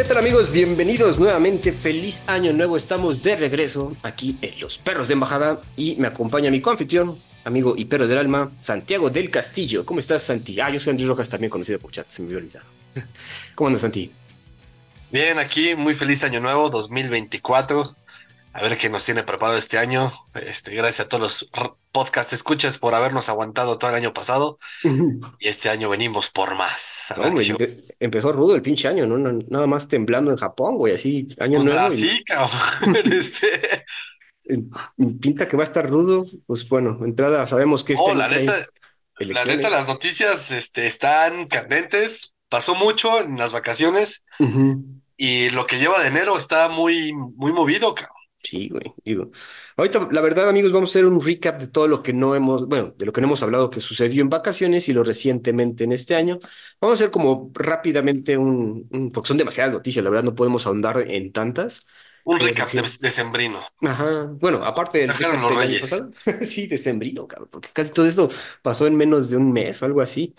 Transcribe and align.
¿Qué 0.00 0.06
tal 0.06 0.16
amigos? 0.16 0.50
Bienvenidos 0.50 1.18
nuevamente. 1.18 1.72
Feliz 1.72 2.22
año 2.26 2.54
nuevo. 2.54 2.78
Estamos 2.78 3.22
de 3.22 3.36
regreso 3.36 3.94
aquí 4.02 4.34
en 4.40 4.58
Los 4.58 4.78
Perros 4.78 5.08
de 5.08 5.12
Embajada 5.12 5.60
y 5.76 5.94
me 5.96 6.08
acompaña 6.08 6.50
mi 6.50 6.62
confitrión, 6.62 7.18
amigo 7.44 7.74
y 7.76 7.84
perro 7.84 8.06
del 8.06 8.16
alma, 8.16 8.50
Santiago 8.62 9.10
del 9.10 9.28
Castillo. 9.28 9.84
¿Cómo 9.84 10.00
estás, 10.00 10.22
Santi? 10.22 10.58
Ah, 10.58 10.70
yo 10.70 10.80
soy 10.80 10.92
Andrés 10.92 11.06
Rojas, 11.06 11.28
también 11.28 11.50
conocido 11.50 11.78
por 11.78 11.92
chat. 11.92 12.06
Se 12.08 12.22
me 12.22 12.28
había 12.28 12.38
olvidado. 12.38 12.64
¿Cómo 13.54 13.68
andas, 13.68 13.82
Santi? 13.82 14.10
Bien, 15.12 15.38
aquí 15.38 15.74
muy 15.74 15.92
feliz 15.92 16.24
año 16.24 16.40
nuevo 16.40 16.70
2024. 16.70 17.94
A 18.52 18.62
ver 18.62 18.76
qué 18.78 18.88
nos 18.90 19.04
tiene 19.04 19.22
preparado 19.22 19.56
este 19.58 19.78
año. 19.78 20.12
Este, 20.34 20.74
gracias 20.74 21.06
a 21.06 21.08
todos 21.08 21.22
los 21.22 21.50
podcast 21.92 22.32
escuchas 22.32 22.78
por 22.78 22.94
habernos 22.94 23.28
aguantado 23.28 23.78
todo 23.78 23.90
el 23.90 23.96
año 23.96 24.12
pasado. 24.12 24.58
Y 25.38 25.48
este 25.48 25.70
año 25.70 25.88
venimos 25.88 26.30
por 26.30 26.54
más. 26.56 27.10
A 27.12 27.28
No, 27.28 27.34
ver 27.34 27.78
empezó 28.00 28.32
rudo 28.32 28.54
el 28.54 28.62
pinche 28.62 28.88
año, 28.88 29.06
¿no? 29.06 29.18
No- 29.18 29.38
Nada 29.48 29.66
más 29.66 29.88
temblando 29.88 30.30
en 30.30 30.36
Japón, 30.36 30.76
güey, 30.76 30.94
así, 30.94 31.28
año 31.38 31.60
Pues 31.60 31.64
nuevo. 31.64 31.94
y- 31.94 32.08
así, 32.08 32.24
cabrón. 32.24 32.96
Este, 33.12 33.84
pinta 35.20 35.46
que 35.46 35.56
va 35.56 35.62
a 35.62 35.66
estar 35.66 35.88
rudo. 35.88 36.26
Pues 36.46 36.68
bueno, 36.68 36.98
entrada 37.04 37.46
sabemos 37.46 37.84
que 37.84 37.92
este 37.92 38.04
oh, 38.04 38.10
año 38.10 38.18
la 38.18 38.28
neta, 38.28 38.66
la 39.18 39.44
neta, 39.44 39.70
las 39.70 39.86
noticias 39.86 40.50
este, 40.50 40.86
están 40.88 41.46
candentes. 41.46 42.34
Pasó 42.48 42.74
mucho 42.74 43.20
en 43.20 43.38
las 43.38 43.52
vacaciones 43.52 44.24
y 45.16 45.50
lo 45.50 45.66
que 45.68 45.78
lleva 45.78 46.00
de 46.02 46.08
enero 46.08 46.36
está 46.36 46.68
muy, 46.68 47.12
muy 47.12 47.52
movido, 47.52 47.94
cabrón. 47.94 48.16
Sí, 48.42 48.68
güey, 48.70 48.94
digo. 49.04 49.30
Ahorita, 49.76 50.08
la 50.10 50.20
verdad, 50.22 50.48
amigos, 50.48 50.72
vamos 50.72 50.90
a 50.90 50.92
hacer 50.92 51.04
un 51.06 51.20
recap 51.24 51.60
de 51.60 51.68
todo 51.68 51.86
lo 51.88 52.02
que 52.02 52.12
no 52.14 52.34
hemos, 52.34 52.66
bueno, 52.66 52.94
de 52.96 53.04
lo 53.04 53.12
que 53.12 53.20
no 53.20 53.26
hemos 53.26 53.42
hablado 53.42 53.68
que 53.70 53.80
sucedió 53.82 54.22
en 54.22 54.30
vacaciones 54.30 54.88
y 54.88 54.94
lo 54.94 55.04
recientemente 55.04 55.84
en 55.84 55.92
este 55.92 56.14
año. 56.16 56.38
Vamos 56.80 56.98
a 56.98 57.04
hacer 57.04 57.10
como 57.10 57.50
rápidamente 57.54 58.38
un, 58.38 58.88
un- 58.90 59.12
porque 59.12 59.28
son 59.28 59.36
demasiadas 59.36 59.74
noticias, 59.74 60.02
la 60.02 60.10
verdad, 60.10 60.24
no 60.24 60.34
podemos 60.34 60.66
ahondar 60.66 61.04
en 61.10 61.32
tantas. 61.32 61.86
Un 62.34 62.38
Pero 62.38 62.46
recap 62.46 62.72
de, 62.78 62.82
de 63.06 63.10
sembrino. 63.18 63.60
Ajá, 63.82 64.26
bueno, 64.38 64.62
aparte 64.64 64.98
del 64.98 65.14
recap 65.14 65.40
los 65.42 65.42
del 65.48 65.62
año 65.62 65.78
Reyes. 65.78 65.78
pasado, 65.78 66.10
sí, 66.42 66.66
decembrino, 66.66 67.26
cabrón, 67.26 67.48
porque 67.50 67.70
casi 67.72 67.92
todo 67.92 68.04
esto 68.06 68.28
pasó 68.62 68.86
en 68.86 68.94
menos 68.94 69.30
de 69.30 69.38
un 69.38 69.52
mes 69.52 69.80
o 69.80 69.86
algo 69.86 70.02
así. 70.02 70.34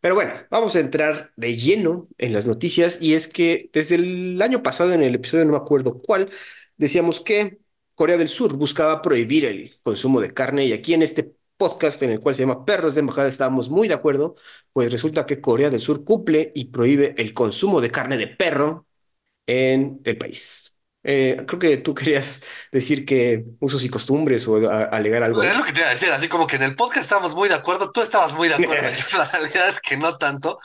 Pero 0.00 0.14
bueno, 0.16 0.34
vamos 0.50 0.76
a 0.76 0.80
entrar 0.80 1.32
de 1.36 1.56
lleno 1.56 2.08
en 2.18 2.32
las 2.34 2.46
noticias 2.46 2.98
y 3.02 3.14
es 3.14 3.28
que 3.28 3.70
desde 3.72 3.96
el 3.96 4.40
año 4.42 4.62
pasado, 4.62 4.92
en 4.92 5.02
el 5.02 5.14
episodio 5.16 5.44
no 5.46 5.52
me 5.52 5.58
acuerdo 5.58 6.00
cuál, 6.02 6.30
decíamos 6.78 7.20
que 7.20 7.58
Corea 7.94 8.16
del 8.16 8.28
Sur 8.28 8.54
buscaba 8.56 9.02
prohibir 9.02 9.44
el 9.44 9.70
consumo 9.82 10.20
de 10.20 10.32
carne 10.32 10.64
y 10.66 10.72
aquí 10.72 10.94
en 10.94 11.02
este 11.02 11.34
podcast 11.58 12.02
en 12.02 12.10
el 12.10 12.20
cual 12.20 12.34
se 12.34 12.42
llama 12.42 12.64
Perros 12.64 12.94
de 12.94 13.00
Embajada 13.00 13.28
estábamos 13.28 13.68
muy 13.68 13.88
de 13.88 13.94
acuerdo, 13.94 14.36
pues 14.72 14.90
resulta 14.92 15.26
que 15.26 15.40
Corea 15.40 15.70
del 15.70 15.80
Sur 15.80 16.04
cumple 16.04 16.52
y 16.54 16.66
prohíbe 16.66 17.14
el 17.18 17.34
consumo 17.34 17.80
de 17.80 17.90
carne 17.90 18.16
de 18.16 18.28
perro 18.28 18.86
en 19.46 20.00
el 20.04 20.18
país. 20.18 20.76
Eh, 21.04 21.42
creo 21.46 21.58
que 21.58 21.76
tú 21.78 21.94
querías 21.94 22.42
decir 22.72 23.06
que 23.06 23.44
usos 23.60 23.84
y 23.84 23.88
costumbres 23.88 24.46
o 24.46 24.56
a- 24.68 24.84
alegar 24.84 25.22
algo. 25.22 25.42
Es 25.42 25.56
lo 25.56 25.64
que 25.64 25.72
te 25.72 25.80
iba 25.80 25.88
a 25.88 25.92
decir, 25.92 26.10
así 26.10 26.28
como 26.28 26.46
que 26.46 26.56
en 26.56 26.62
el 26.62 26.76
podcast 26.76 27.04
estábamos 27.04 27.34
muy 27.34 27.48
de 27.48 27.54
acuerdo, 27.54 27.90
tú 27.92 28.02
estabas 28.02 28.34
muy 28.34 28.48
de 28.48 28.54
acuerdo, 28.54 28.88
la 29.16 29.24
realidad 29.30 29.68
es 29.70 29.80
que 29.80 29.96
no 29.96 30.18
tanto. 30.18 30.58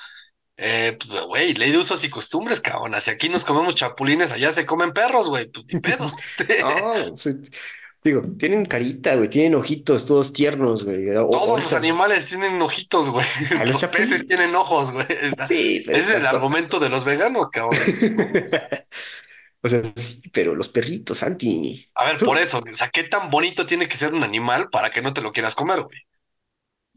Eh, 0.58 0.98
pues, 1.00 1.22
güey, 1.24 1.54
ley 1.56 1.72
de 1.72 1.80
usos 1.80 2.04
y 2.04 2.10
costumbres, 2.10 2.60
cabrón. 2.62 2.94
Si 3.02 3.10
aquí 3.10 3.28
nos 3.30 3.44
comemos 3.44 3.76
chapulines, 3.76 4.32
allá 4.32 4.52
se 4.54 4.66
comen 4.66 4.92
perros, 4.94 5.30
güey. 5.30 5.48
Pues 5.48 5.66
ni 5.74 5.80
pedo. 5.80 6.12
No, 6.62 7.18
sí, 7.18 7.32
digo, 8.04 8.22
tienen 8.38 8.66
carita, 8.66 9.16
güey, 9.16 9.30
tienen 9.30 9.56
ojitos 9.56 10.06
todos 10.06 10.32
tiernos, 10.34 10.84
güey. 10.86 11.10
o- 11.10 11.30
todos 11.30 11.64
los 11.64 11.74
animales 11.74 12.28
tienen 12.28 12.62
ojitos, 12.62 13.10
güey. 13.10 13.26
Los 13.66 13.82
Los 13.82 13.86
peces 13.86 14.26
tienen 14.28 14.54
ojos, 14.56 14.92
güey. 14.92 15.06
Sí, 15.48 15.78
Ese 15.88 16.00
es 16.00 16.10
el 16.10 16.26
argumento 16.28 16.80
de 16.80 16.90
los 16.90 17.04
veganos, 17.04 17.50
cabrón. 17.52 17.80
O 19.66 19.70
sea, 19.70 19.82
sí, 19.96 20.22
pero 20.34 20.56
los 20.56 20.68
perritos, 20.68 21.20
Santi. 21.20 21.90
A 21.96 22.04
ver, 22.04 22.18
por 22.18 22.38
eso, 22.38 22.60
o 22.60 22.76
sea, 22.76 22.90
¿qué 22.90 23.04
tan 23.06 23.30
bonito 23.30 23.66
tiene 23.66 23.88
que 23.88 23.96
ser 23.96 24.14
un 24.14 24.22
animal 24.22 24.68
para 24.70 24.92
que 24.92 25.02
no 25.02 25.14
te 25.14 25.22
lo 25.22 25.32
quieras 25.32 25.56
comer, 25.56 25.84
güey? 25.84 26.00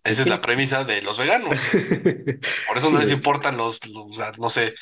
Esa 0.06 0.22
es 0.22 0.28
la 0.28 0.41
premisa 0.41 0.84
de 0.84 1.03
los 1.03 1.19
veganos. 1.19 1.59
Por 2.69 2.78
eso 2.78 2.89
Sí, 2.89 2.93
no 2.93 2.99
les 3.00 3.11
importan 3.11 3.56
los, 3.56 3.87
los, 3.89 4.39
no 4.39 4.50
sé, 4.50 4.75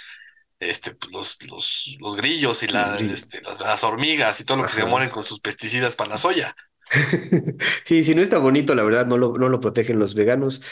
este, 0.61 0.95
pues, 0.95 1.13
los, 1.13 1.39
los, 1.49 1.97
los 2.01 2.17
grillos 2.17 2.63
y 2.63 2.69
la- 2.69 2.91
Los 2.93 2.99
grillos. 2.99 3.21
este, 3.21 3.43
las, 3.43 3.61
las 3.61 3.85
hormigas 3.85 4.41
y 4.41 4.45
todo 4.45 4.59
lo 4.59 4.67
que 4.67 4.73
se 4.75 4.85
mueren 4.85 5.11
con 5.11 5.25
sus 5.25 5.41
pesticidas 5.41 5.97
para 5.97 6.11
la 6.11 6.19
soya. 6.19 6.57
Sí, 7.85 8.03
si 8.03 8.15
no 8.15 8.23
está 8.23 8.39
bonito, 8.39 8.75
la 8.75 8.83
verdad, 8.83 9.07
no 9.07 9.17
lo, 9.19 9.37
no 9.39 9.49
lo 9.49 9.61
protegen 9.61 9.99
los 9.99 10.15
veganos. 10.15 10.63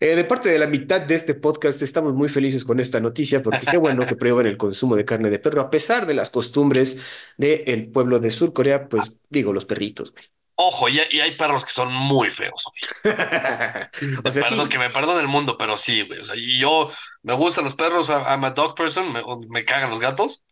Eh, 0.00 0.16
de 0.16 0.24
parte 0.24 0.48
de 0.50 0.58
la 0.58 0.66
mitad 0.66 1.00
de 1.00 1.14
este 1.14 1.34
podcast, 1.34 1.80
estamos 1.82 2.14
muy 2.14 2.28
felices 2.28 2.64
con 2.64 2.80
esta 2.80 3.00
noticia, 3.00 3.42
porque 3.42 3.66
qué 3.66 3.76
bueno 3.76 4.04
que 4.06 4.16
prohíban 4.16 4.46
el 4.46 4.56
consumo 4.56 4.96
de 4.96 5.04
carne 5.04 5.30
de 5.30 5.38
perro, 5.38 5.60
a 5.62 5.70
pesar 5.70 6.06
de 6.06 6.14
las 6.14 6.30
costumbres 6.30 6.98
del 7.36 7.90
pueblo 7.90 8.18
de 8.18 8.30
Sur 8.30 8.52
Corea, 8.52 8.88
pues 8.88 9.18
digo, 9.30 9.52
los 9.52 9.64
perritos, 9.64 10.12
güey. 10.12 10.24
Ojo, 10.64 10.88
y, 10.88 10.98
hay- 11.00 11.08
y 11.10 11.20
hay 11.20 11.36
perros 11.36 11.64
que 11.64 11.72
son 11.72 11.92
muy 11.92 12.30
feos, 12.30 12.62
güey. 13.02 13.14
O 14.24 14.30
sea, 14.30 14.42
Perdón, 14.48 14.66
sí. 14.66 14.72
que 14.72 14.78
me 14.78 14.90
perdone 14.90 15.20
el 15.20 15.28
mundo, 15.28 15.56
pero 15.58 15.76
sí, 15.76 16.02
güey. 16.02 16.20
O 16.20 16.24
sea, 16.24 16.36
y 16.36 16.58
yo 16.58 16.90
me 17.22 17.34
gustan 17.34 17.64
los 17.64 17.74
perros, 17.74 18.08
I'm 18.10 18.44
a 18.44 18.50
dog 18.50 18.74
person, 18.74 19.12
me, 19.12 19.22
me 19.48 19.64
cagan 19.64 19.90
los 19.90 20.00
gatos, 20.00 20.44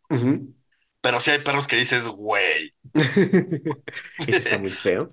pero 1.01 1.21
sí 1.21 1.31
hay 1.31 1.39
perros 1.43 1.67
que 1.67 1.77
dices, 1.77 2.07
güey. 2.07 2.75
Eso 4.27 4.37
está 4.39 4.59
muy 4.59 4.71
feo. 4.71 5.13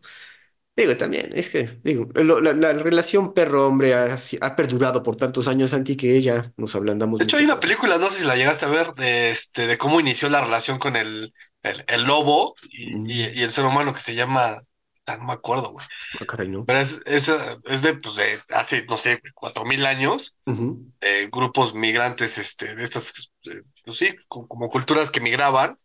Digo, 0.75 0.95
también, 0.97 1.31
es 1.33 1.49
que, 1.49 1.79
digo, 1.83 2.07
lo- 2.13 2.39
la, 2.39 2.53
la 2.53 2.73
relación 2.73 3.33
perro-hombre 3.33 3.95
ha, 3.95 4.15
ha 4.41 4.55
perdurado 4.55 5.03
por 5.03 5.15
tantos 5.15 5.47
años, 5.47 5.71
Santi, 5.71 5.97
que 5.97 6.21
ya 6.21 6.53
nos 6.57 6.75
ablandamos 6.75 7.17
De 7.19 7.25
hecho, 7.25 7.37
hay 7.37 7.45
una 7.45 7.59
película, 7.59 7.97
no 7.97 8.09
sé 8.11 8.19
si 8.19 8.25
la 8.25 8.35
llegaste 8.35 8.65
a 8.65 8.69
ver, 8.69 8.93
de, 8.93 9.31
este, 9.31 9.65
de 9.67 9.77
cómo 9.79 9.99
inició 9.99 10.29
la 10.29 10.41
relación 10.41 10.79
con 10.79 10.95
el, 10.95 11.33
el, 11.63 11.83
el 11.87 12.03
lobo 12.03 12.53
y, 12.69 12.95
y- 13.11 13.39
y 13.39 13.43
el 13.43 13.51
ser 13.51 13.65
humano 13.65 13.91
que 13.93 14.01
se 14.01 14.13
llama, 14.15 14.57
no 15.17 15.25
me 15.25 15.33
acuerdo, 15.33 15.71
güey. 15.71 15.85
Caray, 16.27 16.49
¿no? 16.49 16.65
Pero 16.65 16.79
es, 16.81 16.99
es, 17.05 17.29
es 17.65 17.81
de, 17.81 17.95
pues, 17.95 18.15
de 18.15 18.39
hace, 18.53 18.85
no 18.85 18.97
sé, 18.97 19.21
cuatro 19.35 19.65
mil 19.65 19.85
años, 19.85 20.37
eh, 21.01 21.29
grupos 21.31 21.73
migrantes, 21.75 22.37
este, 22.37 22.75
de 22.75 22.83
estas, 22.83 23.33
eh, 23.45 23.61
pues 23.85 23.97
sí, 23.97 24.15
co- 24.27 24.47
como 24.47 24.69
culturas 24.69 25.11
que 25.11 25.21
migraban 25.21 25.77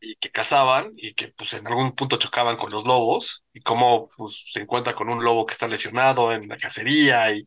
y 0.00 0.16
que 0.16 0.30
cazaban 0.30 0.92
y 0.96 1.14
que, 1.14 1.28
pues, 1.28 1.52
en 1.54 1.66
algún 1.66 1.92
punto 1.94 2.18
chocaban 2.18 2.56
con 2.56 2.70
los 2.70 2.84
lobos 2.86 3.44
y 3.52 3.60
cómo, 3.62 4.08
pues, 4.16 4.44
se 4.52 4.60
encuentra 4.62 4.94
con 4.94 5.08
un 5.10 5.24
lobo 5.24 5.46
que 5.46 5.52
está 5.52 5.68
lesionado 5.68 6.32
en 6.32 6.48
la 6.48 6.58
cacería 6.58 7.32
y 7.34 7.46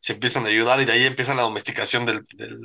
se 0.00 0.14
empiezan 0.14 0.44
a 0.46 0.48
ayudar 0.48 0.80
y 0.80 0.86
de 0.86 0.92
ahí 0.92 1.04
empieza 1.06 1.34
la 1.34 1.42
domesticación 1.42 2.06
del, 2.06 2.22
del, 2.36 2.60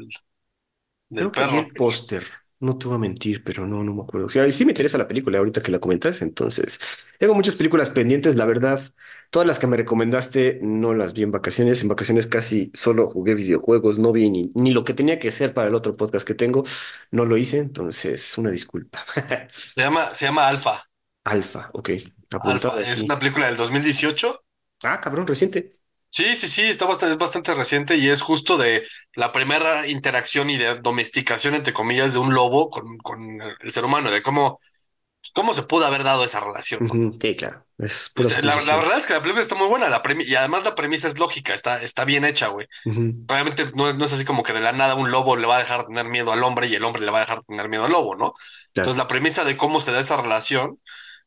del 1.10 1.28
Creo 1.28 1.32
que 1.34 1.44
vi 1.44 1.58
perro. 1.58 1.58
el 1.58 1.74
póster. 1.76 2.24
No 2.66 2.78
te 2.78 2.88
voy 2.88 2.96
a 2.96 2.98
mentir, 3.00 3.44
pero 3.44 3.68
no, 3.68 3.84
no 3.84 3.94
me 3.94 4.02
acuerdo. 4.04 4.28
O 4.28 4.30
sea, 4.30 4.50
sí 4.52 4.66
me 4.66 4.72
interesa 4.72 4.98
la 4.98 5.08
película 5.08 5.38
ahorita 5.38 5.62
que 5.62 5.72
la 5.72 5.80
comentas, 5.80 6.22
entonces. 6.22 6.80
Tengo 7.20 7.34
muchas 7.36 7.56
películas 7.56 7.90
pendientes, 7.90 8.36
la 8.36 8.46
verdad. 8.46 8.82
Todas 9.30 9.48
las 9.48 9.60
que 9.60 9.68
me 9.68 9.78
recomendaste 9.78 10.60
no 10.62 10.94
las 10.94 11.14
vi 11.14 11.24
en 11.24 11.32
vacaciones. 11.32 11.82
En 11.82 11.88
vacaciones 11.90 12.28
casi 12.28 12.72
solo 12.74 13.10
jugué 13.10 13.36
videojuegos, 13.36 14.00
no 14.00 14.12
vi 14.12 14.30
ni, 14.30 14.52
ni 14.56 14.72
lo 14.72 14.84
que 14.84 14.94
tenía 14.94 15.20
que 15.20 15.32
ser 15.32 15.54
para 15.54 15.68
el 15.70 15.76
otro 15.76 15.96
podcast 15.98 16.28
que 16.28 16.36
tengo. 16.36 16.64
No 17.12 17.26
lo 17.26 17.38
hice, 17.38 17.58
entonces 17.60 18.38
una 18.38 18.52
disculpa. 18.52 19.06
Se 19.76 19.82
llama, 19.82 20.14
se 20.14 20.26
llama 20.26 20.48
Alfa. 20.48 20.84
Alfa, 21.24 21.70
ok. 21.74 21.90
Apuntado 22.32 22.74
Alfa 22.74 22.80
es 22.82 23.02
aquí. 23.02 23.04
una 23.04 23.20
película 23.20 23.48
del 23.48 23.58
2018. 23.58 24.42
Ah, 24.84 25.00
cabrón, 25.02 25.28
reciente. 25.28 25.80
Sí, 26.16 26.34
sí, 26.38 26.48
sí, 26.48 26.62
está 26.62 26.86
bastante, 26.86 27.12
es 27.12 27.18
bastante 27.18 27.54
reciente 27.54 27.98
y 27.98 28.08
es 28.08 28.22
justo 28.22 28.56
de 28.58 28.88
la 29.16 29.34
primera 29.34 29.86
interacción 29.86 30.50
y 30.50 30.58
de 30.58 30.76
domesticación, 30.76 31.56
entre 31.56 31.74
comillas, 31.74 32.14
de 32.14 32.20
un 32.20 32.34
lobo 32.34 32.70
con, 32.70 32.98
con 33.00 33.42
el 33.42 33.72
ser 33.74 33.84
humano, 33.84 34.10
de 34.10 34.22
cómo, 34.22 34.62
cómo 35.34 35.54
se 35.54 35.64
pudo 35.64 35.86
haber 35.86 36.06
dado 36.06 36.24
esa 36.24 36.40
relación, 36.40 36.88
¿no? 36.88 37.18
Sí, 37.22 37.36
claro. 37.36 37.66
Es 37.78 38.14
la, 38.16 38.62
la 38.62 38.78
verdad 38.78 38.98
es 38.98 39.06
que 39.06 39.12
la 39.12 39.22
película 39.22 39.42
está 39.42 39.56
muy 39.56 39.68
buena 39.68 39.90
la 39.90 40.02
y 40.26 40.36
además 40.36 40.64
la 40.64 40.74
premisa 40.74 41.10
es 41.10 41.20
lógica, 41.20 41.54
está, 41.54 41.82
está 41.82 42.06
bien 42.06 42.24
hecha, 42.24 42.48
güey. 42.48 42.66
Ujú. 42.86 43.14
Obviamente 43.28 43.70
no 43.76 43.90
es, 43.90 43.96
no 43.96 44.06
es 44.06 44.14
así 44.14 44.24
como 44.24 44.42
que 44.44 44.54
de 44.54 44.62
la 44.62 44.72
nada 44.72 44.96
un 44.96 45.12
lobo 45.12 45.36
le 45.36 45.48
va 45.48 45.58
a 45.58 45.60
dejar 45.60 45.82
de 45.82 45.88
tener 45.88 46.06
miedo 46.06 46.32
al 46.32 46.42
hombre 46.46 46.68
y 46.68 46.76
el 46.76 46.86
hombre 46.86 47.04
le 47.04 47.12
va 47.12 47.18
a 47.18 47.22
dejar 47.22 47.40
de 47.40 47.44
tener 47.44 47.68
miedo 47.68 47.84
al 47.84 47.92
lobo, 47.92 48.16
¿no? 48.16 48.34
Claro. 48.74 48.92
Entonces 48.92 48.98
la 48.98 49.10
premisa 49.10 49.44
de 49.44 49.58
cómo 49.58 49.82
se 49.82 49.92
da 49.92 50.00
esa 50.00 50.16
relación, 50.22 50.80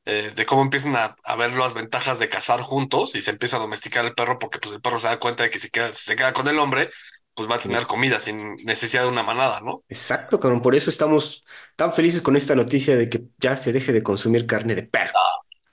eh, 0.09 0.33
de 0.35 0.47
cómo 0.47 0.63
empiezan 0.63 0.97
a, 0.97 1.15
a 1.23 1.37
ver 1.37 1.53
las 1.53 1.75
ventajas 1.75 2.19
de 2.19 2.31
cazar 2.31 2.63
juntos 2.63 3.15
y 3.15 3.21
se 3.21 3.31
empieza 3.31 3.57
a 3.57 3.61
domesticar 3.61 4.07
el 4.07 4.15
perro 4.15 4.39
porque 4.39 4.59
pues 4.59 4.75
el 4.75 4.81
perro 4.81 4.99
se 4.99 5.07
da 5.07 5.21
cuenta 5.21 5.43
de 5.43 5.51
que 5.51 5.59
si, 5.59 5.69
queda, 5.69 5.93
si 5.93 6.07
se 6.07 6.17
queda 6.17 6.33
con 6.33 6.49
el 6.49 6.59
hombre, 6.59 6.89
pues 7.35 7.47
va 7.47 7.57
a 7.57 7.61
tener 7.61 7.87
comida 7.87 8.19
sin 8.19 8.57
necesidad 8.65 9.03
de 9.03 9.11
una 9.11 9.23
manada, 9.23 9.61
¿no? 9.61 9.85
Exacto, 9.87 10.41
cabrón. 10.41 10.63
Por 10.63 10.75
eso 10.75 10.89
estamos 10.89 11.45
tan 11.77 11.93
felices 11.93 12.23
con 12.23 12.37
esta 12.37 12.55
noticia 12.55 12.97
de 12.97 13.11
que 13.11 13.25
ya 13.39 13.59
se 13.59 13.71
deje 13.71 13.93
de 13.93 14.03
consumir 14.03 14.47
carne 14.47 14.75
de 14.75 14.85
perro. 14.85 15.13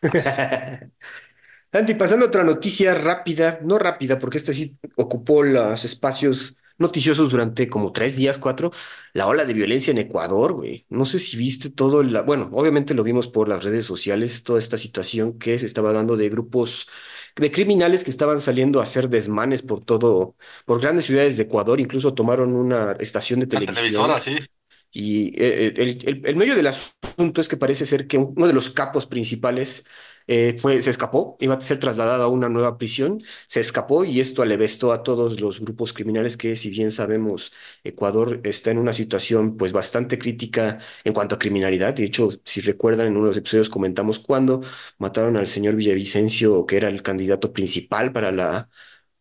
Santi, 1.72 1.94
pasando 1.94 2.26
a 2.26 2.28
otra 2.28 2.44
noticia 2.44 2.94
rápida, 2.94 3.60
no 3.64 3.80
rápida, 3.80 4.20
porque 4.20 4.38
esta 4.38 4.52
sí 4.52 4.78
ocupó 4.98 5.44
los 5.44 5.86
espacios 5.86 6.58
noticiosos 6.78 7.32
durante 7.32 7.70
como 7.70 7.92
tres 7.92 8.16
días, 8.16 8.38
cuatro, 8.38 8.72
la 9.14 9.28
ola 9.28 9.46
de 9.46 9.54
violencia 9.54 9.92
en 9.92 9.98
Ecuador, 10.00 10.54
güey. 10.54 10.86
No 10.90 11.06
sé 11.06 11.20
si 11.20 11.38
viste 11.38 11.70
todo, 11.70 12.04
la... 12.04 12.22
bueno, 12.22 12.50
obviamente 12.54 12.94
lo 12.94 13.04
vimos 13.04 13.28
por 13.28 13.48
las 13.48 13.64
redes 13.64 13.86
sociales, 13.86 14.44
toda 14.44 14.60
esta 14.60 14.78
situación 14.78 15.38
que 15.40 15.58
se 15.60 15.66
estaba 15.66 15.94
dando 15.94 16.18
de 16.18 16.30
grupos 16.30 16.88
de 17.36 17.52
criminales 17.52 18.04
que 18.04 18.12
estaban 18.12 18.40
saliendo 18.40 18.80
a 18.80 18.84
hacer 18.84 19.10
desmanes 19.10 19.62
por 19.62 19.82
todo, 19.84 20.36
por 20.66 20.80
grandes 20.82 21.06
ciudades 21.06 21.38
de 21.38 21.44
Ecuador, 21.44 21.80
incluso 21.80 22.14
tomaron 22.14 22.54
una 22.56 22.94
estación 23.00 23.40
de 23.42 23.48
La 23.48 23.60
televisión. 23.60 23.76
televisora, 23.76 24.20
sí. 24.20 24.38
Y 24.92 25.28
eh, 25.42 25.74
el, 25.76 25.90
el, 26.08 26.22
el 26.26 26.36
medio 26.36 26.56
del 26.56 26.68
asunto 26.68 27.42
es 27.42 27.48
que 27.50 27.58
parece 27.58 27.86
ser 27.86 28.08
que 28.08 28.18
uno 28.18 28.48
de 28.48 28.54
los 28.54 28.70
capos 28.70 29.06
principales 29.06 29.86
eh, 30.28 30.58
fue, 30.60 30.82
se 30.82 30.90
escapó, 30.90 31.38
iba 31.40 31.56
a 31.56 31.62
ser 31.62 31.80
trasladado 31.80 32.24
a 32.24 32.28
una 32.28 32.50
nueva 32.50 32.78
prisión, 32.78 33.22
se 33.48 33.60
escapó 33.60 34.06
y 34.06 34.20
esto 34.20 34.42
alevestó 34.42 34.92
a 34.94 35.04
todos 35.04 35.40
los 35.40 35.60
grupos 35.62 35.94
criminales 35.94 36.38
que, 36.38 36.56
si 36.56 36.70
bien 36.70 36.92
sabemos, 36.92 37.52
Ecuador 37.84 38.42
está 38.44 38.72
en 38.72 38.78
una 38.80 38.94
situación 38.94 39.58
pues 39.58 39.72
bastante 39.74 40.18
crítica 40.20 40.80
en 41.04 41.14
cuanto 41.14 41.36
a 41.36 41.40
criminalidad. 41.40 41.94
De 41.94 42.04
hecho, 42.04 42.30
si 42.44 42.62
recuerdan, 42.62 43.08
en 43.08 43.14
uno 43.18 43.26
de 43.26 43.30
los 43.32 43.38
episodios 43.38 43.70
comentamos 43.70 44.20
cuando 44.20 44.62
mataron 44.98 45.38
al 45.38 45.48
señor 45.48 45.76
Villavicencio, 45.76 46.66
que 46.66 46.78
era 46.78 46.90
el 46.90 47.02
candidato 47.04 47.54
principal 47.54 48.12
para 48.12 48.32
la 48.32 48.70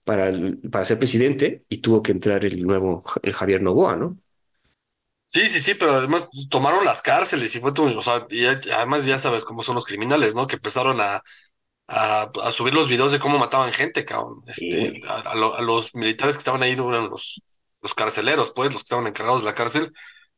para, 0.04 0.32
para 0.70 0.84
ser 0.84 0.98
presidente 0.98 1.64
y 1.68 1.78
tuvo 1.78 2.02
que 2.02 2.12
entrar 2.12 2.44
el 2.44 2.62
nuevo, 2.64 3.04
el 3.22 3.32
Javier 3.34 3.62
Novoa, 3.62 3.96
¿no? 3.96 4.18
Sí, 5.34 5.48
sí, 5.48 5.60
sí, 5.60 5.74
pero 5.74 5.92
además 5.94 6.28
tomaron 6.48 6.84
las 6.84 7.02
cárceles 7.02 7.54
y 7.56 7.60
fue 7.60 7.72
todo, 7.72 7.98
o 7.98 8.02
sea, 8.02 8.24
y 8.30 8.46
además 8.46 9.04
ya 9.04 9.18
sabes 9.18 9.42
cómo 9.44 9.62
son 9.64 9.74
los 9.74 9.84
criminales, 9.84 10.34
¿no? 10.36 10.46
Que 10.46 10.54
empezaron 10.56 11.00
a, 11.00 11.22
a, 11.88 12.30
a 12.44 12.52
subir 12.52 12.74
los 12.74 12.88
videos 12.88 13.12
de 13.12 13.20
cómo 13.20 13.38
mataban 13.38 13.72
gente, 13.72 14.04
cabrón. 14.04 14.42
Este, 14.48 14.94
a, 15.08 15.18
a 15.32 15.34
lo- 15.36 15.54
a 15.56 15.62
los 15.62 15.94
militares 15.94 16.36
que 16.36 16.40
estaban 16.40 16.62
ahí, 16.62 16.72
eran 16.72 17.10
los, 17.10 17.44
los 17.82 17.94
carceleros, 17.94 18.52
pues, 18.54 18.70
los 18.72 18.82
que 18.82 18.86
estaban 18.86 19.06
encargados 19.08 19.42
de 19.42 19.46
la 19.46 19.54
cárcel. 19.54 19.92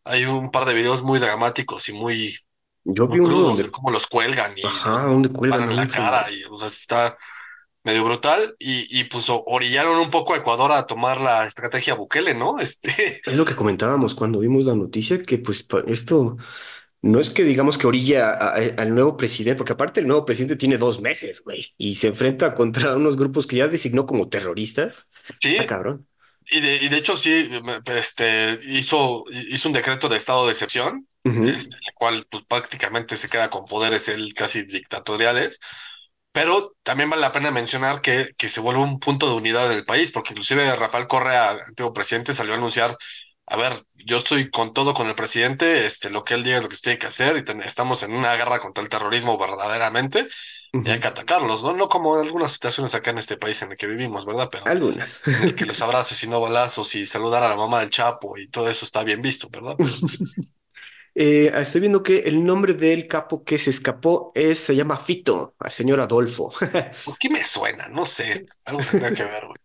Hay 0.04 0.26
un 0.26 0.50
par 0.52 0.66
de 0.66 0.74
videos 0.74 1.02
muy 1.02 1.18
dramáticos 1.20 1.88
y 1.90 1.94
muy, 1.94 2.38
Yo 2.84 3.06
vi 3.08 3.20
muy 3.20 3.20
crudos 3.20 3.62
de 3.62 3.70
donde, 3.70 3.70
cómo 3.70 3.90
los 3.90 4.06
cuelgan 4.06 4.58
y 4.58 4.62
ajá, 4.66 5.04
donde 5.06 5.30
cuelgan 5.30 5.70
en 5.70 5.76
la 5.76 5.86
cara 5.86 6.30
y, 6.30 6.44
o 6.44 6.56
sea, 6.58 6.68
está 6.68 7.18
medio 7.86 8.04
brutal 8.04 8.56
y, 8.58 8.86
y 9.00 9.04
pues 9.04 9.26
orillaron 9.28 9.98
un 9.98 10.10
poco 10.10 10.34
a 10.34 10.38
Ecuador 10.38 10.72
a 10.72 10.86
tomar 10.86 11.20
la 11.20 11.46
estrategia 11.46 11.94
Bukele, 11.94 12.34
¿no? 12.34 12.58
Este, 12.60 13.22
Es 13.24 13.34
lo 13.34 13.44
que 13.44 13.56
comentábamos 13.56 14.14
cuando 14.14 14.38
vimos 14.38 14.64
la 14.64 14.76
noticia, 14.76 15.20
que 15.22 15.38
pues 15.38 15.66
esto 15.88 16.36
no 17.02 17.20
es 17.20 17.30
que 17.30 17.44
digamos 17.44 17.78
que 17.78 17.86
orilla 17.88 18.32
al 18.32 18.94
nuevo 18.94 19.16
presidente, 19.16 19.56
porque 19.58 19.72
aparte 19.74 20.00
el 20.00 20.06
nuevo 20.08 20.24
presidente 20.24 20.56
tiene 20.56 20.78
dos 20.78 21.00
meses, 21.02 21.42
güey, 21.44 21.74
y 21.78 21.96
se 21.96 22.08
enfrenta 22.08 22.54
contra 22.54 22.96
unos 22.96 23.16
grupos 23.16 23.46
que 23.46 23.56
ya 23.56 23.68
designó 23.68 24.06
como 24.06 24.28
terroristas. 24.28 25.08
Sí, 25.40 25.56
cabrón. 25.66 26.06
Y 26.48 26.60
de, 26.60 26.76
y 26.76 26.88
de 26.88 26.96
hecho 26.98 27.16
sí, 27.16 27.50
este, 27.86 28.60
hizo, 28.66 29.24
hizo 29.30 29.68
un 29.68 29.72
decreto 29.74 30.08
de 30.08 30.16
estado 30.16 30.46
de 30.46 30.52
excepción, 30.52 31.08
Ujú, 31.24 31.44
este, 31.44 31.76
el 31.76 31.94
cual 31.94 32.26
pues, 32.30 32.44
prácticamente 32.44 33.16
se 33.16 33.28
queda 33.28 33.50
con 33.50 33.64
poderes 33.66 34.08
él 34.08 34.32
casi 34.34 34.62
dictatoriales, 34.64 35.58
pero 36.36 36.76
también 36.82 37.08
vale 37.08 37.22
la 37.22 37.32
pena 37.32 37.50
mencionar 37.50 38.02
que, 38.02 38.34
que 38.36 38.48
se 38.50 38.60
vuelve 38.60 38.82
un 38.82 39.00
punto 39.00 39.26
de 39.28 39.34
unidad 39.36 39.66
en 39.72 39.78
el 39.78 39.86
país, 39.86 40.10
porque 40.10 40.32
inclusive 40.34 40.76
Rafael 40.76 41.06
Correa, 41.08 41.52
antiguo 41.68 41.94
presidente, 41.94 42.34
salió 42.34 42.52
a 42.54 42.56
anunciar, 42.58 42.94
a 43.46 43.56
ver, 43.56 43.84
yo 43.94 44.18
estoy 44.18 44.50
con 44.50 44.74
todo 44.74 44.92
con 44.92 45.06
el 45.08 45.14
presidente, 45.14 45.86
este, 45.86 46.10
lo 46.10 46.24
que 46.24 46.34
él 46.34 46.44
diga 46.44 46.58
es 46.58 46.62
lo 46.62 46.68
que 46.68 46.76
se 46.76 46.82
tiene 46.82 46.98
que 46.98 47.06
hacer, 47.06 47.36
y 47.38 47.44
ten- 47.44 47.62
estamos 47.62 48.02
en 48.02 48.12
una 48.12 48.34
guerra 48.34 48.58
contra 48.60 48.82
el 48.84 48.90
terrorismo 48.90 49.38
verdaderamente, 49.38 50.28
y 50.82 50.90
hay 50.90 51.00
que 51.00 51.08
atacarlos, 51.08 51.62
¿no? 51.64 51.72
No 51.74 51.88
como 51.88 52.16
algunas 52.16 52.52
situaciones 52.52 52.94
acá 52.94 53.10
en 53.10 53.18
este 53.18 53.36
país 53.38 53.62
en 53.62 53.72
el 53.72 53.76
que 53.78 53.86
vivimos, 53.88 54.26
¿verdad? 54.26 54.48
Pero 54.52 54.66
Algunas. 54.66 55.22
en 55.32 55.42
el 55.42 55.54
que 55.56 55.66
los 55.66 55.80
abrazos 55.82 56.22
y 56.22 56.28
no 56.28 56.40
balazos 56.40 56.94
y 56.94 57.06
saludar 57.06 57.42
a 57.44 57.48
la 57.48 57.56
mamá 57.56 57.80
del 57.80 57.90
Chapo 57.90 58.38
y 58.38 58.48
todo 58.48 58.70
eso 58.70 58.84
está 58.84 59.02
bien 59.04 59.22
visto, 59.22 59.48
¿verdad? 59.50 59.76
Eh, 61.18 61.50
estoy 61.54 61.80
viendo 61.80 62.02
que 62.02 62.18
el 62.20 62.44
nombre 62.44 62.74
del 62.74 63.08
capo 63.08 63.42
que 63.42 63.58
se 63.58 63.70
escapó 63.70 64.32
es, 64.34 64.58
se 64.58 64.76
llama 64.76 64.98
Fito, 64.98 65.54
al 65.58 65.70
señor 65.70 66.00
Adolfo. 66.00 66.52
¿por 67.04 67.16
qué 67.18 67.30
me 67.30 67.42
suena? 67.44 67.88
No 67.88 68.04
sé, 68.06 68.46
algo 68.64 68.84
tendrá 68.84 69.12
que 69.14 69.24
ver, 69.24 69.46
güey. 69.46 69.56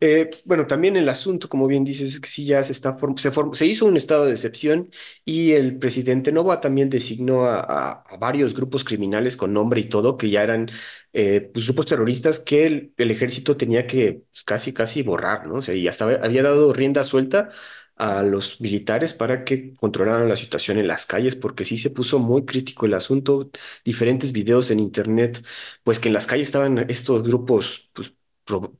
Eh, 0.00 0.30
bueno, 0.44 0.66
también 0.66 0.96
el 0.96 1.08
asunto, 1.08 1.48
como 1.48 1.66
bien 1.66 1.84
dices, 1.84 2.14
es 2.14 2.20
que 2.20 2.28
sí 2.28 2.44
ya 2.46 2.62
se 2.64 2.72
está 2.72 2.96
form- 2.98 3.18
se, 3.18 3.32
se 3.58 3.66
hizo 3.66 3.86
un 3.86 3.96
estado 3.96 4.26
de 4.26 4.32
excepción 4.32 4.90
y 5.24 5.52
el 5.52 5.78
presidente 5.78 6.32
Novoa 6.32 6.60
también 6.60 6.90
designó 6.90 7.46
a, 7.46 7.60
a- 7.60 8.04
a 8.08 8.16
varios 8.18 8.54
grupos 8.54 8.84
criminales 8.84 9.36
con 9.36 9.52
nombre 9.52 9.80
y 9.80 9.84
todo, 9.84 10.16
que 10.16 10.30
ya 10.30 10.42
eran 10.44 10.68
eh, 11.12 11.50
pues, 11.52 11.66
grupos 11.66 11.86
terroristas 11.86 12.38
que 12.40 12.66
el, 12.66 12.94
el 12.96 13.10
ejército 13.10 13.56
tenía 13.56 13.86
que 13.88 14.22
pues, 14.32 14.44
casi, 14.44 14.72
casi 14.72 15.02
borrar, 15.02 15.46
¿no? 15.48 15.54
O 15.56 15.62
sea, 15.62 15.74
y 15.74 15.88
hasta 15.88 16.04
había 16.04 16.42
dado 16.44 16.72
rienda 16.72 17.04
suelta 17.04 17.50
a 17.98 18.22
los 18.22 18.60
militares 18.60 19.12
para 19.14 19.44
que 19.44 19.74
controlaran 19.74 20.28
la 20.28 20.36
situación 20.36 20.78
en 20.78 20.86
las 20.88 21.06
calles, 21.06 21.36
porque 21.36 21.64
sí 21.64 21.76
se 21.76 21.90
puso 21.90 22.18
muy 22.20 22.44
crítico 22.46 22.86
el 22.86 22.94
asunto. 22.94 23.50
Diferentes 23.84 24.32
videos 24.32 24.70
en 24.70 24.80
internet, 24.80 25.44
pues 25.84 25.98
que 26.00 26.08
en 26.08 26.14
las 26.14 26.26
calles 26.26 26.48
estaban 26.48 26.78
estos 26.90 27.22
grupos, 27.24 27.90
pues 27.94 28.12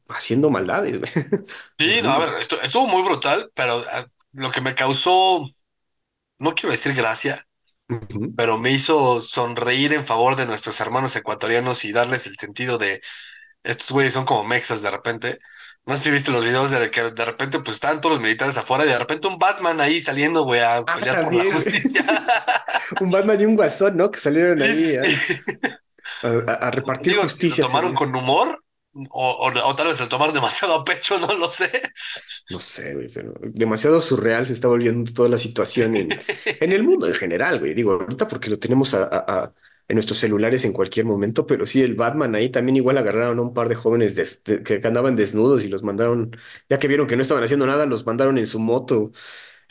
haciendo 0.08 0.50
maldades. 0.50 1.00
Sí, 1.78 2.02
no, 2.02 2.10
a 2.10 2.18
ver, 2.18 2.28
esto 2.40 2.60
estuvo 2.60 2.86
muy 2.88 3.02
brutal, 3.02 3.52
pero 3.54 3.84
ah, 3.92 4.04
lo 4.32 4.50
que 4.50 4.60
me 4.60 4.74
causó, 4.74 5.44
no 6.38 6.54
quiero 6.54 6.70
decir 6.72 6.94
gracia, 6.94 7.46
pero 8.36 8.58
me 8.58 8.72
hizo 8.72 9.20
sonreír 9.20 9.92
en 9.94 10.06
favor 10.06 10.36
de 10.36 10.46
nuestros 10.46 10.80
hermanos 10.80 11.16
ecuatorianos 11.16 11.84
y 11.84 11.92
darles 11.92 12.26
el 12.26 12.36
sentido 12.36 12.78
de 12.78 13.02
estos 13.64 13.90
güeyes 13.92 14.14
son 14.14 14.26
como 14.26 14.44
mexas 14.44 14.82
de 14.82 14.90
repente. 14.90 15.38
No 15.86 15.96
sé 15.96 16.04
si 16.04 16.10
viste 16.10 16.30
los 16.30 16.44
videos 16.44 16.70
de 16.70 16.90
que 16.90 17.10
de 17.10 17.24
repente 17.24 17.60
pues 17.60 17.76
estaban 17.76 18.00
todos 18.00 18.16
los 18.16 18.22
militares 18.22 18.56
afuera 18.58 18.84
y 18.84 18.88
de 18.88 18.98
repente 18.98 19.26
un 19.26 19.38
Batman 19.38 19.80
ahí 19.80 20.00
saliendo, 20.02 20.44
güey, 20.44 20.60
a 20.60 20.76
Ah, 20.86 20.94
pelear 20.96 21.20
por 21.24 21.34
la 21.34 21.44
justicia. 21.44 22.04
Un 23.00 23.10
Batman 23.10 23.40
y 23.40 23.44
un 23.46 23.56
Guasón, 23.56 23.96
¿no? 23.96 24.10
Que 24.10 24.18
salieron 24.18 24.60
ahí 24.62 24.74
sí, 24.74 24.96
a, 24.96 25.04
sí. 25.04 25.16
a- 26.22 26.68
a 26.68 26.70
repartir 26.70 27.12
Digo, 27.12 27.22
¿lo 27.22 27.28
justicia, 27.28 27.64
tomaron 27.64 27.94
con 27.94 28.14
humor? 28.14 28.62
O, 29.10 29.30
o, 29.30 29.68
o 29.68 29.74
tal 29.74 29.88
vez 29.88 30.00
lo 30.00 30.08
tomaron 30.08 30.34
demasiado 30.34 30.74
a 30.74 30.84
pecho, 30.84 31.18
no 31.18 31.32
lo 31.34 31.50
sé. 31.50 31.70
No 32.50 32.58
sé, 32.58 32.94
güey, 32.94 33.08
pero 33.08 33.34
demasiado 33.42 34.00
surreal 34.00 34.46
se 34.46 34.54
está 34.54 34.68
volviendo 34.68 35.12
toda 35.12 35.28
la 35.28 35.38
situación 35.38 35.96
en, 35.96 36.08
en 36.46 36.72
el 36.72 36.82
mundo 36.82 37.06
en 37.06 37.14
general, 37.14 37.60
güey. 37.60 37.74
Digo, 37.74 37.92
ahorita 37.92 38.26
porque 38.26 38.50
lo 38.50 38.58
tenemos 38.58 38.94
a- 38.94 39.52
en 39.88 39.94
nuestros 39.96 40.18
celulares 40.18 40.64
en 40.64 40.72
cualquier 40.72 41.06
momento, 41.06 41.46
pero 41.46 41.66
sí, 41.66 41.82
el 41.82 41.94
Batman 41.94 42.34
ahí 42.34 42.50
también 42.50 42.76
igual 42.76 42.98
agarraron 42.98 43.38
a 43.38 43.42
un 43.42 43.54
par 43.54 43.68
de 43.68 43.74
jóvenes 43.74 44.14
des- 44.16 44.42
de- 44.44 44.62
que 44.62 44.80
andaban 44.86 45.16
desnudos 45.16 45.64
y 45.64 45.68
los 45.68 45.82
mandaron, 45.82 46.36
ya 46.68 46.78
que 46.78 46.88
vieron 46.88 47.06
que 47.06 47.16
no 47.16 47.22
estaban 47.22 47.44
haciendo 47.44 47.66
nada, 47.66 47.86
los 47.86 48.04
mandaron 48.06 48.38
en 48.38 48.46
su 48.46 48.58
moto. 48.60 49.12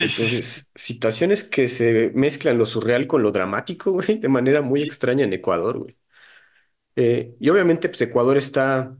Entonces, 0.00 0.70
situaciones 0.74 1.44
que 1.44 1.68
se 1.68 2.12
mezclan 2.14 2.58
lo 2.58 2.66
surreal 2.66 3.06
con 3.06 3.22
lo 3.22 3.32
dramático, 3.32 3.92
güey, 3.94 4.18
de 4.20 4.28
manera 4.28 4.62
muy 4.62 4.82
extraña 4.82 5.24
en 5.24 5.32
Ecuador, 5.34 5.78
güey. 5.78 5.98
Eh, 6.96 7.36
y 7.38 7.48
obviamente, 7.50 7.88
pues 7.88 8.00
Ecuador 8.00 8.36
está, 8.36 8.96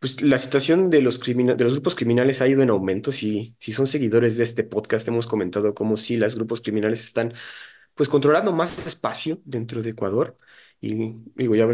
pues 0.00 0.22
la 0.22 0.38
situación 0.38 0.88
de 0.90 1.02
los 1.02 1.18
crimina- 1.20 1.54
de 1.54 1.64
los 1.64 1.74
grupos 1.74 1.94
criminales 1.94 2.40
ha 2.40 2.48
ido 2.48 2.62
en 2.62 2.70
aumento. 2.70 3.12
Si, 3.12 3.54
si 3.58 3.72
son 3.72 3.86
seguidores 3.86 4.36
de 4.36 4.44
este 4.44 4.64
podcast, 4.64 5.06
hemos 5.08 5.26
comentado 5.26 5.74
cómo 5.74 5.96
sí, 5.96 6.16
los 6.16 6.36
grupos 6.36 6.60
criminales 6.62 7.04
están, 7.04 7.32
pues 7.94 8.08
controlando 8.08 8.52
más 8.52 8.86
espacio 8.86 9.40
dentro 9.44 9.82
de 9.82 9.90
Ecuador. 9.90 10.38
Y 10.86 11.14
digo, 11.34 11.54
ya 11.56 11.66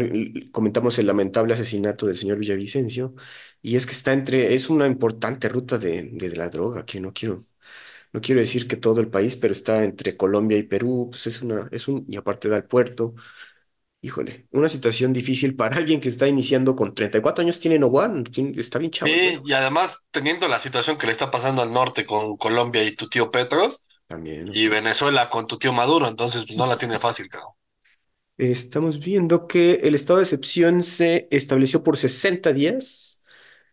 comentamos 0.51 0.97
el 0.99 1.07
lamentable 1.07 1.53
asesinato 1.53 2.05
del 2.07 2.15
señor 2.15 2.37
Villavicencio. 2.37 3.15
Y 3.61 3.75
es 3.75 3.85
que 3.85 3.91
está 3.93 4.13
entre, 4.13 4.53
es 4.55 4.69
una 4.69 4.87
importante 4.87 5.49
ruta 5.49 5.77
de, 5.77 6.03
de, 6.03 6.29
de 6.29 6.35
la 6.37 6.49
droga, 6.49 6.85
que 6.85 6.99
no 6.99 7.13
quiero, 7.13 7.45
no 8.13 8.21
quiero 8.21 8.41
decir 8.41 8.67
que 8.67 8.77
todo 8.77 9.01
el 9.01 9.09
país, 9.09 9.35
pero 9.37 9.53
está 9.53 9.83
entre 9.85 10.17
Colombia 10.17 10.57
y 10.57 10.63
Perú, 10.63 11.09
pues 11.11 11.27
es 11.27 11.41
una, 11.43 11.69
es 11.71 11.87
un, 11.89 12.05
y 12.09 12.17
aparte 12.17 12.49
da 12.49 12.57
el 12.57 12.65
puerto. 12.65 13.15
Híjole, 14.01 14.47
una 14.51 14.69
situación 14.69 15.13
difícil 15.13 15.55
para 15.55 15.77
alguien 15.77 16.01
que 16.01 16.09
está 16.09 16.27
iniciando 16.27 16.75
con 16.75 16.93
34 16.95 17.43
años, 17.43 17.59
tiene 17.59 17.79
no 17.79 17.87
one, 17.87 18.23
tiene- 18.25 18.59
está 18.59 18.79
bien 18.79 18.91
chavo 18.91 19.21
Sí, 19.23 19.39
y 19.43 19.53
además 19.53 20.05
teniendo 20.11 20.47
la 20.47 20.59
situación 20.59 20.97
que 20.97 21.07
le 21.07 21.11
está 21.11 21.31
pasando 21.31 21.61
al 21.63 21.73
norte 21.73 22.05
con 22.05 22.37
Colombia 22.37 22.83
y 22.83 22.95
tu 22.95 23.09
tío 23.09 23.31
Petro, 23.31 23.79
También, 24.07 24.47
y. 24.51 24.67
Venezuela 24.69 25.29
con 25.29 25.47
tu 25.47 25.57
tío 25.59 25.73
Maduro, 25.73 26.07
entonces 26.07 26.45
pues 26.45 26.57
no 26.57 26.67
la 26.67 26.77
tiene 26.77 26.99
fácil, 26.99 27.29
cabrón. 27.29 27.53
Estamos 28.41 28.99
viendo 28.99 29.45
que 29.47 29.75
el 29.83 29.93
estado 29.93 30.17
de 30.17 30.23
excepción 30.23 30.81
se 30.81 31.27
estableció 31.29 31.83
por 31.83 31.95
60 31.97 32.53
días 32.53 33.21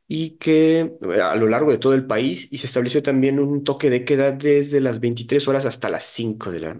y 0.09 0.33
que 0.39 0.81
eh, 1.03 1.21
a 1.23 1.37
lo 1.37 1.49
largo 1.49 1.71
de 1.73 1.79
todo 1.79 1.95
el 1.95 2.07
país 2.07 2.49
y 2.53 2.59
se 2.59 2.67
estableció 2.67 3.03
también 3.03 3.39
un 3.41 3.65
toque 3.65 3.91
de 3.91 4.05
queda 4.05 4.33
desde 4.33 4.81
las 4.81 5.01
23 5.01 5.49
horas 5.49 5.67
hasta 5.67 5.91
las 5.91 6.05
5 6.05 6.53
de 6.53 6.61
la, 6.61 6.75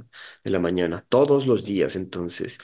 de 0.45 0.51
la 0.51 0.59
mañana, 0.61 1.07
todos 1.09 1.47
los 1.47 1.65
días. 1.65 1.97
Entonces, 1.97 2.59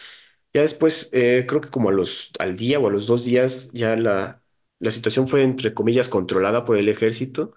ya 0.55 0.63
después, 0.63 1.09
eh, 1.13 1.47
creo 1.49 1.61
que 1.63 1.71
como 1.71 1.91
a 1.91 1.93
los, 1.93 2.31
al 2.39 2.57
día 2.57 2.81
o 2.81 2.89
a 2.89 2.91
los 2.93 3.07
dos 3.07 3.25
días, 3.25 3.71
ya 3.73 3.97
la, 3.97 4.43
la 4.81 4.91
situación 4.93 5.29
fue, 5.29 5.43
entre 5.43 5.75
comillas, 5.75 6.09
controlada 6.11 6.65
por 6.67 6.77
el 6.79 6.89
ejército 6.91 7.55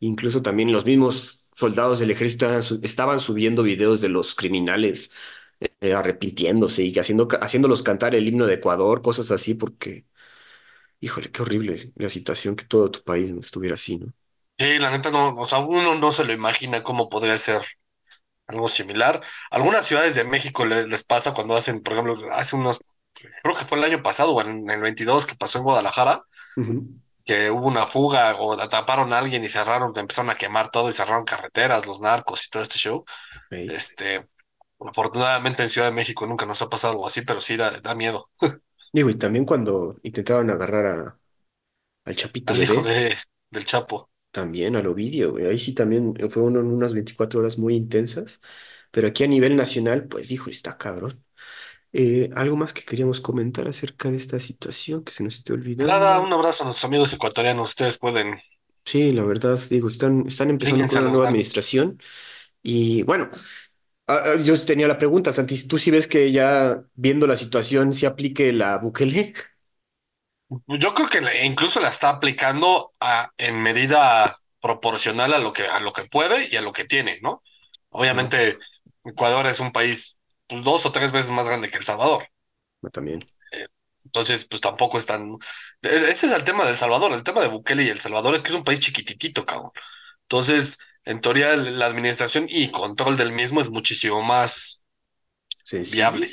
Incluso 0.00 0.42
también 0.42 0.72
los 0.72 0.84
mismos 0.84 1.44
soldados 1.56 1.98
del 2.00 2.10
ejército 2.10 2.46
estaban 2.46 2.62
su- 2.62 2.80
estaban 2.82 3.20
subiendo 3.20 3.62
videos 3.62 4.00
de 4.00 4.08
los 4.08 4.34
criminales 4.34 5.10
eh, 5.80 5.94
arrepintiéndose 5.94 6.84
y 6.84 6.98
haciendo, 6.98 7.28
haciéndolos 7.40 7.82
cantar 7.82 8.14
el 8.14 8.28
himno 8.28 8.46
de 8.46 8.54
Ecuador, 8.54 9.02
cosas 9.02 9.30
así, 9.30 9.54
porque, 9.54 10.06
híjole, 11.00 11.30
qué 11.32 11.42
horrible 11.42 11.92
la 11.96 12.08
situación 12.10 12.56
que 12.56 12.64
todo 12.66 12.90
tu 12.90 13.02
país 13.04 13.34
no 13.34 13.40
estuviera 13.40 13.74
así, 13.74 13.98
¿no? 13.98 14.12
Sí, 14.58 14.78
la 14.78 14.90
neta 14.90 15.10
no, 15.10 15.34
o 15.36 15.46
sea, 15.46 15.58
uno 15.60 15.94
no 15.94 16.12
se 16.12 16.24
lo 16.24 16.32
imagina 16.34 16.82
cómo 16.82 17.08
podría 17.08 17.38
ser 17.38 17.62
algo 18.46 18.68
similar. 18.68 19.22
Algunas 19.50 19.86
ciudades 19.86 20.14
de 20.16 20.24
México 20.24 20.66
le- 20.66 20.86
les, 20.88 21.04
pasa 21.04 21.34
cuando 21.34 21.56
hacen, 21.56 21.82
por 21.82 21.94
ejemplo, 21.94 22.32
hace 22.32 22.56
unos, 22.56 22.84
creo 23.42 23.56
que 23.56 23.64
fue 23.66 23.78
el 23.78 23.84
año 23.84 24.02
pasado 24.02 24.32
o 24.34 24.42
en 24.42 24.70
el 24.70 24.80
22 24.82 25.26
que 25.26 25.36
pasó 25.36 25.58
en 25.58 25.64
Guadalajara, 25.64 26.24
que 27.24 27.50
hubo 27.50 27.66
una 27.68 27.86
fuga 27.86 28.36
o 28.36 28.54
atraparon 28.60 29.12
a 29.12 29.18
alguien 29.18 29.44
y 29.44 29.48
cerraron, 29.48 29.92
empezaron 29.96 30.30
a 30.30 30.36
quemar 30.38 30.70
todo 30.70 30.88
y 30.88 30.92
cerraron 30.92 31.24
carreteras, 31.24 31.86
los 31.86 32.00
narcos 32.00 32.46
y 32.46 32.50
todo 32.50 32.62
este 32.62 32.78
show. 32.78 33.04
Este, 33.66 34.28
afortunadamente 34.88 35.62
en 35.62 35.68
Ciudad 35.68 35.88
de 35.88 35.92
México 35.94 36.26
nunca 36.26 36.46
nos 36.46 36.62
ha 36.62 36.68
pasado 36.68 36.92
algo 36.92 37.06
así, 37.06 37.22
pero 37.22 37.40
sí 37.40 37.56
da, 37.56 37.70
da 37.80 37.94
miedo. 37.94 38.30
Digo, 38.92 39.10
y 39.10 39.14
también 39.16 39.44
cuando 39.44 39.96
intentaron 40.02 40.50
agarrar 40.50 40.86
a, 40.86 41.20
al 42.04 42.16
Chapito 42.16 42.54
Al 42.54 42.62
hijo 42.62 42.82
Bebé, 42.82 42.82
de, 42.82 43.16
del 43.50 43.64
Chapo. 43.64 44.10
también 44.30 44.76
al 44.76 44.86
Ovidio, 44.86 45.32
güey. 45.32 45.46
Ahí 45.46 45.58
sí 45.58 45.74
también 45.74 46.14
fueron 46.30 46.56
unas 46.58 46.92
24 46.94 47.40
horas 47.40 47.58
muy 47.58 47.74
intensas. 47.74 48.40
Pero 48.90 49.08
aquí 49.08 49.24
a 49.24 49.26
nivel 49.28 49.56
nacional, 49.56 50.08
pues, 50.08 50.28
dijo, 50.28 50.50
está 50.50 50.76
cabrón. 50.78 51.24
Eh, 51.92 52.30
algo 52.36 52.56
más 52.56 52.72
que 52.74 52.84
queríamos 52.84 53.20
comentar 53.20 53.68
acerca 53.68 54.10
de 54.10 54.16
esta 54.18 54.40
situación 54.40 55.04
que 55.04 55.12
se 55.12 55.24
nos 55.24 55.36
esté 55.36 55.54
Nada, 55.88 56.10
olvidando. 56.10 56.20
un 56.20 56.32
abrazo 56.32 56.62
a 56.62 56.66
nuestros 56.66 56.84
amigos 56.84 57.12
ecuatorianos. 57.12 57.70
Ustedes 57.70 57.98
pueden, 57.98 58.38
Sí, 58.84 59.12
la 59.12 59.22
verdad, 59.22 59.58
digo, 59.70 59.86
están, 59.88 60.26
están 60.26 60.50
empezando 60.50 60.86
con 60.88 60.98
a 60.98 61.02
una 61.02 61.10
los 61.10 61.10
nueva 61.10 61.26
administración 61.26 61.98
y 62.62 63.02
bueno, 63.04 63.30
ah, 64.14 64.22
ah, 64.34 64.36
yo 64.42 64.60
tenía 64.64 64.88
la 64.88 64.98
pregunta, 64.98 65.32
Santi, 65.32 65.66
¿tú 65.66 65.78
sí 65.78 65.90
ves 65.90 66.06
que 66.06 66.32
ya 66.32 66.82
viendo 66.94 67.26
la 67.26 67.36
situación 67.36 67.92
se 67.92 68.06
aplique 68.06 68.52
la 68.52 68.78
Bukele? 68.78 69.34
Yo 70.66 70.94
creo 70.94 71.08
que 71.08 71.44
incluso 71.44 71.78
la 71.80 71.88
está 71.88 72.08
aplicando 72.08 72.92
a, 73.00 73.30
en 73.38 73.62
medida 73.62 74.36
proporcional 74.60 75.32
a 75.32 75.38
lo 75.38 75.52
que, 75.52 75.66
a 75.66 75.78
lo 75.80 75.92
que 75.92 76.04
puede 76.06 76.48
y 76.50 76.56
a 76.56 76.60
lo 76.62 76.72
que 76.72 76.84
tiene, 76.84 77.20
¿no? 77.22 77.42
Obviamente, 77.90 78.58
Ecuador 79.04 79.46
es 79.46 79.60
un 79.60 79.70
país 79.72 80.18
pues, 80.48 80.62
dos 80.64 80.84
o 80.86 80.92
tres 80.92 81.12
veces 81.12 81.30
más 81.30 81.46
grande 81.46 81.70
que 81.70 81.78
El 81.78 81.84
Salvador. 81.84 82.24
yo 82.82 82.90
también. 82.90 83.24
Eh, 83.52 83.66
entonces, 84.04 84.44
pues 84.46 84.60
tampoco 84.60 84.98
es 84.98 85.06
tan... 85.06 85.34
e- 85.82 86.10
Ese 86.10 86.26
es 86.26 86.32
el 86.32 86.44
tema 86.44 86.64
del 86.66 86.76
Salvador. 86.78 87.12
El 87.12 87.22
tema 87.22 87.40
de 87.40 87.48
Bukele 87.48 87.84
y 87.84 87.88
El 87.88 88.00
Salvador 88.00 88.34
es 88.34 88.42
que 88.42 88.48
es 88.50 88.54
un 88.54 88.64
país 88.64 88.80
chiquititito, 88.80 89.44
cabrón. 89.46 89.70
Entonces, 90.22 90.78
en 91.04 91.20
teoría, 91.20 91.56
la 91.56 91.86
administración 91.86 92.46
y 92.48 92.70
control 92.70 93.16
del 93.16 93.32
mismo 93.32 93.60
es 93.60 93.70
muchísimo 93.70 94.22
más 94.22 94.84
Sencillo, 95.62 96.18
viable. 96.18 96.30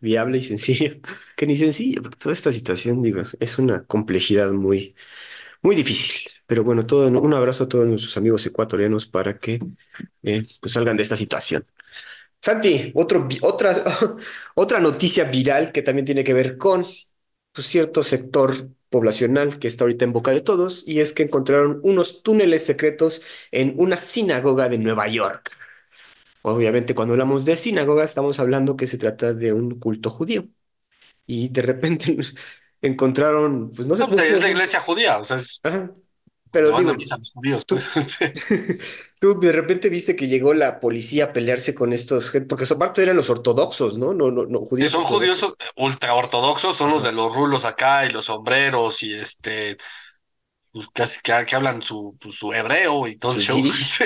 viable 0.00 0.38
y 0.38 0.42
sencillo, 0.42 0.96
que 1.36 1.46
ni 1.46 1.56
sencillo, 1.56 2.02
porque 2.02 2.16
toda 2.18 2.32
esta 2.32 2.52
situación, 2.52 3.02
digo, 3.02 3.22
es 3.40 3.58
una 3.58 3.84
complejidad 3.86 4.50
muy, 4.52 4.94
muy 5.62 5.76
difícil. 5.76 6.30
Pero 6.46 6.64
bueno, 6.64 6.86
todo, 6.86 7.08
un 7.08 7.34
abrazo 7.34 7.64
a 7.64 7.68
todos 7.68 7.86
nuestros 7.86 8.16
amigos 8.18 8.46
ecuatorianos 8.46 9.06
para 9.06 9.38
que 9.38 9.60
eh, 10.22 10.44
pues 10.60 10.72
salgan 10.74 10.96
de 10.96 11.04
esta 11.04 11.16
situación. 11.16 11.66
Santi, 12.40 12.92
otro, 12.94 13.28
otra, 13.42 13.74
otra 14.54 14.80
noticia 14.80 15.24
viral 15.24 15.72
que 15.72 15.82
también 15.82 16.06
tiene 16.06 16.24
que 16.24 16.34
ver 16.34 16.58
con 16.58 16.84
pues, 17.52 17.66
cierto 17.66 18.02
sector 18.02 18.54
poblacional 18.92 19.58
que 19.60 19.68
está 19.68 19.84
ahorita 19.84 20.06
en 20.06 20.14
boca 20.14 20.32
de 20.32 20.42
todos, 20.42 20.88
y 20.88 21.00
es 21.00 21.14
que 21.14 21.24
encontraron 21.24 21.80
unos 21.84 22.22
túneles 22.24 22.64
secretos 22.66 23.22
en 23.52 23.74
una 23.78 23.98
sinagoga 23.98 24.70
de 24.70 24.78
Nueva 24.78 25.08
York. 25.08 25.52
Obviamente, 26.42 26.94
cuando 26.94 27.14
hablamos 27.14 27.44
de 27.44 27.56
sinagoga, 27.56 28.04
estamos 28.04 28.40
hablando 28.40 28.76
que 28.76 28.86
se 28.88 28.98
trata 28.98 29.34
de 29.34 29.52
un 29.52 29.78
culto 29.80 30.10
judío. 30.10 30.48
Y 31.26 31.48
de 31.50 31.62
repente 31.62 32.16
encontraron, 32.82 33.72
pues 33.72 33.88
no 33.88 33.96
sé 33.96 34.02
No, 34.02 34.08
cómo 34.08 34.22
pues 34.22 34.30
es 34.30 34.40
la 34.40 34.48
iglesia 34.50 34.80
judía, 34.80 35.18
o 35.18 35.24
sea, 35.24 35.36
es 35.36 35.62
Ajá. 35.62 35.92
Pero 36.52 36.78
digo, 36.78 36.92
los 36.92 37.30
judíos, 37.32 37.66
tú, 37.66 37.76
este. 37.96 38.34
tú 39.20 39.40
de 39.40 39.52
repente 39.52 39.88
viste 39.88 40.14
que 40.14 40.28
llegó 40.28 40.54
la 40.54 40.78
policía 40.80 41.26
a 41.26 41.32
pelearse 41.32 41.74
con 41.74 41.92
estos, 41.92 42.32
porque 42.48 42.66
son 42.66 42.78
parte 42.78 43.02
eran 43.02 43.16
los 43.16 43.30
ortodoxos, 43.30 43.98
¿no? 43.98 44.12
No, 44.14 44.30
no, 44.30 44.44
no, 44.44 44.60
judíos 44.60 44.92
son 44.92 45.04
judíos 45.04 45.44
ultra 45.76 46.14
ortodoxos, 46.14 46.76
son 46.76 46.90
los 46.90 47.02
de 47.02 47.12
los 47.12 47.34
rulos 47.34 47.64
acá 47.64 48.04
y 48.06 48.10
los 48.10 48.26
sombreros 48.26 49.02
y 49.02 49.14
este, 49.14 49.78
pues 50.70 50.88
casi 50.92 51.20
que, 51.20 51.32
que 51.46 51.56
hablan 51.56 51.82
su, 51.82 52.16
pues, 52.20 52.34
su 52.34 52.52
hebreo 52.52 53.06
y 53.06 53.16
todo 53.16 53.32
el 53.32 53.40
show. 53.40 53.58
Yiddish, 53.62 53.98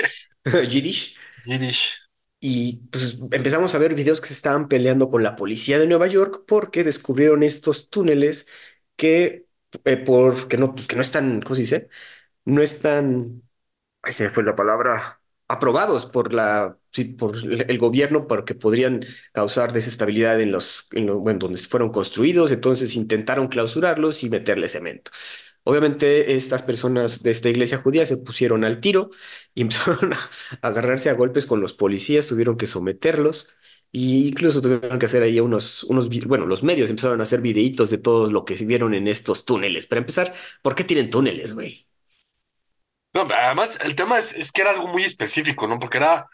Yiddish. 0.45 1.15
Yiddish. 1.45 2.07
Y 2.39 2.77
pues 2.91 3.17
empezamos 3.31 3.73
a 3.73 3.79
ver 3.79 3.95
videos 3.95 4.21
que 4.21 4.27
se 4.27 4.33
estaban 4.33 4.67
peleando 4.67 5.09
con 5.09 5.23
la 5.23 5.35
policía 5.35 5.79
de 5.79 5.87
Nueva 5.87 6.07
York 6.07 6.43
porque 6.47 6.83
descubrieron 6.83 7.41
estos 7.41 7.89
túneles 7.89 8.47
que, 8.95 9.47
eh, 9.85 9.97
por, 9.97 10.47
que 10.47 10.57
no, 10.57 10.75
pues, 10.75 10.87
que 10.87 10.95
no 10.95 11.01
están, 11.01 11.41
¿cómo 11.41 11.55
se 11.55 11.61
dice? 11.61 11.89
No 12.47 12.61
están, 12.61 13.43
me 14.03 14.11
fue 14.31 14.43
la 14.43 14.55
palabra, 14.55 15.21
aprobados 15.49 16.05
por 16.07 16.33
la, 16.33 16.77
por 17.19 17.37
el 17.37 17.77
gobierno 17.79 18.27
porque 18.27 18.55
podrían 18.55 19.01
causar 19.33 19.73
desestabilidad 19.73 20.41
en 20.41 20.51
los, 20.53 20.87
en 20.93 21.07
lo- 21.07 21.19
bueno, 21.19 21.39
donde 21.39 21.59
fueron 21.59 21.91
construidos. 21.91 22.51
Entonces 22.51 22.95
intentaron 22.95 23.47
clausurarlos 23.49 24.23
y 24.23 24.29
meterle 24.31 24.67
cemento. 24.69 25.11
Obviamente, 25.63 26.35
estas 26.35 26.63
personas 26.63 27.23
de 27.23 27.31
esta 27.31 27.49
iglesia 27.49 27.79
judía 27.79 28.05
se 28.07 28.17
pusieron 28.17 28.63
al 28.65 28.81
tiro 28.81 29.11
y 29.55 29.61
empezaron 29.63 30.13
a 30.13 30.19
agarrarse 30.61 31.09
a 31.09 31.13
golpes 31.15 31.45
con 31.47 31.61
los 31.61 31.73
policías, 31.73 32.27
tuvieron 32.27 32.57
que 32.57 32.67
someterlos 32.67 33.49
e 33.93 33.99
incluso 33.99 34.61
tuvieron 34.61 34.99
que 34.99 35.05
hacer 35.07 35.23
ahí 35.23 35.39
unos, 35.41 35.83
unos, 35.85 36.09
bueno, 36.27 36.45
los 36.47 36.63
medios 36.63 36.89
empezaron 36.91 37.19
a 37.21 37.23
hacer 37.23 37.41
videitos 37.41 37.89
de 37.91 37.97
todo 37.99 38.31
lo 38.31 38.45
que 38.45 38.55
vieron 38.55 38.93
en 38.95 39.07
estos 39.09 39.45
túneles. 39.45 39.87
Para 39.87 40.01
empezar, 40.01 40.33
¿por 40.63 40.75
qué 40.75 40.83
tienen 40.85 41.09
túneles, 41.11 41.53
güey? 41.55 41.87
No, 43.17 43.27
además, 43.33 43.79
el 43.83 43.95
tema 43.95 44.19
es, 44.19 44.33
es 44.33 44.51
que 44.51 44.61
era 44.61 44.71
algo 44.71 44.87
muy 44.87 45.03
específico, 45.03 45.67
¿no? 45.67 45.79
Porque 45.79 45.97
era, 45.97 46.27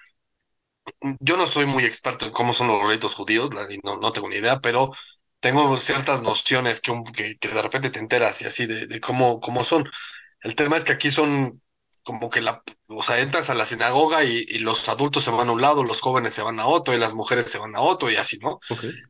yo 1.19 1.37
no 1.37 1.47
soy 1.47 1.65
muy 1.65 1.85
experto 1.85 2.25
en 2.25 2.31
cómo 2.31 2.53
son 2.53 2.67
los 2.67 2.87
ritos 2.87 3.13
judíos, 3.15 3.49
no, 3.83 3.97
no 3.97 4.11
tengo 4.11 4.29
ni 4.29 4.37
idea, 4.37 4.59
pero 4.61 4.91
tengo 5.39 5.77
ciertas 5.77 6.21
nociones 6.21 6.81
que, 6.81 6.93
que, 7.15 7.37
que 7.37 7.47
de 7.49 7.61
repente 7.61 7.89
te 7.89 7.99
enteras 7.99 8.41
y 8.41 8.45
así 8.45 8.65
de, 8.65 8.87
de 8.87 8.99
cómo, 9.01 9.39
cómo 9.39 9.63
son. 9.63 9.89
El 10.41 10.55
tema 10.55 10.77
es 10.77 10.83
que 10.83 10.93
aquí 10.93 11.11
son 11.11 11.61
como 12.03 12.29
que 12.29 12.41
la, 12.41 12.63
o 12.87 13.01
sea, 13.03 13.19
entras 13.19 13.49
a 13.49 13.53
la 13.53 13.65
sinagoga 13.65 14.23
y, 14.25 14.45
y 14.47 14.59
los 14.59 14.89
adultos 14.89 15.23
se 15.23 15.31
van 15.31 15.47
a 15.49 15.51
un 15.53 15.61
lado, 15.61 15.83
los 15.85 16.01
jóvenes 16.01 16.33
se 16.33 16.41
van 16.41 16.59
a 16.59 16.67
otro 16.67 16.93
y 16.93 16.97
las 16.99 17.13
mujeres 17.13 17.49
se 17.49 17.57
van 17.57 17.75
a 17.75 17.81
otro 17.81 18.11
y 18.11 18.17
así, 18.17 18.37
¿no? 18.39 18.59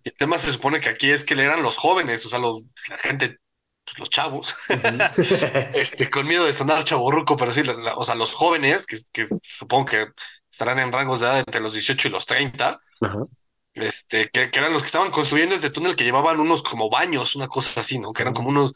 Y 0.03 0.09
el 0.09 0.15
tema 0.15 0.37
se 0.37 0.51
supone 0.51 0.79
que 0.79 0.89
aquí 0.89 1.11
es 1.11 1.23
que 1.23 1.33
eran 1.35 1.63
los 1.63 1.77
jóvenes, 1.77 2.25
o 2.25 2.29
sea, 2.29 2.39
los, 2.39 2.63
la 2.89 2.97
gente, 2.99 3.39
pues 3.85 3.99
los 3.99 4.09
chavos, 4.09 4.55
este, 5.73 6.09
con 6.09 6.27
miedo 6.27 6.45
de 6.45 6.53
sonar 6.53 6.83
chavorruco, 6.83 7.35
pero 7.37 7.51
sí, 7.51 7.63
la- 7.63 7.73
la- 7.73 7.95
o 7.95 8.03
sea, 8.03 8.15
los 8.15 8.33
jóvenes, 8.33 8.85
que, 8.85 8.97
que 9.11 9.27
supongo 9.41 9.85
que 9.85 10.07
estarán 10.51 10.79
en 10.79 10.91
rangos 10.91 11.19
de 11.19 11.27
edad 11.27 11.39
entre 11.39 11.61
los 11.61 11.73
18 11.73 12.07
y 12.07 12.11
los 12.11 12.25
30, 12.25 12.79
Ajá. 13.01 13.25
este, 13.73 14.29
que, 14.29 14.51
que 14.51 14.59
eran 14.59 14.73
los 14.73 14.81
que 14.83 14.87
estaban 14.87 15.11
construyendo 15.11 15.55
este 15.55 15.69
túnel 15.71 15.95
que 15.95 16.03
llevaban 16.05 16.39
unos 16.39 16.63
como 16.63 16.89
baños, 16.89 17.35
una 17.35 17.47
cosa 17.47 17.81
así, 17.81 17.99
¿no? 17.99 18.13
Que 18.13 18.23
eran 18.23 18.33
como 18.33 18.49
unos, 18.49 18.73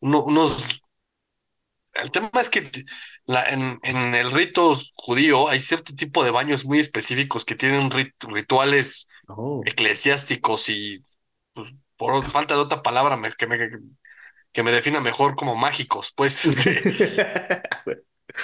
uno- 0.00 0.24
unos 0.24 0.64
el 1.94 2.10
tema 2.10 2.30
es 2.40 2.50
que 2.50 2.70
la, 3.26 3.44
en, 3.48 3.78
en 3.82 4.14
el 4.14 4.30
rito 4.32 4.74
judío 4.96 5.48
hay 5.48 5.60
cierto 5.60 5.94
tipo 5.94 6.24
de 6.24 6.30
baños 6.30 6.64
muy 6.64 6.80
específicos 6.80 7.44
que 7.44 7.54
tienen 7.54 7.90
rit- 7.90 8.14
rituales 8.28 9.08
Oh. 9.28 9.62
eclesiásticos 9.64 10.68
y, 10.68 11.02
pues, 11.54 11.72
por 11.96 12.30
falta 12.30 12.54
de 12.54 12.60
otra 12.60 12.82
palabra 12.82 13.16
me- 13.16 13.32
que, 13.32 13.46
me, 13.46 13.58
que 14.54 14.62
me 14.62 14.72
defina 14.72 15.00
mejor 15.00 15.36
como 15.36 15.56
mágicos, 15.56 16.12
pues, 16.16 16.44
este, 16.46 16.86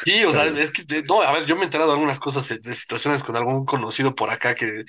sí, 0.05 0.25
o 0.25 0.33
sea, 0.33 0.47
es 0.47 0.71
que, 0.71 1.03
no, 1.09 1.23
a 1.23 1.33
ver, 1.33 1.47
yo 1.47 1.57
me 1.57 1.63
he 1.63 1.65
enterado 1.65 1.91
de 1.91 1.95
algunas 1.95 2.19
cosas, 2.19 2.49
de 2.49 2.59
de 2.59 2.75
situaciones 2.75 3.23
con 3.23 3.37
algún 3.37 3.65
conocido 3.65 4.15
por 4.15 4.31
acá 4.31 4.55
que 4.55 4.85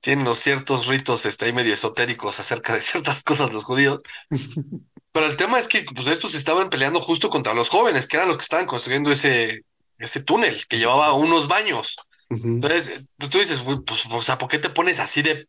tienen 0.00 0.24
los 0.24 0.38
ciertos 0.38 0.86
ritos, 0.86 1.26
este, 1.26 1.46
ahí 1.46 1.52
medio 1.52 1.74
esotéricos 1.74 2.38
acerca 2.40 2.74
de 2.74 2.80
ciertas 2.82 3.22
cosas 3.22 3.52
los 3.52 3.64
judíos. 3.64 4.02
Pero 5.12 5.26
el 5.26 5.36
tema 5.36 5.58
es 5.58 5.66
que 5.68 5.84
pues 5.94 6.06
estos 6.08 6.34
estaban 6.34 6.68
peleando 6.70 7.00
justo 7.00 7.30
contra 7.30 7.54
los 7.54 7.68
jóvenes, 7.68 8.06
que 8.06 8.16
eran 8.16 8.28
los 8.28 8.36
que 8.36 8.42
estaban 8.42 8.66
construyendo 8.66 9.10
ese, 9.10 9.62
ese 9.98 10.22
túnel 10.22 10.66
que 10.68 10.78
llevaba 10.78 11.12
unos 11.14 11.48
baños. 11.48 11.96
Entonces, 12.28 12.88
eh, 12.88 13.06
pues 13.16 13.30
tú 13.30 13.38
dices, 13.38 13.62
"Güey, 13.62 13.78
pues, 13.86 14.02
o 14.10 14.20
sea, 14.20 14.36
¿por 14.38 14.48
qué 14.48 14.58
te 14.58 14.70
pones 14.70 14.98
así 14.98 15.22
de, 15.22 15.48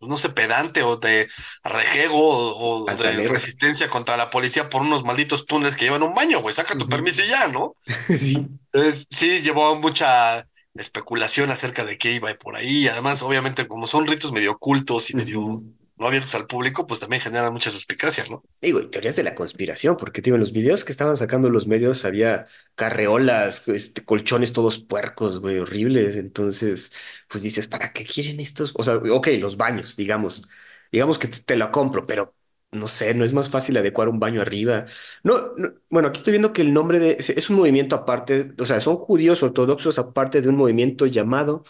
no 0.00 0.16
sé, 0.16 0.30
pedante 0.30 0.82
o 0.82 0.96
de 0.96 1.28
rejego 1.64 2.18
o, 2.18 2.84
o 2.84 2.94
de 2.96 3.28
resistencia 3.28 3.88
contra 3.88 4.16
la 4.16 4.30
policía 4.30 4.68
por 4.68 4.82
unos 4.82 5.04
malditos 5.04 5.46
túneles 5.46 5.76
que 5.76 5.84
llevan 5.86 6.02
un 6.02 6.14
baño, 6.14 6.40
güey? 6.40 6.54
Saca 6.54 6.76
tu 6.76 6.88
permiso 6.88 7.22
y 7.22 7.28
ya, 7.28 7.48
¿no? 7.48 7.74
Sí. 8.18 8.46
Entonces, 8.72 9.06
sí, 9.10 9.40
llevó 9.40 9.74
mucha 9.76 10.46
especulación 10.74 11.50
acerca 11.50 11.84
de 11.84 11.98
qué 11.98 12.12
iba 12.12 12.32
por 12.34 12.56
ahí. 12.56 12.88
Además, 12.88 13.22
obviamente, 13.22 13.66
como 13.66 13.86
son 13.86 14.06
ritos 14.06 14.32
medio 14.32 14.52
ocultos 14.52 15.10
y 15.10 15.16
medio. 15.16 15.62
No 15.98 16.06
abiertos 16.06 16.34
al 16.34 16.46
público, 16.46 16.86
pues 16.86 17.00
también 17.00 17.22
generan 17.22 17.52
mucha 17.52 17.70
suspicacia, 17.70 18.24
¿no? 18.30 18.42
Digo, 18.60 18.80
y 18.80 18.90
teorías 18.90 19.14
de 19.14 19.22
la 19.22 19.36
conspiración, 19.36 19.96
porque 19.96 20.20
digo, 20.20 20.34
en 20.34 20.40
los 20.40 20.52
videos 20.52 20.84
que 20.84 20.90
estaban 20.90 21.16
sacando 21.16 21.48
los 21.48 21.68
medios 21.68 22.04
había 22.04 22.46
carreolas, 22.74 23.68
este, 23.68 24.04
colchones 24.04 24.52
todos 24.52 24.78
puercos, 24.78 25.38
güey, 25.40 25.58
horribles. 25.58 26.16
Entonces, 26.16 26.92
pues 27.28 27.44
dices, 27.44 27.68
¿para 27.68 27.92
qué 27.92 28.04
quieren 28.04 28.40
estos? 28.40 28.72
O 28.76 28.82
sea, 28.82 28.96
ok, 28.96 29.28
los 29.38 29.56
baños, 29.56 29.94
digamos, 29.94 30.42
digamos 30.90 31.18
que 31.20 31.28
te, 31.28 31.54
la 31.56 31.70
compro, 31.70 32.04
pero 32.04 32.34
no 32.72 32.88
sé, 32.88 33.14
no 33.14 33.24
es 33.24 33.32
más 33.32 33.48
fácil 33.48 33.76
adecuar 33.76 34.08
un 34.08 34.18
baño 34.18 34.40
arriba. 34.42 34.86
No, 35.22 35.52
no, 35.56 35.68
bueno, 35.88 36.08
aquí 36.08 36.18
estoy 36.18 36.32
viendo 36.32 36.52
que 36.52 36.62
el 36.62 36.72
nombre 36.72 36.98
de 36.98 37.12
es, 37.20 37.48
un 37.50 37.56
movimiento 37.56 37.94
aparte, 37.94 38.54
o 38.58 38.64
sea, 38.64 38.80
son 38.80 38.96
judíos 38.96 39.40
ortodoxos 39.44 39.98
aparte 40.00 40.40
de 40.42 40.48
un 40.48 40.56
movimiento 40.56 41.06
llamado 41.06 41.62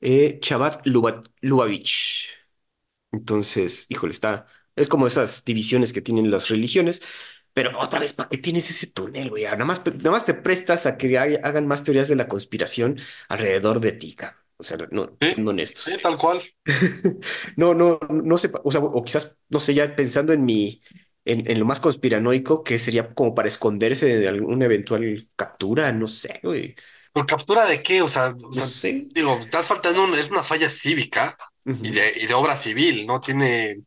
eh, 0.00 0.40
Luba- 0.86 1.22
Lubavitch. 1.42 2.30
Entonces, 3.12 3.86
híjole, 3.88 4.12
está, 4.12 4.46
es 4.76 4.88
como 4.88 5.06
esas 5.06 5.44
divisiones 5.44 5.92
que 5.92 6.00
tienen 6.02 6.30
las 6.30 6.48
religiones, 6.48 7.02
Pero 7.54 7.78
otra 7.80 8.00
vez, 8.00 8.14
¿para 8.14 8.30
qué 8.30 8.38
tienes 8.38 8.70
ese 8.70 8.88
túnel, 8.92 9.30
güey? 9.30 9.44
Nada 9.44 9.66
más, 9.66 9.82
nada 9.86 10.12
más 10.12 10.24
te 10.24 10.34
prestas 10.34 10.86
a 10.86 10.96
que 10.98 11.18
hay- 11.18 11.36
hagan 11.42 11.66
más 11.68 11.84
teorías 11.84 12.08
de 12.08 12.16
la 12.16 12.28
conspiración 12.28 12.98
alrededor 13.28 13.80
de 13.80 13.92
ti, 13.92 14.14
cabrón. 14.16 14.40
O 14.58 14.64
sea, 14.64 14.78
no, 14.92 15.18
Sí, 15.20 15.28
siendo 15.28 15.50
sí, 15.84 15.92
honestos. 15.92 16.00
tal 16.02 16.16
cual. 16.18 16.42
No, 17.56 17.74
no, 17.74 17.98
no 18.10 18.38
sé, 18.38 18.50
o 18.64 18.70
sea, 18.72 18.80
o 18.80 19.04
quizás, 19.04 19.36
no 19.48 19.60
sé, 19.60 19.74
ya 19.74 19.94
pensando 19.96 20.32
en 20.32 20.44
mi, 20.44 20.82
en, 21.24 21.50
en 21.50 21.58
lo 21.58 21.64
más 21.66 21.80
conspiranoico, 21.80 22.62
que 22.64 22.78
sería 22.78 23.14
como 23.14 23.34
para 23.34 23.48
esconderse 23.48 24.06
de 24.06 24.28
alguna 24.28 24.66
eventual 24.66 25.28
captura, 25.36 25.92
no 25.92 26.06
sé, 26.08 26.40
güey, 26.42 26.74
¿Por 27.12 27.26
captura 27.26 27.64
de 27.66 27.82
qué? 27.82 28.02
O 28.02 28.08
sea, 28.08 28.34
o 28.42 28.52
no 28.52 28.62
sea, 28.66 28.72
sé. 28.72 29.08
digo, 29.14 29.40
estás 29.40 29.66
faltando 29.66 30.04
un- 30.04 30.14
es 30.18 30.30
una 30.30 30.42
falla 30.42 30.68
cívica 30.68 31.36
y 31.82 31.92
de, 31.92 32.12
y 32.16 32.26
de 32.26 32.34
obra 32.34 32.56
civil, 32.56 33.06
no 33.06 33.20
tiene, 33.20 33.82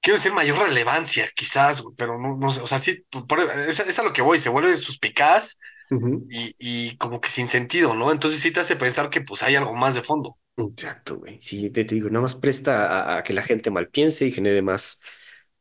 quiero 0.00 0.16
decir, 0.18 0.32
mayor 0.32 0.58
relevancia, 0.58 1.28
quizás, 1.34 1.82
pero 1.96 2.18
no, 2.18 2.36
no 2.36 2.50
sé, 2.52 2.60
o 2.60 2.66
sea, 2.66 2.78
sí, 2.78 3.04
por- 3.28 3.40
es, 3.40 3.80
es 3.80 3.98
a 3.98 4.02
lo 4.02 4.12
que 4.12 4.22
voy, 4.22 4.40
se 4.40 4.48
vuelve 4.48 4.76
suspicaz 4.76 5.58
ujú. 5.90 6.26
y, 6.28 6.54
y 6.58 6.96
como 6.98 7.20
que 7.20 7.28
sin 7.30 7.48
sentido, 7.48 7.94
¿no? 7.94 8.12
Entonces 8.12 8.40
sí 8.40 8.52
te 8.52 8.60
hace 8.60 8.76
pensar 8.76 9.10
que 9.10 9.20
pues 9.22 9.42
hay 9.42 9.56
algo 9.56 9.74
más 9.74 9.94
de 9.94 10.02
fondo. 10.02 10.38
Exacto, 10.56 11.16
güey. 11.18 11.40
Sí, 11.40 11.70
te, 11.70 11.84
te 11.84 11.94
digo, 11.94 12.08
nada 12.10 12.22
más 12.22 12.34
presta 12.34 13.14
a, 13.14 13.18
a 13.18 13.22
que 13.22 13.32
la 13.32 13.42
gente 13.42 13.70
mal 13.70 13.88
piense 13.88 14.26
y 14.26 14.32
genere 14.32 14.60
más, 14.62 15.00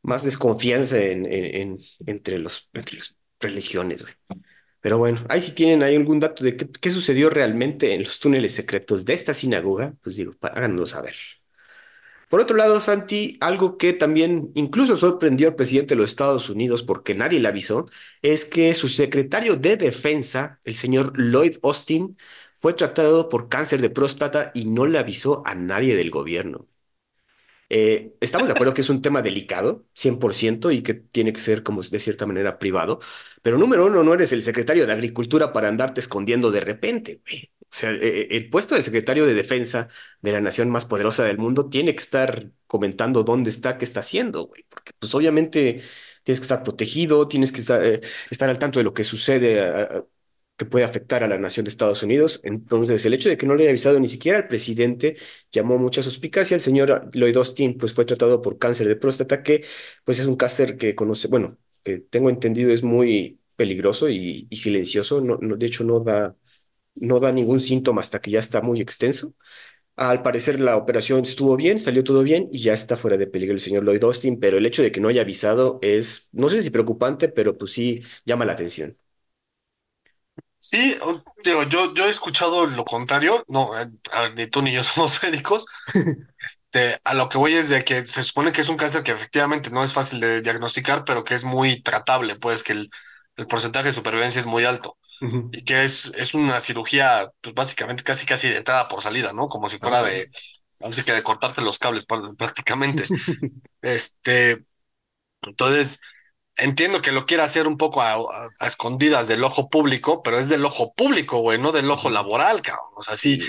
más 0.02 0.24
desconfianza 0.24 0.98
en, 1.00 1.26
en, 1.26 1.46
en- 1.56 1.80
entre 2.08 2.40
los, 2.40 2.70
entre 2.74 2.98
las 2.98 3.16
religiones, 3.40 4.04
güey. 4.04 4.14
Pero 4.82 4.98
bueno, 4.98 5.22
ahí 5.30 5.42
si 5.42 5.54
tienen 5.54 5.84
algún 5.84 6.20
dato 6.20 6.44
de 6.44 6.58
qué, 6.58 6.92
sucedió 6.92 7.30
realmente 7.30 7.94
en 7.94 8.04
los 8.04 8.20
túneles 8.20 8.54
secretos 8.54 9.06
de 9.06 9.14
esta 9.14 9.34
sinagoga, 9.34 9.94
pues 10.04 10.16
digo, 10.16 10.36
háganoslo 10.42 10.88
saber. 10.88 11.16
Por 12.30 12.40
otro 12.40 12.56
lado, 12.56 12.80
Santi, 12.80 13.38
algo 13.42 13.78
que 13.78 13.92
también 13.94 14.52
incluso 14.56 14.96
sorprendió 14.96 15.50
al 15.50 15.56
presidente 15.56 15.96
de 15.96 16.02
los 16.02 16.10
Estados 16.10 16.50
Unidos 16.50 16.82
porque 16.82 17.14
nadie 17.14 17.40
le 17.42 17.48
avisó, 17.50 17.90
es 18.22 18.46
que 18.46 18.74
su 18.74 18.88
secretario 18.88 19.58
de 19.58 19.76
defensa, 19.78 20.60
el 20.64 20.76
señor 20.76 21.14
Lloyd 21.20 21.58
Austin, 21.62 22.18
fue 22.60 22.74
tratado 22.74 23.28
por 23.28 23.50
cáncer 23.50 23.82
de 23.82 23.90
próstata 23.90 24.52
y 24.54 24.66
no 24.66 24.86
le 24.86 24.98
avisó 25.00 25.44
a 25.46 25.56
nadie 25.56 25.96
del 25.96 26.10
gobierno. 26.10 26.68
Eh, 27.74 28.16
estamos 28.20 28.48
de 28.48 28.54
acuerdo 28.54 28.74
que 28.74 28.82
es 28.82 28.90
un 28.90 29.02
tema 29.02 29.22
delicado, 29.22 29.86
100%, 29.96 30.72
y 30.72 30.82
que 30.84 30.94
tiene 30.94 31.32
que 31.32 31.40
ser 31.40 31.64
como 31.64 31.82
de 31.82 32.00
cierta 32.00 32.26
manera 32.26 32.60
privado, 32.60 33.00
pero 33.42 33.58
número 33.58 33.86
uno, 33.86 34.04
no 34.04 34.14
eres 34.14 34.34
el 34.34 34.42
secretario 34.42 34.86
de 34.86 34.92
Agricultura 34.92 35.54
para 35.54 35.70
andarte 35.70 36.02
escondiendo 36.02 36.52
de 36.52 36.60
repente, 36.60 37.22
güey. 37.26 37.50
O 37.62 37.68
sea, 37.74 37.92
eh, 37.94 38.28
el 38.32 38.50
puesto 38.50 38.76
de 38.76 38.82
secretario 38.82 39.26
de 39.26 39.34
Defensa 39.34 39.88
de 40.22 40.34
la 40.34 40.42
nación 40.42 40.70
más 40.70 40.86
poderosa 40.86 41.24
del 41.24 41.38
mundo 41.38 41.70
tiene 41.70 41.96
que 41.96 42.04
estar 42.04 42.52
comentando 42.68 43.24
dónde 43.24 43.50
está, 43.50 43.78
qué 43.78 43.86
está 43.86 44.02
haciendo, 44.02 44.48
güey, 44.48 44.66
porque 44.70 44.92
pues 45.00 45.16
obviamente 45.16 45.82
tienes 46.24 46.40
que 46.42 46.44
estar 46.44 46.64
protegido, 46.64 47.28
tienes 47.30 47.54
que 47.54 47.62
estar, 47.62 47.86
eh, 47.86 48.02
al 48.42 48.60
tanto 48.60 48.80
de 48.80 48.84
lo 48.84 48.94
que 48.94 49.06
sucede, 49.06 49.62
que 50.62 50.66
puede 50.66 50.86
afectar 50.86 51.24
a 51.24 51.28
la 51.28 51.40
nación 51.40 51.64
de 51.64 51.70
Estados 51.70 52.04
Unidos. 52.04 52.40
Entonces, 52.44 53.04
el 53.06 53.16
hecho 53.16 53.30
de 53.30 53.38
que 53.38 53.48
no 53.48 53.56
le 53.56 53.64
haya 53.64 53.72
avisado 53.72 54.00
ni 54.00 54.08
siquiera 54.08 54.38
al 54.38 54.48
presidente 54.48 55.18
llamó 55.52 55.80
mucha 55.80 56.04
suspicacia. 56.04 56.54
El 56.54 56.62
señor 56.62 57.10
Lloyd 57.14 57.36
Austin 57.36 57.78
pues 57.80 57.96
fue 57.96 58.06
tratado 58.06 58.44
por 58.44 58.60
cáncer 58.60 58.88
de 58.88 58.96
próstata, 58.96 59.42
que 59.42 59.66
pues 60.06 60.20
es 60.20 60.28
un 60.28 60.36
cáncer 60.36 60.78
que 60.78 60.94
conoce, 60.94 61.28
bueno, 61.30 61.58
que 61.84 61.98
tengo 62.00 62.30
entendido 62.30 62.72
es 62.72 62.84
muy 62.84 63.40
peligroso 63.56 64.08
y, 64.10 64.48
silencioso. 64.52 65.20
No, 65.20 65.38
no, 65.42 65.56
de 65.58 65.66
hecho, 65.66 65.84
no 65.84 66.00
da, 66.00 66.36
no 66.96 67.20
da 67.20 67.32
ningún 67.32 67.60
síntoma 67.60 68.02
hasta 68.02 68.22
que 68.22 68.32
ya 68.32 68.40
está 68.40 68.62
muy 68.62 68.82
extenso. 68.82 69.34
Al 69.96 70.24
parecer 70.24 70.60
la 70.62 70.78
operación 70.78 71.22
estuvo 71.24 71.56
bien, 71.58 71.80
salió 71.80 72.04
todo 72.04 72.24
bien 72.24 72.50
y 72.52 72.60
ya 72.62 72.74
está 72.74 72.98
fuera 72.98 73.18
de 73.18 73.28
peligro 73.28 73.54
el 73.54 73.60
señor 73.60 73.84
Lloyd 73.86 74.04
Austin, 74.04 74.40
pero 74.40 74.58
el 74.58 74.66
hecho 74.68 74.84
de 74.84 74.92
que 74.92 75.02
no 75.02 75.10
haya 75.10 75.22
avisado 75.22 75.80
es, 75.82 76.30
no 76.34 76.50
sé 76.50 76.62
si 76.64 76.70
preocupante, 76.72 77.30
pero 77.30 77.58
pues 77.58 77.72
sí 77.72 78.02
llama 78.26 78.46
la 78.46 78.54
atención. 78.54 78.98
Sí, 80.64 80.96
o- 81.02 81.24
digo, 81.44 81.64
yo, 81.64 81.94
yo 81.94 82.06
he 82.06 82.10
escuchado 82.12 82.68
lo 82.68 82.86
contrario, 82.86 83.44
no, 83.48 83.78
eh, 83.80 83.88
a 84.14 84.22
ver, 84.24 84.36
ni 84.36 84.48
tú 84.48 84.62
ni 84.62 84.72
yo 84.74 84.84
somos 84.84 85.22
médicos, 85.24 85.66
Este, 86.44 87.00
a 87.04 87.14
lo 87.14 87.30
que 87.30 87.38
voy 87.38 87.56
es 87.56 87.70
de 87.70 87.84
que 87.86 88.06
se 88.08 88.24
supone 88.24 88.52
que 88.52 88.62
es 88.62 88.70
un 88.70 88.78
cáncer 88.78 89.04
que 89.04 89.12
efectivamente 89.12 89.70
no 89.72 89.84
es 89.84 89.94
fácil 89.94 90.20
de 90.20 90.42
diagnosticar, 90.42 91.06
pero 91.06 91.24
que 91.24 91.36
es 91.36 91.44
muy 91.46 91.82
tratable, 91.84 92.36
pues 92.38 92.64
que 92.64 92.74
el, 92.74 92.90
el 93.38 93.48
porcentaje 93.48 93.88
de 93.88 93.94
supervivencia 93.94 94.40
es 94.40 94.46
muy 94.48 94.66
alto 94.66 94.98
Ujú. 95.22 95.42
y 95.52 95.64
que 95.66 95.84
es, 95.86 96.12
es 96.16 96.34
una 96.36 96.60
cirugía, 96.62 97.32
pues 97.42 97.56
básicamente 97.56 98.04
casi 98.04 98.26
casi 98.26 98.50
de 98.50 98.58
entrada 98.58 98.88
por 98.90 99.02
salida, 99.04 99.34
¿no? 99.34 99.50
Como 99.50 99.70
si 99.70 99.80
Ah, 99.82 99.92
fuera 99.92 100.04
de, 100.04 100.30
así 100.82 101.04
que 101.04 101.14
de 101.14 101.24
cortarte 101.24 101.62
los 101.62 101.80
cables 101.80 102.08
pr- 102.08 102.38
prácticamente. 102.38 103.10
Este, 103.82 104.66
entonces, 105.44 106.00
entiendo 106.58 107.02
que 107.02 107.12
lo 107.12 107.26
quiera 107.26 107.44
hacer 107.46 107.68
un 107.68 107.78
poco 107.78 108.02
a, 108.02 108.14
a- 108.14 108.50
a 108.60 108.68
escondidas 108.68 109.28
del 109.28 109.44
ojo 109.44 109.70
público, 109.70 110.22
pero 110.24 110.40
es 110.40 110.50
del 110.50 110.66
ojo 110.66 110.94
público, 110.94 111.40
güey, 111.40 111.60
no 111.60 111.72
del 111.72 111.90
ojo 111.92 112.10
laboral, 112.10 112.62
cabrón. 112.62 112.86
O 112.96 113.04
sea, 113.04 113.16
sí, 113.16 113.40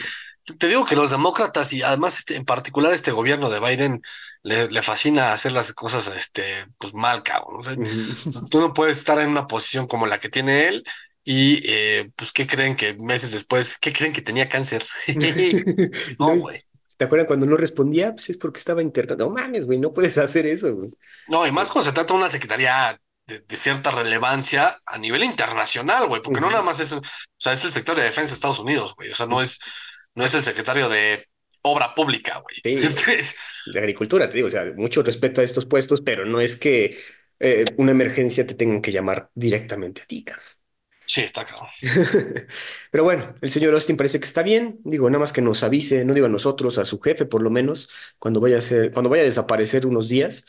te 0.59 0.69
digo 0.69 0.85
que 0.87 0.97
los 0.97 1.11
demócratas 1.11 1.73
y 1.73 1.83
además 1.83 2.19
este, 2.19 2.37
en 2.37 2.45
particular 2.45 2.93
este 2.93 3.13
gobierno 3.13 3.51
de 3.51 3.61
Biden 3.61 4.03
le, 4.43 4.69
le 4.71 4.83
fascina 4.83 5.33
hacer 5.33 5.53
las 5.53 5.73
cosas 5.73 6.09
este, 6.09 6.45
pues 6.79 6.95
mal, 6.95 7.23
cabrón. 7.23 7.61
O 7.61 7.65
sea, 7.65 7.77
tú 8.51 8.61
no 8.61 8.73
puedes 8.75 8.99
estar 8.99 9.19
en 9.19 9.29
una 9.31 9.47
posición 9.47 9.87
como 9.87 10.07
la 10.07 10.21
que 10.21 10.29
tiene 10.29 10.69
él 10.69 10.85
y 11.25 11.63
eh, 11.71 12.11
pues 12.17 12.33
¿qué 12.33 12.47
creen 12.47 12.77
que 12.77 12.95
meses 12.95 13.33
después, 13.33 13.79
qué 13.79 13.93
creen 13.93 14.13
que 14.13 14.23
tenía 14.23 14.49
cáncer? 14.49 14.85
No, 16.19 16.37
güey. 16.37 16.63
¿Te 16.97 17.05
acuerdas 17.05 17.27
cuando 17.27 17.47
no 17.47 17.57
respondía? 17.57 18.13
Pues 18.13 18.31
es 18.31 18.39
porque 18.39 18.59
estaba 18.59 18.83
internado. 18.83 19.27
No 19.27 19.31
mames, 19.35 19.67
güey, 19.67 19.79
no 19.79 19.93
puedes 19.93 20.19
hacer 20.19 20.47
eso, 20.47 20.75
güey. 20.75 20.91
No, 21.27 21.47
y 21.47 21.53
más 21.53 21.69
cuando 21.71 21.91
se 21.91 21.95
trata 21.95 22.15
de 22.15 22.21
una 22.21 22.29
secretaría 22.29 23.01
de, 23.27 23.41
de 23.41 23.57
cierta 23.57 23.91
relevancia 23.91 24.79
a 24.87 24.99
nivel 24.99 25.23
internacional, 25.25 26.07
güey, 26.09 26.21
porque 26.23 26.41
no 26.41 26.51
nada 26.51 26.63
más 26.63 26.81
es, 26.81 26.93
o 26.93 27.01
sea, 27.39 27.53
es 27.53 27.65
el 27.65 27.71
secretario 27.71 28.01
de 28.03 28.09
defensa 28.09 28.31
de 28.31 28.35
Estados 28.35 28.59
Unidos, 28.59 28.95
güey, 28.97 29.11
o 29.11 29.15
sea, 29.15 29.27
no 29.27 29.41
es, 29.41 29.61
no 30.15 30.25
es 30.25 30.35
el 30.35 30.43
secretario 30.43 30.89
de 30.89 31.29
obra 31.63 31.95
pública, 31.95 32.39
güey. 32.43 32.57
Sí. 32.81 32.87
Este 32.87 33.21
es- 33.21 33.35
De 33.73 33.79
agricultura, 33.79 34.29
te 34.29 34.37
digo, 34.39 34.49
o 34.49 34.51
sea, 34.51 34.65
mucho 34.77 35.03
respeto 35.03 35.41
a 35.41 35.45
estos 35.45 35.67
puestos, 35.67 36.01
pero 36.01 36.27
no 36.27 36.41
es 36.41 36.57
que 36.57 36.99
eh, 37.39 37.65
una 37.77 37.93
emergencia 37.93 38.47
te 38.47 38.55
tengan 38.55 38.83
que 38.83 38.93
llamar 38.93 39.31
directamente 39.35 40.03
a 40.03 40.07
ti, 40.07 40.25
cabrón. 40.25 40.45
Sí, 41.07 41.21
está 41.23 41.45
claro. 41.45 41.67
Pero 42.91 43.05
bueno, 43.05 43.35
el 43.41 43.51
señor 43.51 43.75
Austin 43.75 43.97
parece 43.97 44.21
que 44.21 44.27
está 44.27 44.43
bien. 44.43 44.81
Digo, 44.85 45.09
nada 45.11 45.21
más 45.21 45.33
que 45.33 45.43
nos 45.43 45.63
avise, 45.63 46.05
no 46.05 46.15
digo 46.15 46.27
a 46.27 46.29
nosotros, 46.29 46.79
a 46.79 46.85
su 46.85 47.01
jefe 47.01 47.27
por 47.27 47.43
lo 47.43 47.51
menos, 47.51 47.91
cuando 48.19 48.41
vaya 48.41 48.59
a 48.59 48.61
ser, 48.61 48.93
cuando 48.93 49.11
vaya 49.11 49.23
a 49.23 49.27
desaparecer 49.27 49.87
unos 49.87 50.09
días 50.09 50.45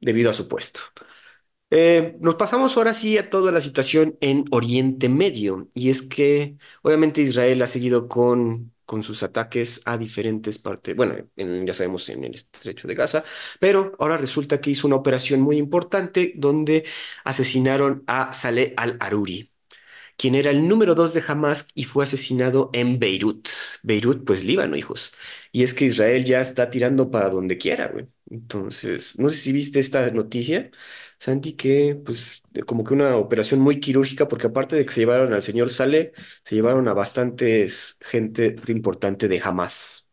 debido 0.00 0.30
a 0.30 0.34
su 0.34 0.48
puesto. 0.48 0.80
Eh, 1.70 2.16
nos 2.20 2.36
pasamos 2.36 2.76
ahora 2.76 2.94
sí 2.94 3.18
a 3.18 3.30
toda 3.30 3.52
la 3.52 3.60
situación 3.62 4.18
en 4.22 4.44
Oriente 4.52 5.08
Medio, 5.10 5.70
y 5.74 5.90
es 5.90 6.02
que 6.02 6.56
obviamente 6.82 7.22
Israel 7.22 7.62
ha 7.62 7.68
seguido 7.68 8.08
con, 8.08 8.72
sus 9.02 9.22
ataques 9.24 9.82
a 9.86 9.98
diferentes 9.98 10.58
partes, 10.58 10.96
bueno, 10.96 11.16
en- 11.36 11.66
ya 11.66 11.74
sabemos 11.74 12.08
en 12.10 12.24
el 12.24 12.34
estrecho 12.34 12.88
de 12.88 12.94
Gaza, 12.96 13.24
pero 13.60 13.94
ahora 14.00 14.18
resulta 14.18 14.60
que 14.60 14.70
hizo 14.70 14.86
una 14.88 14.96
operación 14.96 15.40
muy 15.42 15.58
importante 15.58 16.32
donde 16.36 16.84
asesinaron 17.24 18.04
a 18.08 18.32
Saleh 18.34 18.74
al-Aruri 18.76 19.51
quien 20.22 20.34
era 20.36 20.50
el 20.50 20.68
número 20.68 20.94
dos 20.94 21.14
de 21.14 21.24
Hamas 21.26 21.66
y 21.74 21.84
fue 21.84 22.04
asesinado 22.04 22.70
en 22.72 22.98
Beirut. 23.00 23.48
Beirut, 23.82 24.24
pues 24.24 24.44
Líbano, 24.44 24.76
hijos. 24.76 25.12
Y 25.52 25.64
es 25.64 25.74
que 25.74 25.86
Israel 25.86 26.24
ya 26.24 26.40
está 26.40 26.70
tirando 26.70 27.10
para 27.10 27.30
donde 27.30 27.58
quiera, 27.58 27.88
güey. 27.88 28.08
Entonces, 28.30 29.18
no 29.18 29.28
sé 29.30 29.36
si 29.36 29.52
viste 29.52 29.80
esta 29.80 30.10
noticia, 30.12 30.70
Santi, 31.18 31.54
que 31.54 32.00
pues 32.04 32.42
como 32.66 32.84
que 32.84 32.94
una 32.94 33.16
operación 33.16 33.60
muy 33.60 33.80
quirúrgica, 33.80 34.28
porque 34.28 34.46
aparte 34.48 34.76
de 34.76 34.86
que 34.86 34.92
se 34.92 35.00
llevaron 35.00 35.32
al 35.32 35.42
señor 35.42 35.70
Saleh, 35.70 36.12
se 36.44 36.54
llevaron 36.54 36.88
a 36.88 36.94
bastantes 36.94 37.96
gente 38.00 38.56
importante 38.68 39.28
de 39.28 39.40
Hamas. 39.42 40.08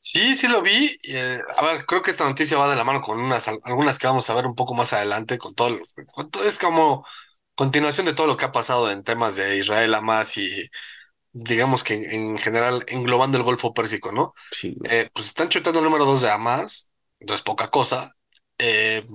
Sí, 0.00 0.34
sí 0.36 0.46
lo 0.48 0.62
vi. 0.62 0.98
eh, 1.02 1.40
a 1.56 1.64
ver, 1.64 1.84
creo 1.84 2.02
que 2.02 2.10
esta 2.12 2.24
noticia 2.24 2.56
va 2.56 2.70
de 2.70 2.76
la 2.76 2.84
mano 2.84 3.00
con 3.02 3.18
unas, 3.20 3.48
al- 3.48 3.60
algunas 3.64 3.98
que 3.98 4.06
vamos 4.06 4.30
a 4.30 4.34
ver 4.34 4.46
un 4.46 4.54
poco 4.54 4.72
más 4.74 4.92
adelante 4.92 5.38
con 5.38 5.54
todo, 5.54 5.70
lo- 5.70 5.82
es 6.46 6.58
como 6.58 7.04
continuación 7.58 8.06
de 8.06 8.14
todo 8.14 8.26
lo 8.28 8.36
que 8.36 8.44
ha 8.46 8.52
pasado 8.52 8.90
en 8.90 9.02
temas 9.04 9.36
de 9.36 9.58
Israel, 9.58 9.94
Hamas 9.94 10.36
y 10.38 10.70
digamos 11.32 11.84
que 11.84 11.94
en, 11.94 12.04
en 12.32 12.38
general 12.38 12.84
englobando 12.88 13.38
el 13.38 13.44
Golfo 13.44 13.74
Pérsico, 13.74 14.12
¿no? 14.12 14.34
Sí. 14.50 14.76
Eh, 14.84 15.10
pues 15.12 15.26
están 15.26 15.48
chutando 15.50 15.80
el 15.80 15.84
número 15.86 16.04
dos 16.06 16.22
de 16.22 16.30
Hamas, 16.30 16.90
no 17.20 17.34
es 17.34 17.42
poca 17.42 17.70
cosa. 17.70 18.14
Eh, 18.58 19.06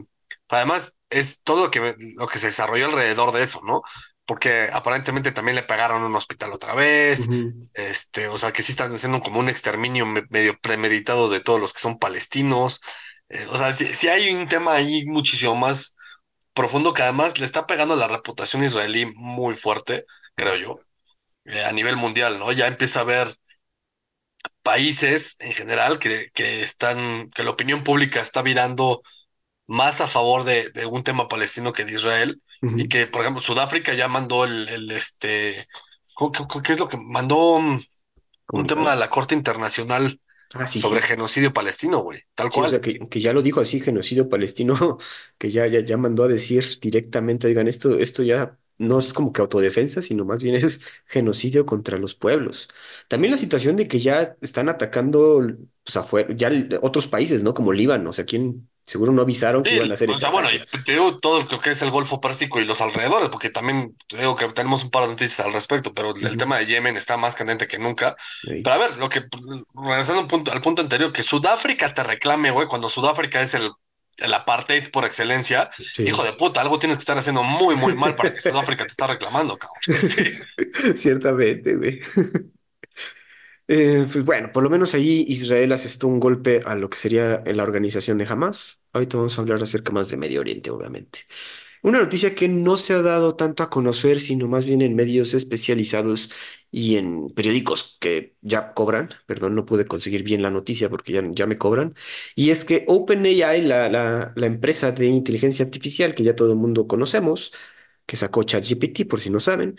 además, 0.49 0.95
es 1.09 1.41
todo 1.43 1.65
lo 1.65 1.71
que, 1.71 1.95
lo 2.17 2.27
que 2.27 2.39
se 2.39 2.47
desarrolló 2.47 2.85
alrededor 2.87 3.31
de 3.33 3.43
eso, 3.43 3.61
¿no? 3.65 3.81
Porque 4.25 4.69
aparentemente 4.71 5.31
también 5.31 5.55
le 5.55 5.63
pegaron 5.63 6.03
un 6.03 6.15
hospital 6.15 6.53
otra 6.53 6.75
vez. 6.75 7.27
Este, 7.73 8.27
o 8.27 8.37
sea, 8.37 8.53
que 8.53 8.61
sí 8.61 8.71
están 8.73 8.93
haciendo 8.93 9.21
como 9.21 9.39
un 9.39 9.49
exterminio 9.49 10.05
me- 10.05 10.25
medio 10.29 10.57
premeditado 10.59 11.29
de 11.29 11.39
todos 11.41 11.59
los 11.59 11.73
que 11.73 11.79
son 11.81 11.99
palestinos. 11.99 12.81
Eh, 13.29 13.47
o 13.49 13.57
sea, 13.57 13.73
sí, 13.73 13.93
sí 13.93 14.07
hay 14.09 14.33
un 14.33 14.47
tema 14.47 14.73
ahí 14.75 15.05
muchísimo 15.05 15.55
más 15.55 15.92
profundo 16.53 16.93
que 16.93 17.03
además 17.03 17.39
le 17.39 17.45
está 17.45 17.67
pegando 17.67 17.93
a 17.95 17.97
la 17.97 18.07
reputación 18.07 18.63
israelí 18.63 19.05
muy 19.15 19.55
fuerte, 19.55 20.05
creo 20.35 20.55
yo, 20.57 20.79
eh, 21.45 21.63
a 21.65 21.71
nivel 21.73 21.97
mundial, 21.97 22.39
¿no? 22.39 22.51
Ya 22.53 22.67
empieza 22.67 22.99
a 22.99 23.03
haber 23.03 23.35
países 24.61 25.35
en 25.39 25.53
general 25.53 25.99
que, 25.99 26.29
que 26.33 26.63
están, 26.63 27.29
que 27.31 27.43
la 27.43 27.51
opinión 27.51 27.83
pública 27.83 28.21
está 28.21 28.41
virando 28.41 29.01
más 29.67 30.01
a 30.01 30.07
favor 30.09 30.43
de, 30.45 30.69
de 30.71 30.85
un 30.85 31.03
tema 31.03 31.27
palestino 31.27 31.73
que 31.73 31.85
de 31.85 31.93
Israel, 31.93 32.41
y 32.75 32.87
que, 32.87 33.07
por 33.07 33.21
ejemplo, 33.23 33.41
Sudáfrica 33.41 33.93
ya 33.95 34.07
mandó 34.09 34.45
el, 34.45 34.69
el 34.69 34.91
este, 34.91 35.67
¿cómo- 36.13 36.31
¿qué, 36.33 36.45
qué 36.63 36.73
es 36.73 36.79
lo 36.79 36.87
que 36.89 36.97
mandó? 36.97 37.59
mm, 37.59 37.79
Un 38.53 38.65
tema 38.67 38.93
a 38.93 38.95
la 38.97 39.09
Corte 39.09 39.35
Internacional 39.35 40.19
Ah, 40.53 40.67
sí, 40.67 40.81
sobre 40.81 41.01
sí. 41.01 41.03
genocidio 41.03 41.53
palestino, 41.53 41.99
güey, 41.99 42.21
tal 42.35 42.49
Sí, 42.49 42.61
o 42.63 42.67
sea, 42.67 42.79
cual. 42.79 42.81
que, 42.81 42.99
que 43.09 43.21
ya 43.21 43.33
lo 43.33 43.41
dijo 43.41 43.61
así, 43.61 43.79
genocidio 43.79 44.29
palestino, 44.29 44.97
que 45.37 45.51
ya, 45.51 45.67
ya, 45.67 45.81
ya 45.81 45.97
mandó 45.97 46.23
a 46.23 46.27
decir 46.27 46.79
directamente, 46.81 47.47
oigan, 47.47 47.67
esto, 47.67 47.97
esto 47.99 48.23
ya 48.23 48.57
no 48.77 48.99
es 48.99 49.13
como 49.13 49.31
que 49.33 49.41
autodefensa, 49.41 50.01
sino 50.01 50.25
más 50.25 50.41
bien 50.43 50.55
es 50.55 50.81
genocidio 51.05 51.65
contra 51.65 51.97
los 51.97 52.15
pueblos. 52.15 52.69
También 53.07 53.31
la 53.31 53.37
situación 53.37 53.75
de 53.77 53.87
que 53.87 53.99
ya 53.99 54.35
están 54.41 54.69
atacando, 54.69 55.41
pues, 55.83 55.95
afuera, 55.97 56.33
ya 56.35 56.51
otros 56.81 57.07
países, 57.07 57.43
¿no? 57.43 57.53
Como 57.53 57.73
Líbano, 57.73 58.09
o 58.09 58.13
sea, 58.13 58.25
¿quién 58.25 58.69
seguro 58.85 59.11
no 59.11 59.21
avisaron 59.21 59.63
que 59.63 59.75
iban 59.75 59.91
a 59.91 59.93
hacer 59.93 60.09
o 60.09 60.17
sea, 60.17 60.29
bueno, 60.29 60.49
te 60.85 60.91
digo 60.91 61.19
todo 61.19 61.41
lo 61.41 61.59
que 61.59 61.71
es 61.71 61.81
el 61.81 61.91
Golfo 61.91 62.19
Pérsico 62.19 62.59
y 62.59 62.65
los 62.65 62.81
alrededores, 62.81 63.29
porque 63.29 63.49
también 63.49 63.95
te 64.07 64.17
digo 64.17 64.35
que 64.35 64.47
tenemos 64.49 64.83
un 64.83 64.91
par 64.91 65.03
de 65.03 65.09
noticias 65.09 65.39
al 65.39 65.53
respecto, 65.53 65.93
pero 65.93 66.15
el 66.15 66.37
tema 66.37 66.57
de 66.57 66.65
Yemen 66.65 66.97
está 66.97 67.17
más 67.17 67.35
candente 67.35 67.67
que 67.67 67.79
nunca. 67.79 68.15
Pero 68.43 68.71
a 68.71 68.77
ver, 68.77 68.97
lo 68.97 69.09
que, 69.09 69.25
regresando 69.73 70.21
un 70.21 70.27
punto, 70.27 70.51
al 70.51 70.61
punto 70.61 70.81
anterior, 70.81 71.11
que 71.13 71.23
Sudáfrica 71.23 71.93
te 71.93 72.03
reclame, 72.03 72.51
güey, 72.51 72.67
cuando 72.67 72.89
Sudáfrica 72.89 73.41
es 73.41 73.53
el, 73.53 73.71
el 74.17 74.33
apartheid 74.33 74.91
por 74.91 75.05
excelencia, 75.05 75.69
hijo 75.97 76.23
de 76.23 76.33
puta, 76.33 76.61
algo 76.61 76.79
tienes 76.79 76.97
que 76.97 77.01
estar 77.01 77.17
haciendo 77.17 77.43
muy, 77.43 77.75
muy 77.75 77.95
mal 77.95 78.15
para 78.15 78.33
que 78.33 78.41
Sudáfrica 78.41 78.85
te 78.85 78.91
está 78.91 79.07
reclamando, 79.07 79.57
cabrón. 79.57 79.81
Ciertamente, 80.95 81.75
güey. 81.75 82.01
Eh, 83.67 84.05
pues 84.11 84.25
bueno, 84.25 84.51
por 84.51 84.61
lo 84.63 84.69
menos 84.69 84.93
ahí 84.93 85.25
Israel 85.27 85.71
asestó 85.71 86.07
un 86.07 86.19
golpe 86.19 86.61
a 86.65 86.75
lo 86.75 86.89
que 86.89 86.97
sería 86.97 87.41
la 87.45 87.63
organización 87.63 88.17
de 88.17 88.25
Hamas. 88.27 88.81
Ahorita 88.91 89.17
vamos 89.17 89.37
a 89.37 89.41
hablar 89.41 89.61
acerca 89.63 89.91
más 89.93 90.09
de 90.09 90.17
Medio 90.17 90.41
Oriente, 90.41 90.69
obviamente. 90.69 91.21
Una 91.83 91.99
noticia 91.99 92.35
que 92.35 92.49
no 92.49 92.77
se 92.77 92.93
ha 92.93 93.01
dado 93.03 93.35
tanto 93.37 93.63
a 93.63 93.69
conocer, 93.71 94.19
sino 94.19 94.47
más 94.49 94.65
bien 94.65 94.81
en 94.81 94.95
medios 94.95 95.33
especializados 95.35 96.31
y 96.71 96.97
en 96.97 97.29
periódicos 97.31 97.97
que 98.01 98.35
ya 98.41 98.73
cobran. 98.73 99.09
Perdón, 99.27 99.55
no 99.55 99.65
pude 99.65 99.87
conseguir 99.87 100.23
bien 100.23 100.41
la 100.41 100.51
noticia 100.51 100.89
porque 100.89 101.13
ya, 101.13 101.23
ya 101.31 101.47
me 101.47 101.57
cobran. 101.57 101.95
Y 102.35 102.49
es 102.51 102.65
que 102.65 102.85
OpenAI, 102.89 103.61
la, 103.63 103.89
la, 103.89 104.33
la 104.35 104.47
empresa 104.47 104.91
de 104.91 105.07
inteligencia 105.07 105.65
artificial 105.65 106.15
que 106.15 106.23
ya 106.23 106.35
todo 106.35 106.51
el 106.53 106.57
mundo 106.59 106.87
conocemos, 106.87 107.53
que 108.05 108.15
sacó 108.17 108.43
ChatGPT, 108.43 109.07
por 109.09 109.21
si 109.21 109.29
no 109.29 109.39
saben, 109.39 109.77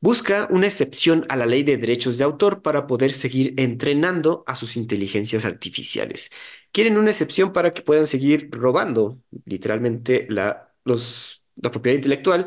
busca 0.00 0.48
una 0.50 0.66
excepción 0.66 1.24
a 1.28 1.36
la 1.36 1.46
ley 1.46 1.62
de 1.62 1.76
derechos 1.76 2.18
de 2.18 2.24
autor 2.24 2.62
para 2.62 2.86
poder 2.86 3.12
seguir 3.12 3.54
entrenando 3.56 4.44
a 4.46 4.56
sus 4.56 4.76
inteligencias 4.76 5.44
artificiales. 5.44 6.30
Quieren 6.72 6.98
una 6.98 7.10
excepción 7.10 7.52
para 7.52 7.72
que 7.72 7.82
puedan 7.82 8.06
seguir 8.06 8.48
robando 8.52 9.20
literalmente 9.44 10.26
la, 10.30 10.72
propiedad 11.72 11.96
intelectual, 11.96 12.46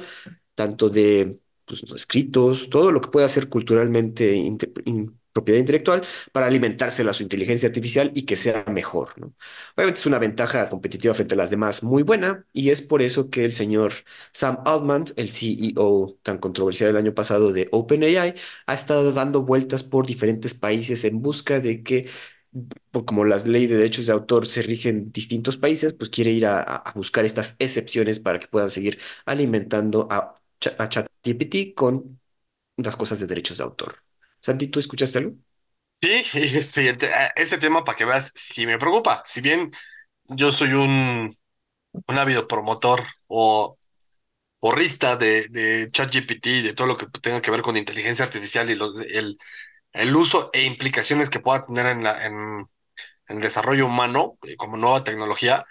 tanto 0.55 0.89
de 0.89 1.39
pues, 1.65 1.83
escritos, 1.95 2.69
todo 2.69 2.91
lo 2.91 3.01
que 3.01 3.09
pueda 3.09 3.27
ser 3.29 3.49
culturalmente 3.49 4.35
propiedad 5.37 5.59
intelectual, 5.59 6.01
para 6.31 6.47
alimentársela 6.47 7.11
a 7.11 7.13
su 7.13 7.23
inteligencia 7.23 7.67
artificial 7.69 8.11
y 8.15 8.23
que 8.23 8.35
sea 8.35 8.65
mejor, 8.71 9.09
¿no? 9.19 9.33
Obviamente 9.75 9.99
es 9.99 10.05
una 10.05 10.19
ventaja 10.19 10.69
competitiva 10.69 11.13
frente 11.13 11.35
a 11.35 11.37
las 11.37 11.49
demás 11.49 11.83
muy 11.83 12.03
buena 12.03 12.45
y 12.53 12.69
es 12.71 12.81
por 12.81 13.01
eso 13.01 13.29
que 13.29 13.45
el 13.45 13.53
señor 13.53 13.93
Sam 14.31 14.59
Altman, 14.65 15.05
el 15.15 15.29
CEO 15.29 16.17
tan 16.23 16.37
controversial 16.39 16.89
el 16.89 16.97
año 16.97 17.13
pasado 17.13 17.51
de 17.53 17.67
OpenAI, 17.71 18.35
ha 18.65 18.73
estado 18.73 19.11
dando 19.11 19.43
vueltas 19.43 19.83
por 19.83 20.05
diferentes 20.07 20.53
países 20.53 21.05
en 21.05 21.21
busca 21.21 21.59
de 21.59 21.83
que, 21.83 22.09
como 23.05 23.25
las 23.25 23.45
leyes 23.45 23.69
de 23.69 23.77
derechos 23.77 24.05
de 24.07 24.13
autor 24.13 24.45
se 24.47 24.61
rigen 24.61 24.97
en 24.97 25.11
distintos 25.11 25.57
países, 25.57 25.93
pues 25.93 26.09
quiere 26.09 26.31
ir 26.31 26.45
a, 26.45 26.83
buscar 26.95 27.25
estas 27.25 27.55
excepciones 27.59 28.19
para 28.19 28.39
que 28.39 28.47
puedan 28.47 28.69
seguir 28.69 28.99
alimentando 29.25 30.07
a, 30.09 30.35
a 30.77 30.89
ChatGPT 30.89 31.75
con 31.75 32.19
las 32.77 32.95
cosas 32.95 33.19
de 33.19 33.27
derechos 33.27 33.57
de 33.59 33.63
autor. 33.65 34.06
Santi, 34.47 34.67
¿tú 34.69 34.79
escuchaste 34.79 35.19
algo? 35.19 35.35
sí, 36.01 36.23
sí, 36.63 36.87
el 36.87 36.97
te- 36.97 37.07
eh, 37.07 37.31
ese 37.35 37.57
tema 37.57 37.83
para 37.83 37.95
que 37.97 38.05
veas, 38.05 38.31
sí 38.35 38.65
me 38.65 38.77
preocupa. 38.77 39.21
Si 39.25 39.41
bien 39.41 39.71
yo 40.25 40.51
soy 40.51 40.73
un, 40.73 41.35
un 42.07 42.17
ávido 42.17 42.47
promotor 42.47 43.03
o 43.27 43.77
porrista 44.59 45.15
de, 45.17 45.47
de 45.49 45.89
ChatGPT 45.91 46.47
y 46.47 46.63
de 46.63 46.73
todo 46.75 46.87
lo 46.87 46.97
que 46.97 47.07
tenga 47.21 47.41
que 47.41 47.51
ver 47.51 47.61
con 47.63 47.77
inteligencia 47.77 48.25
artificial 48.25 48.69
y 48.69 48.73
el, 48.73 49.37
el 49.93 50.17
uso 50.17 50.51
e 50.53 50.63
implicaciones 50.65 51.29
que 51.29 51.39
pueda 51.41 51.65
tener 51.65 51.87
en 51.87 52.03
la, 52.03 52.25
en, 52.25 52.67
el 53.27 53.39
desarrollo 53.41 53.85
humano 53.87 54.37
eh, 54.43 54.55
como 54.57 54.77
nueva 54.77 55.03
tecnología, 55.03 55.65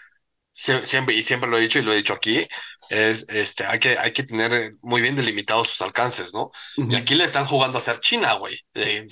sie- 0.53 0.85
siempre, 0.85 1.15
y 1.17 1.23
siempre 1.23 1.51
lo 1.51 1.59
he 1.59 1.63
dicho 1.63 1.79
y 1.79 1.83
lo 1.83 1.93
he 1.93 1.97
dicho 1.97 2.15
aquí, 2.15 2.47
es 2.89 3.27
este, 3.29 3.65
hay 3.67 3.79
que, 3.79 3.99
hay 3.99 4.13
que 4.13 4.23
tener 4.25 4.53
eh, 4.53 4.73
muy 4.83 5.01
bien 5.03 5.17
delimitados 5.17 5.69
sus 5.69 5.83
alcances, 5.83 6.33
¿no? 6.35 6.51
Y 6.77 6.95
aquí 6.97 7.15
le 7.15 7.25
están 7.25 7.47
jugando 7.47 7.79
a 7.79 7.81
ser 7.81 8.01
China, 8.01 8.35
güey. 8.35 8.59
Eh, 8.75 9.07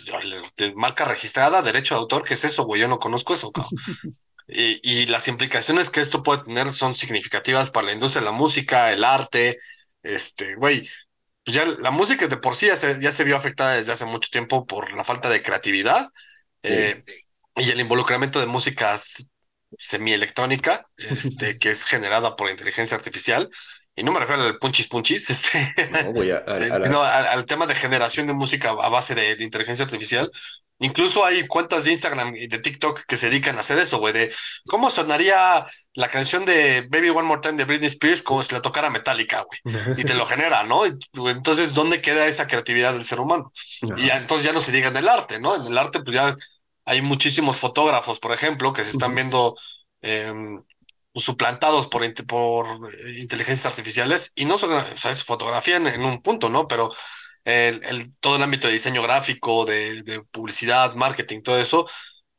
marca 0.77 1.05
registrada, 1.05 1.63
derecho 1.63 1.95
de 1.95 2.01
autor, 2.01 2.25
¿qué 2.25 2.35
es 2.35 2.45
eso, 2.45 2.65
güey? 2.65 2.81
Yo 2.81 2.89
no 2.89 2.99
conozco 2.99 3.35
eso, 3.35 3.53
cabrón. 3.53 3.73
Y, 4.47 4.79
y 4.83 5.07
las 5.07 5.27
implicaciones 5.29 5.89
que 5.89 6.03
esto 6.03 6.23
puede 6.23 6.45
tener 6.45 6.71
son 6.73 6.95
significativas 6.95 7.71
para 7.71 7.87
la 7.87 7.93
industria 7.95 8.21
de 8.21 8.27
la 8.27 8.33
música, 8.33 8.93
el 8.93 9.03
arte, 9.03 9.57
este, 10.03 10.55
güey. 10.57 10.87
Pues 11.45 11.55
ya 11.57 11.65
la 11.67 11.91
música 11.91 12.27
de 12.29 12.37
por 12.37 12.55
sí 12.57 12.67
ya 12.67 12.77
se, 12.77 13.01
ya 13.01 13.13
se 13.13 13.25
vio 13.25 13.37
afectada 13.37 13.75
desde 13.75 13.93
hace 13.93 14.05
mucho 14.05 14.29
tiempo 14.31 14.67
por 14.67 14.93
la 14.95 15.05
falta 15.05 15.31
de 15.31 15.43
creatividad 15.43 16.09
Sí. 16.67 16.75
eh, 16.75 17.05
y 17.57 17.71
el 17.71 17.81
involucramiento 17.81 18.41
de 18.41 18.47
música 18.47 18.95
s- 18.95 19.25
semielectrónica, 19.79 20.85
este, 20.97 21.59
que 21.59 21.71
es 21.71 21.85
generada 21.85 22.37
por 22.37 22.51
inteligencia 22.51 22.97
artificial. 22.97 23.49
Y 23.97 24.03
no 24.03 24.13
me 24.13 24.21
refiero 24.21 24.43
al 24.43 24.59
punchis 24.59 24.89
punchis, 24.89 25.31
este, 25.31 25.75
No, 25.89 26.13
güey, 26.13 26.31
a, 26.33 26.39
a- 26.39 26.61
a 26.69 26.79
la... 26.79 27.01
al, 27.05 27.27
al 27.27 27.45
tema 27.47 27.67
de 27.67 27.75
generación 27.75 28.27
de 28.27 28.33
música 28.35 28.71
a 28.71 28.89
base 28.89 29.15
de, 29.15 29.37
de 29.37 29.45
inteligencia 29.45 29.85
artificial. 29.85 30.31
Incluso 30.81 31.25
hay 31.25 31.47
cuentas 31.47 31.85
de 31.85 31.93
Instagram 31.93 32.35
y 32.35 32.49
de 32.49 32.59
TikTok 32.59 33.03
que 33.07 33.17
se 33.17 33.31
dedican 33.31 33.57
a 33.57 33.61
hacer 33.61 33.79
eso, 33.79 33.99
güey, 33.99 34.13
de 34.13 34.33
cómo 34.67 34.91
sonaría 34.91 35.65
la 35.95 36.11
canción 36.11 36.45
de 36.45 36.87
Baby 36.91 37.11
One 37.11 37.23
More 37.29 37.41
Time 37.41 37.55
de 37.57 37.65
Britney 37.65 37.87
Spears 37.87 38.23
como 38.23 38.43
si 38.43 38.53
la 38.55 38.61
tocara 38.61 38.91
Metallica, 38.91 39.43
güey. 39.43 39.61
Y 39.95 40.05
te 40.05 40.15
lo 40.15 40.27
genera, 40.27 40.65
¿no? 40.65 40.83
Entonces, 40.85 41.75
¿dónde 41.75 42.03
queda 42.03 42.27
esa 42.27 42.47
creatividad 42.49 42.93
del 42.93 43.05
ser 43.05 43.21
humano? 43.21 43.53
Y 43.95 44.07
ya, 44.07 44.17
entonces 44.17 44.45
ya 44.45 44.53
no 44.53 44.61
se 44.61 44.73
diga 44.73 44.89
en 44.89 44.97
el 44.97 45.09
arte, 45.09 45.39
¿no? 45.41 45.55
En 45.55 45.67
el 45.67 45.79
arte, 45.79 46.01
pues 46.03 46.15
ya 46.17 46.35
hay 46.85 47.03
muchísimos 47.03 47.59
fotógrafos, 47.59 48.21
por 48.21 48.33
ejemplo, 48.33 48.73
que 48.73 48.85
se 48.85 48.91
están 48.91 49.15
viendo 49.15 49.57
em, 50.03 50.63
suplantados 51.15 51.87
por, 51.87 52.03
por 52.27 52.93
eh, 52.95 53.21
inteligencias 53.21 53.67
artificiales 53.67 54.33
y 54.35 54.45
no 54.45 54.59
solo, 54.59 54.79
o 54.79 54.97
sea, 54.97 55.11
es 55.13 55.23
fotografía 55.25 55.77
en, 55.77 55.87
en 55.87 56.05
un 56.05 56.23
punto, 56.23 56.49
¿no? 56.51 56.67
Pero 56.69 56.91
el, 57.45 57.83
el- 57.85 58.19
todo 58.21 58.37
el 58.37 58.43
ámbito 58.43 58.67
de 58.69 58.75
diseño 58.75 59.03
gráfico, 59.03 59.65
de, 59.65 60.03
de 60.03 60.23
publicidad, 60.25 60.95
marketing, 60.95 61.43
todo 61.43 61.59
eso, 61.59 61.87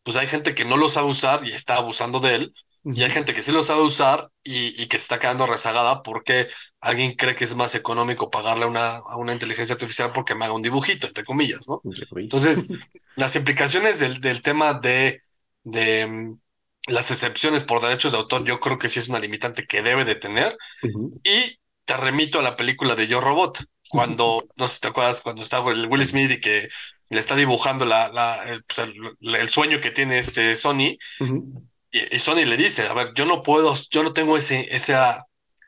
pues 0.04 0.18
hay 0.18 0.28
gente 0.28 0.56
que 0.56 0.66
no 0.66 0.78
lo 0.78 0.90
sabe 0.90 1.08
usar 1.10 1.46
y 1.48 1.52
está 1.54 1.76
abusando 1.78 2.20
de 2.20 2.36
él. 2.36 2.54
Y 2.91 3.04
hay 3.04 3.12
gente 3.12 3.34
que 3.34 3.41
sí 3.41 3.52
lo 3.52 3.63
sabe 3.63 3.82
usar 3.82 4.30
y, 4.43 4.82
y 4.82 4.88
que 4.88 4.98
se 4.98 5.04
está 5.04 5.19
quedando 5.19 5.45
rezagada 5.48 6.02
porque 6.04 6.48
alguien 6.80 7.15
cree 7.15 7.36
que 7.36 7.43
es 7.45 7.56
más 7.56 7.76
económico 7.76 8.30
pagarle 8.30 8.65
una, 8.65 8.98
a 8.98 9.17
una 9.17 9.34
inteligencia 9.34 9.74
artificial 9.74 10.12
porque 10.13 10.36
me 10.36 10.45
haga 10.45 10.54
un 10.54 10.62
dibujito, 10.62 11.08
entre 11.08 11.24
comillas, 11.24 11.67
¿no? 11.67 11.84
Entonces, 12.24 12.67
las 13.15 13.36
implicaciones 13.36 14.00
del, 14.00 14.21
del 14.21 14.41
tema 14.41 14.74
de, 14.76 15.21
de 15.63 16.08
mm, 16.08 16.39
las 16.88 17.12
excepciones 17.12 17.63
por 17.63 17.82
derechos 17.82 18.12
de 18.12 18.17
autor, 18.19 18.45
yo 18.45 18.60
creo 18.60 18.78
que 18.80 18.89
sí 18.89 19.00
es 19.00 19.10
una 19.10 19.19
limitante 19.19 19.65
que 19.65 19.82
debe 19.82 20.06
de 20.06 20.15
tener. 20.15 20.56
Ujú. 20.84 21.19
Y 21.24 21.60
te 21.86 21.98
remito 21.98 22.39
a 22.39 22.43
la 22.43 22.56
película 22.56 22.95
de 22.95 23.08
Yo 23.08 23.21
Robot, 23.21 23.63
cuando, 23.89 24.45
no 24.56 24.67
sé 24.67 24.76
si 24.76 24.80
te 24.82 24.88
acuerdas, 24.89 25.21
cuando 25.21 25.41
está 25.41 25.58
el 25.69 25.88
Will. 25.88 26.06
Smith 26.06 26.32
y 26.32 26.39
que 26.41 26.69
le 27.10 27.19
está 27.19 27.36
dibujando 27.36 27.86
la, 27.86 28.10
la, 28.10 28.43
el, 28.45 28.63
pues, 28.63 28.80
el- 29.21 29.50
sueño 29.50 29.80
que 29.82 29.91
tiene 29.91 30.19
este 30.19 30.56
Sony, 30.56 30.98
Ujú. 31.19 31.67
Y, 32.00 32.16
y 32.16 32.20
Sony 32.20 32.46
le 32.46 32.58
dice, 32.58 32.84
a 32.88 32.94
ver, 32.94 33.14
yo 33.16 33.26
no 33.26 33.44
puedo, 33.44 33.74
yo 33.92 34.04
no 34.04 34.14
tengo 34.14 34.38
ese, 34.38 34.68
esa 34.76 35.26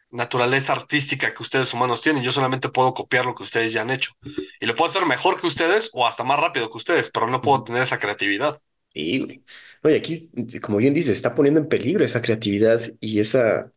naturaleza 0.10 0.74
artística 0.74 1.34
que 1.34 1.44
ustedes 1.44 1.74
humanos 1.74 2.02
tienen, 2.02 2.24
yo 2.24 2.32
solamente 2.32 2.70
puedo 2.70 2.94
copiar 2.94 3.26
lo 3.26 3.36
que 3.36 3.44
ustedes 3.44 3.74
ya 3.74 3.82
han 3.82 3.92
hecho. 3.92 4.12
Y 4.60 4.66
lo 4.66 4.76
puedo 4.76 4.90
hacer 4.90 5.06
mejor 5.06 5.40
que 5.40 5.48
ustedes 5.48 5.90
o 5.94 6.08
hasta 6.08 6.24
más 6.24 6.40
rápido 6.40 6.70
que 6.70 6.78
ustedes, 6.78 7.10
pero 7.10 7.28
no 7.28 7.42
puedo 7.42 7.64
tener 7.64 7.84
esa 7.84 8.00
creatividad. 8.00 8.60
Sí, 8.94 9.20
güey. 9.20 9.44
Oye, 9.84 9.98
aquí, 9.98 10.32
como 10.62 10.78
bien 10.78 10.94
dices, 10.94 11.16
está 11.18 11.36
poniendo 11.36 11.60
en 11.60 11.68
peligro 11.68 12.04
esa 12.04 12.22
creatividad 12.22 12.82
y 13.00 13.20
esa, 13.20 13.72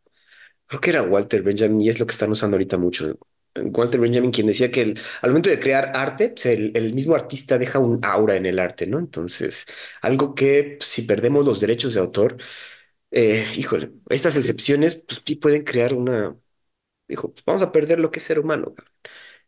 creo 0.66 0.80
que 0.80 0.90
era 0.90 1.02
Walter 1.02 1.42
Benjamin 1.42 1.80
y 1.82 1.88
es 1.90 2.00
lo 2.00 2.06
que 2.06 2.12
están 2.12 2.30
usando 2.30 2.56
ahorita 2.56 2.78
mucho. 2.78 3.18
Walter 3.56 4.00
Benjamin, 4.00 4.30
quien 4.30 4.46
decía 4.46 4.70
que 4.70 4.94
al 5.22 5.30
momento 5.30 5.50
de 5.50 5.58
crear 5.60 5.92
arte, 5.94 6.30
pues, 6.30 6.46
el, 6.46 6.94
mismo 6.94 7.14
artista 7.14 7.58
deja 7.58 7.78
un 7.78 8.04
aura 8.04 8.36
en 8.36 8.46
el 8.46 8.58
arte, 8.58 8.86
¿no? 8.86 8.98
Entonces, 8.98 9.66
algo 10.02 10.34
que 10.34 10.76
pues, 10.78 10.88
si 10.88 11.02
perdemos 11.02 11.44
los 11.44 11.60
derechos 11.60 11.94
de 11.94 12.00
autor, 12.00 12.36
eh, 13.10 13.46
híjole, 13.56 13.92
estas 14.10 14.36
excepciones, 14.36 15.04
pues 15.08 15.22
sí 15.26 15.36
pueden 15.36 15.64
crear 15.64 15.94
una, 15.94 16.36
dijo, 17.08 17.32
pues 17.32 17.44
vamos 17.44 17.62
a 17.62 17.72
perder 17.72 18.00
lo 18.00 18.10
que 18.10 18.20
es 18.20 18.26
ser 18.26 18.40
humano. 18.40 18.74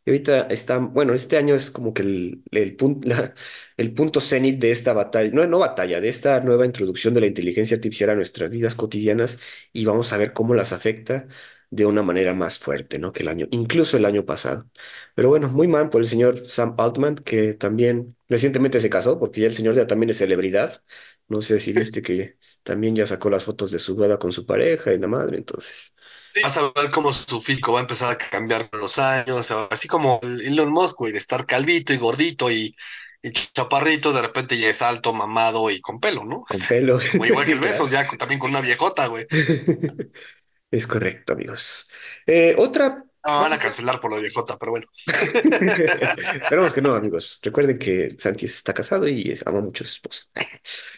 Y 0.04 0.10
ahorita 0.10 0.42
está, 0.48 0.78
bueno, 0.78 1.14
este 1.14 1.36
año 1.36 1.54
es 1.54 1.70
como 1.70 1.94
que 1.94 2.02
el, 2.02 2.42
el, 2.50 2.76
el 3.76 3.94
punto 3.94 4.20
cenit 4.20 4.58
de 4.60 4.72
esta 4.72 4.92
batalla, 4.92 5.30
no, 5.32 5.46
no 5.46 5.58
batalla, 5.60 6.00
de 6.00 6.08
esta 6.08 6.40
nueva 6.40 6.66
introducción 6.66 7.14
de 7.14 7.20
la 7.20 7.26
inteligencia 7.28 7.76
artificial 7.76 8.10
a 8.10 8.14
nuestras 8.16 8.50
vidas 8.50 8.74
cotidianas 8.74 9.38
y 9.72 9.84
vamos 9.84 10.12
a 10.12 10.16
ver 10.16 10.32
cómo 10.32 10.54
las 10.54 10.72
afecta 10.72 11.28
de 11.72 11.86
una 11.86 12.02
manera 12.02 12.34
más 12.34 12.58
fuerte, 12.58 12.98
¿no? 13.00 13.12
Que 13.12 13.22
el 13.24 13.28
año, 13.28 13.48
incluso 13.50 13.96
el 13.96 14.04
año 14.04 14.24
pasado. 14.26 14.70
Pero 15.14 15.28
bueno, 15.30 15.48
muy 15.48 15.68
mal 15.68 15.88
por 15.90 16.02
el 16.02 16.06
señor 16.06 16.46
Sam 16.46 16.74
Altman, 16.78 17.16
que 17.16 17.54
también 17.54 18.16
recientemente 18.28 18.80
se 18.80 18.90
casó, 18.90 19.18
porque 19.18 19.40
ya 19.40 19.46
el 19.48 19.54
señor 19.54 19.74
ya 19.74 19.86
también 19.86 20.10
es 20.10 20.18
celebridad. 20.18 20.82
No 21.28 21.40
sé 21.42 21.58
si 21.60 21.72
viste 21.72 22.02
que 22.02 22.36
también 22.62 22.94
ya 22.96 23.06
sacó 23.06 23.30
las 23.30 23.44
fotos 23.44 23.70
de 23.70 23.78
su 23.78 23.96
boda 23.96 24.18
con 24.18 24.32
su 24.32 24.46
pareja 24.46 24.92
y 24.92 24.98
la 24.98 25.08
madre, 25.08 25.38
entonces. 25.38 25.94
Sí. 26.30 26.40
Vas 26.42 26.56
a 26.56 26.72
ver 26.74 26.90
cómo 26.90 27.12
su 27.12 27.40
físico 27.40 27.72
va 27.74 27.80
a 27.80 27.82
empezar 27.82 28.10
a 28.10 28.18
cambiar 28.18 28.70
con 28.70 28.80
los 28.80 28.98
años, 28.98 29.50
así 29.70 29.86
como 29.86 30.18
el 30.22 30.40
Elon 30.48 30.70
Musk, 30.72 30.96
güey, 30.98 31.12
de 31.12 31.18
estar 31.18 31.46
calvito 31.46 31.92
y 31.92 31.98
gordito 31.98 32.50
y, 32.50 32.74
y 33.22 33.32
chaparrito, 33.32 34.12
de 34.12 34.22
repente 34.22 34.58
ya 34.58 34.68
es 34.68 34.82
alto, 34.82 35.12
mamado 35.12 35.70
y 35.70 35.80
con 35.80 36.00
pelo, 36.00 36.24
¿no? 36.24 36.42
Con 36.42 36.64
pelo. 36.66 36.98
O 37.18 37.26
igual 37.26 37.46
que 37.46 37.52
el 37.52 37.60
Besos, 37.60 37.90
ya 37.90 38.06
con- 38.06 38.18
también 38.18 38.40
con 38.40 38.50
una 38.50 38.60
viejota, 38.62 39.06
güey. 39.08 39.26
Es 40.72 40.86
correcto, 40.86 41.34
amigos. 41.34 41.90
Eh, 42.26 42.54
otra. 42.58 43.04
No, 43.24 43.40
van 43.42 43.52
a 43.52 43.58
cancelar 43.58 44.00
por 44.00 44.10
la 44.12 44.18
viejota, 44.18 44.58
pero 44.58 44.72
bueno. 44.72 44.88
Esperamos 45.06 46.72
que 46.72 46.80
no, 46.80 46.94
amigos. 46.94 47.38
Recuerden 47.42 47.78
que 47.78 48.16
Santi 48.18 48.46
está 48.46 48.74
casado 48.74 49.06
y 49.06 49.38
ama 49.46 49.60
mucho 49.60 49.84
a 49.84 49.86
su 49.86 49.92
esposa. 49.92 50.24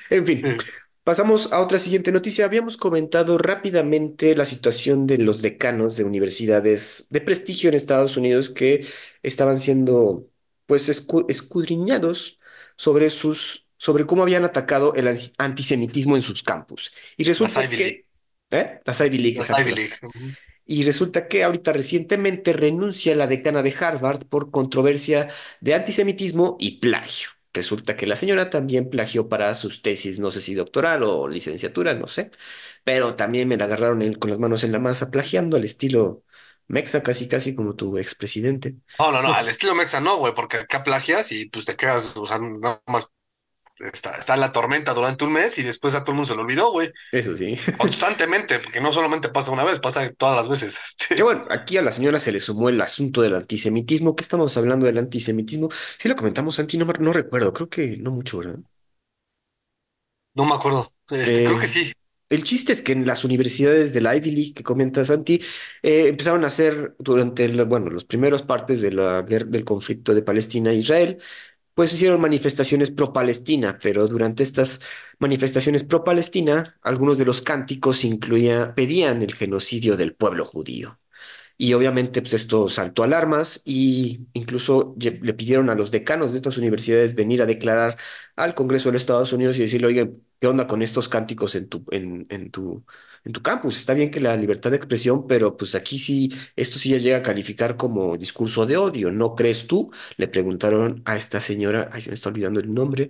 En 0.08 0.24
fin, 0.24 0.42
pasamos 1.02 1.52
a 1.52 1.60
otra 1.60 1.78
siguiente 1.78 2.12
noticia. 2.12 2.46
Habíamos 2.46 2.76
comentado 2.78 3.36
rápidamente 3.36 4.34
la 4.34 4.46
situación 4.46 5.06
de 5.06 5.18
los 5.18 5.42
decanos 5.42 5.96
de 5.96 6.04
universidades 6.04 7.08
de 7.10 7.20
prestigio 7.20 7.68
en 7.68 7.74
Estados 7.74 8.16
Unidos 8.16 8.48
que 8.50 8.86
estaban 9.22 9.60
siendo, 9.60 10.26
pues, 10.66 10.88
escu- 10.88 11.26
escudriñados 11.28 12.38
sobre 12.76 13.10
sus, 13.10 13.66
sobre 13.76 14.06
cómo 14.06 14.22
habían 14.22 14.44
atacado 14.44 14.94
el 14.94 15.08
antisemitismo 15.36 16.16
en 16.16 16.22
sus 16.22 16.42
campus. 16.42 16.92
Y 17.18 17.24
resulta 17.24 17.68
que, 17.68 18.06
¿eh? 18.54 18.80
Las 18.84 19.00
Ivy 19.00 19.18
League, 19.18 19.38
Las 19.38 19.50
exacto, 19.50 19.58
Ivy 19.58 19.72
League. 19.72 19.94
las, 20.02 20.36
y 20.66 20.84
resulta 20.84 21.28
que 21.28 21.44
ahorita 21.44 21.72
recientemente 21.72 22.52
renuncia 22.52 23.14
la 23.16 23.26
decana 23.26 23.62
de 23.62 23.74
Harvard 23.78 24.26
por 24.26 24.50
controversia 24.50 25.28
de 25.60 25.74
antisemitismo 25.74 26.56
y 26.60 26.78
plagio. 26.80 27.30
Resulta 27.52 27.96
que 27.96 28.06
la 28.06 28.16
señora 28.16 28.50
también 28.50 28.90
plagió 28.90 29.28
para 29.28 29.54
sus 29.54 29.82
tesis, 29.82 30.18
no 30.18 30.30
sé 30.30 30.40
si 30.40 30.54
doctoral 30.54 31.02
o 31.04 31.28
licenciatura, 31.28 31.94
no 31.94 32.08
sé, 32.08 32.30
pero 32.84 33.14
también 33.16 33.48
me 33.48 33.56
la 33.56 33.64
agarraron 33.66 34.02
en- 34.02 34.14
con 34.14 34.30
las 34.30 34.38
manos 34.40 34.64
en 34.64 34.72
la 34.72 34.78
masa 34.80 35.10
plagiando 35.10 35.56
al 35.56 35.64
estilo 35.64 36.24
mexa, 36.66 37.02
casi 37.02 37.28
casi 37.28 37.54
como 37.54 37.76
tu 37.76 37.98
expresidente. 37.98 38.76
No, 38.98 39.10
no, 39.10 39.22
no, 39.22 39.32
al 39.34 39.48
estilo 39.48 39.74
Mexa 39.74 40.00
no, 40.00 40.16
güey, 40.18 40.34
porque 40.34 40.58
acá 40.58 40.82
plagias 40.84 41.32
y 41.32 41.46
pues 41.46 41.64
te 41.64 41.76
quedas, 41.76 42.16
o 42.16 42.26
sea, 42.26 42.38
nada 42.38 42.80
más 42.86 43.10
está, 43.78 44.16
está 44.18 44.36
la 44.36 44.52
tormenta 44.52 44.94
durante 44.94 45.24
un 45.24 45.32
mes 45.32 45.58
y 45.58 45.62
después 45.62 45.94
a 45.94 46.00
todo 46.04 46.12
el 46.12 46.16
mundo 46.16 46.28
se 46.28 46.34
lo 46.36 46.42
olvidó, 46.42 46.70
güey. 46.72 46.92
Eso 47.10 47.34
sí. 47.36 47.56
Constantemente, 47.76 48.60
porque 48.60 48.80
no 48.80 48.92
solamente 48.92 49.28
pasa 49.28 49.50
una 49.52 49.64
vez, 49.64 49.80
pasa 49.80 50.12
todas 50.14 50.36
las 50.36 50.48
veces. 50.48 50.78
Que 51.14 51.22
Este. 51.22 51.22
bueno, 51.22 51.44
aquí 51.50 51.76
a 51.76 51.82
la 51.82 51.92
señora 51.92 52.18
se 52.18 52.32
le 52.32 52.40
sumó 52.40 52.68
el 52.68 52.80
asunto 52.80 53.22
del 53.22 53.34
antisemitismo. 53.36 54.16
¿Qué 54.16 54.22
estamos 54.22 54.56
hablando 54.56 54.86
del 54.86 54.98
antisemitismo? 54.98 55.68
Sí 55.98 56.08
lo 56.08 56.16
comentamos, 56.16 56.56
Santi, 56.56 56.76
no, 56.78 56.86
no 56.86 57.12
recuerdo, 57.12 57.52
creo 57.52 57.68
que 57.68 57.96
no 57.98 58.10
mucho, 58.10 58.38
¿verdad? 58.38 58.58
No 60.34 60.44
me 60.44 60.54
acuerdo. 60.54 60.92
Este, 61.10 61.42
creo 61.42 61.58
que 61.58 61.66
Eh, 61.66 61.68
sí. 61.68 61.92
el 62.30 62.44
chiste 62.44 62.72
es 62.72 62.82
que 62.82 62.92
en 62.92 63.06
las 63.06 63.24
universidades 63.24 63.92
de 63.94 64.00
la 64.00 64.16
Ivy 64.16 64.30
League 64.32 64.54
que 64.54 64.62
comenta 64.64 65.04
Santi, 65.04 65.40
eh, 65.82 66.08
empezaron 66.08 66.44
a 66.44 66.48
hacer 66.48 66.94
durante, 66.98 67.44
el- 67.44 67.64
bueno, 67.64 67.90
los 67.90 68.04
primeros 68.04 68.42
partes 68.42 68.82
de 68.82 68.92
la 68.92 69.22
guerra, 69.22 69.46
del 69.46 69.64
conflicto 69.64 70.14
de 70.14 70.22
Palestina 70.22 70.72
e 70.72 70.76
Israel, 70.76 71.18
pues 71.74 71.92
hicieron 71.92 72.20
manifestaciones 72.20 72.90
pro-Palestina, 72.90 73.78
pero 73.82 74.06
durante 74.08 74.42
estas 74.42 74.80
manifestaciones 75.18 75.84
pro-Palestina, 75.84 76.76
algunos 76.82 77.18
de 77.18 77.24
los 77.24 77.42
cánticos 77.42 78.04
incluía, 78.04 78.74
pedían 78.74 79.22
el 79.22 79.34
genocidio 79.34 79.96
del 79.96 80.14
pueblo 80.14 80.44
judío. 80.44 80.98
Y 81.56 81.72
obviamente 81.74 82.20
pues 82.20 82.34
esto 82.34 82.68
saltó 82.68 83.04
alarmas 83.04 83.62
y 83.64 84.26
incluso 84.32 84.94
le 84.98 85.34
pidieron 85.34 85.70
a 85.70 85.74
los 85.76 85.90
decanos 85.90 86.32
de 86.32 86.38
estas 86.38 86.58
universidades 86.58 87.14
venir 87.14 87.42
a 87.42 87.46
declarar 87.46 87.96
al 88.36 88.54
Congreso 88.54 88.88
de 88.88 88.94
los 88.94 89.02
Estados 89.02 89.32
Unidos 89.32 89.56
y 89.58 89.62
decirle, 89.62 89.86
oye, 89.88 90.12
¿qué 90.40 90.48
onda 90.48 90.66
con 90.66 90.82
estos 90.82 91.08
cánticos 91.08 91.54
en 91.54 91.68
tu, 91.68 91.84
en, 91.92 92.26
en 92.30 92.50
tu, 92.50 92.84
en 93.24 93.32
tu 93.32 93.42
campus? 93.42 93.76
Está 93.78 93.94
bien 93.94 94.10
que 94.10 94.20
la 94.20 94.36
libertad 94.36 94.70
de 94.70 94.76
expresión, 94.76 95.26
pero 95.26 95.56
pues 95.56 95.74
aquí 95.74 95.98
sí, 95.98 96.30
esto 96.56 96.78
sí 96.78 96.90
ya 96.90 96.98
llega 96.98 97.18
a 97.18 97.22
calificar 97.22 97.76
como 97.76 98.16
discurso 98.16 98.66
de 98.66 98.76
odio, 98.76 99.10
¿no 99.12 99.34
crees 99.34 99.66
tú? 99.66 99.90
Le 100.16 100.28
preguntaron 100.28 101.02
a 101.04 101.16
esta 101.16 101.40
señora, 101.40 101.88
ay, 101.92 102.00
se 102.02 102.10
me 102.10 102.14
está 102.14 102.28
olvidando 102.30 102.60
el 102.60 102.72
nombre, 102.72 103.08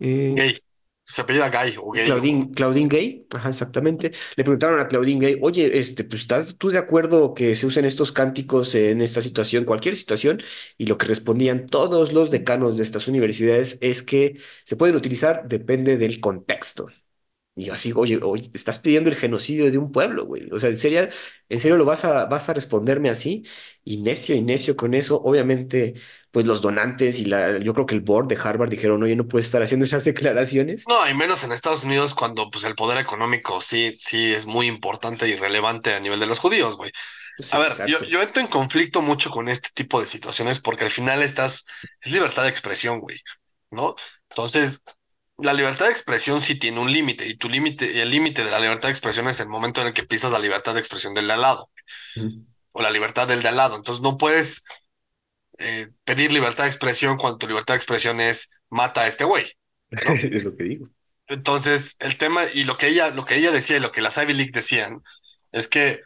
eh, 0.00 0.36
Gay. 0.36 0.58
Se 1.04 1.20
apellida 1.22 1.48
Gay 1.50 1.76
o 1.78 1.90
Gay. 1.90 2.06
Claudine, 2.06 2.52
Claudine 2.52 2.88
Gay, 2.88 3.26
ajá, 3.34 3.48
exactamente. 3.48 4.12
Le 4.36 4.44
preguntaron 4.44 4.78
a 4.78 4.86
Claudine 4.86 5.20
Gay, 5.26 5.38
oye, 5.42 5.76
este, 5.78 6.04
pues, 6.04 6.22
¿estás 6.22 6.56
tú 6.56 6.68
de 6.70 6.78
acuerdo 6.78 7.34
que 7.34 7.54
se 7.56 7.66
usen 7.66 7.84
estos 7.84 8.12
cánticos 8.12 8.74
en 8.76 9.00
esta 9.02 9.20
situación, 9.22 9.64
cualquier 9.64 9.96
situación? 9.96 10.40
Y 10.78 10.86
lo 10.86 10.98
que 10.98 11.06
respondían 11.06 11.66
todos 11.66 12.12
los 12.12 12.30
decanos 12.30 12.76
de 12.76 12.84
estas 12.84 13.08
universidades 13.08 13.76
es 13.80 14.02
que 14.04 14.38
se 14.64 14.76
pueden 14.76 14.94
utilizar, 14.96 15.48
depende 15.48 15.96
del 15.96 16.20
contexto. 16.20 16.86
Y 17.58 17.64
yo 17.66 17.72
así, 17.72 17.92
oye, 17.96 18.18
oye, 18.22 18.50
estás 18.54 18.78
pidiendo 18.78 19.08
el 19.10 19.16
genocidio 19.16 19.70
de 19.70 19.78
un 19.78 19.90
pueblo, 19.90 20.26
güey. 20.26 20.48
O 20.52 20.58
sea, 20.58 20.68
¿en 20.70 20.76
serio, 20.76 21.08
en 21.48 21.60
serio 21.60 21.78
lo 21.78 21.86
vas 21.86 22.04
a, 22.04 22.26
vas 22.26 22.48
a 22.50 22.54
responderme 22.54 23.08
así? 23.08 23.44
Y 23.82 23.98
necio 24.02 24.34
y 24.36 24.42
necio 24.42 24.76
con 24.76 24.92
eso. 24.94 25.22
Obviamente, 25.22 25.94
pues 26.30 26.44
los 26.46 26.60
donantes 26.60 27.18
y 27.18 27.24
la, 27.24 27.58
yo 27.58 27.72
creo 27.72 27.86
que 27.86 27.94
el 27.94 28.02
board 28.02 28.28
de 28.28 28.36
Harvard 28.36 28.68
dijeron, 28.68 29.02
oye, 29.02 29.16
no 29.16 29.26
puedes 29.26 29.46
estar 29.46 29.62
haciendo 29.62 29.84
esas 29.84 30.04
declaraciones. 30.04 30.84
No, 30.86 31.08
y 31.08 31.14
menos 31.14 31.42
en 31.42 31.50
Estados 31.50 31.82
Unidos 31.82 32.14
cuando 32.14 32.48
pues 32.50 32.64
el 32.64 32.76
poder 32.76 32.98
económico 32.98 33.60
sí, 33.60 33.92
sí 33.96 34.32
es 34.32 34.46
muy 34.46 34.66
importante 34.68 35.28
y 35.28 35.34
relevante 35.34 35.94
a 35.94 36.00
nivel 36.00 36.20
de 36.20 36.26
los 36.26 36.38
judíos, 36.38 36.76
güey. 36.76 36.92
Pues 37.36 37.52
A 37.52 37.58
ver, 37.58 37.76
yo, 37.86 37.98
yo 38.04 38.22
entro 38.22 38.40
en 38.40 38.48
conflicto 38.48 39.02
mucho 39.02 39.30
con 39.30 39.48
este 39.48 39.68
tipo 39.74 40.00
de 40.00 40.06
situaciones 40.06 40.60
porque 40.60 40.84
al 40.84 40.90
final 40.90 41.22
estás, 41.22 41.64
es 42.00 42.12
libertad 42.12 42.44
de 42.44 42.50
expresión, 42.50 43.00
güey, 43.00 43.18
¿no? 43.70 43.96
Entonces, 44.30 44.82
la 45.38 45.52
libertad 45.52 45.86
de 45.86 45.92
expresión 45.92 46.40
sí 46.40 46.54
tiene 46.56 46.80
un 46.80 46.92
límite 46.92 47.26
y 47.26 47.36
tu 47.36 47.48
límite, 47.48 47.92
y 47.92 48.00
el 48.00 48.10
límite 48.10 48.44
de 48.44 48.50
la 48.50 48.60
libertad 48.60 48.88
de 48.88 48.92
expresión 48.92 49.28
es 49.28 49.40
el 49.40 49.48
momento 49.48 49.80
en 49.80 49.88
el 49.88 49.94
que 49.94 50.02
pisas 50.04 50.32
la 50.32 50.38
libertad 50.38 50.74
de 50.74 50.80
expresión 50.80 51.14
del 51.14 51.26
de 51.26 51.34
al 51.34 51.42
lado 51.42 51.70
o 52.72 52.82
la 52.82 52.90
libertad 52.90 53.28
del 53.28 53.42
de 53.42 53.48
al 53.48 53.56
lado. 53.56 53.76
Entonces, 53.76 54.02
no 54.02 54.16
puedes 54.16 54.64
eh, 55.58 55.88
pedir 56.04 56.32
libertad 56.32 56.64
de 56.64 56.70
expresión 56.70 57.16
cuando 57.16 57.38
tu 57.38 57.46
libertad 57.46 57.74
de 57.74 57.78
expresión 57.78 58.20
es 58.20 58.50
mata 58.70 59.02
a 59.02 59.06
este 59.06 59.24
güey, 59.24 59.46
¿no? 59.90 60.12
Es 60.32 60.44
lo 60.44 60.56
que 60.56 60.64
digo. 60.64 60.88
Entonces, 61.28 61.96
el 61.98 62.18
tema 62.18 62.44
y 62.52 62.64
lo 62.64 62.78
que 62.78 62.88
ella, 62.88 63.10
lo 63.10 63.24
que 63.24 63.36
ella 63.36 63.50
decía 63.50 63.76
y 63.76 63.80
lo 63.80 63.90
que 63.92 64.00
las 64.00 64.16
Ivy 64.16 64.34
League 64.34 64.52
decían 64.52 65.02
es 65.52 65.66
que 65.66 66.00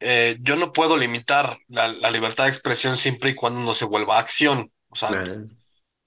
eh, 0.00 0.36
yo 0.40 0.56
no 0.56 0.72
puedo 0.72 0.96
limitar 0.96 1.58
la, 1.68 1.88
la 1.88 2.10
libertad 2.10 2.44
de 2.44 2.50
expresión 2.50 2.96
siempre 2.96 3.30
y 3.30 3.34
cuando 3.34 3.60
no 3.60 3.74
se 3.74 3.86
vuelva 3.86 4.18
acción. 4.18 4.70
O 4.88 4.96
sea, 4.96 5.10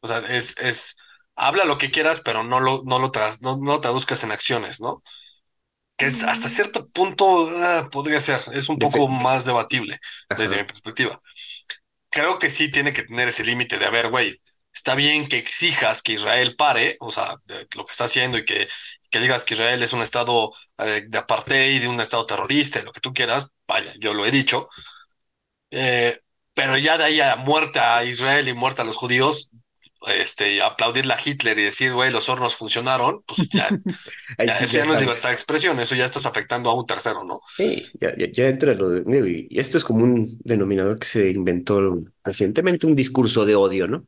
o 0.01 0.07
sea, 0.07 0.19
es, 0.19 0.55
es, 0.57 0.95
habla 1.41 1.65
lo 1.65 1.77
que 1.79 1.91
quieras, 1.91 2.21
pero 2.23 2.43
no 2.43 2.59
lo, 2.61 2.83
no 2.85 2.99
lo, 2.99 3.11
tras- 3.11 3.41
no, 3.41 3.57
no 3.57 3.81
traduzcas 3.81 4.23
en 4.23 4.31
acciones, 4.31 4.81
¿no? 4.81 5.03
Que 5.97 6.07
es 6.07 6.23
hasta 6.23 6.49
cierto 6.49 6.89
punto 6.89 7.47
ah, 7.63 7.89
podría 7.91 8.19
ser, 8.21 8.41
es 8.53 8.69
un 8.69 8.79
poco 8.79 9.07
más 9.07 9.45
debatible 9.45 9.99
desde 10.35 10.57
mi 10.57 10.63
perspectiva. 10.65 11.21
Creo 12.09 12.39
que 12.39 12.49
sí 12.49 12.71
tiene 12.71 12.93
que 12.93 13.03
tener 13.03 13.29
ese 13.29 13.43
límite 13.45 13.77
de, 13.79 13.85
a 13.85 13.89
ver, 13.91 14.09
güey, 14.09 14.41
está 14.73 14.95
bien 14.95 15.27
que 15.29 15.37
exijas 15.37 16.01
que 16.01 16.13
Israel 16.13 16.55
pare, 16.57 16.97
o 16.99 17.11
sea, 17.11 17.37
de 17.45 17.67
lo 17.75 17.85
que 17.85 17.91
está 17.91 18.05
haciendo 18.05 18.37
y 18.37 18.45
que, 18.45 18.67
que 19.11 19.19
digas 19.19 19.45
que 19.45 19.53
Israel 19.55 19.81
es 19.83 19.93
un 19.93 20.01
estado 20.01 20.51
eh, 20.79 21.05
de 21.07 21.17
apartheid, 21.19 21.87
un 21.89 22.01
estado 22.01 22.25
terrorista, 22.25 22.81
lo 22.83 22.91
que 22.93 23.01
tú 23.01 23.13
quieras, 23.13 23.47
vaya, 23.67 23.93
yo 23.99 24.13
lo 24.13 24.25
he 24.25 24.31
dicho, 24.31 24.69
eh, 25.71 26.19
pero 26.53 26.77
ya 26.77 26.97
de 26.97 27.03
ahí 27.05 27.21
a 27.21 27.35
muerte 27.35 27.79
a 27.79 28.03
Israel 28.03 28.47
y 28.47 28.53
muerte 28.53 28.81
a 28.81 28.85
los 28.85 28.95
judíos, 28.97 29.51
este, 30.07 30.61
aplaudirle 30.61 31.13
a 31.13 31.19
Hitler 31.23 31.57
y 31.59 31.63
decir, 31.63 31.93
güey, 31.93 32.11
los 32.11 32.29
hornos 32.29 32.55
funcionaron, 32.55 33.23
pues 33.25 33.49
ya, 33.49 33.79
ya, 34.43 34.57
sí 34.57 34.63
eso 34.63 34.77
ya 34.77 34.79
ya 34.79 34.85
no 34.85 34.93
es 34.93 34.99
libertad 34.99 35.29
de 35.29 35.35
expresión, 35.35 35.79
eso 35.79 35.95
ya 35.95 36.05
estás 36.05 36.25
afectando 36.25 36.69
a 36.69 36.75
un 36.75 36.85
tercero, 36.85 37.23
¿no? 37.23 37.41
Sí, 37.57 37.91
ya, 37.99 38.15
ya, 38.17 38.31
ya 38.31 38.47
entra 38.47 38.73
lo 38.73 38.89
de... 38.89 39.47
Y 39.49 39.59
esto 39.59 39.77
es 39.77 39.83
como 39.83 40.03
un 40.03 40.39
denominador 40.43 40.97
que 40.99 41.05
se 41.07 41.29
inventó 41.29 42.01
recientemente, 42.23 42.87
un 42.87 42.95
discurso 42.95 43.45
de 43.45 43.55
odio, 43.55 43.87
¿no? 43.87 44.07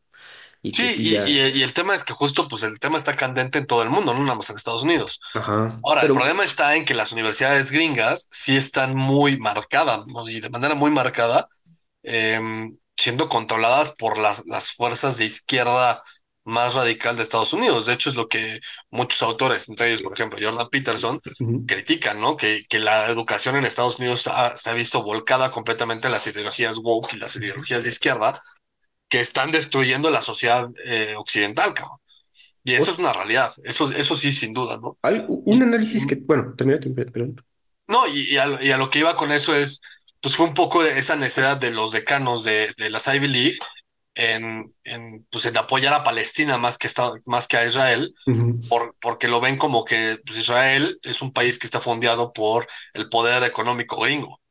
Y 0.62 0.72
Sí, 0.72 0.84
y, 0.98 1.10
ya... 1.12 1.28
y, 1.30 1.40
y 1.60 1.62
el 1.64 1.74
tema 1.74 1.94
es 1.94 2.04
que 2.04 2.14
justo, 2.14 2.48
pues 2.48 2.64
el 2.64 2.80
tema 2.80 2.98
está 2.98 3.16
candente 3.16 3.60
en 3.60 3.68
todo 3.68 3.84
el 3.84 3.90
mundo, 3.92 4.14
no 4.14 4.22
nada 4.22 4.36
más 4.36 4.50
en 4.50 4.56
Estados 4.58 4.82
Unidos. 4.84 5.20
Ajá. 5.34 5.80
Ahora, 5.84 6.02
el 6.04 6.12
problema 6.12 6.44
está 6.46 6.76
en 6.76 6.86
que 6.86 6.96
las 6.96 7.12
universidades 7.12 7.72
gringas 7.72 8.28
sí 8.32 8.58
están 8.58 8.96
muy 8.96 9.38
marcadas, 9.38 10.08
¿no? 10.08 10.28
y 10.30 10.40
de 10.40 10.50
manera 10.50 10.76
muy 10.76 10.90
marcada, 10.92 11.48
em, 12.04 12.78
siendo 12.98 13.30
controladas 13.30 13.92
por 13.96 14.18
las, 14.18 14.46
las 14.48 14.72
fuerzas 14.72 15.18
de 15.18 15.26
izquierda 15.26 16.04
más 16.46 16.74
radical 16.76 17.16
de 17.16 17.24
Estados 17.24 17.54
Unidos. 17.54 17.86
De 17.86 17.94
hecho, 17.94 18.10
es 18.10 18.16
lo 18.16 18.28
que 18.28 18.60
muchos 18.92 19.22
autores, 19.24 19.68
entre 19.70 19.90
ellos, 19.90 20.04
por 20.04 20.14
ejemplo, 20.14 20.40
Jordan 20.42 20.70
Peterson, 20.70 21.22
Ujú. 21.40 21.64
critican, 21.66 22.20
¿no? 22.20 22.36
Que, 22.38 22.66
que 22.68 22.80
la 22.80 23.08
educación 23.10 23.56
en 23.56 23.66
Estados 23.66 23.98
Unidos 24.00 24.28
ha- 24.28 24.56
se 24.58 24.70
ha 24.70 24.74
visto 24.74 25.04
volcada 25.04 25.52
completamente 25.52 26.08
en 26.08 26.12
las 26.14 26.28
ideologías 26.28 26.78
woke 26.78 27.14
y 27.14 27.18
las 27.18 27.36
ideologías 27.38 27.84
de 27.84 27.90
izquierda 27.90 28.42
que 29.10 29.20
están 29.22 29.52
destruyendo 29.52 30.10
la 30.12 30.22
sociedad 30.22 30.70
eh, 30.86 31.16
occidental, 31.18 31.74
cabrón. 31.74 31.98
Y 32.64 32.76
eso 32.76 32.92
es 32.92 33.00
una 33.00 33.14
realidad, 33.14 33.54
eso, 33.66 33.92
eso 33.92 34.16
sí, 34.16 34.32
sin 34.32 34.54
duda, 34.54 34.78
¿no? 34.82 34.98
un 35.28 35.62
análisis 35.64 36.06
que, 36.06 36.16
bueno, 36.16 36.54
termina, 36.56 36.80
tu- 36.80 36.94
perdón. 36.96 37.36
no, 37.88 38.08
y, 38.08 38.34
y 38.34 38.38
a, 38.38 38.62
y 38.64 38.72
a 38.72 38.78
lo 38.78 38.90
que 38.90 39.00
iba 39.00 39.16
con 39.16 39.32
eso 39.32 39.56
es, 39.56 39.82
pues 40.24 40.36
fue 40.38 40.48
un 40.48 40.56
poco 40.56 40.84
esa 40.86 41.16
necesidad 41.18 41.58
de 41.58 41.72
los 41.72 41.92
decanos 41.94 42.44
de, 42.46 42.74
de 42.78 42.90
las 42.90 43.08
Ivy 43.08 43.28
League 43.30 43.60
en, 44.16 44.74
en, 44.86 45.28
pues 45.32 45.46
en 45.46 45.58
apoyar 45.58 45.94
a 45.94 46.04
Palestina 46.04 46.58
más 46.58 46.78
que, 46.80 46.88
esta- 46.88 47.14
más 47.26 47.48
que 47.48 47.58
a 47.58 47.66
Israel, 47.68 48.16
por, 48.70 48.96
porque 49.02 49.28
lo 49.28 49.42
ven 49.42 49.58
como 49.58 49.86
que 49.86 50.20
pues, 50.26 50.38
Israel 50.40 51.00
es 51.04 51.22
un 51.22 51.34
país 51.34 51.60
que 51.60 51.68
está 51.68 51.82
fondeado 51.82 52.34
por 52.34 52.68
el 52.94 53.10
poder 53.10 53.44
económico 53.44 54.02
gringo. 54.02 54.42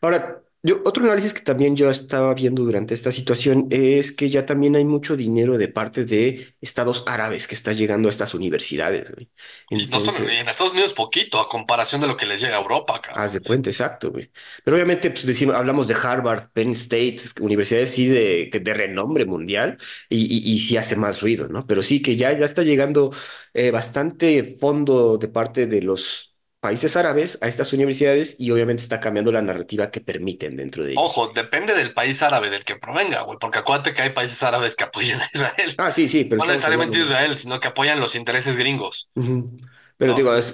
Ahora, 0.00 0.43
yo, 0.64 0.82
otro 0.84 1.04
análisis 1.04 1.34
que 1.34 1.42
también 1.42 1.76
yo 1.76 1.90
estaba 1.90 2.34
viendo 2.34 2.64
durante 2.64 2.94
esta 2.94 3.12
situación 3.12 3.68
es 3.70 4.12
que 4.12 4.30
ya 4.30 4.46
también 4.46 4.76
hay 4.76 4.84
mucho 4.84 5.16
dinero 5.16 5.58
de 5.58 5.68
parte 5.68 6.04
de 6.06 6.56
estados 6.60 7.04
árabes 7.06 7.46
que 7.48 7.54
está 7.54 7.72
llegando 7.74 8.08
a 8.08 8.10
estas 8.12 8.34
universidades, 8.34 9.12
güey. 9.14 9.30
Y 9.68 9.86
no 9.88 10.00
solo 10.00 10.18
Entonces, 10.18 10.30
en 10.30 10.48
Estados 10.48 10.72
Unidos 10.72 10.94
poquito, 10.94 11.38
a 11.40 11.48
comparación 11.48 12.00
de 12.00 12.06
lo 12.06 12.16
que 12.16 12.26
les 12.26 12.40
llega 12.40 12.56
a 12.56 12.60
Europa, 12.60 13.00
cabrón. 13.02 13.24
haz 13.24 13.32
de 13.32 13.40
cuenta, 13.42 13.70
exacto, 13.70 14.10
güey. 14.10 14.30
Pero 14.64 14.76
obviamente, 14.76 15.10
pues 15.10 15.24
decimos, 15.26 15.54
hablamos 15.56 15.86
de 15.86 15.94
Harvard, 15.94 16.50
Penn 16.52 16.70
State, 16.70 17.18
universidades 17.40 17.90
sí 17.90 18.08
de, 18.08 18.48
que 18.50 18.58
de 18.60 18.74
renombre 18.74 19.24
mundial 19.24 19.78
y, 20.08 20.24
y, 20.50 20.52
y 20.52 20.58
sí 20.58 20.76
hace 20.76 20.96
más 20.96 21.20
ruido, 21.22 21.48
¿no? 21.48 21.66
Pero 21.66 21.82
sí 21.82 22.02
que 22.02 22.16
ya, 22.16 22.36
ya 22.36 22.44
está 22.44 22.62
llegando 22.62 23.12
eh, 23.52 23.70
bastante 23.70 24.42
fondo 24.44 25.16
de 25.18 25.28
parte 25.28 25.66
de 25.66 25.82
los 25.82 26.33
países 26.64 26.96
árabes 26.96 27.38
a 27.42 27.48
estas 27.48 27.72
universidades 27.74 28.36
y 28.38 28.50
obviamente 28.50 28.82
está 28.82 28.98
cambiando 28.98 29.30
la 29.30 29.42
narrativa 29.42 29.90
que 29.90 30.00
permiten 30.00 30.56
dentro 30.56 30.82
de 30.82 30.92
ellos. 30.92 31.02
Ojo, 31.04 31.28
depende 31.28 31.74
del 31.74 31.92
país 31.92 32.22
árabe 32.22 32.48
del 32.48 32.64
que 32.64 32.76
provenga, 32.76 33.20
güey, 33.20 33.38
porque 33.38 33.58
acuérdate 33.58 33.92
que 33.92 34.00
hay 34.00 34.10
países 34.10 34.42
árabes 34.42 34.74
que 34.74 34.84
apoyan 34.84 35.20
a 35.20 35.28
Israel. 35.34 35.74
Ah, 35.76 35.90
sí, 35.90 36.08
sí, 36.08 36.24
pero 36.24 36.38
No 36.38 36.44
hablando 36.44 36.52
necesariamente. 36.54 36.98
Israel, 37.00 37.36
sino 37.36 37.60
que 37.60 37.68
apoyan 37.68 38.00
los 38.00 38.14
intereses 38.14 38.56
gringos. 38.56 39.10
Pero 39.14 40.12
¿no? 40.12 40.16
digo, 40.16 40.34
es- 40.34 40.52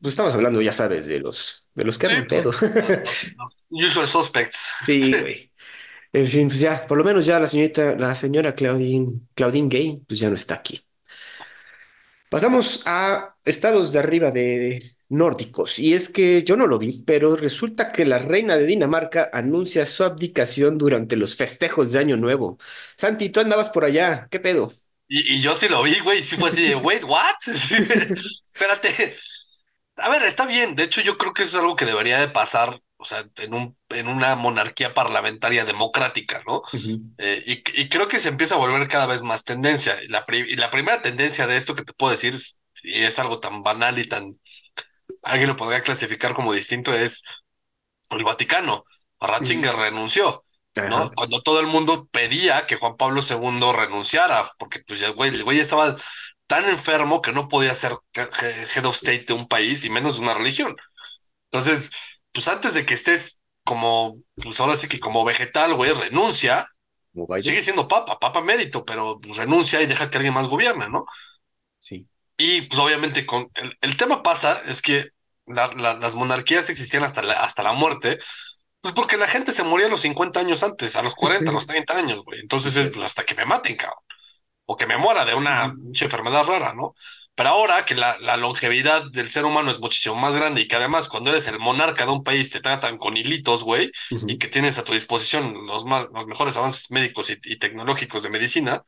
pues 0.00 0.12
estamos 0.12 0.32
hablando, 0.32 0.62
ya 0.62 0.72
sabes, 0.72 1.06
de 1.06 1.18
los, 1.20 1.64
de 1.74 1.84
los 1.84 1.98
que 1.98 2.06
sí, 2.06 2.12
pues, 2.28 2.28
pedo. 2.28 2.52
los, 2.52 2.62
los- 2.62 3.64
los 3.70 3.84
usual 3.90 4.06
suspects. 4.06 4.58
Sí, 4.86 5.10
güey. 5.12 5.52
En 6.12 6.28
fin, 6.28 6.48
pues 6.48 6.60
ya, 6.60 6.86
por 6.86 6.96
lo 6.98 7.04
menos 7.04 7.26
ya 7.26 7.38
la 7.40 7.46
señorita, 7.46 7.94
la 7.96 8.14
señora 8.14 8.54
Claudine, 8.54 9.20
Claudine 9.34 9.68
Gay, 9.68 10.02
pues 10.06 10.20
ya 10.20 10.30
no 10.30 10.36
está 10.36 10.54
aquí. 10.54 10.86
Pasamos 12.30 12.82
a 12.84 13.36
estados 13.44 13.92
de 13.92 13.98
arriba 13.98 14.30
de 14.30 14.96
nórdicos, 15.08 15.78
y 15.78 15.94
es 15.94 16.08
que 16.08 16.42
yo 16.44 16.56
no 16.56 16.66
lo 16.66 16.78
vi, 16.78 17.02
pero 17.06 17.36
resulta 17.36 17.92
que 17.92 18.04
la 18.06 18.18
reina 18.18 18.56
de 18.56 18.66
Dinamarca 18.66 19.30
anuncia 19.32 19.86
su 19.86 20.04
abdicación 20.04 20.78
durante 20.78 21.16
los 21.16 21.36
festejos 21.36 21.92
de 21.92 21.98
Año 22.00 22.16
Nuevo. 22.16 22.58
Santi, 22.96 23.30
tú 23.30 23.40
andabas 23.40 23.70
por 23.70 23.84
allá, 23.84 24.28
¿qué 24.30 24.40
pedo? 24.40 24.72
Y, 25.08 25.36
y 25.36 25.40
yo 25.42 25.54
sí 25.54 25.68
lo 25.68 25.82
vi, 25.82 25.98
güey, 26.00 26.20
y 26.20 26.22
sí 26.22 26.36
fue 26.36 26.50
así 26.50 26.68
de, 26.68 26.76
wait, 26.76 27.02
what? 27.04 27.34
Espérate. 28.54 29.16
A 29.96 30.08
ver, 30.10 30.22
está 30.24 30.46
bien. 30.46 30.76
De 30.76 30.84
hecho, 30.84 31.00
yo 31.02 31.18
creo 31.18 31.32
que 31.32 31.42
eso 31.44 31.58
es 31.58 31.62
algo 31.62 31.76
que 31.76 31.84
debería 31.86 32.18
de 32.20 32.28
pasar, 32.28 32.80
o 32.98 33.04
sea, 33.04 33.24
en 33.36 33.54
un, 33.54 33.76
en 33.90 34.08
una 34.08 34.36
monarquía 34.36 34.94
parlamentaria 34.94 35.64
democrática, 35.64 36.42
¿no? 36.46 36.62
Eh, 37.18 37.42
y, 37.46 37.82
y 37.82 37.88
creo 37.88 38.08
que 38.08 38.20
se 38.20 38.28
empieza 38.28 38.56
a 38.56 38.58
volver 38.58 38.88
cada 38.88 39.06
vez 39.06 39.22
más 39.22 39.44
tendencia. 39.44 40.02
Y 40.02 40.08
la, 40.08 40.24
y 40.30 40.56
la 40.56 40.70
primera 40.70 41.02
tendencia 41.02 41.46
de 41.46 41.56
esto 41.58 41.74
que 41.74 41.84
te 41.84 41.92
puedo 41.94 42.12
decir, 42.12 42.34
es- 42.34 42.58
y 42.82 43.02
es 43.04 43.18
algo 43.18 43.40
tan 43.40 43.62
banal 43.62 43.98
y 43.98 44.06
tan, 44.08 44.38
alguien 45.22 45.48
lo 45.48 45.56
podría 45.56 45.82
clasificar 45.82 46.34
como 46.34 46.52
distinto, 46.52 46.92
es 46.92 47.22
el 48.10 48.24
Vaticano. 48.24 48.84
Ratzinger 49.20 49.74
renunció, 49.74 50.44
¿no? 50.76 51.10
Cuando 51.12 51.42
todo 51.42 51.60
el 51.60 51.66
mundo 51.66 52.08
pedía 52.10 52.66
que 52.66 52.76
Juan 52.76 52.96
Pablo 52.96 53.20
II 53.20 53.72
renunciara, 53.72 54.50
porque 54.58 54.80
pues 54.86 55.02
el 55.02 55.12
güey, 55.12 55.34
el 55.34 55.44
güey 55.44 55.60
estaba 55.60 55.96
tan 56.46 56.66
enfermo 56.68 57.20
que 57.20 57.32
no 57.32 57.48
podía 57.48 57.74
ser 57.74 57.92
head 58.14 58.86
of 58.86 58.96
state 58.96 59.24
de 59.26 59.34
un 59.34 59.48
país 59.48 59.84
y 59.84 59.90
menos 59.90 60.16
de 60.16 60.22
una 60.22 60.34
religión. 60.34 60.76
Entonces, 61.50 61.90
pues 62.32 62.48
antes 62.48 62.74
de 62.74 62.86
que 62.86 62.94
estés 62.94 63.40
como, 63.64 64.18
pues 64.36 64.60
ahora 64.60 64.76
sí 64.76 64.88
que 64.88 65.00
como 65.00 65.24
vegetal, 65.24 65.74
güey, 65.74 65.92
renuncia 65.92 66.66
¿Como 67.12 67.42
sigue 67.42 67.62
siendo 67.62 67.88
papa, 67.88 68.18
papa 68.18 68.40
mérito, 68.40 68.84
pero 68.84 69.20
pues, 69.20 69.36
renuncia 69.36 69.82
y 69.82 69.86
deja 69.86 70.08
que 70.08 70.18
alguien 70.18 70.34
más 70.34 70.48
gobierne, 70.48 70.88
¿no? 70.88 71.04
Y 72.38 72.62
pues 72.64 72.80
obviamente 72.80 73.26
con 73.26 73.50
el, 73.56 73.76
el 73.82 73.96
tema 73.98 74.22
pasa 74.24 74.62
es 74.68 74.82
que 74.82 75.10
la- 75.46 75.68
la- 75.74 75.94
las 75.96 76.16
monarquías 76.16 76.70
existían 76.70 77.04
hasta 77.04 77.22
la, 77.22 77.34
hasta 77.34 77.64
la 77.64 77.74
muerte, 77.74 78.20
pues 78.80 78.94
porque 78.94 79.16
la 79.18 79.28
gente 79.28 79.52
se 79.52 79.64
moría 79.64 79.86
a 79.86 79.90
los 79.90 80.02
50 80.02 80.40
años 80.40 80.62
antes, 80.62 80.96
a 80.96 81.02
los 81.02 81.14
40, 81.16 81.50
a 81.52 81.54
los 81.54 81.66
30 81.66 81.96
años, 81.98 82.22
güey. 82.24 82.40
Entonces 82.40 82.76
es 82.76 82.90
pues 82.90 83.04
hasta 83.06 83.24
que 83.24 83.34
me 83.36 83.46
maten, 83.46 83.76
cabrón, 83.76 83.98
o 84.66 84.76
que 84.76 84.86
me 84.86 84.96
muera 84.98 85.24
de 85.24 85.34
una 85.34 85.74
enfermedad 86.00 86.44
rara, 86.46 86.74
¿no? 86.74 86.94
Pero 87.34 87.50
ahora 87.50 87.84
que 87.86 87.94
la, 87.94 88.18
la 88.20 88.36
longevidad 88.36 89.04
del 89.12 89.28
ser 89.28 89.44
humano 89.46 89.70
es 89.70 89.80
muchísimo 89.80 90.16
más 90.16 90.34
grande 90.36 90.62
y 90.62 90.68
que 90.68 90.76
además 90.76 91.08
cuando 91.08 91.30
eres 91.30 91.46
el 91.48 91.58
monarca 91.60 92.04
de 92.06 92.12
un 92.12 92.24
país 92.24 92.50
te 92.50 92.60
tratan 92.60 92.98
con 92.98 93.16
hilitos, 93.16 93.64
güey, 93.64 93.92
y 94.26 94.38
que 94.38 94.48
tienes 94.48 94.78
a 94.78 94.84
tu 94.84 94.92
disposición 94.94 95.66
los 95.66 95.84
más, 95.86 96.08
los 96.14 96.26
mejores 96.26 96.56
avances 96.56 96.90
médicos 96.90 97.30
y 97.30 97.38
y 97.44 97.58
tecnológicos 97.58 98.22
de 98.24 98.30
medicina, 98.30 98.82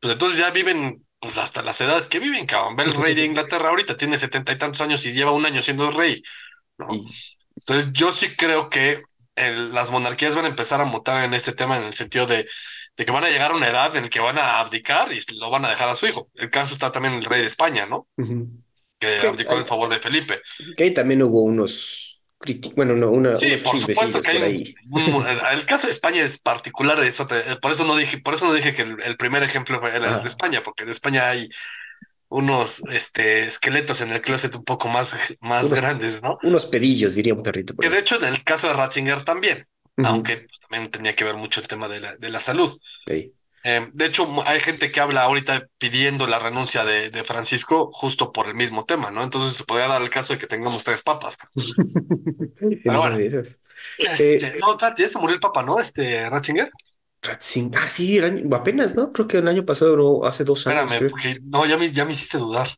pues 0.00 0.12
entonces 0.12 0.38
ya 0.38 0.50
viven 0.50 1.04
pues 1.20 1.38
hasta 1.38 1.62
las 1.62 1.80
edades 1.80 2.06
que 2.06 2.18
viven, 2.20 2.46
cabrón. 2.46 2.76
Ve 2.76 2.84
el 2.84 2.94
rey 2.94 3.14
de 3.14 3.24
Inglaterra 3.26 3.70
ahorita, 3.70 3.96
tiene 3.96 4.18
setenta 4.18 4.52
y 4.52 4.58
tantos 4.58 4.80
años 4.82 5.04
y 5.06 5.12
lleva 5.12 5.32
un 5.32 5.46
año 5.46 5.62
siendo 5.62 5.90
rey, 5.90 6.22
Entonces 7.56 7.92
yo 7.92 8.12
sí 8.12 8.36
creo 8.36 8.68
que 8.70 9.02
el- 9.36 9.72
las 9.74 9.90
monarquías 9.90 10.34
van 10.34 10.44
a 10.46 10.48
empezar 10.48 10.80
a 10.80 10.84
mutar 10.84 11.24
en 11.24 11.34
este 11.34 11.52
tema 11.52 11.76
en 11.78 11.84
el 11.84 11.92
sentido 11.92 12.26
de, 12.26 12.48
de 12.96 13.04
que 13.04 13.12
van 13.12 13.24
a 13.24 13.30
llegar 13.30 13.52
a 13.52 13.54
una 13.56 13.68
edad 13.68 13.94
en 13.96 14.04
la 14.04 14.08
que 14.10 14.20
van 14.20 14.38
a 14.38 14.60
abdicar 14.60 15.12
y 15.12 15.20
lo 15.38 15.50
van 15.50 15.64
a 15.64 15.70
dejar 15.70 15.88
a 15.88 15.94
su 15.94 16.06
hijo. 16.06 16.30
El 16.34 16.50
caso 16.50 16.72
está 16.74 16.90
también 16.92 17.14
el 17.14 17.24
rey 17.24 17.40
de 17.40 17.46
España, 17.46 17.86
¿no? 17.86 18.08
Que 18.98 19.20
Que 19.20 19.26
abdicó 19.26 19.56
en 19.58 19.66
favor 19.66 19.88
de 19.88 20.00
Felipe. 20.00 20.42
que 20.76 20.84
ahí 20.84 20.94
también 20.94 21.22
hubo 21.22 21.42
unos 21.42 22.09
bueno, 22.74 22.94
no, 22.94 23.10
una- 23.10 23.34
Sí, 23.36 23.56
por 23.58 23.78
supuesto 23.78 24.20
que 24.20 24.30
hay 24.30 24.74
un, 24.90 25.24
el, 25.52 25.66
caso 25.66 25.86
de 25.86 25.92
España 25.92 26.22
es 26.22 26.38
particular, 26.38 27.02
eso 27.04 27.26
te- 27.26 27.56
por 27.60 27.72
eso 27.72 27.84
no 27.84 27.96
dije, 27.96 28.18
por 28.18 28.34
eso 28.34 28.46
no 28.46 28.54
dije 28.54 28.74
que 28.74 28.82
el, 28.82 28.96
el 29.02 29.16
primer 29.16 29.42
ejemplo 29.42 29.80
fue 29.80 29.94
el 29.94 30.02
de. 30.02 30.28
España, 30.28 30.62
porque 30.62 30.84
de 30.84 30.92
España 30.92 31.28
hay 31.28 31.50
unos 32.28 32.80
este, 32.92 33.42
esqueletos 33.44 34.00
en 34.00 34.12
el 34.12 34.20
closet 34.20 34.54
un 34.54 34.64
poco 34.64 34.88
más, 34.88 35.12
más 35.40 35.64
Unos, 35.64 35.78
grandes, 35.78 36.22
¿no? 36.22 36.38
unos 36.42 36.66
pedillos, 36.66 37.14
diría 37.14 37.34
un 37.34 37.42
perrito 37.42 37.74
por 37.74 37.84
Que 37.84 37.90
de 37.90 37.98
hecho 37.98 38.16
en 38.16 38.24
el 38.24 38.42
caso 38.44 38.68
de 38.68 38.74
Ratzinger 38.74 39.24
también, 39.24 39.66
aunque 40.04 40.38
pues, 40.38 40.60
también 40.60 40.90
tenía 40.90 41.14
que 41.16 41.24
ver 41.24 41.34
mucho 41.34 41.60
el 41.60 41.68
tema 41.68 41.88
de 41.88 42.00
la, 42.00 42.16
de 42.16 42.30
la 42.30 42.40
salud. 42.40 42.78
ahí. 43.06 43.32
Eh, 43.62 43.90
de 43.92 44.06
hecho, 44.06 44.26
hay 44.46 44.60
gente 44.60 44.90
que 44.90 45.00
habla 45.00 45.22
ahorita 45.24 45.68
pidiendo 45.78 46.26
la 46.26 46.38
renuncia 46.38 46.84
de, 46.84 47.10
de 47.10 47.24
Francisco 47.24 47.90
justo 47.92 48.32
por 48.32 48.46
el 48.48 48.54
mismo 48.54 48.84
tema, 48.86 49.10
¿no? 49.10 49.22
Entonces 49.22 49.56
se 49.56 49.64
podría 49.64 49.86
dar 49.88 50.00
el 50.02 50.10
caso 50.10 50.32
de 50.32 50.38
que 50.38 50.46
tengamos 50.46 50.82
tres 50.84 51.02
papas. 51.02 51.36
Pero 52.82 53.00
bueno. 53.00 53.18
Eh, 53.18 53.42
este, 53.98 54.58
no, 54.58 54.72
espérate, 54.72 55.02
ya 55.02 55.08
se 55.08 55.18
murió 55.18 55.34
el 55.34 55.40
papa, 55.40 55.62
¿no? 55.62 55.78
Este 55.80 56.28
Ratzinger. 56.28 56.70
Ratzing- 57.22 57.72
Ah, 57.76 57.88
sí, 57.88 58.16
el 58.18 58.24
año- 58.24 58.56
apenas, 58.56 58.94
¿no? 58.94 59.12
Creo 59.12 59.26
que 59.28 59.38
el 59.38 59.48
año 59.48 59.64
pasado, 59.66 59.96
no, 59.96 60.24
hace 60.24 60.44
dos 60.44 60.66
años, 60.66 60.80
Espérame, 60.80 60.98
creo. 60.98 61.10
porque 61.10 61.38
no, 61.42 61.66
ya 61.66 61.76
me, 61.76 61.88
ya 61.92 62.04
me 62.04 62.12
hiciste 62.12 62.38
dudar. 62.38 62.70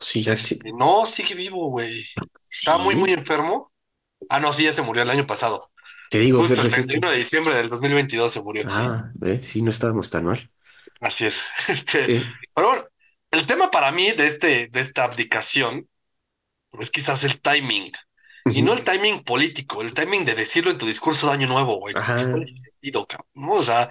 Sí, 0.00 0.22
ya 0.22 0.36
sí. 0.36 0.54
Este, 0.54 0.72
no, 0.72 1.06
sigue 1.06 1.34
vivo, 1.34 1.68
güey. 1.70 2.04
Estaba 2.50 2.78
muy, 2.78 2.94
muy 2.94 3.12
enfermo. 3.12 3.72
Ah, 4.28 4.40
no, 4.40 4.52
sí, 4.52 4.64
ya 4.64 4.72
se 4.72 4.82
murió 4.82 5.02
el 5.02 5.10
año 5.10 5.26
pasado. 5.26 5.70
Te 6.10 6.18
digo, 6.20 6.40
Justo 6.40 6.62
el 6.62 6.62
reciente. 6.62 6.70
31 6.70 7.10
de 7.10 7.18
diciembre 7.18 7.56
del 7.56 7.68
2022 7.70 8.32
se 8.32 8.42
murió, 8.42 8.64
sí. 8.70 8.92
Ah, 8.92 9.12
eh, 9.22 9.40
sí, 9.42 9.62
no 9.62 9.70
estábamos 9.70 10.10
tan 10.10 10.24
mal. 10.24 10.50
Así 11.00 11.26
es. 11.26 11.42
Este, 11.68 12.12
Eh, 12.12 12.36
pero 12.54 12.68
bueno, 12.68 12.84
el 13.30 13.46
tema 13.46 13.70
para 13.70 13.92
mí 13.92 14.12
de 14.12 14.26
este, 14.26 14.68
de 14.68 14.80
esta 14.80 15.04
abdicación 15.04 15.88
es 16.80 16.90
quizás 16.90 17.24
el 17.24 17.40
timing. 17.40 17.92
Y 18.50 18.62
no 18.62 18.72
el 18.74 18.84
timing 18.84 19.24
político, 19.24 19.82
el 19.82 19.94
timing 19.94 20.24
de 20.24 20.34
decirlo 20.34 20.70
en 20.72 20.78
tu 20.78 20.86
discurso 20.86 21.28
de 21.28 21.34
año 21.34 21.48
nuevo, 21.48 21.76
güey. 21.78 21.96
Como 21.96 22.14
que 22.14 22.26
Ajá, 22.26 22.28
cuál 22.28 22.44
es 22.44 22.50
el 22.52 22.58
sentido, 22.58 23.06
cabrón, 23.06 23.28
¿no? 23.34 23.54
O 23.54 23.64
sea, 23.64 23.90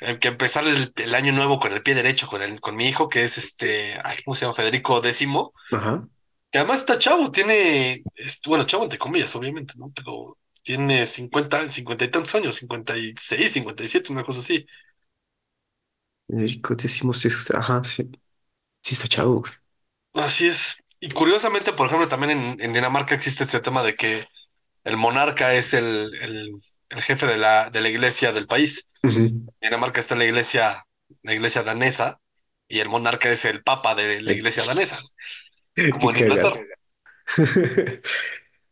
eh, 0.00 0.18
que 0.20 0.28
empezar 0.28 0.66
el, 0.66 0.92
el 0.96 1.14
año 1.16 1.32
nuevo 1.32 1.60
con 1.60 1.72
el 1.72 1.82
pie 1.82 1.94
derecho, 1.94 2.26
con 2.28 2.42
el, 2.42 2.60
con 2.60 2.76
mi 2.76 2.86
hijo, 2.88 3.08
que 3.08 3.24
es 3.24 3.38
este, 3.38 3.98
ay, 4.04 4.18
¿cómo 4.24 4.34
se 4.36 4.42
llama? 4.46 4.54
Federico 4.56 5.00
ajá. 5.70 6.08
que 6.50 6.58
además 6.58 6.80
está 6.80 6.98
chavo, 6.98 7.30
tiene, 7.32 8.06
es- 8.14 8.40
bueno, 8.46 8.64
chavo 8.66 8.84
entre 8.84 8.98
comillas, 8.98 9.34
obviamente, 9.36 9.74
¿no? 9.76 9.92
Pero 9.94 10.38
tiene 10.64 11.06
50 11.06 11.70
50 11.72 12.06
y 12.06 12.10
tantos 12.12 12.34
años, 12.36 12.56
56, 12.56 13.52
57, 13.54 14.12
una 14.12 14.24
cosa 14.24 14.40
así. 14.40 14.66
Federico 16.28 16.74
decimos, 16.76 17.24
ajá, 17.54 17.82
sí, 17.84 18.10
sí 18.82 18.94
está 18.94 19.08
chavo. 19.08 19.40
güey. 19.42 19.52
Así 20.14 20.46
es. 20.48 20.76
Y 21.00 21.10
curiosamente, 21.10 21.72
por 21.72 21.86
ejemplo, 21.86 22.08
también 22.08 22.30
en, 22.38 22.60
en 22.60 22.72
Dinamarca 22.72 23.14
existe 23.14 23.44
este 23.44 23.60
tema 23.60 23.82
de 23.82 23.96
que 23.96 24.26
el 24.84 24.96
monarca 24.96 25.54
es 25.54 25.74
el, 25.74 26.14
el, 26.22 26.52
el 26.90 27.02
jefe 27.02 27.26
de 27.26 27.38
la, 27.38 27.70
de 27.70 27.80
la 27.80 27.88
iglesia 27.88 28.32
del 28.32 28.46
país. 28.46 28.88
Ujú, 29.04 29.46
En 29.60 29.70
Dinamarca 29.70 30.00
está 30.00 30.16
la 30.16 30.24
iglesia, 30.26 30.84
la 31.22 31.34
iglesia 31.34 31.62
danesa, 31.64 32.20
y 32.68 32.80
el 32.80 32.88
monarca 32.88 33.30
es 33.30 33.44
el 33.46 33.62
papa 33.64 33.94
de 33.94 34.22
la 34.22 34.32
iglesia 34.32 34.64
danesa, 34.66 35.00
como 35.88 36.10
en 36.10 36.24
cagado. 36.24 36.68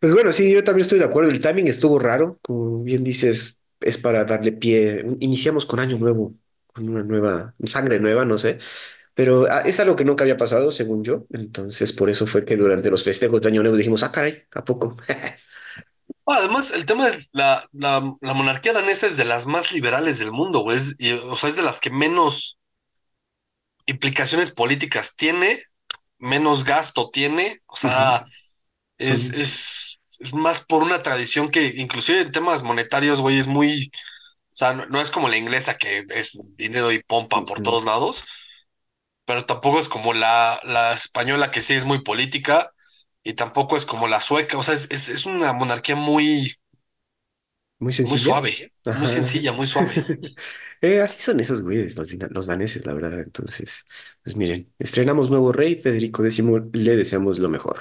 Pues 0.02 0.14
bueno, 0.14 0.32
sí, 0.32 0.52
yo 0.52 0.64
también 0.64 0.82
estoy 0.84 1.00
de 1.00 1.06
acuerdo. 1.06 1.30
El 1.30 1.40
timing 1.40 1.68
estuvo 1.68 1.98
raro. 1.98 2.40
Como 2.42 2.82
bien 2.84 3.04
dices, 3.04 3.60
es 3.80 3.98
para 3.98 4.24
darle 4.24 4.52
pie. 4.52 5.04
Iniciamos 5.20 5.66
con 5.66 5.80
año 5.80 5.98
nuevo, 5.98 6.34
con 6.68 6.88
una 6.90 7.04
nueva 7.04 7.54
sangre 7.64 8.00
nueva, 8.00 8.26
no 8.26 8.36
sé. 8.38 8.58
Pero 9.14 9.46
ah, 9.50 9.62
es 9.62 9.80
algo 9.80 9.96
que 9.96 10.06
nunca 10.06 10.24
había 10.24 10.38
pasado, 10.38 10.70
según 10.72 11.04
yo. 11.04 11.26
Entonces, 11.32 11.92
por 11.92 12.10
eso 12.10 12.26
fue 12.26 12.46
que 12.46 12.56
durante 12.56 12.90
los 12.90 13.04
festejos 13.04 13.42
de 13.42 13.48
Año 13.50 13.62
Nuevo 13.62 13.76
dijimos, 13.78 14.02
ah, 14.04 14.12
caray, 14.12 14.44
¿a 14.52 14.64
poco? 14.64 14.96
Además, 16.26 16.70
el 16.72 16.86
tema 16.86 17.10
de 17.10 17.26
la, 17.32 17.68
la, 17.72 18.14
la 18.20 18.34
monarquía 18.34 18.72
danesa 18.72 19.06
es 19.06 19.16
de 19.16 19.24
las 19.24 19.46
más 19.46 19.72
liberales 19.72 20.18
del 20.18 20.32
mundo, 20.32 20.60
güey. 20.60 20.78
Es- 20.78 20.94
y, 20.98 21.12
o 21.12 21.36
sea, 21.36 21.48
es 21.50 21.56
de 21.56 21.62
las 21.62 21.80
que 21.80 21.90
menos 21.90 22.58
implicaciones 23.86 24.50
políticas 24.50 25.14
tiene, 25.16 25.62
menos 26.18 26.64
gasto 26.64 27.10
tiene. 27.10 27.60
O 27.66 27.76
Ujú. 27.82 28.06
sea, 28.06 28.26
es, 29.10 29.30
es, 29.32 30.00
es 30.18 30.34
más 30.34 30.60
por 30.60 30.82
una 30.82 31.02
tradición 31.02 31.50
que, 31.50 31.66
inclusive 31.76 32.20
en 32.22 32.32
temas 32.32 32.62
monetarios, 32.62 33.20
güey, 33.20 33.38
es 33.38 33.46
muy. 33.46 33.90
O 34.54 34.56
sea, 34.56 34.74
no, 34.74 34.86
no 34.86 35.00
es 35.00 35.10
como 35.10 35.28
la 35.28 35.36
inglesa 35.38 35.76
que 35.78 36.06
es 36.10 36.32
dinero 36.56 36.92
y 36.92 37.02
pompa 37.02 37.44
por 37.46 37.60
todos 37.62 37.84
lados, 37.84 38.24
pero 39.24 39.46
tampoco 39.46 39.78
es 39.80 39.88
como 39.88 40.12
la, 40.14 40.60
la 40.64 40.92
española 40.94 41.50
que 41.50 41.60
sí 41.60 41.74
es 41.74 41.84
muy 41.84 42.02
política 42.02 42.72
y 43.22 43.34
tampoco 43.34 43.76
es 43.76 43.86
como 43.86 44.08
la 44.08 44.20
sueca. 44.20 44.58
O 44.58 44.62
sea, 44.62 44.74
es, 44.74 44.88
es, 44.90 45.08
es 45.08 45.26
una 45.26 45.52
monarquía 45.52 45.96
muy, 45.96 46.54
Muy 48.04 48.18
suave, 48.18 48.72
muy 48.94 49.08
sencilla, 49.08 49.52
muy 49.52 49.66
suave. 49.66 50.06
Eh, 50.84 51.00
así 51.00 51.20
son 51.22 51.38
esos 51.38 51.62
güeyes, 51.62 51.96
los, 51.96 52.12
los 52.30 52.46
daneses, 52.46 52.84
la 52.86 52.92
verdad. 52.92 53.20
Entonces, 53.20 53.86
pues 54.24 54.34
miren, 54.36 54.72
estrenamos 54.80 55.30
nuevo 55.30 55.52
rey, 55.52 55.76
Federico 55.76 56.24
X, 56.24 56.42
le 56.72 56.96
deseamos 56.96 57.38
lo 57.38 57.48
mejor. 57.48 57.78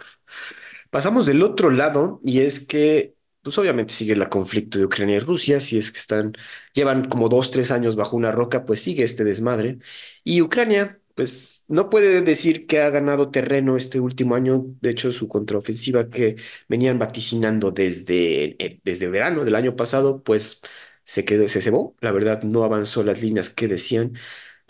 Pasamos 0.91 1.25
del 1.27 1.43
otro 1.43 1.71
lado 1.71 2.21
y 2.25 2.41
es 2.41 2.61
que, 2.61 3.15
pues 3.43 3.57
obviamente 3.57 3.93
sigue 3.93 4.13
el 4.13 4.29
conflicto 4.29 4.79
de 4.79 4.85
Ucrania 4.85 5.17
y 5.17 5.19
Rusia, 5.21 5.61
si 5.61 5.77
es 5.79 5.91
que 5.91 5.99
están, 5.99 6.33
llevan 6.73 7.09
como 7.09 7.29
dos, 7.29 7.51
tres 7.51 7.71
años 7.71 7.95
bajo 7.97 8.17
una 8.17 8.31
roca, 8.33 8.65
pues 8.67 8.81
sigue 8.81 9.03
este 9.05 9.23
desmadre. 9.25 9.79
Y 10.25 10.41
Ucrania, 10.43 11.01
pues 11.15 11.65
no 11.69 11.89
puede 11.89 12.21
decir 12.21 12.67
que 12.67 12.81
ha 12.81 12.89
ganado 12.91 13.31
terreno 13.31 13.77
este 13.77 13.99
último 14.01 14.35
año, 14.35 14.65
de 14.81 14.91
hecho 14.91 15.11
su 15.13 15.27
contraofensiva 15.29 16.09
que 16.09 16.37
venían 16.69 16.99
vaticinando 16.99 17.71
desde, 17.71 18.57
eh, 18.63 18.81
desde 18.85 19.07
verano 19.09 19.45
del 19.45 19.55
año 19.55 19.75
pasado, 19.77 20.23
pues 20.23 20.61
se 21.05 21.25
quedó, 21.25 21.47
se 21.47 21.61
cebó, 21.61 21.95
la 22.01 22.11
verdad 22.11 22.43
no 22.43 22.63
avanzó 22.65 23.03
las 23.03 23.21
líneas 23.21 23.49
que 23.49 23.67
decían. 23.69 24.13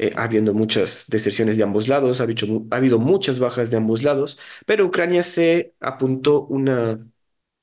Eh, 0.01 0.13
habiendo 0.17 0.53
muchas 0.53 1.05
deserciones 1.09 1.57
de 1.57 1.63
ambos 1.63 1.87
lados, 1.87 2.21
ha 2.21 2.25
habido, 2.25 2.63
ha 2.71 2.77
habido 2.77 2.99
muchas 2.99 3.39
bajas 3.39 3.71
de 3.71 3.77
ambos 3.77 4.03
lados. 4.03 4.39
Pero 4.65 4.85
Ucrania 4.85 5.23
se 5.23 5.75
apuntó 5.81 6.43
una, 6.47 6.99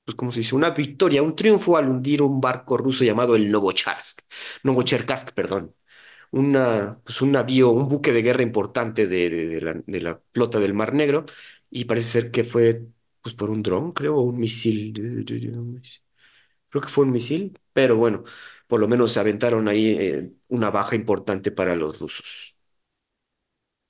pues 0.04 0.16
¿cómo 0.16 0.32
se 0.32 0.40
dice? 0.40 0.54
Una 0.56 0.70
victoria, 0.70 1.22
un 1.22 1.36
triunfo 1.36 1.76
al 1.76 1.88
hundir 1.88 2.22
un 2.22 2.40
barco 2.40 2.76
ruso 2.78 3.04
llamado 3.04 3.36
el 3.36 3.50
Novocherkassk, 3.50 4.20
Novocherkassk, 4.64 5.32
perdón. 5.34 5.74
Una, 6.32 7.00
pues 7.04 7.22
un 7.22 7.32
navío, 7.32 7.70
un 7.70 7.88
buque 7.88 8.12
de 8.12 8.22
guerra 8.22 8.42
importante 8.42 9.06
de, 9.06 9.30
de- 9.30 9.46
de 9.48 9.60
la, 9.62 9.74
de 9.86 10.00
la 10.00 10.22
flota 10.32 10.60
del 10.60 10.74
Mar 10.74 10.94
Negro. 10.94 11.24
Y 11.70 11.84
parece 11.86 12.08
ser 12.10 12.30
que 12.30 12.44
fue 12.44 12.82
pues, 13.22 13.34
por 13.34 13.50
un 13.50 13.62
dron, 13.62 13.92
creo, 13.92 14.16
o 14.16 14.22
un 14.22 14.38
misil. 14.38 14.92
Creo 16.70 16.82
que 16.82 16.88
fue 16.88 17.04
un 17.04 17.12
misil, 17.12 17.58
pero 17.72 17.96
bueno, 17.96 18.24
por 18.68 18.80
lo 18.80 18.88
menos 18.88 19.12
se 19.12 19.20
aventaron 19.20 19.68
ahí 19.68 19.88
eh, 19.98 20.32
una 20.48 20.70
baja 20.70 20.96
importante 20.96 21.52
para 21.52 21.76
los 21.76 22.00
rusos. 22.00 22.58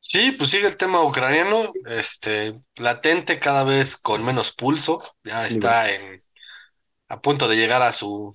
Sí, 0.00 0.32
pues 0.32 0.50
sigue 0.50 0.66
el 0.66 0.76
tema 0.76 1.02
ucraniano, 1.02 1.72
este, 1.86 2.58
latente 2.76 3.38
cada 3.38 3.64
vez 3.64 3.96
con 3.96 4.24
menos 4.24 4.52
pulso, 4.52 5.02
ya 5.24 5.46
está 5.46 5.90
en, 5.92 6.24
a 7.08 7.20
punto 7.22 7.48
de 7.48 7.56
llegar 7.56 7.82
a 7.82 7.92
su 7.92 8.34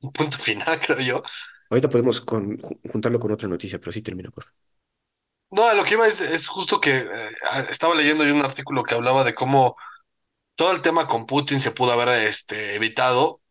punto 0.14 0.38
final, 0.38 0.80
creo 0.80 1.00
yo. 1.00 1.22
Ahorita 1.70 1.90
podemos 1.90 2.20
con- 2.20 2.58
juntarlo 2.92 3.20
con 3.20 3.30
otra 3.32 3.48
noticia, 3.48 3.78
pero 3.80 3.92
sí 3.92 4.02
termina, 4.02 4.30
por 4.30 4.44
favor. 4.44 4.56
No, 5.50 5.72
lo 5.74 5.84
que 5.84 5.94
iba 5.94 6.06
es, 6.08 6.20
es 6.20 6.48
justo 6.48 6.80
que 6.80 6.98
eh, 6.98 7.30
estaba 7.70 7.94
leyendo 7.94 8.24
yo 8.24 8.34
un 8.34 8.44
artículo 8.44 8.82
que 8.82 8.94
hablaba 8.94 9.22
de 9.24 9.34
cómo 9.34 9.76
todo 10.56 10.72
el 10.72 10.82
tema 10.82 11.08
con 11.08 11.26
Putin 11.26 11.60
se 11.60 11.72
pudo 11.72 11.92
haber 11.92 12.08
este, 12.24 12.74
evitado, 12.76 13.42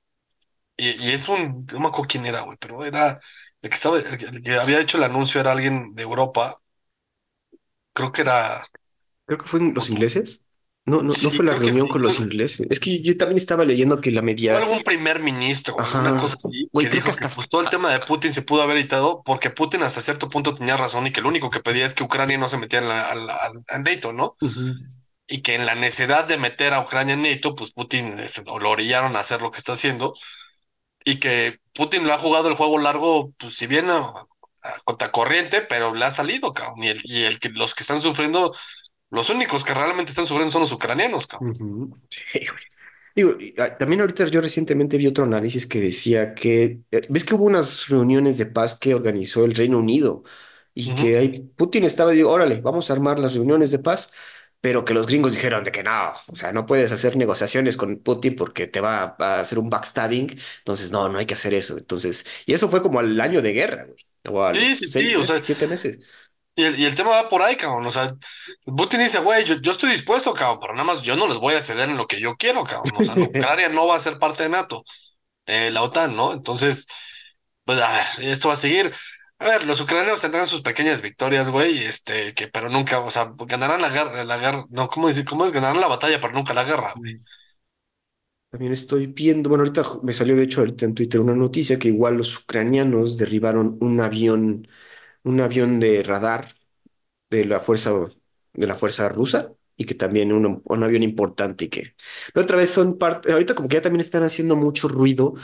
y, 0.77 0.91
y 1.09 1.11
es 1.13 1.27
un, 1.29 1.65
no 1.73 1.79
me 1.79 1.87
acuerdo 1.87 2.07
quién 2.09 2.25
era, 2.25 2.41
güey, 2.41 2.57
pero 2.59 2.83
era 2.85 3.19
el 3.61 3.69
que 3.69 3.75
estaba, 3.75 3.99
el 3.99 4.17
que, 4.17 4.25
el 4.25 4.43
que 4.43 4.55
había 4.57 4.79
hecho 4.81 4.97
el 4.97 5.03
anuncio 5.03 5.41
era 5.41 5.51
alguien 5.53 5.95
de 5.95 6.03
Europa, 6.03 6.61
creo 7.93 8.11
que 8.11 8.21
era, 8.21 8.69
Creo 9.25 9.39
que 9.39 9.45
fueron 9.47 9.73
los 9.73 9.89
ingleses. 9.89 10.43
No, 10.85 11.01
no, 11.01 11.17
no 11.21 11.29
sí, 11.29 11.31
fue 11.31 11.45
la 11.45 11.53
creo 11.53 11.61
que, 11.61 11.71
reunión 11.71 11.87
con 11.87 12.01
los 12.01 12.19
ingleses. 12.19 12.67
Es 12.69 12.79
que 12.79 13.01
yo, 13.01 13.17
también 13.17 13.37
estaba 13.37 13.65
leyendo 13.65 13.99
que 14.01 14.11
la 14.11 14.21
Fue 14.47 14.57
media. 14.57 14.59
algún 14.59 14.83
primer 14.83 15.19
ministro, 15.21 15.89
una 15.91 16.15
cosa 16.15 16.35
así, 16.37 16.69
Güey, 16.71 16.87
que 16.87 16.89
creo 16.89 17.01
que 17.03 17.09
dijo 17.09 17.15
que 17.15 17.27
hasta. 17.27 17.29
pues 17.29 17.49
todo 17.49 17.61
el 17.61 17.69
tema 17.69 17.91
de 17.91 17.99
Putin 18.01 18.31
se 18.31 18.43
pudo 18.43 18.61
haber 18.61 18.77
evitado 18.77 19.23
porque 19.23 19.49
Putin 19.49 19.81
hasta 19.83 20.01
cierto 20.01 20.29
punto 20.29 20.53
tenía 20.53 20.77
razón 20.77 21.07
y 21.07 21.11
que 21.11 21.21
lo 21.21 21.29
único 21.29 21.49
que 21.49 21.61
pedía 21.61 21.85
es 21.85 21.95
que 21.95 22.03
Ucrania 22.03 22.37
no 22.37 22.47
se 22.47 22.57
metiera 22.57 22.85
en 22.85 22.89
la, 22.89 23.09
a, 23.11 23.15
la- 23.15 23.63
a 23.69 23.79
NATO, 23.79 24.13
¿no? 24.13 24.35
Ujú, 24.41 24.63
Y 25.27 25.41
que 25.43 25.55
en 25.55 25.65
la 25.65 25.75
necesidad 25.75 26.25
de 26.27 26.37
meter 26.37 26.73
a 26.73 26.81
Ucrania 26.81 27.15
en 27.15 27.23
NATO, 27.23 27.55
pues 27.55 27.71
Putin 27.73 28.17
se- 28.29 28.43
o 28.47 28.59
lo 28.59 28.71
orillaron 28.71 29.15
a 29.15 29.19
hacer 29.21 29.41
lo 29.41 29.51
que 29.51 29.59
está 29.59 29.73
haciendo 29.73 30.13
y 31.05 31.19
que 31.21 31.59
Putin 31.73 32.07
lo 32.07 32.13
ha 32.13 32.19
jugado 32.19 32.49
el 32.49 32.55
juego 32.55 32.79
largo, 32.79 33.33
pues 33.39 33.55
si 33.55 33.67
bien 33.67 33.89
a, 33.91 33.99
a 33.99 34.79
contracorriente, 34.85 35.61
pero 35.63 35.95
le 35.95 36.05
ha 36.05 36.11
salido, 36.11 36.53
cabrón. 36.53 36.83
Y, 36.83 36.89
el, 36.89 37.01
y 37.05 37.23
el 37.25 37.39
que 37.39 37.49
los 37.49 37.75
que 37.75 37.83
están 37.83 38.01
sufriendo, 38.01 38.55
los 39.11 39.29
únicos 39.29 39.63
que 39.65 39.73
realmente 39.75 40.11
están 40.11 40.27
sufriendo 40.27 40.51
son 40.51 40.61
los 40.61 40.73
ucranianos, 40.73 41.27
cabrón. 41.27 41.49
ujú. 41.59 41.97
Sí, 42.09 42.39
güey. 42.47 42.63
Digo, 43.15 43.31
ah, 43.59 43.77
también 43.77 44.01
ahorita 44.01 44.27
yo 44.27 44.41
recientemente 44.41 44.97
vi 44.97 45.07
otro 45.07 45.23
análisis 45.23 45.65
que 45.67 45.79
decía 45.79 46.33
que, 46.35 46.81
eh, 46.91 47.01
ves 47.09 47.23
que 47.23 47.33
hubo 47.35 47.45
unas 47.45 47.87
reuniones 47.87 48.37
de 48.37 48.45
paz 48.45 48.75
que 48.77 48.93
organizó 48.93 49.45
el 49.45 49.55
Reino 49.55 49.79
Unido 49.79 50.23
y 50.73 50.95
que 50.95 51.17
ahí 51.17 51.39
Putin 51.55 51.85
estaba, 51.85 52.11
digo, 52.11 52.29
órale, 52.31 52.59
vamos 52.59 52.89
a 52.89 52.93
armar 52.93 53.17
las 53.19 53.33
reuniones 53.33 53.71
de 53.71 53.79
paz, 53.79 54.11
pero 54.65 54.83
que 54.83 54.95
los 54.95 55.05
gringos 55.05 55.33
dijeron 55.33 55.63
de 55.63 55.71
que 55.71 55.83
no, 55.83 56.11
o 56.27 56.35
sea, 56.35 56.51
no 56.51 56.65
puedes 56.65 56.91
hacer 56.91 57.15
negociaciones 57.17 57.77
con 57.77 57.99
Putin 57.99 58.35
porque 58.35 58.65
te 58.65 58.81
va 58.81 59.15
a 59.19 59.39
hacer 59.41 59.59
un 59.59 59.69
backstabbing, 59.69 60.31
entonces 60.59 60.89
no, 60.91 61.07
no 61.07 61.19
hay 61.19 61.27
que 61.27 61.35
hacer 61.35 61.53
eso. 61.53 61.77
Entonces, 61.77 62.25
y 62.47 62.53
eso 62.53 62.67
fue 62.67 62.81
como 62.81 62.99
al 62.99 63.21
año 63.21 63.43
de 63.43 63.53
guerra, 63.53 63.85
güey, 63.85 64.05
o 64.35 64.53
Sí, 64.53 64.75
sí, 64.75 64.87
seis 64.87 65.11
sí, 65.11 65.15
o 65.15 65.23
sea, 65.23 65.41
siete 65.41 65.67
meses. 65.67 65.99
Y 66.55 66.63
el, 66.63 66.79
y 66.79 66.85
el 66.85 66.95
tema 66.95 67.09
va 67.11 67.29
por 67.29 67.41
ahí, 67.41 67.57
cabrón. 67.57 67.85
O 67.85 67.91
sea, 67.91 68.15
Putin 68.65 69.01
dice, 69.01 69.19
güey, 69.19 69.43
yo, 69.45 69.55
yo 69.61 69.71
estoy 69.73 69.91
dispuesto, 69.91 70.33
cabrón, 70.33 70.59
pero 70.61 70.73
nada 70.73 70.85
más 70.85 71.01
yo 71.01 71.15
no 71.17 71.27
les 71.27 71.37
voy 71.37 71.53
a 71.55 71.61
ceder 71.61 71.89
en 71.89 71.97
lo 71.97 72.07
que 72.07 72.19
yo 72.21 72.35
quiero, 72.37 72.63
cabrón. 72.63 72.95
O 72.97 73.03
sea, 73.03 73.17
Ucrania 73.19 73.67
no 73.69 73.87
va 73.87 73.95
a 73.97 73.99
ser 73.99 74.19
parte 74.19 74.43
de 74.43 74.49
NATO, 74.49 74.83
eh, 75.47 75.71
la 75.71 75.83
OTAN, 75.83 76.15
¿no? 76.15 76.33
Entonces, 76.33 76.87
pues 77.65 77.81
a 77.81 77.91
ver, 77.93 78.05
esto 78.31 78.49
va 78.49 78.55
a 78.55 78.57
seguir. 78.57 78.93
A 79.39 79.45
ver, 79.49 79.65
los 79.65 79.79
ucranianos 79.81 80.21
tendrán 80.21 80.47
sus 80.47 80.61
pequeñas 80.61 81.01
victorias, 81.01 81.49
güey, 81.49 81.77
este, 81.83 82.33
que, 82.33 82.47
pero 82.47 82.69
nunca, 82.69 82.99
o 82.99 83.11
sea, 83.11 83.33
ganarán 83.47 83.81
la 83.81 83.89
guerra, 83.89 84.23
la 84.23 84.37
guerra, 84.37 84.65
no, 84.69 84.87
¿cómo 84.89 85.07
decir? 85.07 85.25
¿Cómo 85.25 85.45
es? 85.45 85.51
Ganarán 85.51 85.79
la 85.81 85.87
batalla, 85.87 86.19
pero 86.21 86.33
nunca 86.33 86.53
la 86.53 86.63
guerra, 86.63 86.93
güey. 86.95 87.21
También 88.49 88.71
estoy 88.71 89.07
viendo, 89.07 89.49
bueno, 89.49 89.63
ahorita 89.63 89.83
me 90.03 90.13
salió 90.13 90.35
de 90.35 90.43
hecho 90.43 90.61
ahorita 90.61 90.85
en 90.85 90.93
Twitter 90.95 91.19
una 91.19 91.35
noticia 91.35 91.77
que 91.77 91.89
igual 91.89 92.15
los 92.17 92.37
ucranianos 92.39 93.17
derribaron 93.17 93.77
un 93.81 93.99
avión, 93.99 94.67
un 95.23 95.41
avión 95.41 95.79
de 95.79 96.03
radar 96.03 96.55
de 97.29 97.45
la 97.45 97.59
fuerza, 97.61 97.91
de 98.53 98.67
la 98.67 98.75
fuerza 98.75 99.09
rusa 99.09 99.53
y 99.77 99.85
que 99.85 99.95
también 99.95 100.33
un, 100.33 100.61
un 100.65 100.83
avión 100.83 101.03
importante 101.03 101.65
y 101.65 101.69
que 101.69 101.95
pero 102.33 102.45
otra 102.45 102.57
vez 102.57 102.71
son 102.71 102.97
parte, 102.99 103.31
ahorita 103.33 103.55
como 103.55 103.69
que 103.69 103.75
ya 103.77 103.81
también 103.83 104.01
están 104.01 104.23
haciendo 104.23 104.55
mucho 104.57 104.87
ruido 104.89 105.35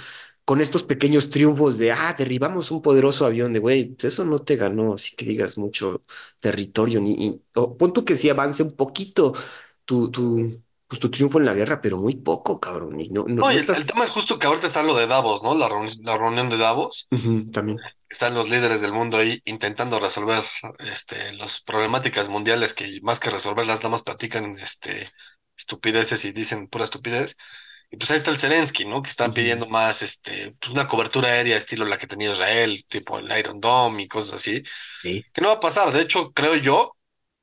con 0.52 0.60
estos 0.60 0.84
pequeños 0.84 1.30
triunfos 1.30 1.78
de, 1.78 1.94
ah, 1.94 2.14
derribamos 2.18 2.72
un 2.72 2.82
poderoso 2.82 3.26
avión 3.26 3.54
de, 3.54 3.60
güey, 3.60 3.86
pues 3.96 4.12
eso 4.14 4.26
no 4.26 4.40
te 4.40 4.58
ganó, 4.58 4.96
así 4.96 5.16
que 5.16 5.24
digas 5.24 5.58
mucho 5.58 6.04
territorio, 6.42 7.00
ni, 7.00 7.16
ni- 7.16 7.42
o 7.56 7.78
pon 7.78 7.94
tú 7.94 8.04
que 8.04 8.18
sí 8.18 8.30
avance 8.30 8.62
un 8.62 8.76
poquito 8.76 9.34
tu, 9.86 10.12
tu, 10.12 10.62
pues, 10.90 11.00
tu 11.00 11.10
triunfo 11.10 11.40
en 11.40 11.46
la 11.46 11.54
guerra, 11.54 11.80
pero 11.80 11.98
muy 11.98 12.18
poco, 12.18 12.60
cabrón, 12.60 13.00
y 13.00 13.08
no, 13.08 13.24
no, 13.24 13.36
No, 13.36 13.44
no 13.44 13.52
y 13.54 13.60
el, 13.60 13.66
tema 13.66 14.04
es 14.04 14.10
justo 14.10 14.38
que 14.38 14.48
ahorita 14.48 14.68
está 14.68 14.84
lo 14.84 14.94
de 14.94 15.08
Davos, 15.08 15.42
¿no? 15.42 15.56
La, 15.56 15.70
la 15.70 16.18
reunión 16.18 16.50
de 16.50 16.58
Davos. 16.58 17.08
También. 17.54 17.80
Están 18.10 18.34
los 18.34 18.50
líderes 18.50 18.82
del 18.82 18.92
mundo 18.92 19.20
ahí 19.20 19.42
intentando 19.46 20.02
resolver 20.02 20.44
este, 20.80 21.32
las 21.32 21.62
problemáticas 21.62 22.28
mundiales 22.28 22.74
que 22.74 23.00
más 23.04 23.22
que 23.22 23.30
resolverlas, 23.30 23.80
nada 23.80 23.90
más 23.92 24.02
platican 24.02 24.58
este, 24.60 25.10
estupideces 25.56 26.26
y 26.26 26.34
dicen 26.34 26.68
pura 26.68 26.84
estupidez. 26.84 27.38
Y 27.92 27.98
pues 27.98 28.12
ahí 28.12 28.18
está 28.18 28.32
el 28.32 28.38
Zelensky, 28.40 28.86
¿no? 28.86 29.02
Que 29.04 29.10
está 29.10 29.34
Ujú, 29.34 29.34
pidiendo 29.34 29.68
más 29.68 30.02
este, 30.02 30.54
pues 30.60 30.74
una 30.74 30.88
cobertura 30.88 31.30
aérea 31.30 31.58
estilo 31.58 31.86
la 31.86 31.98
que 31.98 32.08
tenía 32.08 32.32
Israel, 32.32 32.86
tipo 32.88 33.20
el 33.20 33.38
Iron 33.38 33.60
Dome 33.62 34.04
y 34.04 34.08
cosas 34.08 34.36
así, 34.40 34.64
sí. 35.04 35.26
que 35.34 35.42
no 35.42 35.50
va 35.50 35.56
a 35.56 35.60
pasar. 35.62 35.92
De 35.94 36.02
hecho, 36.02 36.34
creo 36.34 36.56
yo 36.56 36.98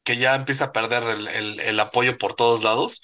que 0.05 0.17
ya 0.19 0.35
empieza 0.37 0.67
a 0.67 0.73
perder 0.73 1.05
el, 1.05 1.29
el, 1.29 1.61
el 1.61 1.81
apoyo 1.81 2.19
por 2.19 2.35
todos 2.37 2.63
lados 2.65 3.03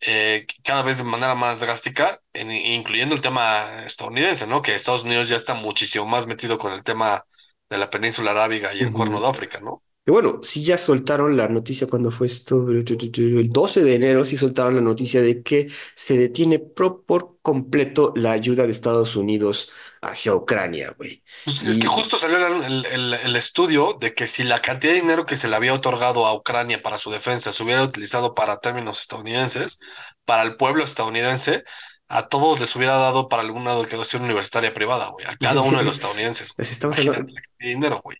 eh, 0.00 0.46
cada 0.64 0.82
vez 0.82 0.98
de 0.98 1.04
manera 1.04 1.34
más 1.34 1.60
drástica, 1.60 2.20
en- 2.32 2.50
incluyendo 2.50 3.14
el 3.14 3.20
tema 3.22 3.84
estadounidense, 3.86 4.46
¿no? 4.46 4.62
Que 4.62 4.74
Estados 4.74 5.04
Unidos 5.04 5.28
ya 5.28 5.36
está 5.36 5.54
muchísimo 5.54 6.06
más 6.06 6.26
metido 6.26 6.58
con 6.58 6.72
el 6.72 6.84
tema 6.84 7.26
de 7.70 7.78
la 7.78 7.90
península 7.90 8.32
arábiga 8.32 8.74
y 8.74 8.82
el 8.82 8.92
Cuerno 8.92 9.20
de 9.20 9.28
África, 9.28 9.60
¿no? 9.60 9.82
Que 10.04 10.12
bueno, 10.12 10.40
sí 10.42 10.64
ya 10.64 10.78
soltaron 10.78 11.36
la 11.36 11.46
noticia 11.48 11.86
cuando 11.86 12.10
fue 12.10 12.26
esto, 12.26 12.66
el 12.70 13.50
12 13.52 13.82
de 13.84 13.94
enero 13.94 14.24
sí 14.24 14.36
soltaron 14.36 14.74
la 14.74 14.80
noticia 14.80 15.20
de 15.20 15.42
que 15.42 15.70
se 15.94 16.16
detiene 16.16 16.58
pro- 16.58 17.02
por 17.02 17.38
completo 17.42 18.12
la 18.16 18.32
ayuda 18.32 18.64
de 18.64 18.70
Estados 18.72 19.14
Unidos 19.14 19.70
hacia 20.00 20.34
Ucrania, 20.34 20.94
güey. 20.96 21.22
Pues 21.44 21.62
es 21.66 21.78
que 21.78 21.86
Y 21.86 21.88
justo 21.88 22.16
salió 22.18 22.36
el, 22.64 22.86
el- 22.86 23.36
estudio 23.36 23.94
de 24.00 24.14
que 24.14 24.26
si 24.26 24.42
la 24.42 24.60
cantidad 24.62 24.92
de 24.94 25.00
dinero 25.00 25.26
que 25.26 25.36
se 25.36 25.48
le 25.48 25.56
había 25.56 25.74
otorgado 25.74 26.26
a 26.26 26.34
Ucrania 26.34 26.82
para 26.82 26.98
su 26.98 27.10
defensa 27.10 27.52
se 27.52 27.62
hubiera 27.62 27.82
utilizado 27.82 28.34
para 28.34 28.58
términos 28.60 29.00
estadounidenses, 29.00 29.78
para 30.24 30.42
el 30.42 30.56
pueblo 30.56 30.84
estadounidense, 30.84 31.64
a 32.08 32.28
todos 32.28 32.60
les 32.60 32.74
hubiera 32.76 32.94
dado 32.96 33.28
para 33.28 33.42
alguna 33.42 33.72
educación 33.72 34.22
universitaria 34.24 34.72
privada, 34.74 35.08
güey, 35.08 35.26
a 35.26 35.36
cada 35.36 35.60
uno 35.62 35.78
de 35.78 35.84
los 35.84 35.96
estadounidenses. 35.96 36.54
estamos 36.58 36.98
hablando, 36.98 37.24
Imagínate 37.24 37.32
la 37.32 37.40
cantidad 37.40 37.58
de 37.68 37.68
dinero, 37.74 38.00
güey. 38.04 38.18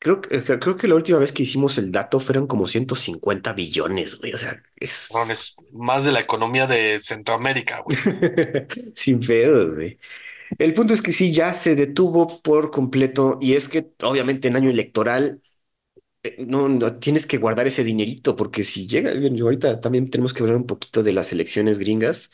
Creo 0.00 0.20
que, 0.20 0.42
creo 0.44 0.76
que 0.76 0.88
la 0.88 0.96
última 0.96 1.18
vez 1.18 1.32
que 1.32 1.44
hicimos 1.44 1.78
el 1.78 1.92
dato 1.92 2.20
fueron 2.20 2.48
como 2.48 2.66
150 2.66 3.52
billones, 3.54 4.18
güey, 4.18 4.32
o 4.34 4.38
sea, 4.38 4.62
es 4.76 5.08
es 5.30 5.54
más 5.72 6.04
de 6.04 6.12
la 6.12 6.20
economía 6.20 6.66
de 6.66 7.00
Centroamérica, 7.00 7.80
güey. 7.82 7.98
sin 8.94 9.20
pedos, 9.20 9.74
güey. 9.74 9.98
El 10.58 10.74
punto 10.74 10.94
es 10.94 11.02
que 11.02 11.12
sí, 11.12 11.32
ya 11.32 11.54
se 11.54 11.76
detuvo 11.76 12.42
por 12.42 12.70
completo 12.70 13.38
y 13.40 13.54
es 13.54 13.68
que 13.68 13.92
obviamente 14.02 14.48
en 14.48 14.56
año 14.56 14.70
electoral 14.70 15.42
eh, 16.22 16.44
no, 16.46 16.68
no 16.68 16.98
tienes 16.98 17.26
que 17.26 17.38
guardar 17.38 17.66
ese 17.66 17.84
dinerito 17.84 18.36
porque 18.36 18.62
si 18.64 18.86
llega, 18.88 19.12
ahorita 19.42 19.80
también 19.80 20.10
tenemos 20.10 20.34
que 20.34 20.42
hablar 20.42 20.56
un 20.56 20.66
poquito 20.66 21.02
de 21.02 21.12
las 21.12 21.32
elecciones 21.32 21.78
gringas, 21.78 22.30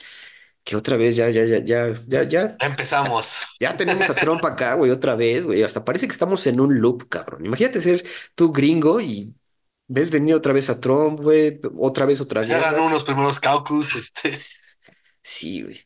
que 0.66 0.76
otra 0.76 0.98
vez 0.98 1.16
ya, 1.16 1.30
ya, 1.30 1.46
ya, 1.46 1.60
ya, 1.64 1.94
ya, 2.08 2.24
ya, 2.28 2.60
Ya 2.60 2.66
empezamos. 2.66 3.44
ya 3.60 3.76
tenemos 3.76 4.10
a 4.10 4.18
Trump 4.18 4.44
acá, 4.44 4.74
güey, 4.74 4.90
otra 4.90 5.14
vez, 5.16 5.44
güey, 5.46 5.62
hasta 5.62 5.84
parece 5.84 6.06
que 6.08 6.12
estamos 6.12 6.46
en 6.46 6.60
un 6.60 6.80
loop, 6.80 7.08
cabrón. 7.08 7.46
Imagínate 7.46 7.80
ser 7.80 8.04
tú 8.34 8.52
gringo 8.52 9.00
y 9.00 9.34
ves 9.88 10.10
venir 10.10 10.34
otra 10.34 10.52
vez 10.52 10.70
a 10.70 10.80
Trump, 10.80 11.20
güey, 11.20 11.60
otra 11.78 12.06
vez 12.06 12.20
otra 12.20 12.44
Ya 12.48 12.58
guerra. 12.58 12.70
ganó 12.70 12.86
unos 12.86 13.04
primeros 13.04 13.38
caucus, 13.40 13.94
este. 13.94 14.36
Sí, 15.22 15.62
güey. 15.62 15.80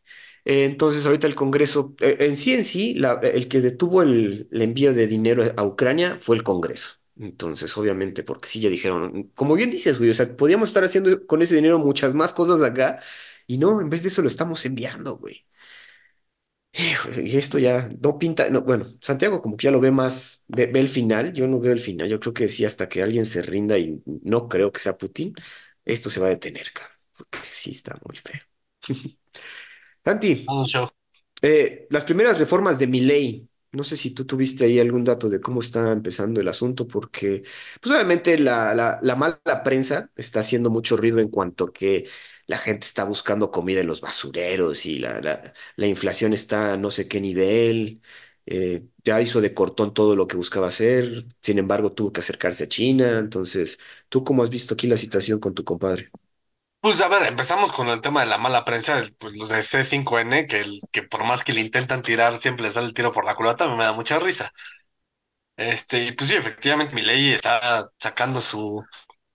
Entonces, 0.44 1.04
ahorita 1.06 1.26
el 1.26 1.34
Congreso, 1.34 1.94
eh, 2.00 2.16
en 2.20 2.36
sí, 2.36 2.54
en 2.54 2.64
sí, 2.64 2.94
la- 2.94 3.14
el 3.22 3.48
que 3.48 3.60
detuvo 3.60 4.02
el, 4.02 4.48
el 4.50 4.62
envío 4.62 4.92
de 4.94 5.06
dinero 5.06 5.44
a 5.56 5.64
Ucrania 5.64 6.18
fue 6.20 6.36
el 6.36 6.42
Congreso. 6.42 6.96
Entonces, 7.18 7.76
obviamente, 7.76 8.22
porque 8.22 8.48
sí 8.48 8.60
ya 8.60 8.70
dijeron, 8.70 9.30
como 9.34 9.54
bien 9.54 9.70
dices, 9.70 9.98
güey, 9.98 10.10
o 10.10 10.14
sea, 10.14 10.34
podíamos 10.36 10.68
estar 10.70 10.84
haciendo 10.84 11.26
con 11.26 11.42
ese 11.42 11.54
dinero 11.54 11.78
muchas 11.78 12.14
más 12.14 12.32
cosas 12.32 12.62
acá, 12.62 13.00
y 13.54 13.58
no, 13.58 13.80
en 13.80 13.90
vez 13.90 14.02
de 14.02 14.08
eso 14.08 14.22
lo 14.22 14.28
estamos 14.28 14.64
enviando, 14.66 15.16
güey. 15.18 15.46
Y 17.24 17.36
esto 17.36 17.58
ya 17.58 17.88
no 18.00 18.16
pinta, 18.18 18.48
no, 18.50 18.62
bueno, 18.62 18.86
Santiago 19.00 19.42
como 19.42 19.56
que 19.56 19.64
ya 19.64 19.70
lo 19.72 19.80
ve 19.80 19.90
más, 19.90 20.44
ve, 20.48 20.66
ve 20.66 20.78
el 20.80 20.88
final, 20.88 21.32
yo 21.32 21.46
no 21.48 21.58
veo 21.60 21.72
el 21.72 21.80
final, 21.80 22.08
yo 22.08 22.20
creo 22.20 22.32
que 22.32 22.48
sí, 22.48 22.64
hasta 22.64 22.88
que 22.88 23.02
alguien 23.02 23.24
se 23.24 23.42
rinda 23.42 23.76
y 23.78 24.00
no 24.06 24.48
creo 24.48 24.70
que 24.72 24.78
sea 24.80 24.96
Putin, 24.96 25.34
esto 25.84 26.10
se 26.10 26.20
va 26.20 26.26
a 26.26 26.30
detener, 26.30 26.72
cabrón, 26.72 26.96
porque 27.16 27.38
sí 27.42 27.72
está 27.72 27.98
muy 28.06 28.16
feo. 28.16 28.40
Santi. 30.04 30.56
Eh, 31.42 31.86
las 31.90 32.04
primeras 32.04 32.38
reformas 32.38 32.78
de 32.78 32.86
Milei, 32.86 33.48
no 33.72 33.84
sé 33.84 33.96
si 33.96 34.12
tú 34.14 34.26
tuviste 34.26 34.64
ahí 34.64 34.80
algún 34.80 35.04
dato 35.04 35.28
de 35.28 35.40
cómo 35.40 35.60
está 35.60 35.92
empezando 35.92 36.40
el 36.40 36.48
asunto, 36.48 36.86
porque 36.88 37.42
pues 37.80 37.94
obviamente 37.94 38.38
la, 38.38 38.74
la, 38.74 38.98
la 39.02 39.16
mala 39.16 39.40
prensa 39.64 40.10
está 40.16 40.40
haciendo 40.40 40.70
mucho 40.70 40.96
ruido 40.96 41.18
en 41.20 41.28
cuanto 41.30 41.64
a 41.66 41.72
que 41.72 42.08
la 42.50 42.58
gente 42.58 42.86
está 42.86 43.04
buscando 43.04 43.50
comida 43.50 43.80
en 43.80 43.86
los 43.86 44.00
basureros 44.00 44.86
y 44.86 44.98
la, 44.98 45.20
la, 45.20 45.52
la 45.76 45.86
inflación 45.86 46.32
está 46.34 46.74
a 46.74 46.76
no 46.76 46.90
sé 46.90 47.08
qué 47.08 47.20
nivel. 47.20 48.02
eh, 48.46 48.84
ya 49.04 49.20
hizo 49.20 49.40
de 49.40 49.54
cortón 49.54 49.94
todo 49.94 50.16
lo 50.16 50.26
que 50.26 50.36
buscaba 50.36 50.68
hacer, 50.68 51.26
sin 51.42 51.58
embargo 51.58 51.92
tuvo 51.92 52.12
que 52.12 52.20
acercarse 52.20 52.64
a 52.64 52.68
China. 52.68 53.18
Entonces, 53.18 53.78
¿tú 54.08 54.24
cómo 54.24 54.42
has 54.42 54.50
visto 54.50 54.74
aquí 54.74 54.86
la 54.88 54.96
situación 54.96 55.38
con 55.40 55.54
tu 55.54 55.64
compadre? 55.64 56.12
Pues 56.80 57.00
a 57.02 57.08
ver, 57.08 57.24
empezamos 57.26 57.72
con 57.72 57.88
el 57.88 58.00
tema 58.00 58.20
de 58.20 58.26
la 58.26 58.38
mala 58.38 58.64
prensa, 58.64 59.02
pues 59.18 59.34
los 59.36 59.50
de 59.50 59.62
C5N, 59.62 60.46
que, 60.46 60.60
el, 60.62 60.80
que 60.90 61.02
por 61.02 61.24
más 61.24 61.44
que 61.44 61.52
le 61.52 61.60
intentan 61.60 62.02
tirar, 62.02 62.36
siempre 62.40 62.64
les 62.64 62.72
sale 62.74 62.86
el 62.86 62.94
tiro 62.94 63.12
por 63.12 63.26
la 63.26 63.34
culata, 63.34 63.68
me 63.68 63.84
da 63.84 63.92
mucha 63.92 64.18
risa. 64.18 64.50
Este, 65.56 66.04
y 66.06 66.12
pues 66.12 66.30
sí, 66.30 66.36
efectivamente, 66.36 66.94
Milei 66.94 67.32
está 67.34 67.90
sacando 67.98 68.40
su 68.40 68.82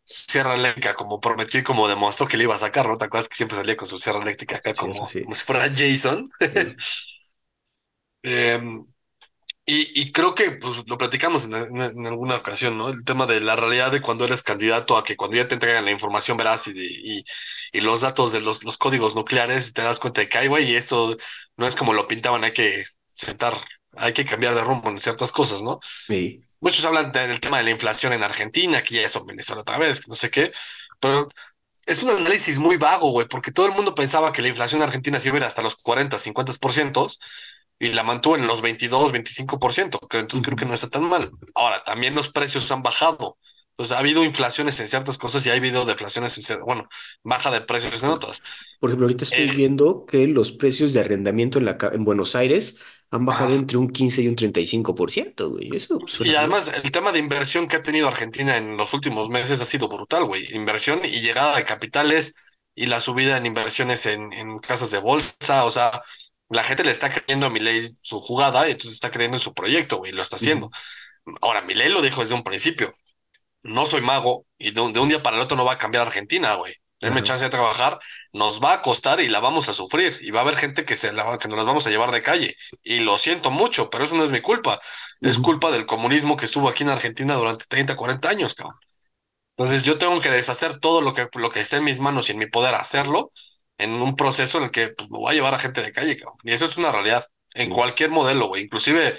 sierra 0.05 0.55
eléctrica 0.55 0.95
como 0.95 1.19
prometió 1.21 1.59
y 1.59 1.63
como 1.63 1.87
demostró 1.87 2.27
que 2.27 2.37
le 2.37 2.43
iba 2.45 2.55
a 2.55 2.59
sacar, 2.59 2.87
¿no? 2.87 2.97
¿Te 2.97 3.05
acuerdas 3.05 3.29
que 3.29 3.35
siempre 3.37 3.57
salía 3.57 3.77
con 3.77 3.87
su 3.89 3.97
sierra 3.99 4.21
eléctrica 4.21 4.57
acá 4.57 4.75
como, 4.75 5.07
sí. 5.07 5.23
como 5.23 5.35
si 5.35 5.43
fuera 5.45 5.69
Jason? 5.75 6.25
sí. 6.53 6.75
Em, 8.23 8.85
Y, 9.67 10.01
y 10.01 10.11
creo 10.13 10.35
que 10.35 10.51
pues, 10.53 10.87
lo 10.89 10.97
platicamos 10.97 11.45
en, 11.45 11.55
en- 11.55 11.81
en 11.99 12.07
alguna 12.07 12.37
ocasión, 12.37 12.77
¿no? 12.77 12.89
El 12.89 13.05
tema 13.05 13.27
de 13.27 13.41
la 13.41 13.55
realidad 13.55 13.91
de 13.91 14.01
cuando 14.01 14.25
eres 14.25 14.43
candidato 14.43 14.97
a 14.97 15.03
que 15.05 15.17
cuando 15.17 15.37
ya 15.37 15.47
te 15.47 15.55
entregan 15.55 15.85
la 15.85 15.91
información 15.91 16.37
veraz 16.37 16.67
y, 16.67 16.73
y, 17.19 17.25
y 17.73 17.81
los 17.81 18.01
datos 18.01 18.31
de 18.33 18.41
los, 18.41 18.63
los 18.65 18.77
códigos 18.77 19.15
nucleares, 19.15 19.73
te 19.73 19.83
das 19.83 19.99
cuenta 19.99 20.21
de 20.21 20.29
que, 20.29 20.37
ay, 20.39 20.47
güey, 20.49 20.71
y 20.71 20.75
esto 20.77 21.17
no 21.57 21.67
es 21.67 21.75
como 21.77 21.93
lo 21.93 22.07
pintaban, 22.07 22.43
hay 22.45 22.53
que 22.53 22.85
sentar, 23.13 23.55
hay 23.93 24.13
que 24.13 24.25
cambiar 24.25 24.55
de 24.55 24.63
rumbo 24.65 24.89
en 24.89 24.99
ciertas 25.01 25.31
cosas, 25.33 25.61
¿no? 25.63 25.79
Sí. 26.07 26.44
Muchos 26.65 26.85
hablan 26.85 27.13
de- 27.13 27.27
del 27.29 27.41
tema 27.41 27.59
de 27.59 27.65
la 27.65 27.71
inflación 27.71 28.13
en 28.13 28.23
Argentina, 28.23 28.83
que 28.83 28.95
ya 28.97 29.03
eso 29.03 29.25
Venezuela 29.25 29.63
otra 29.63 29.79
vez, 29.79 30.01
que 30.01 30.07
no 30.09 30.15
sé 30.15 30.31
qué, 30.31 30.53
pero 31.01 31.29
es 31.85 32.03
un 32.03 32.09
análisis 32.11 32.59
muy 32.59 32.77
vago, 32.77 33.11
güey, 33.11 33.27
porque 33.27 33.51
todo 33.51 33.67
el 33.67 33.73
mundo 33.73 33.95
pensaba 33.95 34.31
que 34.33 34.41
la 34.41 34.49
inflación 34.49 34.81
en 34.81 34.87
Argentina 34.87 35.19
se 35.19 35.27
iba 35.29 35.37
a 35.37 35.39
ir 35.41 35.45
hasta 35.45 35.61
los 35.63 35.75
40, 35.77 36.17
50%, 36.17 37.07
y 37.79 37.89
la 37.89 38.03
mantuvo 38.03 38.37
en 38.37 38.47
los 38.47 38.61
22, 38.61 39.11
25%, 39.11 39.99
que 40.09 40.19
entonces 40.19 40.45
creo 40.45 40.57
que 40.57 40.65
no 40.65 40.73
está 40.73 40.89
tan 40.89 41.03
mal. 41.05 41.31
Ahora, 41.55 41.83
también 41.83 42.15
los 42.15 42.29
precios 42.29 42.71
han 42.71 42.83
bajado. 42.83 43.37
Entonces, 43.71 43.95
ha 43.97 43.99
habido 43.99 44.23
inflaciones 44.23 44.79
en 44.79 44.87
ciertas 44.87 45.17
cosas 45.17 45.45
y 45.45 45.49
ha 45.49 45.53
habido 45.53 45.85
deflaciones 45.85 46.37
en 46.37 46.43
ciertas, 46.43 46.65
bueno, 46.65 46.87
baja 47.23 47.51
de 47.51 47.61
precios 47.61 48.01
en 48.03 48.09
otras. 48.09 48.41
Por 48.79 48.89
ejemplo, 48.89 49.05
ahorita 49.07 49.23
estoy 49.23 49.47
Eh, 49.47 49.53
viendo 49.55 50.05
que 50.05 50.27
los 50.27 50.51
precios 50.51 50.93
de 50.93 50.99
arrendamiento 50.99 51.59
en, 51.59 51.65
la, 51.65 51.77
en 51.93 52.03
Buenos 52.05 52.35
Aires 52.35 52.77
han 53.11 53.25
bajado 53.25 53.55
ajá. 53.55 53.55
entre 53.55 53.77
un 53.77 53.89
15 53.89 54.21
y 54.21 54.27
un 54.27 54.35
35%, 54.35 55.49
güey. 55.49 55.75
Eso 55.75 56.07
suena 56.07 56.33
Y 56.33 56.35
bien. 56.35 56.49
además, 56.49 56.69
el 56.83 56.91
tema 56.91 57.11
de 57.11 57.19
inversión 57.19 57.67
que 57.67 57.75
ha 57.77 57.83
tenido 57.83 58.07
Argentina 58.07 58.57
en 58.57 58.77
los 58.77 58.93
últimos 58.93 59.29
meses 59.29 59.61
ha 59.61 59.65
sido 59.65 59.87
brutal, 59.87 60.25
güey. 60.25 60.45
Inversión 60.55 61.01
y 61.05 61.21
llegada 61.21 61.55
de 61.55 61.63
capitales 61.65 62.33
y 62.73 62.87
la 62.87 62.99
subida 62.99 63.37
en 63.37 63.45
inversiones 63.45 64.05
en, 64.07 64.33
en 64.33 64.57
casas 64.59 64.89
de 64.91 64.97
bolsa. 64.99 65.65
O 65.65 65.71
sea, 65.71 66.01
la 66.49 66.63
gente 66.63 66.83
le 66.83 66.91
está 66.91 67.11
creyendo 67.11 67.45
a 67.45 67.49
Milei 67.49 67.89
su 68.01 68.19
jugada 68.21 68.67
y 68.67 68.71
entonces 68.71 68.93
está 68.93 69.11
creyendo 69.11 69.37
en 69.37 69.41
su 69.43 69.53
proyecto, 69.53 69.97
güey, 69.97 70.11
lo 70.13 70.21
está 70.23 70.37
haciendo. 70.37 70.71
Ahora, 71.41 71.61
Milei 71.61 71.89
lo 71.89 72.01
dijo 72.01 72.21
desde 72.21 72.35
un 72.35 72.43
principio. 72.43 72.93
no 73.63 73.85
soy 73.87 74.01
mago 74.01 74.47
y 74.57 74.71
de 74.71 74.81
un, 74.81 74.93
de 74.93 74.99
un 75.01 75.09
día 75.09 75.23
para 75.23 75.37
el 75.37 75.43
otro 75.43 75.57
no 75.57 75.65
va 75.65 75.73
a 75.73 75.77
cambiar 75.79 76.07
Argentina, 76.07 76.55
güey. 76.55 76.75
Denme 77.01 77.19
Ajá. 77.19 77.23
chance 77.23 77.43
de 77.43 77.49
trabajar, 77.49 77.99
nos 78.33 78.61
va 78.63 78.73
a 78.73 78.81
costar 78.81 79.19
y 79.19 79.27
la 79.27 79.39
vamos 79.39 79.69
a 79.69 79.73
sufrir. 79.73 80.17
Y 80.21 80.31
va 80.31 80.39
a 80.39 80.43
haber 80.43 80.57
gente 80.57 80.85
que, 80.85 80.95
se 80.95 81.13
la, 81.13 81.37
que 81.37 81.47
nos 81.47 81.57
las 81.57 81.65
vamos 81.65 81.85
a 81.87 81.89
llevar 81.89 82.11
de 82.11 82.21
calle. 82.21 82.55
Y 82.83 82.99
lo 82.99 83.17
siento 83.17 83.51
mucho, 83.51 83.89
pero 83.89 84.05
eso 84.05 84.15
no 84.15 84.23
es 84.23 84.31
mi 84.31 84.41
culpa. 84.41 84.79
Es 85.21 85.37
culpa 85.37 85.71
del 85.71 85.85
comunismo 85.85 86.37
que 86.37 86.45
estuvo 86.45 86.69
aquí 86.69 86.83
en 86.83 86.89
Argentina 86.89 87.35
durante 87.35 87.65
30, 87.67 87.95
40 87.95 88.29
años, 88.29 88.55
cabrón. 88.55 88.75
Entonces 89.57 89.83
yo 89.83 89.97
tengo 89.97 90.19
que 90.21 90.29
deshacer 90.29 90.79
todo 90.79 91.01
lo 91.01 91.13
que, 91.13 91.29
lo 91.35 91.49
que 91.51 91.61
esté 91.61 91.77
en 91.77 91.85
mis 91.85 91.99
manos 91.99 92.27
y 92.29 92.33
en 92.33 92.39
mi 92.39 92.47
poder 92.47 92.75
hacerlo 92.75 93.31
en 93.77 93.91
un 93.93 94.15
proceso 94.15 94.57
en 94.57 94.65
el 94.65 94.71
que 94.71 94.89
pues, 94.89 95.09
me 95.09 95.17
voy 95.17 95.31
a 95.31 95.35
llevar 95.35 95.53
a 95.53 95.59
gente 95.59 95.81
de 95.81 95.91
calle, 95.91 96.17
cabrón. 96.17 96.37
Y 96.43 96.53
eso 96.53 96.65
es 96.65 96.77
una 96.77 96.91
realidad 96.91 97.25
en 97.53 97.69
cualquier 97.69 98.09
modelo, 98.09 98.47
güey. 98.47 98.63
Inclusive 98.63 99.17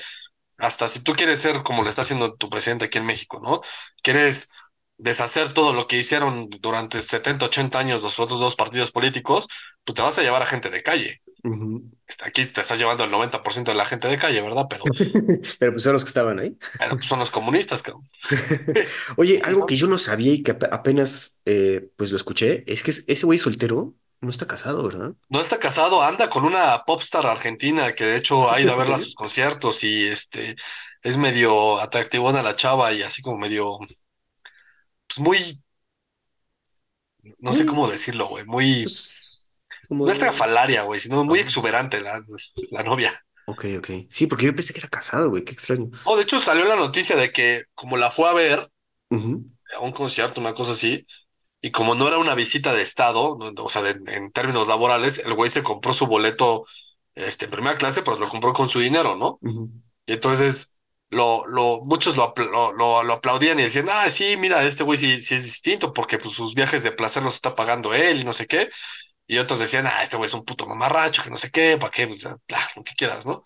hasta 0.58 0.88
si 0.88 1.00
tú 1.00 1.14
quieres 1.14 1.40
ser 1.40 1.62
como 1.62 1.82
lo 1.82 1.88
está 1.88 2.02
haciendo 2.02 2.34
tu 2.34 2.50
presidente 2.50 2.86
aquí 2.86 2.98
en 2.98 3.06
México, 3.06 3.40
¿no? 3.42 3.60
Quieres 4.02 4.50
deshacer 4.98 5.52
todo 5.52 5.72
lo 5.72 5.86
que 5.86 5.98
hicieron 5.98 6.48
durante 6.60 7.02
70, 7.02 7.46
80 7.46 7.78
años 7.78 8.02
los 8.02 8.18
otros 8.18 8.40
dos 8.40 8.56
partidos 8.56 8.92
políticos, 8.92 9.46
pues 9.84 9.94
te 9.94 10.02
vas 10.02 10.18
a 10.18 10.22
llevar 10.22 10.42
a 10.42 10.46
gente 10.46 10.70
de 10.70 10.82
calle. 10.82 11.20
Está- 12.06 12.26
Aquí 12.28 12.46
te 12.46 12.60
estás 12.60 12.78
llevando 12.78 13.04
el 13.04 13.10
90% 13.10 13.70
de 13.70 13.76
la 13.76 13.84
gente 13.84 14.08
de 14.08 14.18
calle, 14.18 14.40
¿verdad? 14.42 14.66
Pero, 14.68 14.84
Pero 15.58 15.72
pues 15.72 15.82
son 15.82 15.92
los 15.92 16.04
que 16.04 16.08
estaban 16.08 16.38
ahí. 16.38 16.56
pero 16.78 16.96
pues 16.96 17.06
son 17.06 17.18
los 17.18 17.30
comunistas, 17.30 17.82
cabrón. 17.82 18.08
Oye, 19.16 19.40
algo 19.44 19.66
que 19.66 19.76
yo 19.76 19.86
no 19.86 19.98
sabía 19.98 20.32
y 20.32 20.42
que 20.42 20.52
ap- 20.52 20.72
apenas 20.72 21.40
eh, 21.44 21.88
pues 21.96 22.10
lo 22.10 22.16
escuché, 22.16 22.64
es 22.66 22.82
que 22.82 22.90
es- 22.90 23.04
ese 23.06 23.26
güey 23.26 23.38
soltero 23.38 23.94
no 24.20 24.30
está 24.30 24.46
casado, 24.46 24.82
¿verdad? 24.82 25.12
No 25.28 25.40
está 25.40 25.58
casado, 25.58 26.02
anda 26.02 26.30
con 26.30 26.44
una 26.44 26.84
popstar 26.84 27.26
argentina 27.26 27.94
que 27.94 28.04
de 28.04 28.16
hecho 28.16 28.50
ha 28.50 28.60
ido 28.60 28.70
a 28.70 28.72
¿En 28.74 28.78
verla 28.80 28.96
a 28.96 28.98
sus 28.98 29.14
conciertos 29.14 29.84
y 29.84 30.06
este 30.06 30.56
es 31.02 31.16
medio 31.16 31.78
atractivona 31.80 32.42
la 32.42 32.56
chava 32.56 32.92
y 32.92 33.02
así 33.02 33.22
como 33.22 33.38
medio, 33.38 33.78
pues 35.08 35.18
muy, 35.18 35.62
no 37.40 37.52
sé 37.52 37.66
cómo 37.66 37.88
decirlo, 37.88 38.28
güey, 38.28 38.44
muy 38.46 38.94
pues 40.02 40.02
No 40.04 40.12
es 40.12 40.18
falaria, 40.36 40.82
güey, 40.84 41.00
sino 41.00 41.24
muy 41.24 41.38
exuberante 41.40 42.00
la, 42.00 42.22
la 42.70 42.82
novia. 42.82 43.12
Ok, 43.44 43.64
ok. 43.78 43.90
Sí, 44.10 44.26
porque 44.26 44.46
yo 44.46 44.54
pensé 44.54 44.72
que 44.72 44.80
era 44.80 44.88
casado, 44.88 45.30
güey, 45.30 45.44
qué 45.44 45.52
extraño. 45.52 45.90
Oh, 46.04 46.16
de 46.16 46.22
hecho 46.22 46.40
salió 46.40 46.64
la 46.64 46.74
noticia 46.76 47.16
de 47.16 47.32
que 47.32 47.64
como 47.74 47.96
la 47.98 48.10
fue 48.10 48.28
a 48.30 48.32
ver 48.32 48.70
Ujú, 49.10 49.44
a 49.76 49.80
un 49.80 49.92
concierto, 49.92 50.40
una 50.40 50.54
cosa 50.54 50.72
así, 50.72 51.06
y 51.62 51.70
como 51.72 51.94
no 51.94 52.08
era 52.08 52.18
una 52.18 52.34
visita 52.34 52.74
de 52.74 52.82
estado, 52.82 53.38
no- 53.38 53.64
o 53.64 53.70
sea, 53.70 53.82
de- 53.82 54.14
en 54.16 54.32
términos 54.32 54.68
laborales, 54.68 55.18
el 55.20 55.34
güey 55.34 55.50
se 55.50 55.62
compró 55.62 55.92
su 55.92 56.06
boleto 56.06 56.64
este, 57.14 57.46
en 57.46 57.50
primera 57.52 57.76
clase, 57.78 58.02
pues 58.02 58.18
lo 58.20 58.28
compró 58.28 58.52
con 58.52 58.68
su 58.68 58.80
dinero, 58.80 59.16
¿no? 59.16 59.42
ujú. 59.42 59.70
Y 60.06 60.14
entonces 60.14 60.72
lo, 61.10 61.46
lo, 61.46 61.80
muchos 61.84 62.16
lo, 62.16 62.34
lo, 62.76 63.02
lo- 63.04 63.12
aplaudían 63.14 63.58
y 63.60 63.64
decían, 63.64 63.88
ah, 63.90 64.10
sí, 64.10 64.36
mira, 64.36 64.64
este 64.64 64.82
güey 64.84 64.98
sí, 64.98 65.22
sí 65.22 65.34
es 65.36 65.44
distinto 65.44 65.92
porque 65.92 66.18
pues, 66.18 66.34
sus 66.34 66.54
viajes 66.54 66.82
de 66.82 66.92
placer 66.92 67.22
los 67.22 67.34
está 67.36 67.54
pagando 67.54 67.94
él 67.94 68.20
y 68.20 68.24
no 68.24 68.32
sé 68.32 68.46
qué. 68.46 68.68
Y 69.28 69.38
otros 69.38 69.60
decían, 69.60 69.86
ah, 69.86 70.02
este 70.04 70.16
güey 70.16 70.26
es 70.28 70.34
un 70.34 70.44
puto 70.44 70.66
mamarracho, 70.66 71.22
que 71.22 71.30
no 71.30 71.36
sé 71.38 71.50
qué, 71.50 71.78
¿para 71.78 71.90
qué? 71.92 72.06
Pues, 72.08 72.26
ah, 72.26 72.36
lo 72.76 72.84
que 72.84 72.94
quieras, 72.96 73.26
¿no? 73.26 73.42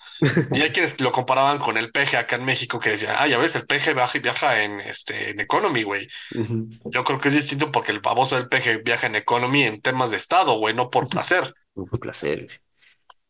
Y 0.53 0.63
hay 0.63 0.71
quienes 0.73 1.01
lo 1.01 1.13
comparaban 1.13 1.59
con 1.61 1.77
el 1.79 1.93
peje 1.93 2.17
acá 2.19 2.37
en 2.37 2.45
México 2.47 2.81
que 2.81 2.91
decían, 2.93 3.17
ah, 3.19 3.27
ya 3.29 3.39
ves, 3.39 3.55
el 3.57 3.67
peje 3.67 3.95
viaja, 3.95 4.19
viaja 4.21 4.63
en, 4.65 4.81
este, 4.81 5.31
en 5.31 5.41
Economy, 5.41 5.83
güey. 5.85 6.09
Yo 6.93 7.05
creo 7.05 7.19
que 7.21 7.29
es 7.29 7.35
distinto 7.35 7.71
porque 7.73 7.93
el 7.93 8.01
baboso 8.01 8.37
del 8.37 8.49
peje 8.49 8.79
viaja 8.79 9.07
en 9.09 9.17
Economy 9.17 9.65
en 9.65 9.81
temas 9.83 10.11
de 10.11 10.17
Estado, 10.19 10.55
güey, 10.59 10.75
no 10.75 10.91
por 10.91 11.09
placer. 11.09 11.55
Un 11.75 11.89
placer, 11.99 12.45
güey. 12.45 12.57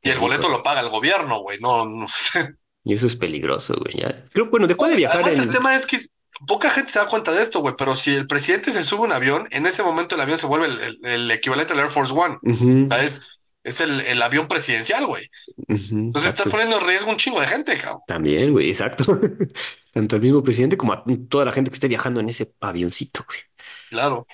Y 0.03 0.11
el 0.11 0.19
boleto 0.19 0.49
lo 0.49 0.63
paga 0.63 0.81
el 0.81 0.89
gobierno, 0.91 1.41
güey, 1.41 1.59
no, 1.61 1.85
no. 1.87 2.07
Y 2.85 2.95
eso 2.95 3.07
es 3.07 3.17
peligroso, 3.17 3.75
güey. 3.79 3.95
Ya. 4.01 4.25
Creo, 4.33 4.49
bueno, 4.51 4.67
dejó 4.67 4.87
de 4.87 4.97
viajar 4.97 5.23
además 5.23 5.39
el 5.39 5.51
tema 5.51 5.77
es 5.77 5.87
que 5.87 5.99
poca 6.47 6.71
gente 6.71 6.93
se 6.93 6.99
da 6.99 7.07
cuenta 7.09 7.33
de 7.33 7.43
esto, 7.43 7.61
güey, 7.61 7.75
pero 7.77 7.97
si 7.97 8.15
el 8.15 8.27
presidente 8.27 8.73
se 8.73 8.83
sube 8.83 9.03
a 9.03 9.05
un 9.07 9.13
avión, 9.13 9.47
en 9.51 9.67
ese 9.67 9.83
momento 9.83 10.15
el 10.15 10.21
avión 10.23 10.39
se 10.39 10.47
vuelve 10.47 10.67
el, 10.67 10.81
el- 10.81 11.07
el 11.07 11.31
equivalente 11.31 11.73
al 11.73 11.81
Air 11.81 11.91
Force 11.91 12.13
One. 12.13 12.37
O 12.37 12.41
Ujú, 12.43 12.69
sea, 12.95 13.05
es, 13.05 13.21
es 13.65 13.81
el, 13.81 14.01
el 14.03 14.23
avión 14.23 14.49
presidencial, 14.49 15.07
güey. 15.07 15.31
Entonces 16.13 16.31
estás 16.31 16.49
poniendo 16.49 16.79
en 16.81 16.87
riesgo 16.87 17.11
un 17.11 17.17
chingo 17.19 17.41
de 17.41 17.47
gente, 17.49 17.79
cabrón. 17.79 18.03
También, 18.07 18.53
güey, 18.53 18.69
exacto. 18.69 19.05
Tanto 19.93 20.17
el 20.17 20.23
mismo 20.23 20.43
presidente 20.43 20.77
como 20.77 20.93
a 20.93 21.05
toda 21.29 21.45
la 21.45 21.53
gente 21.53 21.71
que 21.71 21.75
esté 21.77 21.89
viajando 21.89 22.21
en 22.21 22.29
ese 22.29 22.53
avioncito, 22.61 23.25
güey. 23.27 23.39
Claro. 23.89 24.27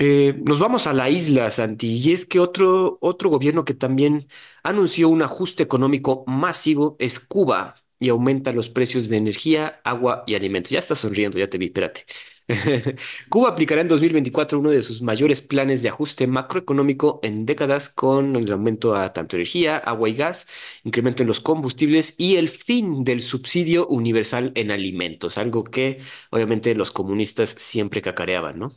Eh, 0.00 0.34
nos 0.44 0.60
vamos 0.60 0.86
a 0.86 0.92
la 0.92 1.10
isla, 1.10 1.50
Santi, 1.50 1.88
y 1.96 2.12
es 2.12 2.24
que 2.24 2.38
otro, 2.38 2.98
otro 3.00 3.30
gobierno 3.30 3.64
que 3.64 3.74
también 3.74 4.28
anunció 4.68 5.08
un 5.08 5.22
ajuste 5.22 5.62
económico 5.62 6.24
masivo 6.26 6.96
es 6.98 7.18
Cuba 7.20 7.74
y 8.00 8.08
aumenta 8.10 8.52
los 8.52 8.68
precios 8.68 9.08
de 9.08 9.16
energía, 9.16 9.80
agua 9.84 10.24
y 10.26 10.34
alimentos. 10.34 10.70
Ya 10.70 10.78
estás 10.78 10.98
sonriendo, 10.98 11.38
ya 11.38 11.48
te 11.50 11.58
vi, 11.58 11.66
espérate. 11.66 12.04
Cuba 13.28 13.50
aplicará 13.50 13.80
en 13.82 13.88
2024 13.88 14.58
uno 14.58 14.70
de 14.70 14.82
sus 14.82 15.02
mayores 15.02 15.42
planes 15.42 15.82
de 15.82 15.88
ajuste 15.90 16.26
macroeconómico 16.26 17.20
en 17.22 17.44
décadas 17.46 17.88
con 17.90 18.36
el 18.36 18.50
aumento 18.52 18.94
a 18.96 19.12
tanto 19.12 19.36
energía, 19.36 19.76
agua 19.78 20.08
y 20.08 20.14
gas, 20.14 20.46
incremento 20.84 21.22
en 21.22 21.28
los 21.28 21.40
combustibles 21.40 22.14
y 22.18 22.36
el 22.36 22.48
fin 22.48 23.04
del 23.04 23.20
subsidio 23.20 23.86
universal 23.88 24.52
en 24.54 24.70
alimentos, 24.70 25.36
algo 25.38 25.64
que 25.64 26.00
obviamente 26.30 26.74
los 26.74 26.90
comunistas 26.90 27.50
siempre 27.50 28.00
cacareaban, 28.02 28.58
¿no? 28.58 28.72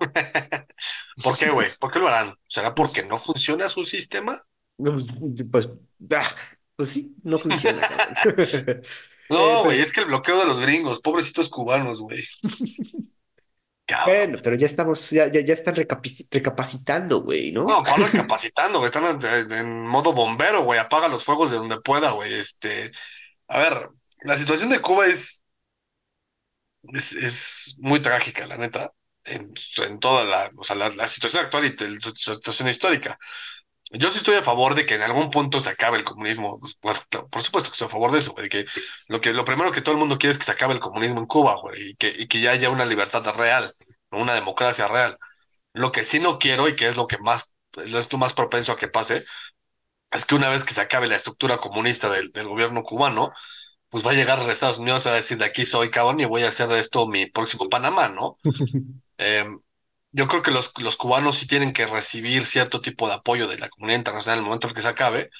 ¿Por 1.22 1.38
qué, 1.38 1.50
güey? 1.50 1.68
¿Por 1.78 1.90
qué 1.92 1.98
lo 1.98 2.08
harán? 2.08 2.34
¿Será 2.46 2.74
porque 2.74 3.02
no 3.04 3.18
funciona 3.18 3.68
su 3.68 3.84
sistema? 3.84 4.42
Pues, 4.76 5.06
pues, 5.50 5.68
ah, 6.14 6.30
pues 6.76 6.88
sí, 6.90 7.14
no 7.22 7.38
funciona, 7.38 7.86
cabrón. 7.88 8.16
Eh, 9.30 9.34
No, 9.34 9.64
güey, 9.64 9.78
pero- 9.78 9.82
es 9.82 9.90
que 9.92 10.00
el 10.00 10.06
bloqueo 10.06 10.38
de 10.38 10.44
los 10.46 10.60
gringos, 10.60 11.00
pobrecitos 11.00 11.48
cubanos, 11.48 12.00
güey. 12.02 12.24
Cabrón. 13.86 14.16
bueno, 14.16 14.38
pero 14.42 14.56
ya 14.56 14.64
estamos, 14.66 15.10
ya, 15.10 15.30
ya, 15.30 15.42
ya 15.42 15.52
están 15.52 15.74
recapici- 15.74 16.26
recapacitando, 16.30 17.22
güey, 17.22 17.52
¿no? 17.52 17.64
No, 17.64 17.82
¿cuál 17.82 18.02
recapacitando, 18.12 18.78
güey? 18.78 18.86
Están 18.90 19.20
en, 19.22 19.52
en 19.52 19.86
modo 19.86 20.12
bombero, 20.14 20.62
güey. 20.64 20.78
Apaga 20.80 21.08
los 21.08 21.24
fuegos 21.24 21.50
de 21.50 21.58
donde 21.58 21.80
pueda, 21.80 22.12
güey. 22.12 22.32
Este, 22.34 22.90
a 23.48 23.58
ver, 23.58 23.90
la 24.22 24.38
situación 24.38 24.70
de 24.70 24.80
Cuba 24.80 25.06
es, 25.06 25.42
es, 26.92 27.12
es 27.12 27.74
muy 27.78 28.00
trágica, 28.02 28.46
la 28.46 28.56
neta. 28.56 28.92
En, 29.26 29.54
en 29.78 29.98
toda 30.00 30.22
la, 30.24 30.50
o 30.56 30.64
sea, 30.64 30.76
la, 30.76 30.90
la 30.90 31.08
situación 31.08 31.44
actual 31.44 31.64
y 31.64 31.76
su 32.00 32.10
situación 32.14 32.68
histórica. 32.68 33.18
Yo 33.90 34.10
sí 34.10 34.18
estoy 34.18 34.36
a 34.36 34.42
favor 34.42 34.74
de 34.74 34.86
que 34.86 34.94
en 34.94 35.02
algún 35.02 35.30
punto 35.30 35.60
se 35.60 35.70
acabe 35.70 35.98
el 35.98 36.04
comunismo. 36.04 36.58
Pues, 36.58 36.76
bueno, 36.82 37.00
por 37.30 37.42
supuesto 37.42 37.70
que 37.70 37.74
estoy 37.74 37.86
a 37.86 37.90
favor 37.90 38.12
de 38.12 38.18
eso, 38.18 38.32
güey. 38.32 38.48
Que 38.48 38.66
lo 39.08 39.20
que 39.20 39.32
lo 39.32 39.44
primero 39.44 39.72
que 39.72 39.82
todo 39.82 39.94
el 39.94 40.00
mundo 40.00 40.18
quiere 40.18 40.32
es 40.32 40.38
que 40.38 40.44
se 40.44 40.52
acabe 40.52 40.74
el 40.74 40.80
comunismo 40.80 41.20
en 41.20 41.26
Cuba, 41.26 41.56
güey, 41.60 41.90
y 41.90 41.96
que, 41.96 42.08
y 42.08 42.26
que 42.26 42.40
ya 42.40 42.52
haya 42.52 42.70
una 42.70 42.86
libertad 42.86 43.24
real, 43.36 43.74
una 44.10 44.34
democracia 44.34 44.88
real. 44.88 45.18
Lo 45.72 45.92
que 45.92 46.04
sí 46.04 46.20
no 46.20 46.38
quiero 46.38 46.68
y 46.68 46.76
que 46.76 46.88
es 46.88 46.96
lo 46.96 47.06
que 47.06 47.18
más, 47.18 47.54
es 47.84 48.12
lo 48.12 48.18
más 48.18 48.32
propenso 48.34 48.72
a 48.72 48.76
que 48.78 48.88
pase, 48.88 49.24
es 50.12 50.24
que 50.24 50.34
una 50.34 50.48
vez 50.50 50.64
que 50.64 50.74
se 50.74 50.80
acabe 50.80 51.08
la 51.08 51.16
estructura 51.16 51.58
comunista 51.58 52.10
del, 52.10 52.32
del 52.32 52.48
gobierno 52.48 52.82
cubano, 52.82 53.32
pues 53.88 54.04
va 54.04 54.12
a 54.12 54.14
llegar 54.14 54.40
a 54.40 54.52
Estados 54.52 54.78
Unidos 54.78 55.06
a 55.06 55.12
decir 55.14 55.38
de 55.38 55.44
aquí 55.44 55.64
soy 55.64 55.90
cabrón 55.90 56.20
y 56.20 56.24
voy 56.24 56.42
a 56.42 56.48
hacer 56.48 56.68
de 56.68 56.80
esto 56.80 57.06
mi 57.06 57.26
próximo 57.26 57.68
Panamá, 57.68 58.08
¿no? 58.08 58.38
Eh, 59.16 59.46
yo 60.14 60.28
creo 60.28 60.42
que 60.42 60.52
los, 60.52 60.72
los 60.80 60.96
cubanos 60.96 61.36
sí 61.38 61.46
tienen 61.48 61.72
que 61.72 61.86
recibir 61.86 62.46
cierto 62.46 62.80
tipo 62.80 63.08
de 63.08 63.14
apoyo 63.14 63.48
de 63.48 63.58
la 63.58 63.68
comunidad 63.68 63.98
internacional 63.98 64.38
en 64.38 64.44
el 64.44 64.46
momento 64.46 64.68
en 64.68 64.74
que 64.74 64.82
se 64.82 64.88
acabe 64.88 65.30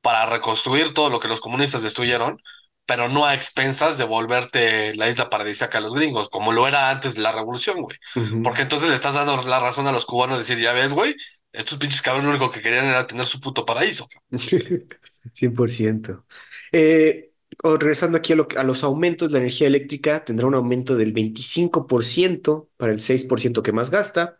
para 0.00 0.26
reconstruir 0.26 0.94
todo 0.94 1.10
lo 1.10 1.20
que 1.20 1.28
los 1.28 1.40
comunistas 1.40 1.82
destruyeron, 1.82 2.40
pero 2.86 3.08
no 3.10 3.26
a 3.26 3.34
expensas 3.34 3.98
de 3.98 4.04
volverte 4.04 4.94
la 4.94 5.08
isla 5.08 5.28
paradisíaca 5.28 5.78
a 5.78 5.80
los 5.82 5.94
gringos, 5.94 6.30
como 6.30 6.52
lo 6.52 6.66
era 6.66 6.90
antes 6.90 7.14
de 7.14 7.22
la 7.22 7.32
revolución, 7.32 7.82
güey. 7.82 7.98
Porque 8.42 8.62
entonces 8.62 8.88
le 8.88 8.94
estás 8.94 9.14
dando 9.14 9.42
la 9.42 9.60
razón 9.60 9.86
a 9.86 9.92
los 9.92 10.06
cubanos 10.06 10.38
de 10.38 10.44
decir, 10.44 10.62
ya 10.62 10.72
ves, 10.72 10.92
güey, 10.92 11.14
estos 11.52 11.78
pinches 11.78 12.02
cabrones 12.02 12.26
lo 12.26 12.36
único 12.36 12.50
que 12.50 12.62
querían 12.62 12.86
era 12.86 13.06
tener 13.06 13.26
su 13.26 13.40
puto 13.40 13.66
paraíso. 13.66 14.08
100%. 15.34 16.24
Eh, 16.72 17.25
o 17.62 17.76
regresando 17.76 18.18
aquí 18.18 18.32
a, 18.32 18.36
lo 18.36 18.48
a 18.56 18.64
los 18.64 18.82
aumentos, 18.84 19.30
la 19.32 19.38
energía 19.38 19.66
eléctrica 19.66 20.24
tendrá 20.24 20.46
un 20.46 20.54
aumento 20.54 20.96
del 20.96 21.12
25% 21.12 22.70
para 22.76 22.92
el 22.92 23.00
6% 23.00 23.62
que 23.62 23.72
más 23.72 23.90
gasta. 23.90 24.38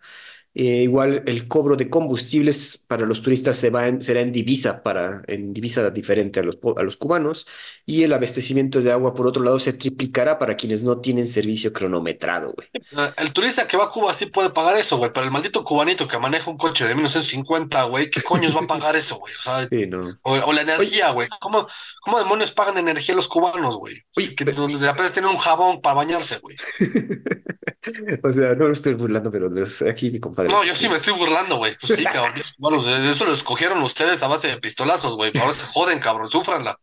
Eh, 0.58 0.84
igual 0.84 1.22
el 1.26 1.48
cobro 1.48 1.76
de 1.76 1.90
combustibles 1.90 2.78
para 2.88 3.04
los 3.04 3.20
turistas 3.20 3.56
se 3.58 3.68
va 3.68 3.88
en- 3.88 4.00
será 4.00 4.22
en 4.22 4.32
divisa, 4.32 4.82
para, 4.82 5.22
en 5.26 5.52
divisa 5.52 5.90
diferente 5.90 6.40
a 6.40 6.42
los, 6.42 6.58
a 6.78 6.82
los 6.82 6.96
cubanos. 6.96 7.46
Y 7.84 8.02
el 8.04 8.12
abastecimiento 8.14 8.80
de 8.80 8.90
agua, 8.90 9.14
por 9.14 9.26
otro 9.26 9.42
lado, 9.44 9.58
se 9.58 9.74
triplicará 9.74 10.38
para 10.38 10.56
quienes 10.56 10.82
no 10.82 10.98
tienen 11.00 11.26
servicio 11.26 11.72
cronometrado, 11.74 12.54
güey. 12.54 12.68
Eh, 12.74 13.12
El 13.18 13.32
turista 13.34 13.66
que 13.68 13.76
va 13.76 13.84
a 13.84 13.90
Cuba 13.90 14.14
sí 14.14 14.26
puede 14.26 14.48
pagar 14.50 14.76
eso, 14.78 14.96
güey, 14.96 15.12
pero 15.12 15.24
el 15.26 15.30
maldito 15.30 15.62
cubanito 15.62 16.08
que 16.08 16.18
maneja 16.18 16.50
un 16.50 16.56
coche 16.56 16.86
de 16.86 16.94
1950, 16.94 17.82
güey, 17.84 18.10
¿qué 18.10 18.22
coños 18.22 18.56
va 18.56 18.60
a 18.62 18.66
pagar 18.66 18.96
eso, 18.96 19.16
güey? 19.16 19.34
O 19.38 19.42
sea, 19.42 19.66
Sí, 19.70 19.86
no. 19.86 20.00
o, 20.22 20.32
o 20.36 20.52
la 20.54 20.62
energía, 20.62 21.10
güey. 21.10 21.28
¿Cómo, 21.40 21.66
cómo 22.00 22.18
demonios 22.18 22.50
pagan 22.52 22.78
energía 22.78 23.14
los 23.14 23.28
cubanos, 23.28 23.76
güey? 23.76 24.02
Que 24.34 24.44
apenas 24.88 25.12
tienen 25.12 25.30
un 25.30 25.36
jabón 25.36 25.80
para 25.82 25.96
bañarse, 25.96 26.38
güey. 26.38 26.56
o 28.22 28.32
sea, 28.32 28.54
no 28.54 28.66
lo 28.66 28.72
estoy 28.72 28.94
burlando, 28.94 29.30
pero 29.30 29.48
les- 29.48 29.82
aquí 29.82 30.10
mi 30.10 30.20
compadre. 30.20 30.50
No, 30.52 30.64
yo 30.64 30.74
sí 30.74 30.88
me 30.88 30.96
estoy 30.96 31.14
burlando, 31.14 31.56
güey. 31.56 31.76
Pues 31.80 31.92
sí, 31.92 32.04
cabrón. 32.04 32.34
de 32.84 33.10
eso 33.10 33.24
lo 33.24 33.32
escogieron 33.32 33.82
ustedes 33.82 34.22
a 34.22 34.28
base 34.28 34.48
de 34.48 34.58
pistolazos, 34.58 35.14
güey. 35.16 35.32
Ahora 35.38 35.52
se 35.52 35.64
joden, 35.64 35.98
cabrón, 36.00 36.30
súfranla. 36.30 36.78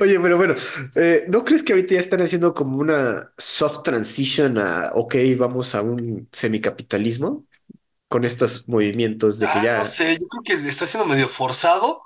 Oye, 0.00 0.18
pero 0.20 0.36
bueno, 0.38 0.54
eh, 0.94 1.24
¿no 1.28 1.44
crees 1.44 1.62
que 1.62 1.72
ahorita 1.74 1.94
ya 1.94 2.00
están 2.00 2.22
haciendo 2.22 2.54
como 2.54 2.78
una 2.78 3.32
soft 3.36 3.82
transition 3.82 4.56
a, 4.58 4.92
ok, 4.94 5.14
vamos 5.38 5.74
a 5.74 5.82
un 5.82 6.26
semicapitalismo 6.32 7.44
con 8.08 8.24
estos 8.24 8.68
movimientos 8.68 9.38
de 9.40 9.46
que 9.46 9.52
Ah, 9.58 9.62
no 9.62 9.64
ya, 9.64 9.84
sé, 9.84 10.18
yo 10.18 10.28
creo 10.28 10.42
que 10.42 10.68
está 10.68 10.86
siendo 10.86 11.06
medio 11.06 11.28
forzado, 11.28 12.02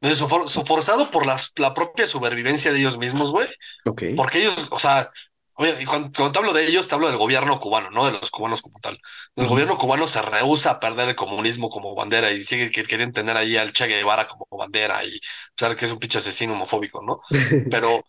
medio 0.00 0.16
sofor- 0.16 0.48
so- 0.48 0.64
forzado 0.64 1.10
por 1.10 1.26
la, 1.26 1.36
la 1.56 1.74
propia 1.74 2.06
supervivencia 2.06 2.72
de 2.72 2.78
ellos 2.80 2.98
mismos, 2.98 3.30
güey. 3.30 3.48
ok, 3.84 4.02
Porque 4.14 4.40
ellos, 4.42 4.68
o 4.70 4.78
sea, 4.78 5.10
oye, 5.56 5.76
y 5.82 5.84
cuando, 5.86 6.10
cuando 6.14 6.32
te 6.32 6.38
hablo 6.38 6.52
de 6.52 6.66
ellos, 6.66 6.88
te 6.88 6.94
hablo 6.94 7.08
del 7.08 7.16
gobierno 7.18 7.60
cubano, 7.60 7.90
no 7.90 8.04
de 8.06 8.12
los 8.12 8.30
cubanos 8.30 8.62
como 8.62 8.78
tal. 8.80 8.98
El 9.36 9.46
gobierno 9.48 9.76
cubano 9.78 10.06
se 10.08 10.22
rehúsa 10.22 10.72
a 10.72 10.80
perder 10.80 11.08
el 11.10 11.16
comunismo 11.16 11.68
como 11.70 11.94
bandera 11.94 12.30
y 12.32 12.44
sigue 12.44 12.70
que- 12.70 12.84
queriendo 12.84 13.14
tener 13.14 13.36
ahí 13.36 13.56
al 13.56 13.72
Che 13.72 13.86
Guevara 13.86 14.26
como 14.28 14.46
bandera 14.50 15.04
y 15.04 15.20
saber 15.58 15.76
que 15.76 15.84
es 15.86 15.92
un 15.92 15.98
pinche 15.98 16.18
asesino 16.18 16.52
homofóbico, 16.54 17.02
¿no? 17.02 17.20
Pero, 17.68 18.04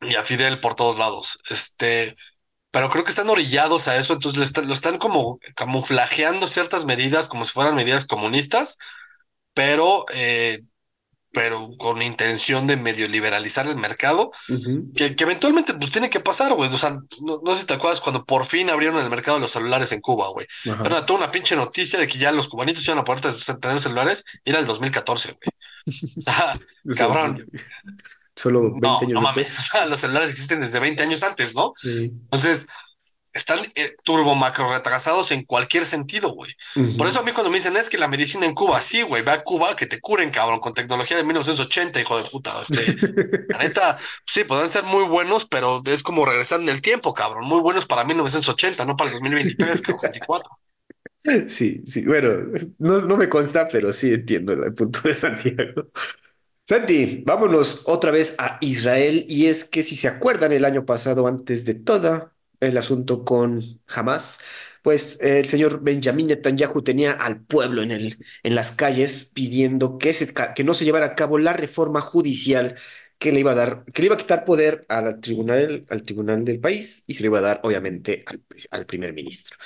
y 0.00 0.14
a 0.16 0.24
Fidel 0.24 0.60
por 0.60 0.74
todos 0.74 0.98
lados. 0.98 1.38
Este, 1.50 2.16
pero 2.70 2.90
creo 2.90 3.04
que 3.04 3.10
están 3.10 3.30
orillados 3.30 3.88
a 3.88 3.96
eso, 3.98 4.14
entonces 4.14 4.42
están- 4.44 4.68
lo 4.68 4.74
están 4.74 4.98
como 4.98 5.40
camuflajeando 5.56 6.48
ciertas 6.48 6.84
medidas 6.84 7.28
como 7.28 7.44
si 7.44 7.52
fueran 7.52 7.74
medidas 7.76 8.06
comunistas, 8.06 8.78
pero, 9.54 10.06
eh, 10.14 10.62
pero 11.32 11.70
con 11.78 12.02
intención 12.02 12.66
de 12.66 12.76
medio 12.76 13.06
liberalizar 13.08 13.66
el 13.68 13.76
mercado 13.76 14.32
que, 14.96 15.14
que 15.14 15.24
eventualmente 15.24 15.74
pues 15.74 15.90
tiene 15.92 16.10
que 16.10 16.20
pasar, 16.20 16.54
güey. 16.54 16.72
O 16.72 16.78
sea, 16.78 16.98
no, 17.20 17.40
no 17.44 17.54
sé 17.54 17.60
si 17.60 17.66
te 17.66 17.74
acuerdas 17.74 18.00
cuando 18.00 18.24
por 18.24 18.46
fin 18.46 18.68
abrieron 18.70 18.98
el 19.02 19.10
mercado 19.10 19.36
de 19.36 19.42
los 19.42 19.50
celulares 19.52 19.92
en 19.92 20.00
Cuba, 20.00 20.28
güey. 20.30 20.46
Era 20.64 21.06
toda 21.06 21.20
una 21.20 21.30
pinche 21.30 21.54
noticia 21.56 21.98
de 21.98 22.06
que 22.08 22.18
ya 22.18 22.32
los 22.32 22.48
cubanitos 22.48 22.84
iban 22.86 22.98
a 22.98 23.04
poder 23.04 23.20
tener 23.60 23.78
celulares 23.78 24.24
era 24.44 24.58
el 24.58 24.66
2014, 24.66 25.28
güey. 25.32 25.50
O 26.16 26.20
sea, 26.20 26.58
O 26.88 26.94
sea, 26.94 27.06
cabrón, 27.06 27.46
solo 28.36 28.62
20 28.72 28.80
no, 28.86 28.98
años 28.98 29.12
no 29.12 29.20
mames. 29.20 29.46
después. 29.46 29.66
O 29.66 29.70
sea, 29.70 29.86
los 29.86 30.00
celulares 30.00 30.30
existen 30.30 30.60
desde 30.60 30.78
20 30.78 31.02
años 31.02 31.22
antes, 31.22 31.54
¿no? 31.54 31.72
Sí, 31.76 32.10
Entonces, 32.24 32.66
están 33.32 33.60
eh, 33.74 33.96
turbo 34.04 34.34
macro 34.34 34.72
retrasados 34.72 35.30
en 35.32 35.44
cualquier 35.44 35.86
sentido, 35.86 36.30
güey. 36.30 36.52
Por 36.96 37.06
eso 37.08 37.20
a 37.20 37.22
mí 37.22 37.32
cuando 37.32 37.50
me 37.50 37.58
dicen 37.58 37.76
es 37.76 37.88
que 37.88 37.98
la 37.98 38.08
medicina 38.08 38.46
en 38.46 38.54
Cuba, 38.54 38.80
sí, 38.80 39.02
güey, 39.02 39.22
ve 39.22 39.32
a 39.32 39.42
Cuba 39.44 39.76
que 39.76 39.86
te 39.86 40.00
curen, 40.00 40.30
cabrón, 40.30 40.60
con 40.60 40.74
tecnología 40.74 41.16
de 41.16 41.24
1980, 41.24 42.00
hijo 42.00 42.18
de 42.18 42.24
puta. 42.24 42.60
Este, 42.60 43.00
La 43.50 43.58
neta, 43.60 43.98
sí, 44.26 44.44
podrán 44.44 44.70
ser 44.70 44.84
muy 44.84 45.04
buenos, 45.04 45.46
pero 45.46 45.82
es 45.86 46.02
como 46.02 46.24
regresar 46.26 46.60
en 46.60 46.68
el 46.68 46.82
tiempo, 46.82 47.14
cabrón. 47.14 47.44
Muy 47.46 47.60
buenos 47.60 47.86
para 47.86 48.04
1980, 48.04 48.84
no 48.84 48.96
para 48.96 49.08
el 49.10 49.14
2023, 49.14 49.80
cabrón, 49.82 50.00
24. 50.12 50.58
Sí, 51.48 51.82
sí, 51.86 52.02
bueno, 52.06 52.30
no, 52.78 53.02
no 53.02 53.16
me 53.16 53.28
consta, 53.28 53.68
pero 53.68 53.92
sí 53.92 54.12
entiendo 54.14 54.54
el 54.54 54.74
punto 54.74 55.00
de 55.04 55.14
Santiago. 55.14 55.88
Santi, 56.68 57.22
vámonos 57.26 57.84
otra 57.88 58.10
vez 58.12 58.34
a 58.38 58.58
Israel 58.62 59.24
y 59.28 59.46
es 59.46 59.64
que 59.64 59.82
si 59.82 59.96
se 59.96 60.08
acuerdan 60.08 60.52
el 60.52 60.64
año 60.64 60.86
pasado, 60.86 61.26
antes 61.26 61.64
de 61.64 61.74
todo 61.74 62.32
el 62.60 62.76
asunto 62.76 63.24
con 63.24 63.62
Hamas, 63.88 64.38
pues 64.82 65.18
el 65.20 65.46
señor 65.46 65.82
Benjamín 65.82 66.28
Netanyahu 66.28 66.82
tenía 66.82 67.12
al 67.12 67.42
pueblo 67.42 67.82
en 67.82 67.90
el, 67.90 68.18
en 68.42 68.54
las 68.54 68.72
calles 68.72 69.24
pidiendo 69.34 69.98
que, 69.98 70.12
se, 70.12 70.32
que 70.54 70.64
no 70.64 70.74
se 70.74 70.84
llevara 70.84 71.06
a 71.06 71.14
cabo 71.14 71.38
la 71.38 71.52
reforma 71.52 72.00
judicial 72.00 72.76
que 73.18 73.32
le 73.32 73.40
iba 73.40 73.52
a 73.52 73.54
dar, 73.54 73.84
que 73.92 74.00
le 74.02 74.06
iba 74.06 74.14
a 74.14 74.18
quitar 74.18 74.44
poder 74.46 74.86
al 74.88 75.20
tribunal, 75.20 75.84
al 75.90 76.02
tribunal 76.02 76.44
del 76.44 76.60
país 76.60 77.04
y 77.06 77.14
se 77.14 77.22
le 77.22 77.26
iba 77.26 77.38
a 77.38 77.42
dar, 77.42 77.60
obviamente, 77.64 78.24
al, 78.26 78.42
al 78.70 78.86
primer 78.86 79.12
ministro. 79.12 79.56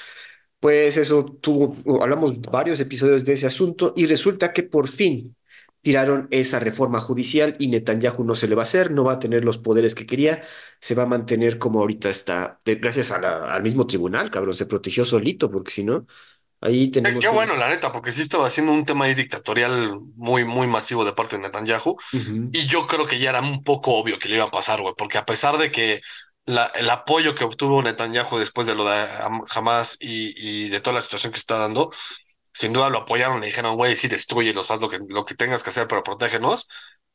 Pues 0.61 0.97
eso 0.97 1.25
tuvo, 1.41 2.03
hablamos 2.03 2.41
varios 2.41 2.81
episodios 2.81 3.25
de 3.25 3.35
ese 3.35 3.47
asunto 3.47 3.93
y 3.97 4.07
resulta 4.07 4.53
que 4.53 4.63
por 4.63 4.89
fin 4.89 5.37
tiraron 5.85 6.29
esa 6.33 6.59
reforma 6.61 7.01
judicial 7.01 7.55
y 7.61 7.69
Netanyahu 7.69 8.25
no 8.25 8.35
se 8.35 8.49
le 8.49 8.57
va 8.57 8.63
a 8.63 8.65
hacer, 8.65 8.91
no 8.93 9.05
va 9.05 9.15
a 9.15 9.21
tener 9.21 9.45
los 9.45 9.59
poderes 9.59 9.95
que 9.95 10.07
quería, 10.07 10.43
se 10.81 10.97
va 10.97 11.05
a 11.05 11.07
mantener 11.07 11.59
como 11.59 11.81
ahorita 11.81 12.11
está, 12.11 12.61
de- 12.65 12.77
gracias 12.77 13.13
a 13.13 13.21
la- 13.21 13.55
al 13.55 13.63
mismo 13.63 13.87
tribunal, 13.87 14.31
cabrón, 14.31 14.57
se 14.57 14.67
protegió 14.67 15.05
solito, 15.05 15.51
porque 15.51 15.71
si 15.73 15.85
no, 15.85 16.07
ahí 16.61 16.91
Qué, 17.03 17.19
qué 17.19 17.29
tenemos 17.29 17.29
bueno, 17.29 17.55
la 17.57 17.69
neta, 17.69 17.93
porque 17.93 18.13
sí 18.13 18.23
estaba 18.23 18.47
haciendo 18.47 18.73
un 18.73 18.87
tema 18.87 19.05
ahí 19.05 19.15
dictatorial 19.15 20.01
muy, 20.17 20.45
muy 20.45 20.67
masivo 20.67 21.05
de 21.05 21.13
parte 21.13 21.37
de 21.37 21.43
Netanyahu. 21.43 21.97
Y 22.53 22.67
yo 22.69 22.87
creo 22.87 23.07
que 23.07 23.19
ya 23.19 23.31
era 23.31 23.41
un 23.43 23.65
poco 23.65 23.95
obvio 23.95 24.19
que 24.19 24.29
le 24.29 24.37
iba 24.37 24.45
a 24.47 24.51
pasar, 24.53 24.81
güey, 24.83 24.95
porque 24.97 25.19
a 25.19 25.27
pesar 25.27 25.59
de 25.59 25.73
que 25.73 26.03
la, 26.47 26.67
el 26.69 26.91
apoyo 26.91 27.35
que 27.35 27.45
obtuvo 27.45 27.83
Netanyahu 27.83 28.39
después 28.39 28.67
de 28.69 28.75
lo 28.77 28.85
de 28.87 28.93
Ham- 28.97 29.45
Hamas 29.55 29.97
y, 30.01 30.35
y 30.67 30.69
de 30.71 30.81
toda 30.81 30.95
la 30.97 31.03
situación 31.03 31.33
que 31.33 31.39
está 31.41 31.59
dando, 31.59 31.91
sin 32.55 32.73
duda 32.73 32.91
lo 32.91 33.01
apoyaron, 33.01 33.41
le 33.41 33.49
dijeron, 33.49 33.77
güey, 33.77 33.97
sí, 33.97 34.09
destruyelos, 34.09 34.71
haz 34.71 34.81
lo 34.81 34.89
que, 34.89 35.01
lo 35.09 35.25
que 35.27 35.35
tengas 35.37 35.63
que 35.63 35.71
hacer, 35.71 35.89
pero 35.89 36.03
protégenos. 36.05 36.69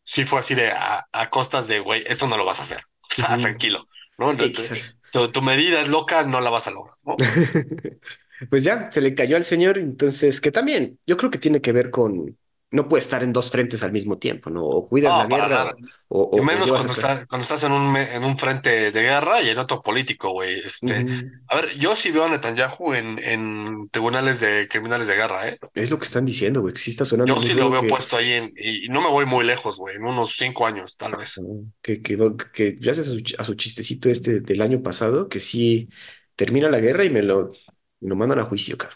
Sí 0.06 0.26
fue 0.26 0.40
así 0.40 0.56
de 0.56 0.72
a, 0.72 1.08
a 1.12 1.30
costas 1.30 1.68
de, 1.68 1.80
güey, 1.80 2.04
esto 2.08 2.28
no 2.28 2.38
lo 2.38 2.46
vas 2.46 2.60
a 2.60 2.64
hacer. 2.64 2.80
O 3.12 3.16
sea, 3.16 3.38
tranquilo, 3.40 3.88
¿no? 4.18 4.38
Tu, 4.38 4.52
tu- 4.52 4.64
Exacto. 4.64 5.00
tu- 5.12 5.32
tu 5.32 5.42
medida 5.42 5.82
es 5.82 5.88
loca, 5.90 6.24
no 6.24 6.42
la 6.42 6.50
vas 6.52 6.68
a 6.68 6.72
lograr, 6.72 6.96
¿no? 7.04 7.18
Pues 8.50 8.64
ya, 8.64 8.90
se 8.92 9.02
le 9.02 9.16
cayó 9.16 9.36
al 9.36 9.44
señor, 9.44 9.78
entonces, 9.78 10.40
que 10.40 10.52
también, 10.52 10.98
yo 11.06 11.18
creo 11.18 11.30
que 11.30 11.40
tiene 11.40 11.62
que 11.62 11.74
ver 11.74 11.92
con, 11.92 12.38
no 12.72 12.88
puede 12.88 13.02
estar 13.02 13.24
en 13.24 13.34
dos 13.34 13.50
frentes 13.50 13.82
al 13.82 13.92
mismo 13.92 14.18
tiempo, 14.18 14.50
¿no? 14.50 14.64
O 14.64 14.88
cuidas 14.88 15.18
la 15.18 15.28
No, 15.28 15.36
guerra 15.36 15.74
o, 16.08 16.24
o, 16.24 16.44
menos 16.44 16.72
cuando 16.72 16.94
estás, 16.94 17.26
cuando 17.28 17.44
estás 17.44 17.64
en 17.64 17.72
un, 17.72 17.96
en 17.96 18.24
un 18.24 18.38
frente 18.38 18.92
de 18.92 19.02
guerra 19.02 19.42
y 19.42 19.50
en 19.50 19.58
otro 19.58 19.82
político, 19.82 20.32
güey. 20.32 20.60
Este, 20.60 21.06
a 21.48 21.56
ver, 21.56 21.78
yo 21.78 21.96
sí 21.96 22.10
veo 22.12 22.26
a 22.26 22.30
Netanyahu 22.30 22.94
en, 22.94 23.20
en 23.20 23.90
tribunales 23.90 24.40
de 24.40 24.68
criminales 24.68 25.08
de 25.08 25.16
guerra, 25.16 25.50
¿eh? 25.50 25.58
Es 25.74 25.90
lo 25.90 26.00
que 26.00 26.06
están 26.06 26.26
diciendo, 26.26 26.62
güey, 26.62 26.74
que 26.74 26.80
sí 26.80 26.92
está 26.92 27.06
sonando 27.06 27.36
Yo 27.36 27.42
sí 27.42 27.54
lo 27.54 27.70
veo 27.70 27.82
que, 27.82 27.90
puesto 27.90 28.18
ahí 28.18 28.32
en, 28.32 28.54
y, 28.56 28.88
no 28.90 29.02
me 29.02 29.10
voy 29.10 29.26
muy 29.26 29.46
lejos, 29.46 29.78
güey, 29.78 29.96
en 29.96 30.06
unos 30.06 30.36
cinco 30.36 30.66
años, 30.66 30.98
tal 30.98 31.16
vez. 31.16 31.40
que, 31.82 32.02
que, 32.02 32.18
que 32.54 32.72
gracias 32.72 33.08
a 33.08 33.12
su, 33.12 33.24
a 33.38 33.44
su 33.44 33.54
chistecito 33.56 34.10
este 34.10 34.42
del 34.42 34.62
año 34.62 34.82
pasado, 34.82 35.28
que 35.28 35.40
sí 35.40 35.90
termina 36.36 36.70
la 36.70 36.80
guerra 36.80 37.04
y 37.04 37.10
me 37.10 37.22
lo, 37.22 37.52
me 38.00 38.10
lo 38.10 38.16
mandan 38.16 38.40
a 38.40 38.44
juicio, 38.44 38.78
cara. 38.78 38.96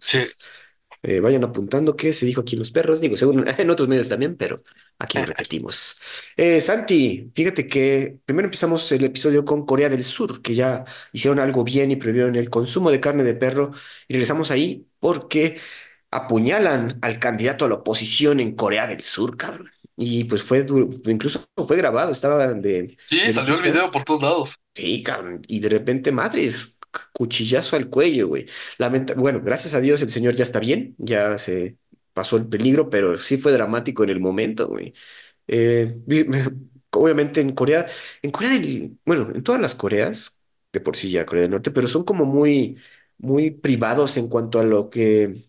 Sí. 0.00 0.20
Eh, 1.04 1.18
vayan 1.18 1.42
apuntando 1.42 1.96
que 1.96 2.12
se 2.12 2.24
dijo 2.26 2.42
aquí 2.42 2.54
en 2.54 2.60
Los 2.60 2.70
Perros, 2.70 3.00
digo, 3.00 3.16
según 3.16 3.44
en 3.58 3.70
otros 3.70 3.88
medios 3.88 4.08
también, 4.08 4.36
pero 4.36 4.62
aquí 4.98 5.18
repetimos. 5.22 6.00
Eh, 6.36 6.60
Santi, 6.60 7.30
fíjate 7.34 7.66
que 7.66 8.18
primero 8.24 8.46
empezamos 8.46 8.90
el 8.92 9.04
episodio 9.04 9.44
con 9.44 9.66
Corea 9.66 9.88
del 9.88 10.04
Sur, 10.04 10.40
que 10.42 10.54
ya 10.54 10.84
hicieron 11.12 11.40
algo 11.40 11.64
bien 11.64 11.90
y 11.90 11.96
prohibieron 11.96 12.36
el 12.36 12.50
consumo 12.50 12.90
de 12.90 13.00
carne 13.00 13.24
de 13.24 13.34
perro, 13.34 13.72
y 14.06 14.14
regresamos 14.14 14.50
ahí 14.52 14.86
porque 15.00 15.58
apuñalan 16.12 16.98
al 17.02 17.18
candidato 17.18 17.64
a 17.64 17.68
la 17.68 17.76
oposición 17.76 18.38
en 18.38 18.54
Corea 18.54 18.86
del 18.86 19.02
Sur, 19.02 19.36
cabrón. 19.36 19.70
Y 19.96 20.24
pues 20.24 20.42
fue, 20.42 20.66
incluso 21.06 21.44
fue 21.66 21.76
grabado, 21.76 22.12
estaba 22.12 22.46
de, 22.48 22.96
Sí, 23.06 23.18
de 23.18 23.32
salió 23.32 23.56
el 23.56 23.62
video 23.62 23.90
por 23.90 24.04
todos 24.04 24.22
lados. 24.22 24.54
Sí, 24.74 25.02
cabrón. 25.02 25.42
Y 25.48 25.60
de 25.60 25.68
repente, 25.68 26.12
madres, 26.12 26.78
cuchillazo 27.12 27.76
al 27.76 27.88
cuello, 27.90 28.28
güey. 28.28 28.46
Lamenta 28.78 29.14
bueno, 29.14 29.40
gracias 29.44 29.74
a 29.74 29.80
Dios 29.80 30.02
el 30.02 30.10
señor 30.10 30.34
ya 30.36 30.42
está 30.44 30.60
bien, 30.60 30.94
ya 30.98 31.38
se 31.38 31.76
pasó 32.12 32.36
el 32.36 32.46
peligro, 32.48 32.90
pero 32.90 33.16
sí 33.18 33.36
fue 33.38 33.52
dramático 33.52 34.04
en 34.04 34.10
el 34.10 34.20
momento, 34.20 34.68
güey. 34.68 34.94
Eh, 35.48 35.96
vi- 36.06 36.26
obviamente 36.90 37.40
en 37.40 37.54
Corea, 37.54 37.86
en 38.22 38.30
Corea 38.30 38.50
del, 38.52 38.98
bueno, 39.04 39.30
en 39.34 39.42
todas 39.42 39.60
las 39.60 39.74
Coreas, 39.74 40.38
de 40.72 40.80
por 40.80 40.96
sí 40.96 41.10
ya 41.10 41.26
Corea 41.26 41.42
del 41.42 41.50
Norte, 41.52 41.70
pero 41.70 41.88
son 41.88 42.04
como 42.04 42.24
muy, 42.24 42.78
muy 43.18 43.50
privados 43.50 44.16
en 44.16 44.28
cuanto 44.28 44.60
a 44.60 44.64
lo 44.64 44.90
que, 44.90 45.44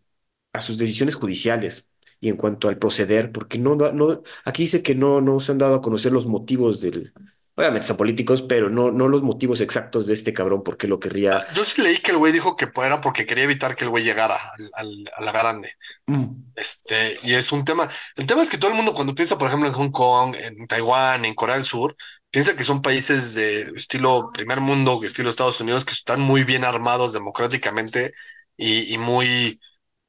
a 0.53 0.61
sus 0.61 0.77
decisiones 0.77 1.15
judiciales 1.15 1.89
y 2.19 2.29
en 2.29 2.37
cuanto 2.37 2.69
al 2.69 2.77
proceder, 2.79 3.31
porque 3.31 3.57
no, 3.59 3.75
no, 3.75 4.23
aquí 4.45 4.63
dice 4.63 4.83
que 4.83 4.95
no, 4.95 5.21
no 5.21 5.39
se 5.39 5.51
han 5.51 5.57
dado 5.57 5.75
a 5.75 5.81
conocer 5.81 6.11
los 6.11 6.25
motivos 6.27 6.81
del, 6.81 7.13
obviamente 7.55 7.87
son 7.87 7.97
políticos, 7.97 8.41
pero 8.41 8.69
no, 8.69 8.91
no 8.91 9.07
los 9.07 9.23
motivos 9.23 9.61
exactos 9.61 10.07
de 10.07 10.13
este 10.13 10.33
cabrón, 10.33 10.63
porque 10.63 10.87
lo 10.87 10.99
querría. 10.99 11.37
Ah, 11.37 11.53
Yo 11.53 11.63
sí 11.65 11.81
leí 11.81 12.01
que 12.01 12.11
el 12.11 12.17
güey 12.17 12.31
dijo 12.31 12.55
que 12.55 12.69
era 12.83 13.01
porque 13.01 13.25
quería 13.25 13.43
evitar 13.43 13.75
que 13.75 13.83
el 13.83 13.89
güey 13.89 14.03
llegara 14.03 14.35
al, 14.57 14.71
al- 14.75 15.05
a 15.15 15.21
la 15.21 15.31
grande. 15.31 15.73
Mm, 16.07 16.25
Este, 16.55 17.17
y 17.23 17.33
es 17.33 17.51
un 17.51 17.65
tema. 17.65 17.89
El 18.15 18.25
tema 18.27 18.41
es 18.43 18.49
que 18.49 18.57
todo 18.57 18.69
el 18.71 18.77
mundo, 18.77 18.93
cuando 18.93 19.15
piensa, 19.15 19.37
por 19.37 19.47
ejemplo, 19.47 19.67
en 19.67 19.73
Hong 19.73 19.91
Kong, 19.91 20.35
en 20.37 20.67
Taiwán, 20.67 21.25
en 21.25 21.33
Corea 21.35 21.55
del 21.55 21.65
Sur, 21.65 21.95
piensa 22.29 22.55
que 22.55 22.63
son 22.63 22.81
países 22.81 23.33
de 23.35 23.61
estilo 23.61 24.31
primer 24.33 24.59
mundo, 24.61 25.01
estilo 25.03 25.29
Estados 25.29 25.59
Unidos, 25.61 25.85
que 25.85 25.93
están 25.93 26.21
muy 26.21 26.43
bien 26.43 26.63
armados 26.63 27.13
democráticamente 27.13 28.13
y, 28.57 28.93
y 28.93 28.97
muy, 28.97 29.59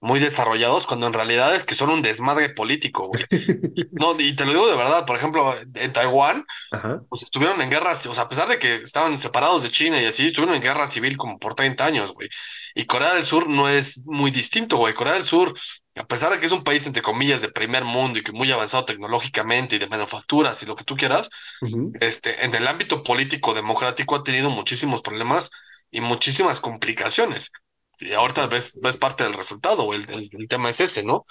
muy 0.04 0.20
desarrollados, 0.20 0.86
cuando 0.86 1.06
en 1.06 1.14
realidad 1.14 1.54
es 1.56 1.64
que 1.64 1.74
son 1.74 1.88
un 1.90 2.02
desmadre 2.02 2.50
político, 2.50 3.06
güey. 3.08 3.24
No, 3.92 4.14
y 4.20 4.36
te 4.36 4.44
lo 4.44 4.52
digo 4.52 4.66
de 4.66 4.76
verdad, 4.76 5.06
por 5.06 5.16
ejemplo, 5.16 5.54
en 5.74 5.92
Taiwán, 5.92 6.44
Ajá. 6.70 7.02
pues 7.08 7.22
estuvieron 7.22 7.60
en 7.62 7.70
guerras, 7.70 8.04
o 8.06 8.14
sea, 8.14 8.24
a 8.24 8.28
pesar 8.28 8.48
de 8.48 8.58
que 8.58 8.76
estaban 8.76 9.16
separados 9.16 9.62
de 9.62 9.70
China 9.70 10.00
y 10.02 10.06
así, 10.06 10.26
estuvieron 10.26 10.54
en 10.56 10.62
guerra 10.62 10.86
civil 10.88 11.16
como 11.16 11.38
por 11.38 11.54
30 11.54 11.86
años, 11.86 12.12
güey. 12.12 12.28
Y 12.74 12.84
Corea 12.86 13.14
del 13.14 13.24
Sur 13.24 13.48
no 13.48 13.68
es 13.68 14.04
muy 14.04 14.30
distinto, 14.30 14.76
güey. 14.76 14.94
Corea 14.94 15.14
del 15.14 15.24
Sur, 15.24 15.54
a 15.94 16.06
pesar 16.06 16.32
de 16.32 16.38
que 16.38 16.46
es 16.46 16.52
un 16.52 16.64
país, 16.64 16.86
entre 16.86 17.02
comillas, 17.02 17.40
de 17.40 17.48
primer 17.48 17.84
mundo 17.84 18.18
y 18.18 18.22
que 18.22 18.32
muy 18.32 18.50
avanzado 18.52 18.84
tecnológicamente 18.84 19.76
y 19.76 19.78
de 19.78 19.86
manufacturas 19.86 20.62
y 20.62 20.66
lo 20.66 20.76
que 20.76 20.84
tú 20.84 20.96
quieras, 20.96 21.30
ujú, 21.62 21.92
este, 22.00 22.44
en 22.44 22.54
el 22.54 22.66
ámbito 22.66 23.02
político 23.02 23.54
democrático 23.54 24.16
ha 24.16 24.22
tenido 24.24 24.50
muchísimos 24.50 25.02
problemas 25.02 25.50
y 25.90 26.00
muchísimas 26.00 26.60
complicaciones. 26.60 27.52
Y 28.00 28.12
ahorita 28.12 28.46
ves, 28.46 28.72
ves 28.80 28.96
parte 28.96 29.24
del 29.24 29.34
resultado. 29.34 29.92
El, 29.94 30.08
el- 30.10 30.28
el 30.32 30.48
tema 30.48 30.70
es 30.70 30.80
ese, 30.80 31.02
¿no? 31.04 31.24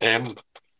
Em, 0.00 0.34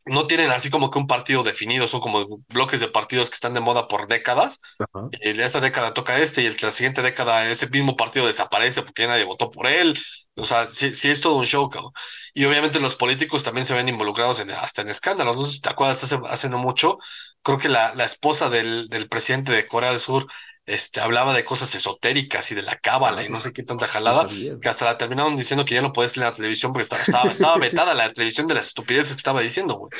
no 0.06 0.26
tienen 0.26 0.50
así 0.50 0.70
como 0.70 0.90
que 0.90 0.98
un 0.98 1.06
partido 1.06 1.42
definido, 1.42 1.86
son 1.86 2.00
como 2.00 2.38
bloques 2.48 2.80
de 2.80 2.88
partidos 2.88 3.28
que 3.30 3.34
están 3.34 3.54
de 3.54 3.60
moda 3.60 3.88
por 3.88 4.06
décadas 4.06 4.60
Ajá. 4.78 5.08
esta 5.20 5.60
década 5.60 5.94
toca 5.94 6.18
este 6.18 6.42
y 6.42 6.46
el- 6.46 6.56
la 6.62 6.70
siguiente 6.70 7.02
década 7.02 7.50
ese 7.50 7.66
mismo 7.68 7.96
partido 7.96 8.26
desaparece 8.26 8.82
porque 8.82 9.06
nadie 9.06 9.24
votó 9.24 9.50
por 9.50 9.66
él. 9.66 9.98
O 10.36 10.44
sea, 10.46 10.66
sí, 10.68 10.94
sí 10.94 11.10
es 11.10 11.20
todo 11.20 11.36
un 11.36 11.46
show, 11.46 11.68
cabrón. 11.68 11.92
Y 12.34 12.44
obviamente 12.44 12.80
los 12.80 12.94
políticos 12.96 13.42
también 13.42 13.64
se 13.66 13.74
ven 13.74 13.88
involucrados 13.88 14.38
en, 14.40 14.50
hasta 14.50 14.82
en 14.82 14.88
escándalos. 14.88 15.36
No 15.36 15.44
sé 15.44 15.52
si 15.52 15.60
te 15.60 15.68
acuerdas, 15.70 16.02
hace, 16.04 16.18
hace 16.26 16.48
no 16.48 16.58
mucho, 16.58 16.98
creo 17.42 17.58
que 17.58 17.68
la, 17.68 17.94
la 17.94 18.04
esposa 18.04 18.48
del, 18.48 18.88
del 18.88 19.08
presidente 19.08 19.52
de 19.52 19.66
Corea 19.66 19.90
del 19.90 20.00
Sur 20.00 20.26
este, 20.68 21.00
hablaba 21.00 21.34
de 21.34 21.44
cosas 21.44 21.74
esotéricas 21.74 22.50
y 22.52 22.54
de 22.54 22.62
la 22.62 22.76
cábala 22.78 23.24
y 23.24 23.28
no 23.30 23.40
sé 23.40 23.52
qué 23.52 23.62
tanta 23.62 23.88
no 24.04 24.14
jalada, 24.14 24.26
sabía. 24.26 24.58
que 24.60 24.68
hasta 24.68 24.84
la 24.86 24.98
terminaron 24.98 25.36
diciendo 25.36 25.64
que 25.64 25.74
ya 25.74 25.82
no 25.82 25.92
podías 25.92 26.16
leer 26.16 26.30
la 26.30 26.36
televisión 26.36 26.72
porque 26.72 26.82
estaba, 26.84 27.02
estaba, 27.02 27.30
estaba 27.32 27.58
vetada 27.58 27.94
la 27.94 28.12
televisión 28.12 28.46
de 28.46 28.54
las 28.54 28.68
estupideces 28.68 29.12
que 29.12 29.16
estaba 29.18 29.40
diciendo, 29.40 29.76
güey. 29.76 29.92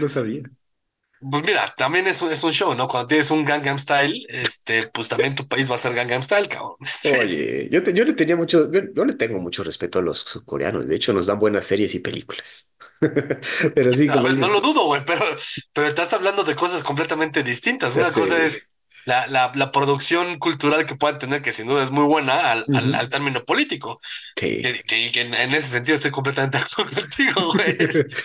No 0.00 0.08
Entonces, 0.08 0.08
sabía. 0.08 0.42
pues 1.30 1.42
mira, 1.42 1.74
también 1.76 2.06
es 2.06 2.22
un, 2.22 2.32
es 2.32 2.42
un 2.42 2.52
show, 2.52 2.74
¿no? 2.74 2.88
Cuando 2.88 3.06
tienes 3.08 3.30
un 3.30 3.44
Gangnam 3.44 3.78
Style, 3.78 4.24
este, 4.30 4.88
pues 4.88 5.08
también 5.08 5.34
tu 5.34 5.46
país 5.46 5.70
va 5.70 5.74
a 5.74 5.78
ser 5.78 5.92
Gangnam 5.94 6.22
Style, 6.22 6.48
cabrón. 6.48 6.76
Oye, 7.02 7.68
yo, 7.70 7.82
te- 7.82 7.94
yo 7.94 8.04
le 8.04 8.12
tenía 8.12 8.36
mucho, 8.36 8.70
yo, 8.70 8.80
yo 8.94 9.04
le 9.06 9.14
tengo 9.14 9.38
mucho 9.40 9.64
respeto 9.64 9.98
a 10.00 10.02
los 10.02 10.42
coreanos. 10.44 10.86
De 10.86 10.94
hecho, 10.96 11.12
nos 11.14 11.26
dan 11.26 11.38
buenas 11.38 11.64
series 11.64 11.94
y 11.94 12.00
películas. 12.00 12.74
Pero 13.74 13.92
sí, 13.94 14.10
a 14.10 14.10
como 14.10 14.28
ver, 14.28 14.38
no 14.38 14.48
lo 14.48 14.60
dices. 14.60 14.60
dudo, 14.60 14.86
güey, 14.86 15.04
pero, 15.04 15.24
pero 15.72 15.86
estás 15.88 16.12
hablando 16.12 16.42
de 16.44 16.56
cosas 16.56 16.82
completamente 16.82 17.42
distintas. 17.42 17.94
Una 17.96 18.12
cosa 18.12 18.42
es 18.44 18.66
la, 19.04 19.26
la, 19.26 19.52
la 19.54 19.72
producción 19.72 20.38
cultural 20.38 20.86
que 20.86 20.94
puedan 20.94 21.18
tener, 21.18 21.42
que 21.42 21.52
sin 21.52 21.66
duda 21.66 21.82
es 21.82 21.90
muy 21.90 22.04
buena, 22.04 22.50
al, 22.52 22.66
al, 22.94 23.08
término 23.08 23.44
político. 23.44 24.00
Sí. 24.36 24.62
Que, 24.62 24.82
que- 24.86 25.10
que 25.12 25.20
en, 25.22 25.54
ese 25.54 25.68
sentido 25.68 25.96
estoy 25.96 26.10
completamente 26.10 26.58
de 26.58 26.64
acuerdo 26.64 27.00
contigo, 27.00 27.52
güey. 27.52 27.76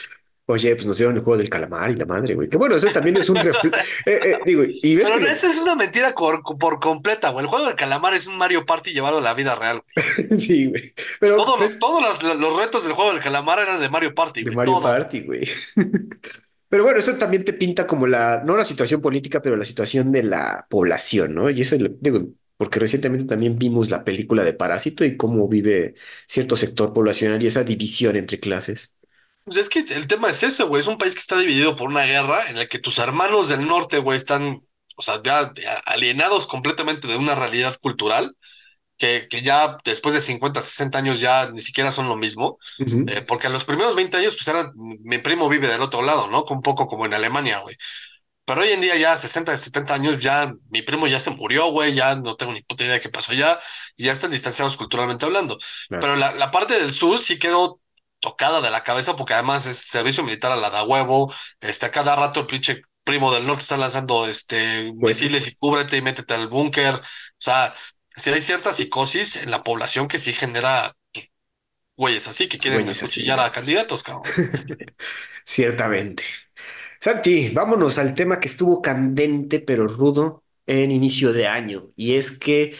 Oye, 0.47 0.75
pues 0.75 0.85
nos 0.85 0.97
dieron 0.97 1.15
el 1.15 1.23
juego 1.23 1.39
del 1.39 1.49
calamar 1.49 1.89
y 1.89 1.95
la 1.95 2.05
madre, 2.05 2.35
güey. 2.35 2.47
Que 2.47 2.57
bueno, 2.57 2.75
eso 2.75 2.85
también 2.89 3.17
es 3.17 3.27
un 3.29 3.37
reflejo. 3.37 3.75
digo, 4.45 4.63
y 4.63 4.95
ves 4.95 5.09
Pero 5.09 5.19
que 5.25 5.31
esa 5.31 5.47
es 5.49 5.57
una 5.57 5.73
mentira 5.73 6.13
por, 6.13 6.43
por 6.59 6.79
completa, 6.79 7.29
güey. 7.29 7.45
El 7.45 7.49
juego 7.49 7.65
del 7.65 7.75
calamar 7.75 8.13
es 8.13 8.27
un 8.27 8.37
Mario 8.37 8.63
Party 8.63 8.91
llevado 8.93 9.17
a 9.17 9.21
la 9.21 9.33
vida 9.33 9.55
real, 9.55 9.81
güey. 9.95 10.39
Sí, 10.39 10.67
güey. 10.67 10.93
Pero 11.19 11.37
Todos 11.37 11.59
los, 11.59 11.79
todos 11.79 12.21
los, 12.21 12.37
los 12.37 12.57
retos 12.57 12.83
del 12.83 12.93
juego 12.93 13.11
del 13.11 13.23
calamar 13.23 13.57
eran 13.57 13.79
de 13.79 13.89
Mario 13.89 14.13
Party, 14.13 14.43
de. 14.43 14.51
Mario 14.51 14.73
Todo. 14.75 14.83
Party, 14.83 15.21
güey. 15.21 15.49
Pero 16.75 16.83
bueno, 16.83 16.99
eso 16.99 17.15
también 17.17 17.45
te 17.45 17.53
pinta 17.53 17.87
como 17.87 18.05
la, 18.05 18.43
no 18.45 18.57
la 18.57 18.65
situación 18.65 18.99
política, 19.01 19.41
pero 19.41 19.55
la 19.55 19.63
situación 19.63 20.11
de 20.11 20.23
la 20.23 20.67
población, 20.69 21.33
¿no? 21.33 21.49
Y 21.49 21.61
eso, 21.61 21.77
digo, 21.79 22.19
porque 22.57 22.79
recientemente 22.79 23.23
también 23.25 23.57
vimos 23.57 23.89
la 23.89 24.03
película 24.03 24.43
de 24.43 24.51
Parásito 24.51 25.05
y 25.05 25.15
cómo 25.15 25.47
vive 25.47 25.95
cierto 26.27 26.57
sector 26.57 26.91
poblacional 26.91 27.41
y 27.41 27.47
esa 27.47 27.63
división 27.63 28.17
entre 28.17 28.41
clases. 28.41 28.93
Pues 29.45 29.57
es 29.57 29.69
que 29.69 29.79
el 29.79 30.07
tema 30.07 30.29
es 30.29 30.43
ese, 30.43 30.63
güey. 30.63 30.81
Es 30.81 30.87
un 30.87 30.97
país 30.97 31.13
que 31.13 31.19
está 31.19 31.37
dividido 31.37 31.77
por 31.77 31.87
una 31.89 32.03
guerra 32.03 32.49
en 32.49 32.57
la 32.57 32.67
que 32.67 32.79
tus 32.79 32.97
hermanos 32.97 33.47
del 33.47 33.65
norte, 33.65 33.99
güey, 33.99 34.17
están, 34.17 34.61
o 34.97 35.01
sea, 35.01 35.21
ya 35.23 35.53
alienados 35.85 36.45
completamente 36.47 37.07
de 37.07 37.15
una 37.15 37.35
realidad 37.35 37.77
cultural 37.79 38.35
que, 38.97 39.27
que 39.29 39.41
ya 39.41 39.77
después 39.85 40.13
de 40.15 40.21
50, 40.21 40.61
60 40.61 40.97
años 40.99 41.19
ya 41.19 41.47
ni 41.51 41.61
siquiera 41.61 41.91
son 41.91 42.09
lo 42.09 42.15
mismo. 42.15 42.57
Ujú, 42.79 43.01
Eh, 43.07 43.21
porque 43.21 43.47
a 43.47 43.49
los 43.51 43.65
primeros 43.65 43.95
20 43.95 44.17
años, 44.17 44.35
pues 44.35 44.47
era, 44.47 44.71
mi 44.75 45.19
primo 45.19 45.47
vive 45.49 45.67
del 45.67 45.81
otro 45.81 46.01
lado, 46.01 46.27
¿no? 46.27 46.43
Un 46.45 46.61
poco 46.63 46.87
como 46.87 47.05
en 47.05 47.13
Alemania, 47.13 47.59
güey. 47.59 47.75
Pero 48.45 48.61
hoy 48.61 48.69
en 48.69 48.81
día 48.81 48.95
ya 48.95 49.17
60, 49.17 49.57
70 49.57 49.95
años, 49.95 50.21
ya 50.21 50.53
mi 50.69 50.83
primo 50.83 51.07
ya 51.07 51.19
se 51.19 51.31
murió, 51.31 51.67
güey, 51.71 51.95
ya 51.95 52.15
no 52.15 52.35
tengo 52.35 52.53
ni 52.53 52.61
puta 52.61 52.83
idea 52.83 52.95
de 52.95 53.01
qué 53.01 53.09
pasó 53.09 53.33
ya, 53.33 53.59
y 53.97 54.05
ya 54.05 54.11
están 54.11 54.29
distanciados 54.31 54.77
culturalmente 54.77 55.25
hablando. 55.25 55.57
claro. 55.87 56.01
Pero 56.01 56.15
la, 56.15 56.31
la 56.33 56.51
parte 56.51 56.75
del 56.79 56.93
sur 56.93 57.17
sí 57.19 57.39
quedó 57.39 57.81
tocada 58.19 58.61
de 58.61 58.69
la 58.69 58.83
cabeza 58.83 59.15
porque 59.15 59.33
además 59.33 59.65
es 59.65 59.77
servicio 59.77 60.23
militar 60.23 60.51
a 60.51 60.55
la 60.55 60.69
da 60.69 60.83
huevo, 60.83 61.33
este, 61.59 61.87
a 61.87 61.91
cada 61.91 62.15
rato 62.15 62.39
el 62.41 62.45
pinche 62.47 62.81
primo 63.03 63.31
del 63.33 63.45
norte 63.47 63.61
está 63.63 63.77
lanzando 63.77 64.27
este, 64.27 64.91
Cohetes. 64.99 65.21
misiles 65.21 65.47
y 65.47 65.55
cúbrete 65.55 65.97
y 65.97 66.01
métete 66.01 66.33
al 66.35 66.47
búnker. 66.47 66.95
O 66.95 67.01
sea, 67.39 67.73
sí 68.15 68.29
hay 68.31 68.41
cierta 68.41 68.73
psicosis 68.73 69.35
en 69.37 69.51
la 69.51 69.63
población 69.63 70.07
que 70.07 70.19
sí 70.19 70.33
genera 70.33 70.95
pues, 71.13 71.29
güeyes 71.97 72.27
así 72.27 72.49
que 72.49 72.59
quieren 72.59 72.89
acuchillar 72.89 73.39
a 73.41 73.51
candidatos, 73.51 74.03
cabrón. 74.03 74.23
Ciertamente. 75.45 76.23
Santi, 76.99 77.49
vámonos 77.49 77.97
al 77.97 78.15
tema 78.15 78.39
que 78.39 78.47
estuvo 78.47 78.81
candente 78.81 79.59
pero 79.59 79.87
rudo 79.87 80.43
en 80.65 80.91
inicio 80.91 81.31
de 81.33 81.47
año, 81.47 81.91
y 81.95 82.15
es 82.15 82.31
que 82.39 82.75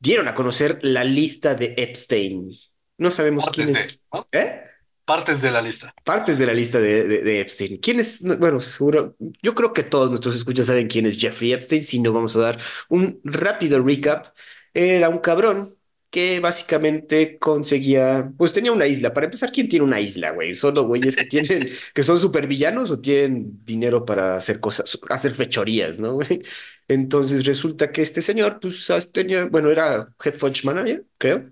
dieron 0.00 0.28
a 0.28 0.34
conocer 0.34 0.78
la 0.82 1.04
lista 1.04 1.54
de 1.54 1.74
Epstein. 1.76 2.50
No 2.98 3.10
sabemos 3.12 3.48
quién 3.52 3.72
de, 3.72 3.80
es. 3.80 4.06
¿no? 4.12 4.26
¿Eh? 4.32 4.64
Partes 5.04 5.40
de 5.40 5.50
la 5.50 5.62
lista. 5.62 5.94
Partes 6.04 6.38
de 6.38 6.46
la 6.46 6.52
lista 6.52 6.78
de, 6.80 7.04
de- 7.04 7.22
de 7.22 7.40
Epstein. 7.40 7.78
¿Quién 7.78 8.00
es? 8.00 8.22
No, 8.22 8.36
Bueno, 8.36 8.60
seguro, 8.60 9.16
yo 9.42 9.54
creo 9.54 9.72
que 9.72 9.84
todos 9.84 10.10
nuestros 10.10 10.34
escuchas 10.36 10.66
saben 10.66 10.88
quién 10.88 11.06
es 11.06 11.16
Jeffrey 11.16 11.52
Epstein, 11.52 11.82
si 11.82 12.00
no 12.00 12.12
vamos 12.12 12.34
a 12.36 12.40
dar 12.40 12.58
un 12.88 13.20
rápido 13.24 13.80
recap. 13.82 14.34
Era 14.80 15.08
un 15.08 15.18
cabrón 15.18 15.76
que 16.10 16.38
básicamente 16.40 17.36
conseguía, 17.38 18.32
pues 18.38 18.52
tenía 18.52 18.70
una 18.72 18.86
isla. 18.86 19.12
Para 19.12 19.26
empezar, 19.26 19.50
¿quién 19.52 19.68
tiene 19.68 19.84
una 19.84 20.00
isla, 20.00 20.30
güey? 20.30 20.54
Solo 20.54 20.84
güeyes 20.86 21.16
que 21.16 21.24
tienen, 21.24 21.68
que 21.94 22.02
son 22.04 22.18
supervillanos 22.18 22.90
o 22.92 23.00
tienen 23.00 23.64
dinero 23.64 24.04
para 24.04 24.36
hacer 24.36 24.60
cosas, 24.60 24.98
hacer 25.10 25.32
fechorías, 25.32 25.98
¿no, 26.00 26.14
güey? 26.14 26.42
Entonces 26.86 27.44
resulta 27.44 27.90
que 27.92 28.02
este 28.02 28.22
señor, 28.22 28.60
pues 28.60 28.86
tenía, 29.12 29.46
bueno, 29.46 29.70
era 29.70 30.14
head 30.24 30.34
fudge 30.34 30.64
manager, 30.64 31.04
creo, 31.18 31.50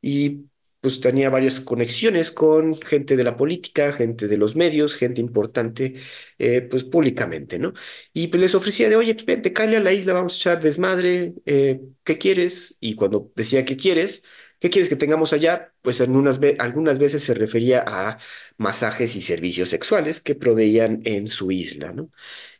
y 0.00 0.46
pues 0.80 1.00
tenía 1.00 1.30
varias 1.30 1.60
conexiones 1.60 2.30
con 2.30 2.76
gente 2.80 3.16
de 3.16 3.24
la 3.24 3.36
política, 3.36 3.92
gente 3.92 4.28
de 4.28 4.36
los 4.36 4.56
medios, 4.56 4.94
gente 4.94 5.20
importante, 5.20 5.94
eh, 6.38 6.62
pues 6.62 6.84
públicamente, 6.84 7.58
¿no? 7.58 7.72
Y 8.12 8.28
pues 8.28 8.40
les 8.40 8.54
ofrecía 8.54 8.88
de, 8.88 8.96
oye, 8.96 9.14
pues 9.14 9.26
vente, 9.26 9.52
cállate 9.52 9.76
a 9.78 9.80
la 9.80 9.92
isla, 9.92 10.12
vamos 10.12 10.34
a 10.34 10.36
echar 10.36 10.62
desmadre, 10.62 11.34
eh, 11.46 11.80
¿qué 12.04 12.18
quieres? 12.18 12.76
Y 12.80 12.94
cuando 12.94 13.32
decía, 13.34 13.64
¿qué 13.64 13.76
quieres? 13.76 14.22
¿Qué 14.60 14.70
quieres 14.70 14.88
que 14.88 14.96
tengamos 14.96 15.32
allá? 15.32 15.72
Pues 15.82 16.00
algunas 16.00 16.38
veces 16.98 17.22
se 17.22 17.34
refería 17.34 17.84
a 17.86 18.18
masajes 18.56 19.14
y 19.16 19.20
servicios 19.20 19.68
sexuales 19.68 20.20
que 20.20 20.34
proveían 20.34 21.00
en 21.04 21.28
su 21.28 21.50
isla, 21.52 21.92
¿no? 21.92 22.10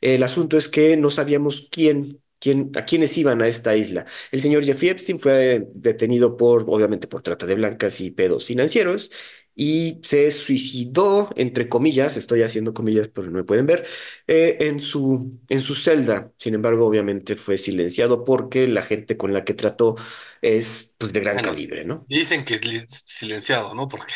El 0.01 0.23
asunto 0.23 0.57
es 0.57 0.69
que 0.69 0.97
no 0.97 1.11
sabíamos 1.11 1.69
quién, 1.71 2.21
quién, 2.41 2.71
a 2.77 2.85
quiénes 2.85 3.17
iban 3.19 3.43
a 3.43 3.49
esta 3.49 3.77
isla. 3.77 4.07
El 4.31 4.41
señor 4.41 4.65
Jeffrey 4.65 4.91
Epstein 4.91 5.19
fue 5.19 5.67
detenido 5.75 6.37
por, 6.37 6.65
obviamente, 6.69 7.09
por 7.09 7.23
trata 7.23 7.47
de 7.47 7.55
blancas 7.55 8.01
y 8.01 8.11
pedos 8.11 8.45
financieros 8.47 9.11
y 9.55 9.99
se 10.05 10.31
suicidó, 10.31 11.31
entre 11.37 11.69
comillas, 11.69 12.17
estoy 12.17 12.43
haciendo 12.43 12.73
comillas, 12.73 13.09
pero 13.09 13.27
no 13.31 13.39
me 13.39 13.45
pueden 13.45 13.67
ver, 13.67 13.87
eh, 14.27 14.57
en 14.61 14.79
su, 14.81 15.41
en 15.49 15.61
su 15.61 15.75
celda. 15.75 16.33
Sin 16.39 16.55
embargo, 16.55 16.87
obviamente 16.87 17.35
fue 17.37 17.59
silenciado 17.59 18.25
porque 18.25 18.69
la 18.69 18.83
gente 18.83 19.17
con 19.17 19.33
la 19.33 19.45
que 19.45 19.55
trató 19.55 19.97
es 20.43 20.95
pues, 20.99 21.13
de 21.13 21.21
gran 21.21 21.41
Bueno, 21.41 21.41
calibre, 21.41 21.85
¿no? 21.85 22.09
dicen 22.09 22.45
que 22.45 22.55
es 22.57 22.87
silenciado, 23.07 23.75
¿no? 23.75 23.89
Porque, 23.89 24.15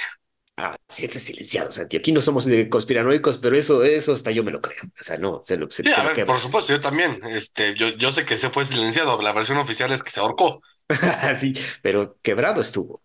Ah, 0.57 0.77
sí 0.89 1.09
fue 1.09 1.21
silenciado, 1.21 1.71
Santi. 1.71 1.97
Aquí 1.97 2.13
no 2.13 2.21
somos 2.21 2.45
de 2.45 2.69
conspiranoicos, 2.69 3.39
pero 3.39 3.57
eso, 3.57 3.83
eso 3.85 4.13
hasta 4.13 4.31
yo 4.31 4.45
me 4.45 4.51
lo 4.53 4.61
creo. 4.61 4.83
O 5.01 5.03
sea, 5.03 5.17
no, 5.19 5.43
se 5.45 5.57
lo, 5.57 5.71
se, 5.71 5.83
sí, 5.83 5.91
se 5.91 6.01
a 6.01 6.03
lo 6.03 6.11
ver, 6.11 6.13
quebro. 6.13 6.35
por 6.35 6.39
supuesto, 6.41 6.73
yo 6.73 6.81
también. 6.81 7.21
Este, 7.25 7.75
yo, 7.75 7.89
yo 7.91 8.13
sé 8.13 8.25
que 8.25 8.39
se 8.39 8.51
fue 8.51 8.65
silenciado. 8.65 9.21
La 9.23 9.33
versión 9.33 9.59
oficial 9.59 9.93
es 9.93 10.03
que 10.03 10.11
se 10.11 10.21
ahorcó. 10.21 10.63
Sí, 11.41 11.55
pero 11.83 12.19
quebrado 12.23 12.61
estuvo. 12.61 13.03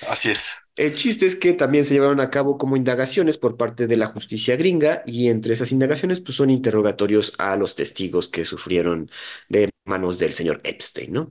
Así 0.00 0.30
es. 0.30 0.48
El 0.76 0.94
chiste 0.96 1.26
es 1.26 1.36
que 1.36 1.54
también 1.54 1.84
se 1.84 1.94
llevaron 1.94 2.20
a 2.20 2.30
cabo 2.30 2.58
como 2.58 2.76
indagaciones 2.76 3.38
por 3.38 3.56
parte 3.56 3.86
de 3.86 3.96
la 3.96 4.08
justicia 4.08 4.56
gringa 4.56 5.02
y 5.06 5.28
entre 5.28 5.54
esas 5.54 5.72
indagaciones 5.72 6.20
pues 6.20 6.36
son 6.36 6.50
interrogatorios 6.50 7.32
a 7.38 7.56
los 7.56 7.74
testigos 7.76 8.28
que 8.28 8.44
sufrieron 8.44 9.10
de 9.48 9.70
manos 9.86 10.18
del 10.18 10.34
señor 10.34 10.60
Epstein, 10.64 11.12
¿no? 11.12 11.28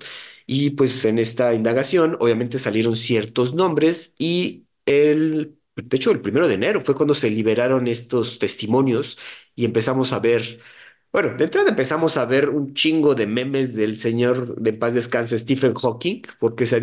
Y 0.48 0.72
pues 0.72 1.06
en 1.06 1.20
esta 1.20 1.54
indagación 1.54 2.18
obviamente 2.20 2.58
salieron 2.58 2.96
ciertos 2.96 3.54
nombres 3.54 4.16
y 4.18 4.65
el, 4.86 5.58
de 5.76 5.98
hecho 5.98 6.12
el 6.12 6.22
primero 6.22 6.48
de 6.48 6.56
enero 6.56 6.82
fue 6.82 6.96
cuando 6.96 7.16
se 7.16 7.30
liberaron 7.30 7.88
estos 7.88 8.40
testimonios 8.40 9.18
y 9.56 9.66
empezamos 9.66 10.14
a 10.14 10.20
ver 10.20 10.60
bueno, 11.12 11.36
de 11.38 11.46
entrada 11.46 11.70
empezamos 11.70 12.18
a 12.18 12.26
ver 12.26 12.50
un 12.50 12.74
chingo 12.74 13.16
de 13.16 13.26
memes 13.28 13.74
del 13.76 13.96
señor 13.98 14.56
de 14.60 14.74
paz 14.74 14.94
descanse 14.94 15.38
Stephen 15.40 15.74
Hawking, 15.74 16.24
porque 16.40 16.66
se 16.66 16.80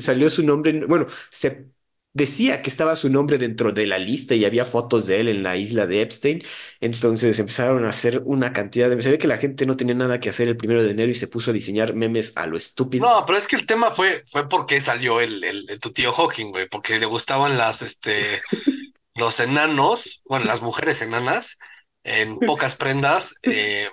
salió 0.00 0.28
su 0.30 0.42
nombre, 0.44 0.70
en- 0.72 0.86
bueno, 0.86 1.06
se 1.30 1.70
decía 2.12 2.62
que 2.62 2.70
estaba 2.70 2.96
su 2.96 3.08
nombre 3.08 3.38
dentro 3.38 3.72
de 3.72 3.86
la 3.86 3.98
lista 3.98 4.34
y 4.34 4.44
había 4.44 4.64
fotos 4.64 5.06
de 5.06 5.20
él 5.20 5.28
en 5.28 5.42
la 5.42 5.56
isla 5.56 5.86
de 5.86 6.02
Epstein, 6.02 6.42
entonces 6.80 7.38
empezaron 7.38 7.84
a 7.84 7.90
hacer 7.90 8.22
una 8.24 8.52
cantidad 8.52 8.90
de... 8.90 9.00
Se 9.00 9.10
ve 9.10 9.18
que 9.18 9.28
la 9.28 9.38
gente 9.38 9.66
no 9.66 9.76
tenía 9.76 9.94
nada 9.94 10.20
que 10.20 10.28
hacer 10.28 10.48
el 10.48 10.56
primero 10.56 10.82
de 10.82 10.90
enero 10.90 11.10
y 11.10 11.14
se 11.14 11.28
puso 11.28 11.50
a 11.50 11.54
diseñar 11.54 11.94
memes 11.94 12.32
a 12.36 12.46
lo 12.46 12.56
estúpido. 12.56 13.06
No, 13.06 13.24
pero 13.26 13.38
es 13.38 13.46
que 13.46 13.56
el 13.56 13.66
tema 13.66 13.90
fue, 13.92 14.22
fue 14.26 14.48
porque 14.48 14.80
salió 14.80 15.20
el, 15.20 15.42
el, 15.44 15.70
el 15.70 15.78
tu 15.78 15.92
tío 15.92 16.12
Hawking, 16.12 16.50
güey, 16.50 16.68
porque 16.68 16.98
le 16.98 17.06
gustaban 17.06 17.56
las, 17.56 17.82
este, 17.82 18.42
los 19.14 19.40
enanos, 19.40 20.22
bueno, 20.24 20.46
las 20.46 20.62
mujeres 20.62 21.02
enanas, 21.02 21.58
en 22.02 22.38
pocas 22.38 22.76
prendas, 22.76 23.34
eh, 23.42 23.88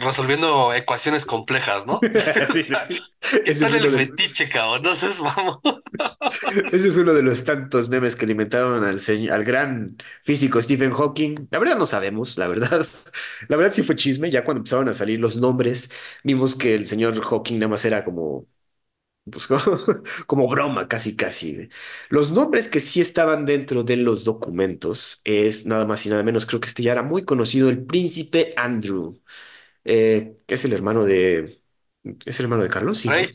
resolviendo 0.00 0.72
ecuaciones 0.74 1.24
complejas, 1.26 1.86
¿no? 1.86 2.00
Sí, 2.00 2.08
O 2.60 2.64
sea, 2.64 2.84
sí. 2.86 3.00
¿qué 3.44 3.52
Ese 3.52 3.64
es 3.64 3.70
tal 3.70 3.74
el 3.74 3.88
de, 3.88 3.88
fetiche, 3.88 4.48
cabrón? 4.48 4.82
No 4.82 4.96
seas 4.96 5.18
vamos. 5.18 5.60
ese 6.72 6.88
es 6.88 6.96
uno 6.96 7.12
de 7.14 7.22
los 7.22 7.44
tantos 7.44 7.88
memes 7.88 8.16
que 8.16 8.24
alimentaron 8.24 8.84
al, 8.84 8.98
señ- 9.00 9.30
al 9.30 9.44
gran 9.44 9.96
físico 10.22 10.60
Stephen 10.60 10.92
Hawking. 10.92 11.48
La 11.50 11.58
verdad 11.58 11.76
no 11.78 11.86
sabemos, 11.86 12.38
la 12.38 12.48
verdad. 12.48 12.86
La 13.48 13.56
verdad 13.56 13.72
sí 13.72 13.82
fue 13.82 13.96
chisme, 13.96 14.30
ya 14.30 14.44
cuando 14.44 14.60
empezaron 14.60 14.88
a 14.88 14.92
salir 14.92 15.20
los 15.20 15.36
nombres, 15.36 15.90
vimos 16.24 16.54
que 16.54 16.74
el 16.74 16.86
señor 16.86 17.20
Hawking 17.22 17.58
nada 17.58 17.68
más 17.68 17.84
era 17.84 18.04
como, 18.04 18.46
pues, 19.30 19.46
como, 19.48 19.62
como 20.26 20.48
broma, 20.48 20.88
casi, 20.88 21.16
casi. 21.16 21.68
Los 22.10 22.30
nombres 22.32 22.68
que 22.68 22.80
sí 22.80 23.00
estaban 23.00 23.46
dentro 23.46 23.84
de 23.84 23.96
los 23.96 24.24
documentos 24.24 25.20
es 25.24 25.66
nada 25.66 25.86
más 25.86 26.06
y 26.06 26.10
nada 26.10 26.22
menos, 26.24 26.46
creo 26.46 26.60
que 26.60 26.68
este 26.68 26.82
ya 26.84 26.92
era 26.92 27.02
muy 27.02 27.24
conocido, 27.24 27.70
el 27.70 27.84
príncipe 27.86 28.54
Andrew, 28.56 29.20
eh, 29.84 30.38
que 30.46 30.54
es 30.54 30.64
el 30.64 30.72
hermano 30.72 31.04
de, 31.04 31.62
es 32.24 32.38
el 32.40 32.44
hermano 32.46 32.62
de 32.64 32.68
Carlos, 32.70 32.98
sí, 32.98 33.10
¿no? 33.10 33.14
Rey, 33.14 33.30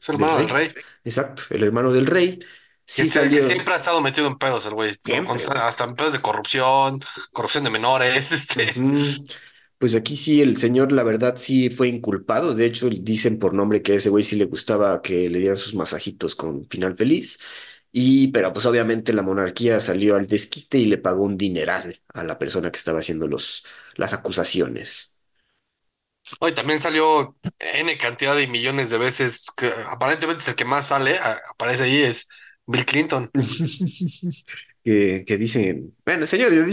es 0.00 0.10
Del 0.10 0.14
hermano 0.16 0.36
del 0.38 0.48
rey. 0.48 0.68
rey, 0.74 0.74
Exacto, 1.04 1.44
el 1.50 1.64
hermano 1.64 1.92
del 1.92 2.06
rey. 2.06 2.40
que, 2.94 3.04
Sí 3.04 3.08
se- 3.08 3.30
que 3.30 3.40
salió 3.40 3.42
siempre 3.42 3.74
ha 3.74 3.76
estado 3.76 4.00
metido 4.02 4.26
en 4.26 4.38
pedos 4.38 4.66
el 4.66 4.74
güey, 4.74 4.94
con- 5.02 5.24
siempre, 5.24 5.24
consta- 5.24 5.52
güey. 5.52 5.64
hasta 5.68 5.84
en 5.84 5.94
pedos 5.96 6.12
de 6.12 6.20
corrupción, 6.22 7.00
corrupción 7.32 7.64
de 7.64 7.70
menores, 7.70 8.32
este. 8.32 8.74
Ujú. 8.74 9.26
Pues 9.78 9.94
aquí 9.94 10.16
sí, 10.16 10.40
el 10.40 10.56
señor, 10.56 10.92
la 10.92 11.02
verdad, 11.02 11.36
sí 11.36 11.68
fue 11.70 11.88
inculpado. 11.88 12.54
De 12.54 12.64
hecho, 12.66 12.88
dicen 12.90 13.38
por 13.38 13.52
nombre 13.54 13.82
que 13.82 13.92
a 13.92 13.96
ese 13.96 14.10
güey 14.10 14.22
sí 14.24 14.36
le 14.36 14.44
gustaba 14.46 15.02
que 15.02 15.28
le 15.28 15.40
dieran 15.40 15.56
sus 15.56 15.74
masajitos 15.74 16.36
con 16.36 16.64
final 16.68 16.96
feliz. 16.96 17.38
Y, 17.92 18.28
pero 18.28 18.52
pues 18.52 18.64
obviamente 18.66 19.12
la 19.12 19.22
monarquía 19.22 19.80
salió 19.80 20.16
al 20.16 20.26
desquite 20.28 20.78
y 20.78 20.86
le 20.86 20.98
pagó 20.98 21.24
un 21.24 21.36
dineral 21.36 22.00
a 22.14 22.24
la 22.24 22.38
persona 22.38 22.70
que 22.72 22.78
estaba 22.78 23.00
haciendo 23.00 23.26
los, 23.28 23.64
las 23.96 24.12
acusaciones. 24.14 25.11
Hoy 26.40 26.52
también 26.54 26.80
salió 26.80 27.36
N 27.58 27.98
cantidad 27.98 28.34
de 28.36 28.46
millones 28.46 28.90
de 28.90 28.98
veces, 28.98 29.46
que 29.56 29.70
aparentemente 29.88 30.42
es 30.42 30.48
el 30.48 30.54
que 30.56 30.64
más 30.64 30.88
sale, 30.88 31.18
aparece 31.18 31.84
ahí, 31.84 32.02
es 32.02 32.26
Bill 32.66 32.84
Clinton. 32.84 33.30
Que, 34.84 35.24
que 35.24 35.38
dicen, 35.38 35.94
bueno, 36.04 36.26
señores, 36.26 36.66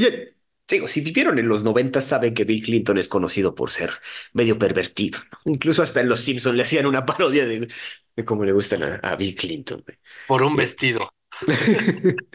digo, 0.68 0.88
si 0.88 1.02
vivieron 1.02 1.38
en 1.38 1.48
los 1.48 1.62
90 1.64 2.02
saben 2.02 2.34
que 2.34 2.44
Bill 2.44 2.64
Clinton 2.64 2.98
es 2.98 3.08
conocido 3.08 3.54
por 3.54 3.70
ser 3.70 3.92
medio 4.34 4.58
pervertido, 4.58 5.20
¿no? 5.32 5.52
Incluso 5.54 5.84
hasta 5.84 6.02
en 6.02 6.10
Los 6.10 6.22
Simpsons 6.22 6.56
le 6.56 6.64
hacían 6.64 6.88
una 6.88 7.06
parodia 7.06 7.46
de, 7.46 7.68
de 8.16 8.26
cómo 8.26 8.46
le 8.46 8.52
gustan 8.52 8.82
a, 8.84 8.96
a 8.96 9.16
Bill 9.16 9.36
Clinton. 9.36 9.84
por 10.26 10.44
un 10.44 10.56
vestido. 10.56 11.10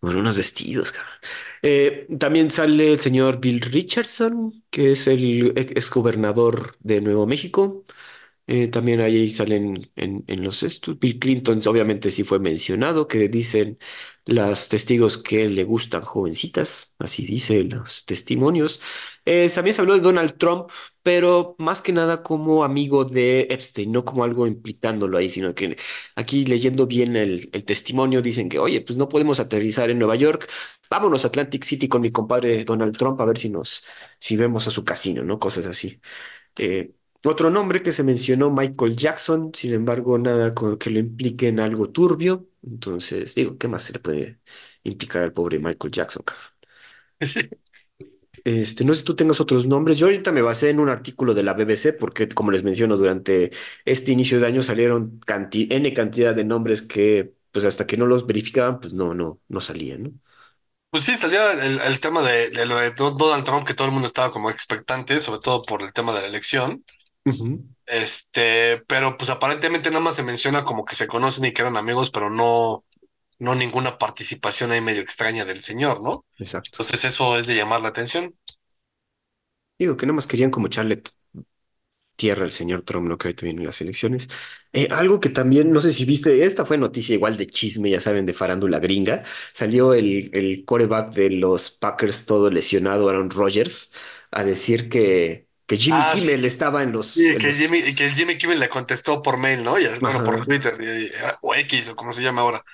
Bueno, 0.00 0.20
unos 0.20 0.36
vestidos, 0.36 0.92
cabrón. 0.92 1.14
Eh, 1.66 2.06
también 2.18 2.50
sale 2.50 2.92
el 2.92 3.00
señor 3.00 3.40
Bill 3.40 3.60
Richardson, 3.62 4.64
que 4.70 4.92
es 4.92 5.06
el 5.06 5.52
ex 5.56 5.88
gobernador 5.90 6.76
de 6.80 7.00
Nuevo 7.00 7.26
México. 7.26 7.86
Eh, 8.46 8.68
también 8.68 9.00
ahí 9.00 9.28
salen 9.30 9.90
en, 9.96 10.24
los 10.44 10.62
estos. 10.62 10.98
Bill 10.98 11.18
Clinton 11.18 11.62
obviamente 11.66 12.10
sí 12.10 12.24
fue 12.24 12.38
mencionado, 12.40 13.08
que 13.08 13.28
dicen 13.28 13.78
los 14.26 14.68
testigos 14.68 15.18
que 15.18 15.48
le 15.50 15.64
gustan 15.64 16.02
jovencitas, 16.02 16.94
así 16.98 17.26
dice 17.26 17.64
los 17.64 18.04
testimonios. 18.06 18.80
Eh, 19.26 19.50
también 19.54 19.74
se 19.74 19.80
habló 19.80 19.94
de 19.94 20.00
Donald 20.00 20.36
Trump, 20.36 20.70
pero 21.02 21.56
más 21.58 21.80
que 21.80 21.92
nada 21.92 22.22
como 22.22 22.62
amigo 22.62 23.04
de 23.06 23.46
Epstein, 23.50 23.90
no 23.90 24.04
como 24.04 24.22
algo 24.22 24.46
implicándolo 24.46 25.16
ahí, 25.16 25.28
sino 25.30 25.54
que 25.54 25.76
aquí 26.14 26.44
leyendo 26.44 26.86
bien 26.86 27.16
el, 27.16 27.50
testimonio 27.64 28.20
dicen 28.20 28.48
que, 28.50 28.58
oye, 28.58 28.82
pues 28.82 28.98
no 28.98 29.08
podemos 29.08 29.40
aterrizar 29.40 29.88
en 29.90 29.98
Nueva 29.98 30.16
York, 30.16 30.50
vámonos 30.90 31.24
a 31.24 31.28
Atlantic 31.28 31.64
City 31.64 31.88
con 31.88 32.02
mi 32.02 32.10
compadre 32.10 32.64
Donald 32.64 32.96
Trump 32.98 33.18
a 33.20 33.24
ver 33.24 33.38
si 33.38 33.48
nos, 33.48 33.84
si 34.18 34.36
vemos 34.36 34.66
a 34.68 34.70
su 34.70 34.84
casino, 34.84 35.24
¿no? 35.24 35.38
Cosas 35.38 35.66
así. 35.66 36.00
Eh, 36.56 36.94
otro 37.24 37.50
nombre 37.50 37.82
que 37.82 37.92
se 37.92 38.02
mencionó, 38.02 38.50
Michael 38.50 38.96
Jackson, 38.96 39.52
sin 39.54 39.72
embargo, 39.74 40.18
nada 40.18 40.52
con 40.54 40.78
que 40.78 40.90
lo 40.90 40.98
implique 40.98 41.48
en 41.48 41.60
algo 41.60 41.90
turbio. 41.90 42.48
Entonces, 42.62 43.34
digo, 43.34 43.56
¿qué 43.58 43.68
más 43.68 43.82
se 43.84 43.94
le 43.94 44.00
puede 44.00 44.40
implicar 44.82 45.22
al 45.22 45.32
pobre 45.32 45.58
Michael 45.58 45.92
Jackson, 45.92 46.22
cabrón? 46.24 46.52
Este, 48.44 48.84
no 48.84 48.92
sé 48.92 49.00
si 49.00 49.04
tú 49.06 49.16
tengas 49.16 49.40
otros 49.40 49.66
nombres. 49.66 49.98
Yo 49.98 50.06
ahorita 50.06 50.30
me 50.32 50.42
basé 50.42 50.68
en 50.70 50.78
un 50.80 50.90
artículo 50.90 51.32
de 51.34 51.42
la 51.42 51.54
BBC 51.54 51.94
porque, 51.94 52.28
como 52.28 52.50
les 52.50 52.62
menciono, 52.62 52.96
durante 52.98 53.50
este 53.86 54.12
inicio 54.12 54.38
de 54.40 54.46
año 54.46 54.62
salieron 54.62 55.18
canti- 55.26 55.68
N 55.70 55.92
cantidad 55.94 56.34
de 56.34 56.44
nombres 56.44 56.82
que, 56.82 57.34
pues 57.52 57.64
hasta 57.64 57.86
que 57.86 57.96
no 57.96 58.06
los 58.06 58.26
verificaban, 58.26 58.80
pues 58.80 58.92
no, 58.92 59.14
no, 59.14 59.40
no 59.48 59.60
salían, 59.60 60.02
¿no? 60.04 60.12
Pues 60.90 61.04
sí, 61.04 61.16
salió 61.16 61.50
el, 61.50 61.80
el 61.80 62.00
tema 62.00 62.22
de, 62.22 62.50
de 62.50 62.64
lo 62.66 62.76
de 62.76 62.92
Don- 62.92 63.16
Donald 63.18 63.44
Trump, 63.44 63.66
que 63.66 63.74
todo 63.74 63.86
el 63.88 63.92
mundo 63.92 64.06
estaba 64.06 64.30
como 64.30 64.48
expectante, 64.50 65.18
sobre 65.20 65.40
todo 65.40 65.62
por 65.64 65.82
el 65.82 65.92
tema 65.92 66.14
de 66.14 66.22
la 66.22 66.28
elección. 66.28 66.84
Este, 67.86 68.78
pero 68.88 69.16
pues 69.18 69.28
aparentemente 69.30 69.90
nada 69.90 70.00
más 70.02 70.16
se 70.16 70.22
menciona 70.22 70.64
como 70.64 70.84
que 70.86 70.96
se 70.96 71.06
conocen 71.06 71.44
y 71.44 71.52
que 71.52 71.60
eran 71.62 71.76
amigos, 71.76 72.10
pero 72.10 72.30
no, 72.30 72.84
no 73.38 73.54
ninguna 73.54 73.98
participación 73.98 74.72
ahí 74.72 74.80
medio 74.80 75.02
extraña 75.02 75.44
del 75.44 75.62
señor, 75.62 76.02
¿no? 76.02 76.26
exacto. 76.38 76.80
Entonces 76.80 77.04
eso 77.04 77.38
es 77.38 77.46
de 77.46 77.54
llamar 77.56 77.80
la 77.82 77.88
atención. 77.88 78.34
Digo 79.78 79.96
que 79.96 80.06
nada 80.06 80.16
más 80.16 80.26
querían 80.26 80.50
como 80.50 80.66
echarle 80.66 81.02
tierra 82.16 82.44
el 82.44 82.50
señor 82.52 82.82
Trump, 82.82 83.08
¿no? 83.08 83.18
Que 83.18 83.28
ahorita 83.28 83.44
vienen 83.44 83.66
las 83.66 83.80
elecciones. 83.80 84.28
Eh, 84.72 84.88
algo 84.90 85.20
que 85.20 85.28
también, 85.30 85.72
no 85.72 85.80
sé 85.80 85.92
si 85.92 86.04
viste, 86.04 86.44
esta 86.44 86.64
fue 86.64 86.78
noticia 86.78 87.14
igual 87.14 87.36
de 87.36 87.46
chisme, 87.48 87.90
ya 87.90 88.00
saben, 88.00 88.26
de 88.26 88.34
farándula 88.34 88.78
gringa. 88.78 89.24
Salió 89.52 89.94
el, 89.94 90.30
el 90.32 90.64
quarterback 90.64 91.12
de 91.14 91.30
los 91.30 91.70
Packers 91.70 92.24
todo 92.26 92.50
lesionado, 92.50 93.08
Aaron 93.08 93.30
Rodgers, 93.30 93.92
a 94.30 94.44
decir 94.44 94.88
que, 94.88 95.48
que 95.66 95.76
Jimmy 95.76 96.06
Ah, 96.06 96.06
Kimmel 96.06 96.44
sí, 96.44 96.44
estaba 96.44 96.82
en 96.82 96.92
los, 96.92 97.30
en 97.30 97.42
que 97.42 97.52
los... 97.52 97.54
Jimmy, 97.54 97.94
que 97.94 98.10
Jimmy 98.10 98.38
Kimmel 98.38 98.60
le 98.60 98.68
contestó 98.68 99.22
por 99.22 99.36
mail, 99.38 99.62
¿no? 99.64 99.78
Y, 99.78 99.86
bueno, 100.00 100.22
por. 100.22 100.40
Twitter, 100.46 100.76
y- 100.80 101.10
o 101.42 101.54
X, 101.54 101.88
o 101.90 101.96
como 101.96 102.12
se 102.12 102.22
llama 102.22 102.42
ahora. 102.42 102.64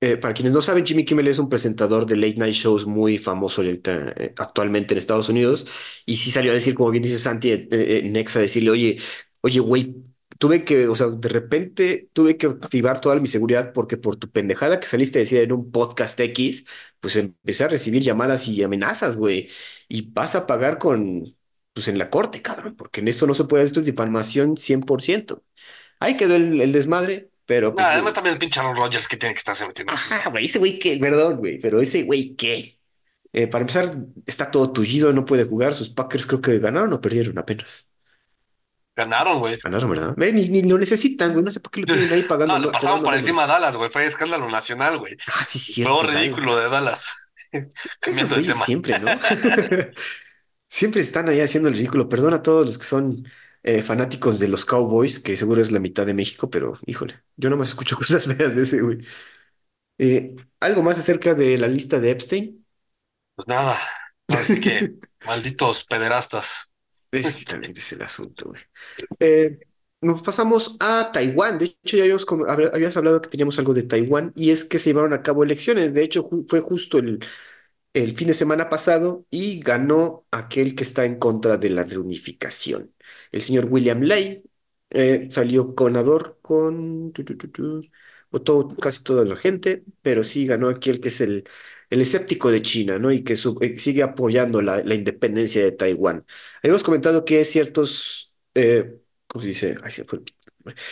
Eh, 0.00 0.18
para 0.18 0.34
quienes 0.34 0.52
no 0.52 0.60
saben, 0.60 0.84
Jimmy 0.84 1.04
Kimmel 1.06 1.26
es 1.28 1.38
un 1.38 1.48
presentador 1.48 2.04
de 2.04 2.16
late 2.16 2.34
night 2.36 2.52
shows 2.54 2.86
muy 2.86 3.16
famoso 3.18 3.62
eh, 3.64 4.34
actualmente 4.38 4.92
en 4.94 4.98
Estados 4.98 5.28
Unidos. 5.30 5.66
Y 6.04 6.16
sí 6.16 6.30
salió 6.30 6.50
a 6.50 6.54
decir, 6.54 6.74
como 6.74 6.90
bien 6.90 7.02
dice 7.02 7.18
Santi, 7.18 7.50
eh, 7.52 7.68
eh, 7.70 8.02
Nexa, 8.04 8.38
decirle, 8.40 8.70
oye, 8.70 8.98
oye, 9.40 9.58
güey, 9.60 9.96
tuve 10.38 10.64
que, 10.64 10.86
o 10.88 10.94
sea, 10.94 11.06
de 11.08 11.28
repente 11.30 12.10
tuve 12.12 12.36
que 12.36 12.46
activar 12.46 13.00
toda 13.00 13.16
mi 13.16 13.26
seguridad 13.26 13.72
porque 13.72 13.96
por 13.96 14.16
tu 14.16 14.30
pendejada 14.30 14.78
que 14.80 14.86
saliste 14.86 15.18
a 15.18 15.22
decir 15.22 15.38
en 15.42 15.52
un 15.52 15.70
podcast 15.70 16.20
X, 16.20 16.66
pues 17.00 17.16
empecé 17.16 17.64
a 17.64 17.68
recibir 17.68 18.02
llamadas 18.02 18.46
y 18.48 18.62
amenazas, 18.62 19.16
güey. 19.16 19.48
Y 19.88 20.10
vas 20.12 20.34
a 20.34 20.46
pagar 20.46 20.78
con, 20.78 21.34
pues 21.72 21.88
en 21.88 21.96
la 21.98 22.10
corte, 22.10 22.42
cabrón, 22.42 22.76
porque 22.76 23.00
en 23.00 23.08
esto 23.08 23.26
no 23.26 23.32
se 23.34 23.44
puede, 23.44 23.64
esto 23.64 23.80
es 23.80 23.86
difamación 23.86 24.56
100%. 24.58 25.42
Ahí 26.00 26.16
quedó 26.18 26.36
el 26.36 26.72
desmadre, 26.72 27.30
pero 27.46 27.74
pues 27.74 27.86
Ah, 27.86 27.92
además 27.92 28.14
también 28.14 28.34
el 28.34 28.38
pinche 28.38 28.60
Aaron 28.60 28.76
Rodgers 28.76 29.08
que 29.08 29.16
tiene 29.16 29.34
que 29.34 29.38
estarse 29.38 29.66
metiendo 29.66 29.92
Ajá, 29.92 30.28
güey, 30.30 30.44
ese 30.46 30.58
güey 30.58 30.78
qué, 30.78 30.96
perdón, 30.98 31.36
güey, 31.38 31.58
pero 31.60 31.80
ese 31.80 32.02
güey 32.04 32.34
qué. 32.36 32.78
Eh, 33.32 33.46
para 33.48 33.62
empezar, 33.62 33.96
está 34.26 34.50
todo 34.50 34.72
tullido, 34.72 35.12
no 35.12 35.24
puede 35.26 35.44
jugar. 35.44 35.74
Sus 35.74 35.90
Packers 35.90 36.26
creo 36.26 36.40
que 36.40 36.58
ganaron 36.58 36.92
o 36.92 37.00
perdieron 37.00 37.38
apenas. 37.38 37.92
Ganaron, 38.96 39.38
güey. 39.40 39.58
Ganaron, 39.62 39.90
¿verdad? 39.90 40.14
Ve, 40.16 40.32
ni, 40.32 40.48
ni 40.48 40.62
lo 40.62 40.78
necesitan, 40.78 41.32
güey. 41.32 41.44
No 41.44 41.50
sé 41.50 41.60
por 41.60 41.70
qué 41.72 41.80
lo 41.80 41.86
tienen 41.86 42.12
ahí 42.12 42.22
pagando, 42.28 42.54
No, 42.54 42.58
le 42.58 42.66
no, 42.66 42.72
pasaron 42.72 43.02
por 43.02 43.14
encima 43.14 43.44
a 43.44 43.46
Dallas, 43.46 43.76
güey. 43.76 43.90
Fue 43.90 44.06
escándalo 44.06 44.48
nacional, 44.48 44.98
güey. 44.98 45.16
Ah, 45.26 45.44
sí, 45.44 45.58
Fue 45.82 45.90
cierto, 45.90 46.06
ridículo 46.06 46.56
de 46.58 46.68
Dallas. 46.68 47.06
Esos 48.00 48.00
Cambiando 48.00 48.36
de 48.36 48.42
tema. 48.42 48.66
siempre, 48.66 48.98
¿no? 48.98 49.18
Siempre 50.68 51.00
están 51.00 51.28
ahí 51.28 51.40
haciendo 51.40 51.68
el 51.68 51.74
ridículo. 51.76 52.08
Perdona 52.08 52.36
a 52.38 52.42
todos 52.42 52.66
los 52.66 52.78
que 52.78 52.84
son 52.84 53.24
eh, 53.66 53.82
fanáticos 53.84 54.40
de 54.40 54.48
los 54.48 54.66
Cowboys, 54.66 55.20
que 55.20 55.36
seguro 55.36 55.62
es 55.62 55.72
la 55.72 55.80
mitad 55.80 56.06
de 56.06 56.14
México, 56.14 56.50
pero 56.50 56.78
híjole, 56.86 57.22
yo 57.36 57.50
nomás 57.50 57.70
escucho 57.70 57.96
cosas 57.98 58.26
feas 58.26 58.56
de 58.56 58.62
ese, 58.64 58.82
güey. 58.82 59.00
Eh, 59.98 60.36
¿algo 60.60 60.82
más 60.82 60.98
acerca 60.98 61.34
de 61.34 61.58
la 61.58 61.68
lista 61.68 62.00
de 62.00 62.10
Epstein? 62.10 62.66
Pues 63.34 63.48
nada, 63.48 63.78
ahora 64.30 64.44
sí 64.46 64.60
que 64.60 64.94
malditos 65.24 65.84
pederastas. 65.84 66.72
Es 67.22 67.38
que 67.38 67.44
Este, 67.44 67.46
también 67.46 67.76
es 67.76 67.92
el 67.92 68.02
asunto, 68.02 68.48
güey. 68.50 68.62
Eh, 69.18 69.58
nos 70.00 70.22
pasamos 70.22 70.76
a 70.80 71.10
Taiwán. 71.12 71.58
De 71.58 71.66
hecho, 71.66 71.96
ya 71.96 72.02
habíamos, 72.04 72.26
habías 72.72 72.96
hablado 72.96 73.20
que 73.22 73.28
teníamos 73.28 73.58
algo 73.58 73.74
de 73.74 73.82
Taiwán 73.82 74.32
y 74.36 74.50
es 74.50 74.64
que 74.64 74.78
se 74.78 74.90
llevaron 74.90 75.12
a 75.12 75.22
cabo 75.22 75.44
elecciones. 75.44 75.94
De 75.94 76.02
hecho, 76.02 76.24
ju- 76.28 76.46
fue 76.48 76.60
justo 76.60 76.98
el, 76.98 77.20
el 78.02 78.16
fin 78.16 78.28
de 78.28 78.34
semana 78.34 78.68
pasado 78.68 79.26
y 79.30 79.60
ganó 79.60 80.26
aquel 80.30 80.74
que 80.74 80.82
está 80.84 81.04
en 81.04 81.18
contra 81.18 81.56
de 81.58 81.70
la 81.70 81.84
reunificación. 81.84 82.94
El 83.32 83.42
señor 83.42 83.66
William 83.70 84.00
Ley 84.02 84.42
eh, 84.90 85.28
salió 85.30 85.74
ganador 85.74 86.38
con... 86.42 87.12
votó 88.30 88.68
casi 88.76 89.02
toda 89.02 89.24
la 89.24 89.36
gente, 89.36 89.84
pero 90.02 90.22
sí 90.24 90.46
ganó 90.46 90.68
aquel 90.68 91.00
que 91.00 91.08
es 91.08 91.20
el, 91.20 91.44
el 91.90 92.00
escéptico 92.00 92.50
de 92.50 92.62
China, 92.62 92.98
¿no? 92.98 93.12
Y 93.12 93.24
que 93.24 93.36
eh, 93.60 93.78
sigue 93.78 94.02
apoyando 94.02 94.62
la, 94.62 94.82
la 94.82 94.94
independencia 94.94 95.62
de 95.64 95.72
Taiwán. 95.72 96.24
Habíamos 96.62 96.82
comentado 96.82 97.24
que 97.24 97.44
ciertos... 97.44 98.32
eh, 98.54 99.00
¿cómo 99.26 99.42
se 99.42 99.48
dice? 99.48 99.76
Ay, 99.82 99.90
se 99.90 100.04
fue 100.04 100.18
el- 100.20 100.24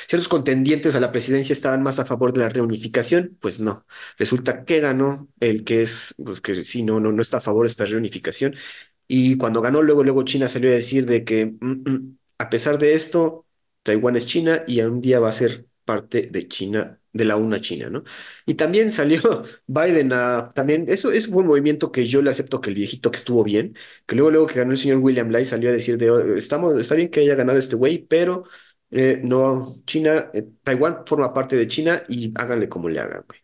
Ciertos 0.09 0.29
contendientes 0.29 0.95
a 0.95 1.01
la 1.01 1.12
presidencia 1.12 1.53
estaban 1.53 1.83
más 1.83 1.99
a 1.99 2.05
favor 2.05 2.33
de 2.33 2.41
la 2.41 2.49
reunificación, 2.49 3.37
pues 3.41 3.61
no. 3.61 3.87
Resulta 4.18 4.64
que 4.64 4.81
ganó 4.81 5.29
el 5.41 5.64
que 5.64 5.83
es, 5.83 6.14
pues 6.25 6.41
que 6.41 6.62
sí, 6.64 6.83
no, 6.83 7.01
no, 7.01 7.12
no 7.12 7.22
está 7.22 7.39
a 7.39 7.41
favor 7.41 7.66
de 7.66 7.70
esta 7.70 7.85
reunificación. 7.87 8.55
Y 9.07 9.37
cuando 9.37 9.61
ganó, 9.61 9.83
luego, 9.83 10.03
luego 10.05 10.22
China 10.25 10.49
salió 10.49 10.70
a 10.70 10.75
decir 10.75 11.07
de 11.07 11.25
que 11.25 11.47
mm, 11.47 11.91
mm, 11.91 12.18
a 12.39 12.49
pesar 12.51 12.79
de 12.79 12.95
esto, 12.95 13.47
Taiwán 13.83 14.16
es 14.16 14.27
China 14.27 14.64
y 14.66 14.81
un 14.81 15.01
día 15.01 15.20
va 15.20 15.29
a 15.29 15.33
ser 15.33 15.66
parte 15.85 16.29
de 16.33 16.49
China, 16.49 17.01
de 17.12 17.25
la 17.27 17.37
una 17.37 17.61
China, 17.61 17.91
¿no? 17.91 18.03
Y 18.47 18.55
también 18.55 18.91
salió 18.91 19.20
Biden 19.66 20.12
a, 20.12 20.53
también, 20.55 20.87
eso, 20.89 21.12
eso 21.12 21.31
fue 21.31 21.43
un 21.43 21.49
movimiento 21.49 21.93
que 21.93 22.07
yo 22.07 22.22
le 22.22 22.31
acepto 22.31 22.61
que 22.61 22.70
el 22.70 22.77
viejito 22.77 23.11
que 23.11 23.18
estuvo 23.18 23.45
bien, 23.45 23.77
que 24.07 24.16
luego, 24.16 24.31
luego 24.31 24.47
que 24.47 24.55
ganó 24.59 24.70
el 24.72 24.79
señor 24.79 24.99
William 24.99 25.31
Lai 25.31 25.45
salió 25.45 25.68
a 25.70 25.72
decir 25.72 25.99
de, 25.99 26.11
"Oh, 26.11 26.35
estamos, 26.37 26.79
está 26.81 26.95
bien 26.95 27.11
que 27.11 27.20
haya 27.20 27.35
ganado 27.35 27.59
este 27.59 27.77
güey, 27.77 27.99
pero 28.07 28.45
eh, 28.95 29.21
no, 29.23 29.83
China, 29.87 30.31
eh, 30.35 30.49
Taiwán 30.63 31.05
forma 31.07 31.33
parte 31.35 31.57
de 31.57 31.67
China 31.69 32.03
y 32.09 32.33
háganle 32.39 32.69
como 32.69 32.89
le 32.89 33.01
hagan, 33.01 33.25
güey. 33.29 33.41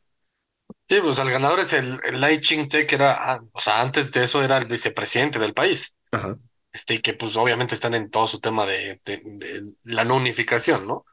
sí, 0.89 1.01
pues 1.03 1.19
el 1.19 1.31
ganador 1.31 1.61
es 1.61 1.73
el, 1.73 2.01
el 2.05 2.21
Lai 2.21 2.41
Ching-te, 2.41 2.87
que 2.87 2.95
era, 2.97 3.13
ah, 3.35 3.41
o 3.53 3.61
sea, 3.61 3.81
antes 3.81 4.11
de 4.13 4.25
eso 4.25 4.43
era 4.43 4.59
el 4.59 4.67
vicepresidente 4.67 5.39
del 5.39 5.55
país. 5.55 5.95
Ajá, 6.13 6.39
Este, 6.73 6.95
y 6.97 7.01
que 7.03 7.15
pues 7.15 7.37
obviamente 7.37 7.75
están 7.75 7.95
en 7.95 8.11
todo 8.11 8.29
su 8.29 8.41
tema 8.41 8.67
de, 8.67 9.01
de- 9.05 9.23
de 9.25 9.73
la 9.85 10.05
no 10.05 10.17
unificación, 10.17 10.87
¿no? 10.87 11.07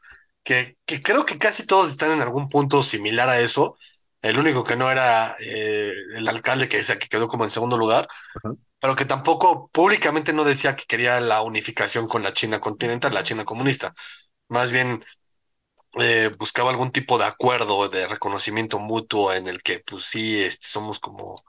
Que, 0.44 0.78
que 0.86 1.02
creo 1.04 1.26
que 1.26 1.38
casi 1.40 1.66
todos 1.66 1.90
están 1.92 2.12
en 2.14 2.22
algún 2.22 2.50
punto 2.50 2.84
similar 2.84 3.30
a 3.30 3.40
eso. 3.42 3.78
El 4.22 4.40
único 4.40 4.64
que 4.66 4.76
no 4.78 4.92
era 4.92 5.38
eh, 5.40 5.94
el 6.16 6.28
alcalde 6.30 6.70
que 6.70 6.82
que 6.84 7.10
quedó 7.10 7.28
como 7.30 7.44
en 7.46 7.50
segundo 7.52 7.78
lugar, 7.78 8.08
ajá. 8.36 8.56
pero 8.80 8.96
que 8.96 9.06
tampoco 9.06 9.70
públicamente 9.72 10.34
no 10.34 10.44
decía 10.44 10.76
que 10.76 10.86
quería 10.88 11.20
la 11.20 11.42
unificación 11.42 12.08
con 12.08 12.24
la 12.24 12.34
China 12.34 12.60
continental, 12.60 13.14
la 13.14 13.24
China 13.24 13.46
comunista. 13.46 13.94
Más 14.50 14.72
bien 14.72 15.04
eh, 16.00 16.32
buscaba 16.38 16.70
algún 16.70 16.92
tipo 16.92 17.18
de 17.18 17.26
acuerdo 17.26 17.88
de 17.90 18.08
reconocimiento 18.08 18.80
mutuo 18.80 19.34
en 19.34 19.48
el 19.48 19.62
que, 19.62 19.80
pues 19.80 20.04
sí, 20.04 20.42
este, 20.42 20.68
somos 20.68 21.00
como, 21.00 21.44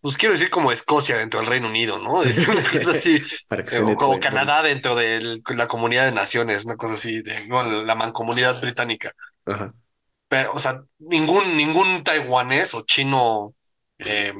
pues 0.00 0.16
quiero 0.16 0.34
decir 0.34 0.50
como 0.50 0.70
Escocia 0.70 1.16
dentro 1.16 1.40
del 1.40 1.48
Reino 1.48 1.68
Unido, 1.68 1.98
¿no? 1.98 2.22
Este, 2.22 2.50
una 2.50 2.62
cosa 2.70 2.92
así, 2.92 3.16
eh, 3.50 3.80
o 3.84 3.96
como. 3.96 4.20
Canadá 4.20 4.62
dentro 4.62 4.94
de 4.94 5.40
la 5.48 5.66
comunidad 5.68 6.04
de 6.04 6.12
naciones, 6.12 6.64
una 6.64 6.76
cosa 6.76 6.94
así, 6.94 7.22
de 7.22 7.46
no, 7.46 7.62
la 7.62 7.94
mancomunidad 7.94 8.60
británica. 8.60 9.12
Ajá. 9.46 9.72
Pero, 10.28 10.52
o 10.52 10.58
sea, 10.58 10.82
ningún, 10.98 11.56
ningún 11.56 12.04
taiwanés 12.04 12.74
o 12.74 12.82
chino 12.82 13.54
eh, 13.98 14.32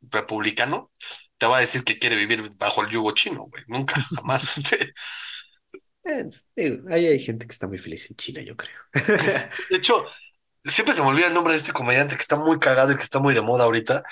republicano 0.00 0.90
te 1.36 1.46
va 1.46 1.58
a 1.58 1.60
decir 1.60 1.84
que 1.84 1.98
quiere 1.98 2.16
vivir 2.16 2.50
bajo 2.56 2.82
el 2.82 2.90
yugo 2.90 3.12
chino, 3.12 3.42
güey. 3.44 3.62
Nunca, 3.66 4.00
jamás. 4.00 4.54
Eh, 6.04 6.30
digo, 6.56 6.88
ahí 6.90 7.06
hay 7.06 7.18
gente 7.20 7.46
que 7.46 7.52
está 7.52 7.66
muy 7.66 7.78
feliz 7.78 8.10
en 8.10 8.16
China, 8.16 8.42
yo 8.42 8.56
creo. 8.56 8.76
De 9.68 9.76
hecho, 9.76 10.04
siempre 10.64 10.94
se 10.94 11.02
me 11.02 11.08
olvida 11.08 11.26
el 11.28 11.34
nombre 11.34 11.54
de 11.54 11.58
este 11.60 11.72
comediante 11.72 12.16
que 12.16 12.22
está 12.22 12.36
muy 12.36 12.58
cagado 12.58 12.92
y 12.92 12.96
que 12.96 13.02
está 13.02 13.20
muy 13.20 13.34
de 13.34 13.42
moda 13.42 13.64
ahorita, 13.64 14.02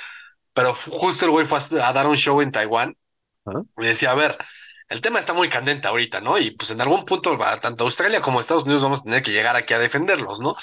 pero 0.54 0.74
justo 0.74 1.24
el 1.24 1.30
güey 1.32 1.46
fue 1.46 1.58
a 1.82 1.92
dar 1.92 2.06
un 2.06 2.16
show 2.16 2.40
en 2.42 2.52
Taiwán 2.52 2.96
y 3.78 3.86
decía, 3.86 4.12
a 4.12 4.14
ver, 4.14 4.38
el 4.88 5.00
tema 5.00 5.20
está 5.20 5.32
muy 5.32 5.48
candente 5.48 5.88
ahorita, 5.88 6.20
¿no? 6.20 6.38
Y 6.38 6.52
pues 6.52 6.70
en 6.70 6.80
algún 6.80 7.04
punto, 7.04 7.38
tanto 7.60 7.84
Australia 7.84 8.20
como 8.20 8.40
Estados 8.40 8.64
Unidos 8.64 8.82
vamos 8.82 9.00
a 9.00 9.04
tener 9.04 9.22
que 9.22 9.32
llegar 9.32 9.56
aquí 9.56 9.74
a 9.74 9.78
defenderlos, 9.78 10.40
¿no? 10.40 10.56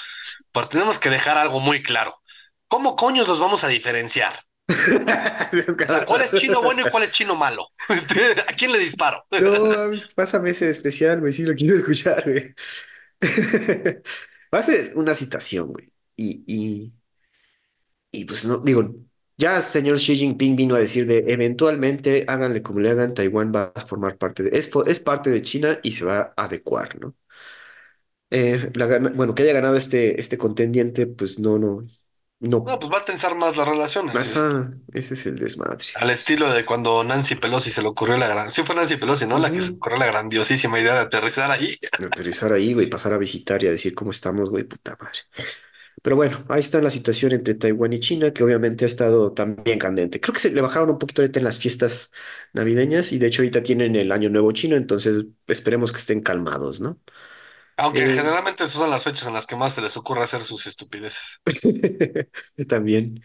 Pero 0.52 0.68
tenemos 0.68 0.98
que 0.98 1.10
dejar 1.10 1.38
algo 1.38 1.60
muy 1.60 1.82
claro. 1.82 2.20
¿Cómo 2.68 2.96
coños 2.96 3.28
los 3.28 3.40
vamos 3.40 3.64
a 3.64 3.68
diferenciar? 3.68 4.34
O 5.82 5.86
sea, 5.86 6.04
¿cuál 6.04 6.22
es 6.22 6.32
chino 6.34 6.62
bueno 6.62 6.86
y 6.86 6.90
cuál 6.90 7.04
es 7.04 7.10
chino 7.10 7.34
malo? 7.34 7.68
Este, 7.88 8.40
¿A 8.40 8.54
quién 8.54 8.72
le 8.72 8.78
disparo? 8.78 9.24
No, 9.30 9.90
pásame 10.14 10.50
ese 10.50 10.68
especial, 10.68 11.20
güey, 11.20 11.32
sí 11.32 11.42
lo 11.44 11.54
quiero 11.54 11.76
escuchar, 11.76 12.24
güey. 12.24 12.54
Va 14.54 14.58
a 14.58 14.62
ser 14.62 14.92
una 14.96 15.14
citación, 15.14 15.68
güey. 15.68 15.92
Y, 16.16 16.42
y, 16.46 16.92
y 18.10 18.24
pues 18.24 18.44
no, 18.44 18.58
digo, 18.58 18.94
ya 19.36 19.56
el 19.58 19.62
señor 19.62 19.98
Xi 19.98 20.16
Jinping 20.16 20.56
vino 20.56 20.74
a 20.74 20.80
decir 20.80 21.06
de 21.06 21.24
eventualmente 21.28 22.24
háganle 22.28 22.62
como 22.62 22.80
le 22.80 22.90
hagan, 22.90 23.14
Taiwán 23.14 23.52
va 23.54 23.72
a 23.74 23.80
formar 23.80 24.18
parte 24.18 24.42
de, 24.42 24.58
es, 24.58 24.70
es 24.86 25.00
parte 25.00 25.30
de 25.30 25.42
China 25.42 25.78
y 25.82 25.92
se 25.92 26.04
va 26.04 26.34
a 26.36 26.44
adecuar, 26.44 26.98
¿no? 27.00 27.14
Eh, 28.30 28.70
la 28.74 28.98
bueno, 29.14 29.34
que 29.34 29.42
haya 29.42 29.52
ganado 29.54 29.76
este, 29.76 30.20
este 30.20 30.36
contendiente, 30.38 31.06
pues 31.06 31.38
no, 31.38 31.58
no, 31.58 31.86
no 32.40 32.64
No, 32.66 32.78
pues 32.78 32.92
va 32.92 32.98
a 32.98 33.04
tensar 33.04 33.34
más 33.34 33.56
las 33.56 33.66
relaciones. 33.68 34.14
ese 34.92 35.14
es 35.14 35.26
el 35.26 35.36
desmadre. 35.38 35.84
al 35.94 36.10
estilo 36.10 36.50
de 36.52 36.64
cuando 36.64 37.02
Nancy 37.04 37.34
Pelosi 37.34 37.70
se 37.70 37.82
le 37.82 37.88
ocurrió 37.88 38.16
la 38.16 38.28
gran... 38.28 38.50
Sí 38.52 38.62
fue 38.62 38.74
Nancy 38.74 38.96
Pelosi, 38.96 39.26
¿no? 39.26 39.38
La 39.38 39.50
que 39.50 39.60
se 39.60 39.68
le 39.68 39.72
Ujú. 39.72 39.76
ocurrió 39.76 39.98
la 39.98 40.06
grandiosísima 40.06 40.78
idea 40.78 40.94
de 40.94 41.00
aterrizar 41.00 41.50
ahí. 41.50 41.76
Aterrizar 41.92 42.52
ahí, 42.52 42.74
güey, 42.74 42.88
pasar 42.88 43.12
a 43.14 43.18
visitar 43.18 43.62
y 43.64 43.66
a 43.66 43.70
decir 43.70 43.94
cómo 43.94 44.10
estamos, 44.12 44.50
güey, 44.50 44.64
puta 44.64 44.96
madre. 45.00 45.18
Pero 46.02 46.16
bueno, 46.16 46.44
ahí 46.48 46.60
está 46.60 46.80
la 46.82 46.90
situación 46.90 47.32
entre 47.32 47.54
Taiwán 47.54 47.92
y 47.92 48.00
China, 48.00 48.32
que 48.32 48.44
obviamente 48.44 48.84
ha 48.84 48.88
estado 48.88 49.32
también 49.32 49.78
candente. 49.78 50.20
Creo 50.20 50.34
que 50.34 50.40
se 50.40 50.50
le 50.52 50.60
bajaron 50.60 50.90
un 50.90 50.98
poquito 50.98 51.22
ahorita 51.22 51.40
en 51.40 51.44
las 51.44 51.58
fiestas 51.58 52.12
navideñas 52.52 53.12
y 53.12 53.18
de 53.18 53.26
hecho 53.28 53.42
ahorita 53.42 53.62
tienen 53.64 53.96
el 53.96 54.12
Año 54.12 54.30
Nuevo 54.30 54.52
chino, 54.52 54.76
entonces 54.76 55.26
esperemos 55.48 55.92
que 55.92 55.98
estén 55.98 56.20
calmados, 56.22 56.80
¿no? 56.80 57.00
Aunque 57.78 58.02
Eh, 58.02 58.10
generalmente 58.10 58.64
esas 58.64 58.76
son 58.78 58.90
las 58.90 59.04
fechas 59.04 59.26
en 59.28 59.32
las 59.34 59.46
que 59.46 59.56
más 59.56 59.72
se 59.74 59.80
les 59.82 59.96
ocurre 59.96 60.22
hacer 60.24 60.42
sus 60.42 60.66
estupideces. 60.66 61.40
también. 62.68 63.22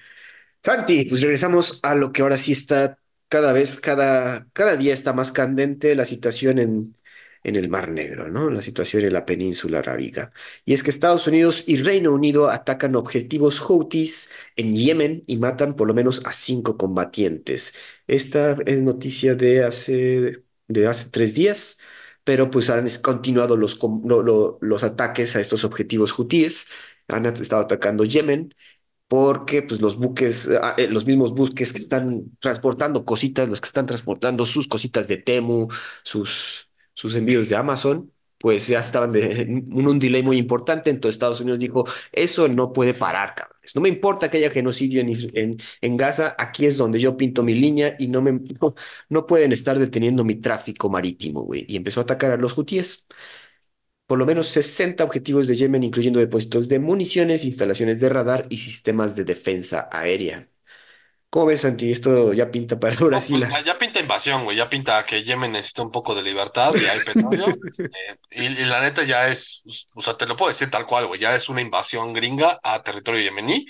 Santi, 0.64 1.06
pues 1.06 1.22
regresamos 1.22 1.80
a 1.84 1.95
lo 1.95 2.12
que 2.14 2.22
ahora 2.24 2.38
sí 2.38 2.54
está 2.54 2.99
cada 3.30 3.54
vez, 3.54 3.80
cada, 3.80 4.47
cada 4.54 4.78
día 4.78 4.93
está 4.93 5.14
más 5.14 5.32
candente 5.32 5.95
la 5.95 6.06
situación 6.06 6.60
en, 6.60 6.97
en 7.43 7.56
el 7.58 7.70
Mar 7.70 7.89
Negro, 7.91 8.30
¿no? 8.30 8.49
La 8.51 8.62
situación 8.62 9.04
en 9.06 9.14
la 9.14 9.26
península 9.26 9.80
arábiga. 9.80 10.34
Y 10.66 10.74
es 10.74 10.84
que 10.84 10.91
Estados 10.91 11.28
Unidos 11.28 11.64
y 11.68 11.78
Reino 11.78 12.12
Unido 12.14 12.49
atacan 12.51 12.95
objetivos 12.95 13.60
Houthis 13.60 14.30
en 14.58 14.76
Yemen 14.76 15.24
y 15.28 15.38
matan 15.38 15.76
por 15.76 15.88
lo 15.88 15.93
menos 15.95 16.22
a 16.26 16.34
cinco 16.34 16.78
combatientes. 16.78 17.74
Esta 18.08 18.58
es 18.66 18.82
noticia 18.84 19.36
de 19.36 19.64
hace, 19.66 20.43
de 20.68 20.88
hace 20.88 21.10
tres 21.12 21.36
días, 21.36 21.80
pero 22.24 22.49
pues 22.51 22.69
han 22.69 22.88
continuado 23.01 23.57
los, 23.57 23.80
los 24.61 24.84
ataques 24.84 25.36
a 25.36 25.41
estos 25.41 25.63
objetivos 25.65 26.17
hutíes. 26.17 26.67
Han 27.07 27.26
estado 27.26 27.63
atacando 27.63 28.05
Yemen 28.05 28.53
porque 29.09 29.63
pues 29.63 29.82
los 29.82 29.97
buques, 29.97 30.49
ah, 30.61 30.76
eh, 30.78 30.89
los 30.89 31.05
mismos 31.05 31.34
buques 31.36 31.74
que 31.74 31.80
están 31.80 32.26
transportando 32.39 33.05
cositas, 33.05 33.49
los 33.49 33.61
que 33.61 33.67
están 33.67 33.88
transportando 33.88 34.45
sus 34.47 34.67
cositas 34.69 35.07
de 35.09 35.17
Temu, 35.17 35.69
sus, 36.03 36.69
sus 36.95 37.15
envíos 37.15 37.49
de 37.49 37.57
Amazon, 37.57 38.12
pues 38.44 38.68
ya 38.68 38.80
estaban 38.80 39.16
en 39.16 39.88
un 39.88 40.00
delay 40.00 40.22
muy 40.24 40.38
importante, 40.38 40.89
entonces 40.91 41.16
Estados 41.16 41.41
Unidos 41.41 41.60
dijo, 41.62 41.86
eso 42.12 42.50
no 42.50 42.74
puede 42.74 42.94
parar, 42.94 43.36
cabrones, 43.36 43.76
no 43.76 43.82
me 43.82 43.89
importa 43.89 44.30
que 44.30 44.38
haya 44.38 44.52
genocidio 44.52 45.02
en 45.82 45.98
Gaza, 45.98 46.36
aquí 46.38 46.66
es 46.66 46.78
donde 46.78 47.00
yo 47.00 47.16
pinto 47.18 47.44
mi 47.44 47.54
línea 47.56 47.96
y 48.00 48.08
no, 48.08 48.22
me, 48.22 48.34
no, 48.34 48.76
no 49.10 49.26
pueden 49.26 49.52
estar 49.54 49.80
deteniendo 49.80 50.24
mi 50.26 50.36
tráfico 50.36 50.89
marítimo, 50.89 51.41
güey, 51.44 51.66
y 51.68 51.78
empezó 51.78 52.02
a 52.02 52.04
atacar 52.04 52.32
a 52.32 52.38
los 52.38 52.58
hutíes. 52.58 53.06
Por 54.08 54.18
lo 54.20 54.26
menos 54.26 54.48
60 54.48 55.04
objetivos 55.04 55.46
de 55.48 55.56
Yemen, 55.56 55.84
incluyendo 55.84 56.20
depósitos 56.20 56.70
de 56.70 56.80
municiones, 56.80 57.44
instalaciones 57.46 58.00
de 58.00 58.08
radar 58.10 58.46
y 58.50 58.58
sistemas 58.58 59.16
de 59.16 59.26
defensa 59.26 59.89
aérea. 59.91 60.50
¿Cómo 61.34 61.48
ves, 61.48 61.62
Santi? 61.62 61.90
Esto 61.90 62.32
ya 62.32 62.52
pinta 62.52 62.80
para 62.80 62.96
ahora 62.96 63.18
No, 63.28 63.28
pues 63.28 63.50
ya, 63.50 63.62
ya 63.64 63.78
pinta 63.80 64.00
invasión, 64.00 64.44
güey. 64.44 64.56
Ya 64.56 64.70
pinta 64.70 65.04
que 65.04 65.24
Yemen 65.24 65.52
necesita 65.54 65.82
un 65.82 65.90
poco 65.90 66.14
de 66.14 66.22
libertad 66.22 66.76
y 66.76 66.86
hay 66.86 67.00
petróleo. 67.00 67.48
este, 67.72 67.90
y, 68.30 68.46
y 68.46 68.66
la 68.66 68.82
neta 68.82 69.04
ya 69.04 69.28
es, 69.30 69.64
o 69.96 70.02
sea, 70.02 70.16
te 70.16 70.28
lo 70.28 70.36
puedo 70.36 70.50
decir 70.50 70.70
tal 70.70 70.86
cual, 70.86 71.08
güey. 71.08 71.20
Ya 71.20 71.36
es 71.36 71.50
una 71.50 71.62
invasión 71.62 72.14
gringa 72.14 72.60
a 72.62 72.84
territorio 72.84 73.20
yemení, 73.24 73.66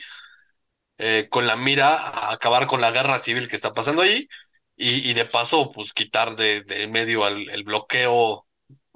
eh, 0.98 1.28
con 1.30 1.48
la 1.48 1.56
mira 1.56 1.96
a 1.96 2.34
acabar 2.34 2.68
con 2.68 2.82
la 2.82 2.92
guerra 2.92 3.18
civil 3.20 3.48
que 3.48 3.56
está 3.56 3.74
pasando 3.74 4.02
ahí 4.02 4.28
y, 4.76 5.10
y 5.10 5.14
de 5.14 5.24
paso, 5.24 5.72
pues 5.72 5.94
quitar 5.94 6.36
de, 6.36 6.64
de 6.64 6.88
medio 6.88 7.24
al, 7.24 7.50
el 7.50 7.64
bloqueo 7.64 8.46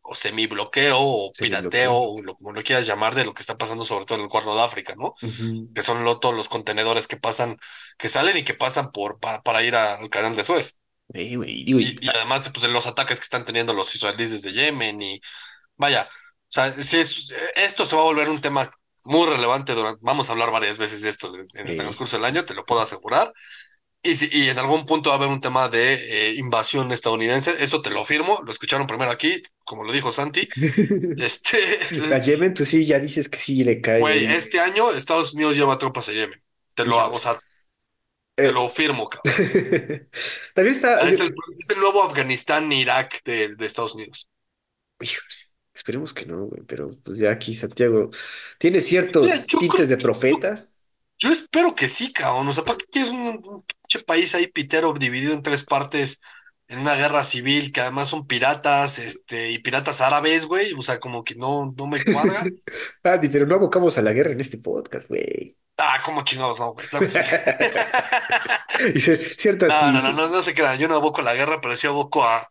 o 0.07 0.15
semibloqueo 0.15 0.97
o 0.99 1.31
pirateo, 1.33 1.93
o 1.93 2.21
lo, 2.21 2.35
como 2.35 2.53
lo 2.53 2.63
quieras 2.63 2.87
llamar, 2.87 3.15
de 3.15 3.25
lo 3.25 3.33
que 3.33 3.41
está 3.41 3.57
pasando 3.57 3.85
sobre 3.85 4.05
todo 4.05 4.17
en 4.17 4.23
el 4.25 4.29
Cuerno 4.29 4.55
de 4.55 4.61
África, 4.63 4.95
¿no? 4.95 5.15
Ujú. 5.21 5.71
Que 5.73 5.81
son 5.81 6.03
lo- 6.03 6.19
todos 6.19 6.35
los 6.35 6.49
contenedores 6.49 7.07
que 7.07 7.17
pasan, 7.17 7.57
que 7.97 8.09
salen 8.09 8.37
y 8.37 8.43
que 8.43 8.53
pasan 8.53 8.91
por, 8.91 9.19
para, 9.19 9.41
para 9.41 9.63
ir 9.63 9.75
al 9.75 10.09
canal 10.09 10.35
de 10.35 10.43
Suez. 10.43 10.77
Güey, 11.09 11.29
digo, 11.29 11.43
y- 11.43 11.97
Y, 12.01 12.09
además, 12.09 12.49
pues, 12.53 12.65
los 12.69 12.87
ataques 12.87 13.19
que 13.19 13.23
están 13.23 13.45
teniendo 13.45 13.73
los 13.73 13.93
israelíes 13.95 14.31
desde 14.31 14.51
Yemen 14.53 15.01
y 15.01 15.21
vaya, 15.75 16.09
o 16.09 16.51
sea, 16.51 16.71
si 16.73 16.97
es- 16.99 17.33
esto 17.55 17.85
se 17.85 17.95
va 17.95 18.01
a 18.01 18.05
volver 18.05 18.29
un 18.29 18.41
tema 18.41 18.71
muy 19.03 19.25
relevante 19.27 19.73
durante, 19.73 19.99
vamos 20.03 20.29
a 20.29 20.33
hablar 20.33 20.51
varias 20.51 20.77
veces 20.77 21.01
de 21.01 21.09
esto 21.09 21.31
en 21.53 21.67
el 21.67 21.77
transcurso 21.77 22.17
del 22.17 22.25
año, 22.25 22.45
te 22.45 22.53
lo 22.53 22.65
puedo 22.65 22.81
asegurar. 22.81 23.31
Y, 24.03 24.15
si, 24.15 24.29
y 24.31 24.49
en 24.49 24.57
algún 24.59 24.85
punto 24.85 25.09
va 25.09 25.15
a 25.15 25.19
haber 25.19 25.29
un 25.29 25.41
tema 25.41 25.67
de 25.69 26.29
eh, 26.31 26.35
invasión 26.35 26.91
estadounidense, 26.91 27.55
eso 27.63 27.81
te 27.81 27.89
lo 27.89 28.03
firmo, 28.05 28.39
lo 28.45 28.51
escucharon 28.51 28.87
primero 28.87 29.11
aquí, 29.11 29.41
como 29.65 29.83
lo 29.83 29.91
dijo 29.93 30.11
Santi. 30.11 30.47
Este, 31.17 31.79
A 32.09 32.17
Yemen, 32.19 32.53
tú 32.53 32.65
sí, 32.65 32.85
ya 32.85 32.99
dices 32.99 33.29
que 33.29 33.37
sí 33.37 33.63
le 33.63 33.81
cae 33.81 34.03
güey, 34.03 34.25
este 34.25 34.59
año 34.59 34.91
Estados 34.91 35.33
Unidos 35.33 35.55
lleva 35.55 35.77
tropas 35.77 36.09
a 36.09 36.13
Yemen. 36.13 36.41
Te 36.73 36.85
lo, 36.85 36.97
o 37.11 37.17
Híjole. 37.17 37.19
sea, 37.19 37.39
te 38.39 38.49
Eh, 38.49 38.51
lo 38.51 38.67
firmo, 38.69 39.09
cabrón. 39.09 39.33
También 40.53 40.75
está... 40.75 41.01
Es 41.07 41.19
el, 41.19 41.33
es 41.57 41.69
el 41.71 41.79
nuevo 41.79 42.03
Afganistán, 42.03 42.71
Irak 42.71 43.23
de, 43.23 43.55
de 43.55 43.65
Estados 43.65 43.95
Unidos. 43.95 44.29
Híjole, 44.99 45.33
esperemos 45.73 46.13
que 46.13 46.25
no, 46.25 46.45
güey, 46.47 46.63
pero 46.63 46.89
pues 47.03 47.17
ya 47.19 47.31
aquí 47.31 47.53
Santiago 47.53 48.09
tiene 48.57 48.81
ciertos 48.81 49.47
tintes 49.57 49.89
de 49.89 49.97
profeta. 49.97 50.69
yo 51.19 51.31
espero 51.31 51.75
que 51.75 51.87
sí, 51.87 52.11
cabrón. 52.13 52.47
O 52.49 52.53
sea, 52.53 52.63
¿para 52.63 52.77
qué 52.91 53.03
un, 53.03 53.41
un 53.43 53.65
pinche 53.87 54.05
país 54.05 54.35
ahí 54.35 54.47
pitero 54.47 54.93
dividido 54.93 55.33
en 55.33 55.41
tres 55.41 55.63
partes 55.63 56.19
en 56.67 56.79
una 56.79 56.95
guerra 56.95 57.23
civil 57.23 57.71
que 57.71 57.79
además 57.81 58.09
son 58.09 58.27
piratas, 58.27 58.99
este, 58.99 59.51
y 59.51 59.59
piratas 59.59 60.01
árabes, 60.01 60.45
güey? 60.45 60.73
O 60.73 60.81
sea, 60.81 60.99
como 60.99 61.23
que 61.23 61.35
no, 61.35 61.73
no 61.77 61.87
me 61.87 62.03
cuadra. 62.03 62.43
Andy, 63.03 63.29
pero 63.29 63.45
no 63.45 63.55
abocamos 63.55 63.97
a 63.97 64.01
la 64.01 64.11
guerra 64.11 64.31
en 64.31 64.41
este 64.41 64.57
podcast, 64.57 65.07
güey. 65.07 65.55
Ah, 65.77 66.01
como 66.03 66.23
chingados, 66.23 66.59
no, 66.59 66.73
güey, 66.73 66.85
Ciertas, 69.37 69.69
No, 69.69 69.91
no, 69.91 70.01
no, 70.01 70.11
no, 70.11 70.27
no 70.29 70.43
se 70.43 70.53
crean. 70.53 70.77
Yo 70.77 70.87
no 70.87 70.95
aboco 70.95 71.21
a 71.21 71.23
la 71.23 71.35
guerra, 71.35 71.61
pero 71.61 71.77
sí 71.77 71.87
aboco 71.87 72.25
a, 72.25 72.49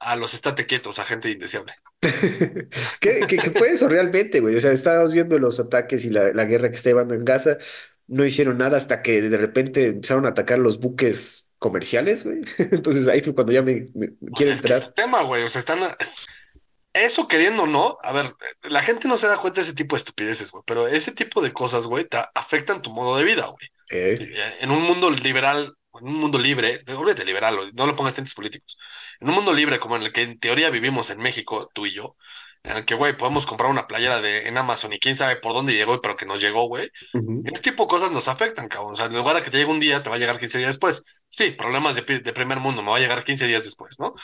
a 0.00 0.16
los 0.16 0.34
estate 0.34 0.66
quietos, 0.66 0.98
a 0.98 1.04
gente 1.04 1.30
indeseable. 1.30 1.72
¿Qué, 3.00 3.52
fue 3.56 3.70
eso 3.70 3.88
realmente, 3.88 4.40
güey? 4.40 4.56
O 4.56 4.60
sea, 4.60 4.72
estábamos 4.72 5.12
viendo 5.12 5.38
los 5.38 5.58
ataques 5.60 6.04
y 6.04 6.10
la, 6.10 6.32
la 6.32 6.44
guerra 6.44 6.68
que 6.68 6.76
está 6.76 6.90
llevando 6.90 7.14
en 7.14 7.24
Gaza. 7.24 7.56
No 8.06 8.24
hicieron 8.24 8.58
nada 8.58 8.76
hasta 8.76 9.02
que 9.02 9.22
de 9.22 9.36
repente 9.38 9.86
empezaron 9.86 10.26
a 10.26 10.30
atacar 10.30 10.58
los 10.58 10.78
buques 10.80 11.50
comerciales, 11.58 12.24
güey. 12.24 12.40
Entonces 12.58 13.08
ahí 13.08 13.22
fue 13.22 13.34
cuando 13.34 13.52
ya 13.52 13.62
me, 13.62 13.88
me- 13.94 14.12
me 14.20 14.32
O 14.32 14.34
quiero 14.34 14.42
sea, 14.42 14.54
es 14.54 14.62
que 14.62 14.72
es 14.72 14.80
el 14.80 14.86
entrar. 14.86 14.94
tema, 14.94 15.22
güey. 15.22 15.42
O 15.44 15.48
sea, 15.48 15.58
están. 15.60 15.80
es- 15.98 16.24
Eso 16.94 17.28
queriendo 17.28 17.64
o 17.64 17.66
no, 17.66 17.98
a 18.02 18.12
ver, 18.12 18.34
la 18.64 18.82
gente 18.82 19.08
no 19.08 19.18
se 19.18 19.28
da 19.28 19.38
cuenta 19.38 19.60
de 19.60 19.66
ese 19.66 19.74
tipo 19.74 19.96
de 19.96 19.98
estupideces, 20.00 20.50
güey, 20.52 20.64
pero 20.66 20.88
ese 20.88 21.12
tipo 21.12 21.42
de 21.42 21.52
cosas, 21.52 21.86
güey, 21.86 22.06
te 22.06 22.18
afectan 22.34 22.82
tu 22.82 22.90
modo 22.92 23.16
de 23.18 23.24
vida, 23.24 23.46
güey. 23.48 23.68
Eh, 23.90 24.34
eh, 24.34 24.54
En 24.62 24.70
un 24.72 24.82
mundo 24.82 25.10
liberal, 25.10 25.74
en 26.00 26.08
un 26.08 26.14
mundo 26.16 26.38
libre, 26.38 26.80
olvídate 26.96 27.24
liberal, 27.24 27.58
no 27.74 27.86
lo 27.86 27.96
pongas 27.96 28.14
tintes 28.14 28.34
políticos. 28.34 28.78
En 29.20 29.28
un 29.30 29.34
mundo 29.36 29.52
libre 29.52 29.80
como 29.80 29.96
en 29.96 30.02
el 30.04 30.12
que 30.12 30.22
en 30.22 30.38
teoría 30.40 30.70
vivimos 30.70 31.10
en 31.10 31.18
México, 31.20 31.70
tú 31.74 31.86
y 31.86 31.92
yo, 31.94 32.16
que, 32.86 32.94
güey, 32.94 33.16
podemos 33.16 33.46
comprar 33.46 33.70
una 33.70 33.86
playera 33.86 34.20
de, 34.20 34.48
en 34.48 34.56
Amazon 34.58 34.92
y 34.92 34.98
quién 34.98 35.16
sabe 35.16 35.36
por 35.36 35.52
dónde 35.52 35.74
llegó, 35.74 36.00
pero 36.00 36.16
que 36.16 36.26
nos 36.26 36.40
llegó, 36.40 36.66
güey. 36.66 36.90
ujú, 37.14 37.44
Este 37.44 37.60
tipo 37.60 37.84
de 37.84 37.88
cosas 37.88 38.10
nos 38.12 38.28
afectan, 38.28 38.68
cabrón. 38.68 38.94
O 38.94 38.96
sea, 38.96 39.06
en 39.06 39.16
lugar 39.16 39.36
de 39.36 39.42
que 39.42 39.50
te 39.50 39.58
llegue 39.58 39.70
un 39.70 39.80
día, 39.80 40.02
te 40.02 40.10
va 40.10 40.16
a 40.16 40.18
llegar 40.18 40.38
15 40.38 40.58
días 40.58 40.70
después. 40.70 41.02
Sí, 41.30 41.50
problemas 41.52 41.96
de, 41.96 42.02
de 42.02 42.32
primer 42.32 42.60
mundo, 42.60 42.82
me 42.82 42.90
va 42.90 42.98
a 42.98 43.00
llegar 43.00 43.24
15 43.24 43.46
días 43.46 43.64
después, 43.64 43.98
¿no? 44.00 44.14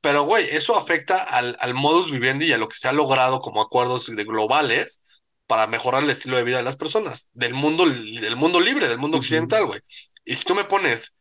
Pero, 0.00 0.24
güey, 0.24 0.48
eso 0.50 0.76
afecta 0.78 1.22
al, 1.24 1.56
al 1.60 1.74
modus 1.74 2.10
vivendi 2.10 2.46
y 2.46 2.52
a 2.52 2.58
lo 2.58 2.68
que 2.68 2.76
se 2.76 2.88
ha 2.88 2.92
logrado 2.92 3.40
como 3.40 3.60
acuerdos 3.62 4.06
de 4.14 4.24
globales 4.24 5.02
para 5.46 5.66
mejorar 5.66 6.02
el 6.04 6.10
estilo 6.10 6.36
de 6.38 6.44
vida 6.44 6.58
de 6.58 6.62
las 6.64 6.76
personas, 6.76 7.28
del 7.34 7.54
mundo, 7.54 7.86
del 7.86 8.36
mundo 8.36 8.60
libre, 8.60 8.88
del 8.88 8.98
mundo 8.98 9.18
occidental, 9.18 9.66
güey. 9.66 9.80
Y 10.24 10.36
si 10.36 10.44
tú 10.44 10.54
me 10.54 10.64
pones, 10.64 11.14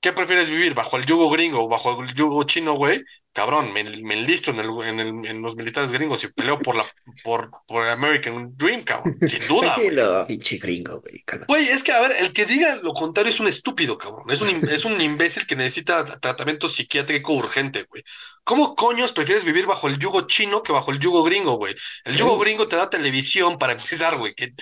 ¿qué 0.00 0.12
prefieres 0.12 0.50
vivir? 0.50 0.74
¿Bajo 0.74 0.96
el 0.96 1.06
yugo 1.06 1.30
gringo 1.30 1.64
o 1.64 1.68
bajo 1.68 2.02
el 2.02 2.14
yugo 2.14 2.42
chino, 2.44 2.74
güey? 2.74 3.04
Cabrón, 3.32 3.72
me, 3.72 3.84
me 3.84 4.14
enlisto 4.14 4.50
en, 4.50 4.58
el, 4.60 4.68
en, 4.84 5.00
el- 5.00 5.26
en 5.26 5.42
los 5.42 5.56
militares 5.56 5.92
gringos 5.92 6.22
y 6.24 6.28
peleo 6.28 6.58
por 6.58 6.76
la, 6.76 6.84
por, 7.22 7.50
por 7.66 7.86
American 7.86 8.56
Dream, 8.56 8.82
cabrón. 8.84 9.16
Sin 9.24 9.46
duda. 9.46 9.76
No, 9.92 10.26
pinche 10.26 10.56
gringo, 10.58 11.00
güey. 11.00 11.24
Güey, 11.46 11.68
es 11.68 11.82
que, 11.82 11.92
a 11.92 12.00
ver, 12.00 12.12
el 12.18 12.32
que 12.32 12.46
diga 12.46 12.76
lo 12.82 12.92
contrario 12.92 13.30
es 13.32 13.40
un 13.40 13.48
estúpido, 13.48 13.98
cabrón. 13.98 14.30
Es 14.30 14.40
un, 14.40 14.48
im- 14.48 14.68
es 14.68 14.84
un 14.84 15.00
imbécil 15.00 15.46
que 15.46 15.56
necesita 15.56 16.04
tratamiento 16.20 16.68
psiquiátrico 16.68 17.32
urgente, 17.34 17.84
güey. 17.88 18.02
¿Cómo 18.44 18.74
coños 18.74 19.12
prefieres 19.12 19.44
vivir 19.44 19.66
bajo 19.66 19.86
el 19.88 19.98
yugo 19.98 20.22
chino 20.26 20.62
que 20.62 20.72
bajo 20.72 20.90
el 20.90 20.98
yugo 20.98 21.22
gringo, 21.22 21.52
güey? 21.56 21.74
El 22.04 22.16
yugo 22.16 22.38
gringo 22.38 22.66
te 22.68 22.76
da 22.76 22.90
televisión 22.90 23.58
para 23.58 23.74
empezar, 23.74 24.16
güey. 24.16 24.34
Que, 24.34 24.52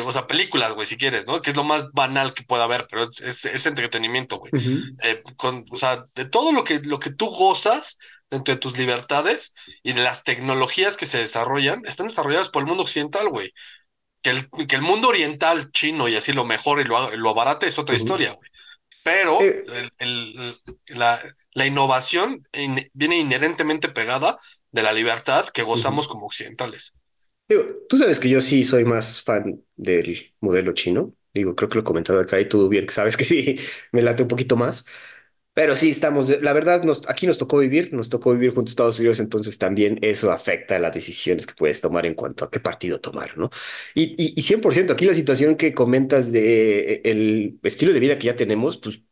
o 0.00 0.12
sea, 0.12 0.26
películas, 0.26 0.72
güey, 0.74 0.86
si 0.86 0.96
quieres, 0.96 1.26
¿no? 1.26 1.42
Que 1.42 1.50
es 1.50 1.56
lo 1.56 1.64
más 1.64 1.90
banal 1.92 2.34
que 2.34 2.42
pueda 2.44 2.64
haber, 2.64 2.86
pero 2.90 3.04
es, 3.04 3.20
es, 3.20 3.44
es 3.44 3.66
entretenimiento, 3.66 4.38
güey. 4.38 4.52
Eh, 5.02 5.22
con, 5.36 5.64
o 5.70 5.76
sea, 5.76 6.06
de 6.14 6.24
todo 6.24 6.52
lo 6.52 6.64
que, 6.64 6.80
lo 6.80 6.98
que 6.98 7.10
tú 7.12 7.26
gozas 7.26 7.98
dentro 8.30 8.54
de 8.54 8.60
tus 8.60 8.76
libertades 8.78 9.54
y 9.82 9.92
de 9.92 10.02
las 10.02 10.24
tecnologías 10.24 10.96
que 10.96 11.06
se 11.06 11.18
desarrollan, 11.18 11.82
están 11.86 12.06
desarrolladas 12.08 12.48
por 12.48 12.62
el 12.62 12.68
mundo 12.68 12.82
occidental, 12.84 13.28
güey. 13.28 13.52
Que 14.22 14.30
el, 14.30 14.48
que 14.68 14.76
el 14.76 14.82
mundo 14.82 15.08
oriental 15.08 15.70
chino 15.72 16.08
y 16.08 16.16
así 16.16 16.32
lo 16.32 16.44
mejor 16.44 16.80
y 16.80 16.84
lo, 16.84 17.10
lo 17.16 17.30
abarate 17.30 17.66
es 17.66 17.78
otra 17.78 17.96
historia, 17.96 18.32
güey. 18.34 18.48
Pero 19.04 19.40
Eh, 19.40 19.64
el- 19.72 19.92
el- 19.98 20.62
la, 20.86 21.20
la 21.54 21.66
innovación 21.66 22.46
in- 22.52 22.88
viene 22.92 23.18
inherentemente 23.18 23.88
pegada 23.88 24.38
de 24.70 24.82
la 24.82 24.92
libertad 24.92 25.48
que 25.48 25.62
gozamos 25.62 26.06
como 26.08 26.26
occidentales. 26.26 26.94
Digo, 27.52 27.64
tú 27.88 27.98
sabes 27.98 28.18
que 28.18 28.28
yo 28.28 28.40
sí 28.40 28.64
soy 28.64 28.84
más 28.84 29.20
fan 29.22 29.62
del 29.76 30.34
modelo 30.40 30.72
chino. 30.72 31.14
Digo, 31.34 31.54
creo 31.56 31.68
que 31.68 31.76
lo 31.76 31.80
he 31.82 31.84
comentado 31.84 32.20
acá 32.20 32.40
y 32.40 32.48
tú 32.48 32.68
bien 32.68 32.88
sabes 32.90 33.16
que 33.16 33.24
sí, 33.24 33.56
me 33.92 34.02
late 34.02 34.22
un 34.22 34.28
poquito 34.28 34.56
más. 34.56 34.84
Pero 35.54 35.76
sí, 35.76 35.90
estamos, 35.90 36.28
de- 36.28 36.40
la 36.40 36.52
verdad, 36.54 36.82
nos, 36.84 37.02
aquí 37.08 37.26
nos 37.26 37.38
tocó 37.38 37.58
vivir, 37.58 37.92
nos 37.92 38.08
tocó 38.08 38.32
vivir 38.32 38.54
junto 38.54 38.70
a 38.70 38.72
Estados 38.72 38.98
Unidos, 38.98 39.20
entonces 39.20 39.58
también 39.58 39.98
eso 40.02 40.32
afecta 40.32 40.78
las 40.78 40.94
decisiones 40.94 41.46
que 41.46 41.54
puedes 41.54 41.80
tomar 41.80 42.06
en 42.06 42.14
cuanto 42.14 42.44
a 42.46 42.50
qué 42.50 42.60
partido 42.60 43.00
tomar, 43.00 43.36
¿no? 43.38 43.50
Y, 43.94 44.14
y, 44.22 44.34
y 44.36 44.42
100% 44.42 44.94
aquí 44.94 45.04
la 45.06 45.14
situación 45.14 45.56
que 45.56 45.74
comentas 45.74 46.32
de 46.32 46.94
eh, 46.94 47.02
el 47.04 47.60
estilo 47.64 47.92
de 47.92 48.00
vida 48.00 48.18
que 48.18 48.26
ya 48.28 48.36
tenemos, 48.36 48.78
pues 48.78 49.02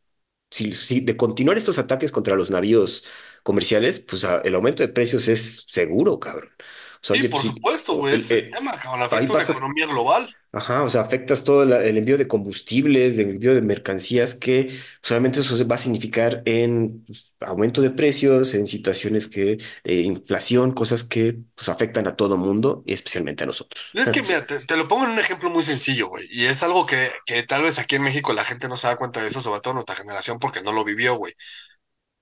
si, 0.51 0.73
si 0.73 1.01
de 1.01 1.17
continuar 1.17 1.59
estos 1.59 1.79
ataques 1.79 2.13
contra 2.13 2.37
los 2.37 2.51
navíos 2.51 3.05
comerciales, 3.43 4.01
pues 4.01 4.25
a- 4.25 4.41
el 4.43 4.55
aumento 4.55 4.83
de 4.83 4.89
precios 4.93 5.29
es 5.29 5.67
seguro, 5.69 6.21
cabrón. 6.21 6.51
Sea, 7.03 7.15
Sí, 7.15 7.23
oye, 7.23 7.29
por 7.29 7.43
supuesto, 7.43 7.95
güey, 7.95 8.15
es 8.15 8.31
el 8.31 8.47
el- 8.47 8.49
tema, 8.49 8.79
cabrón, 8.79 9.03
afecta 9.03 9.33
pasa, 9.33 9.43
economía 9.43 9.87
global. 9.87 10.35
Ajá, 10.53 10.83
o 10.85 10.91
sea, 10.91 11.03
afectas 11.03 11.45
todo 11.45 11.65
la- 11.65 11.85
el 11.85 11.99
envío 11.99 12.19
de 12.19 12.29
combustibles, 12.29 13.19
el 13.19 13.31
envío 13.31 13.55
de 13.55 13.63
mercancías, 13.63 14.35
que 14.35 14.71
solamente 15.03 15.41
eso 15.41 15.69
va 15.69 15.77
a 15.77 15.79
significar 15.79 16.43
en 16.47 17.05
pues, 17.07 17.33
aumento 17.41 17.83
de 17.83 17.91
precios, 17.91 18.55
en 18.55 18.67
situaciones 18.67 19.29
que, 19.29 19.59
eh, 19.85 19.95
inflación, 20.03 20.73
cosas 20.73 21.05
que 21.05 21.39
pues, 21.55 21.69
afectan 21.69 22.09
a 22.09 22.17
todo 22.17 22.37
mundo 22.37 22.83
y 22.87 22.95
especialmente 22.95 23.45
a 23.45 23.47
nosotros. 23.49 23.93
Es 23.93 24.11
que, 24.11 24.23
mira, 24.23 24.47
te, 24.47 24.61
te 24.61 24.77
lo 24.77 24.87
pongo 24.87 25.05
en 25.05 25.11
un 25.13 25.19
ejemplo 25.19 25.51
muy 25.51 25.65
sencillo, 25.65 26.09
güey, 26.09 26.29
y 26.31 26.47
es 26.47 26.63
algo 26.63 26.87
que, 26.87 27.11
que 27.27 27.43
tal 27.43 27.63
vez 27.63 27.79
aquí 27.81 27.97
en 27.97 28.03
México 28.03 28.33
la 28.33 28.45
gente 28.45 28.69
no 28.69 28.77
se 28.77 28.87
da 28.87 28.97
cuenta 28.97 29.21
de 29.21 29.29
eso, 29.29 29.41
sobre 29.41 29.61
todo 29.61 29.75
nuestra 29.75 29.97
generación, 29.97 30.39
porque 30.39 30.63
no 30.63 30.73
lo 30.73 30.85
vivió, 30.85 31.17
güey. 31.17 31.35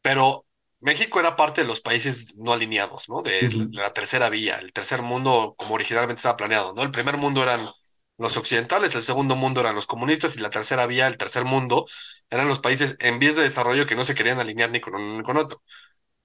Pero 0.02 0.46
México 0.80 1.18
era 1.20 1.36
parte 1.36 1.62
de 1.62 1.66
los 1.66 1.80
países 1.80 2.36
no 2.38 2.52
alineados, 2.52 3.09
¿no? 3.09 3.22
De 3.22 3.50
la 3.72 3.92
tercera 3.92 4.28
vía, 4.28 4.59
el 4.59 4.72
tercer 4.72 5.02
mundo 5.02 5.55
como 5.59 5.74
originalmente 5.74 6.18
estaba 6.20 6.36
planeado, 6.36 6.72
¿no? 6.74 6.82
El 6.82 6.90
primer 6.92 7.16
mundo 7.16 7.42
eran 7.42 7.70
los 8.16 8.36
occidentales, 8.36 8.94
el 8.94 9.02
segundo 9.02 9.36
mundo 9.36 9.60
eran 9.60 9.74
los 9.74 9.86
comunistas 9.86 10.36
y 10.36 10.40
la 10.40 10.50
tercera 10.50 10.86
vía, 10.86 11.06
el 11.09 11.16
tercer 11.18 11.44
mundo, 11.44 11.86
eran 12.30 12.48
los 12.48 12.60
países 12.60 12.96
en 13.00 13.18
vías 13.18 13.36
de 13.36 13.42
desarrollo 13.42 13.86
que 13.86 13.96
no 13.96 14.05
se 14.05 14.14
querían 14.14 14.38
alinear 14.40 14.70
ni 14.70 14.80
con 14.80 14.94
uno 14.94 15.18
ni 15.18 15.22
con 15.22 15.36
otro. 15.36 15.62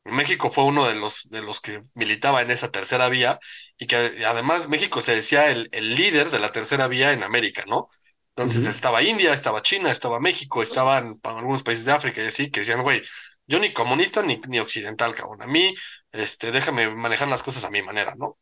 México 0.06 0.52
fue 0.52 0.66
uno 0.66 0.86
de 0.88 0.96
los, 0.96 1.30
de 1.30 1.42
los 1.42 1.62
que 1.62 1.82
militaba 1.96 2.42
en 2.42 2.52
esa 2.52 2.72
tercera 2.72 3.08
vía 3.10 3.40
y 3.78 3.88
que 3.88 3.96
además 4.26 4.68
México 4.68 5.02
se 5.02 5.16
decía 5.16 5.50
el, 5.50 5.70
el 5.72 5.96
líder 5.96 6.30
de 6.30 6.40
la 6.40 6.52
tercera 6.52 6.88
vía 6.90 7.14
en 7.14 7.24
América, 7.24 7.64
¿no? 7.68 7.90
Entonces 8.36 8.66
estaba 8.66 9.02
India, 9.04 9.34
estaba 9.34 9.62
China, 9.62 9.92
estaba 9.92 10.20
México, 10.20 10.62
estaban 10.62 11.20
algunos 11.24 11.64
países 11.64 11.86
de 11.86 11.94
África 11.94 12.22
y 12.24 12.28
así, 12.28 12.52
que 12.52 12.62
decían, 12.62 12.82
güey, 12.82 13.04
yo 13.48 13.60
ni 13.60 13.74
comunista 13.74 14.24
ni, 14.24 14.42
ni 14.48 14.60
occidental, 14.60 15.16
cabrón. 15.16 15.42
A 15.42 15.48
mí, 15.48 15.76
este, 16.12 16.52
déjame 16.52 16.90
manejar 16.96 17.28
las 17.28 17.44
cosas 17.44 17.64
a 17.66 17.70
mi 17.72 17.82
manera, 17.82 18.16
¿no? 18.16 18.38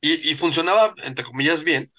Y, 0.00 0.30
y 0.30 0.34
funcionaba, 0.36 0.94
entre 1.04 1.24
comillas, 1.24 1.64
bien, 1.64 1.92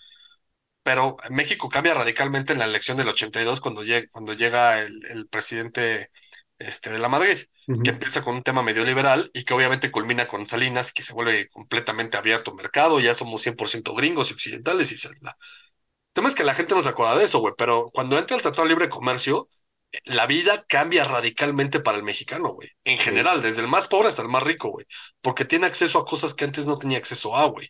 pero 0.83 1.17
México 1.29 1.69
cambia 1.69 1.93
radicalmente 1.93 2.53
en 2.53 2.59
la 2.59 2.65
elección 2.65 2.97
del 2.97 3.09
82 3.09 3.61
cuando 3.61 3.83
llega, 3.83 4.07
cuando 4.11 4.33
llega 4.33 4.81
el, 4.81 5.05
el 5.09 5.27
presidente 5.27 6.09
este, 6.59 6.89
de 6.91 6.99
la 6.99 7.09
Madrid, 7.09 7.39
que 7.83 7.91
empieza 7.91 8.21
con 8.23 8.35
un 8.35 8.43
tema 8.43 8.63
medio 8.63 8.83
liberal 8.85 9.29
y 9.33 9.43
que 9.45 9.53
obviamente 9.53 9.91
culmina 9.91 10.27
con 10.27 10.45
Salinas, 10.47 10.91
que 10.93 11.03
se 11.03 11.13
vuelve 11.13 11.49
completamente 11.49 12.17
abierto 12.17 12.53
mercado, 12.55 12.99
ya 12.99 13.13
somos 13.15 13.41
100% 13.41 13.93
gringos 13.95 14.31
y 14.31 14.33
occidentales 14.33 14.91
y 14.91 14.97
se 14.97 15.09
la... 15.21 15.31
El 15.31 16.13
tema 16.13 16.29
es 16.29 16.35
que 16.35 16.43
la 16.43 16.53
gente 16.55 16.75
no 16.75 16.81
se 16.81 16.89
acuerda 16.89 17.17
de 17.17 17.25
eso, 17.25 17.39
güey, 17.39 17.53
pero 17.57 17.89
cuando 17.93 18.17
entra 18.17 18.35
el 18.35 18.41
Tratado 18.43 18.63
de 18.63 18.69
Libre 18.69 18.89
Comercio, 18.89 19.49
la 20.05 20.27
vida 20.27 20.65
cambia 20.67 21.03
radicalmente 21.05 21.79
para 21.79 21.97
el 21.97 22.03
mexicano, 22.03 22.49
güey. 22.53 22.69
En 22.85 22.97
Sí. 22.97 23.03
general, 23.03 23.41
desde 23.41 23.61
el 23.61 23.67
más 23.67 23.87
pobre 23.87 24.09
hasta 24.09 24.21
el 24.21 24.29
más 24.29 24.43
rico, 24.43 24.69
güey, 24.69 24.85
porque 25.21 25.45
tiene 25.45 25.67
acceso 25.67 25.99
a 25.99 26.05
cosas 26.05 26.33
que 26.33 26.45
antes 26.45 26.65
no 26.65 26.77
tenía 26.77 26.97
acceso 26.97 27.35
a, 27.35 27.45
güey. 27.47 27.69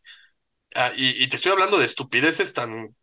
Ah, 0.75 0.91
y, 0.95 1.23
y 1.23 1.29
te 1.29 1.35
estoy 1.37 1.51
hablando 1.51 1.77
de 1.79 1.85
estupideces 1.85 2.53
tan 2.53 2.95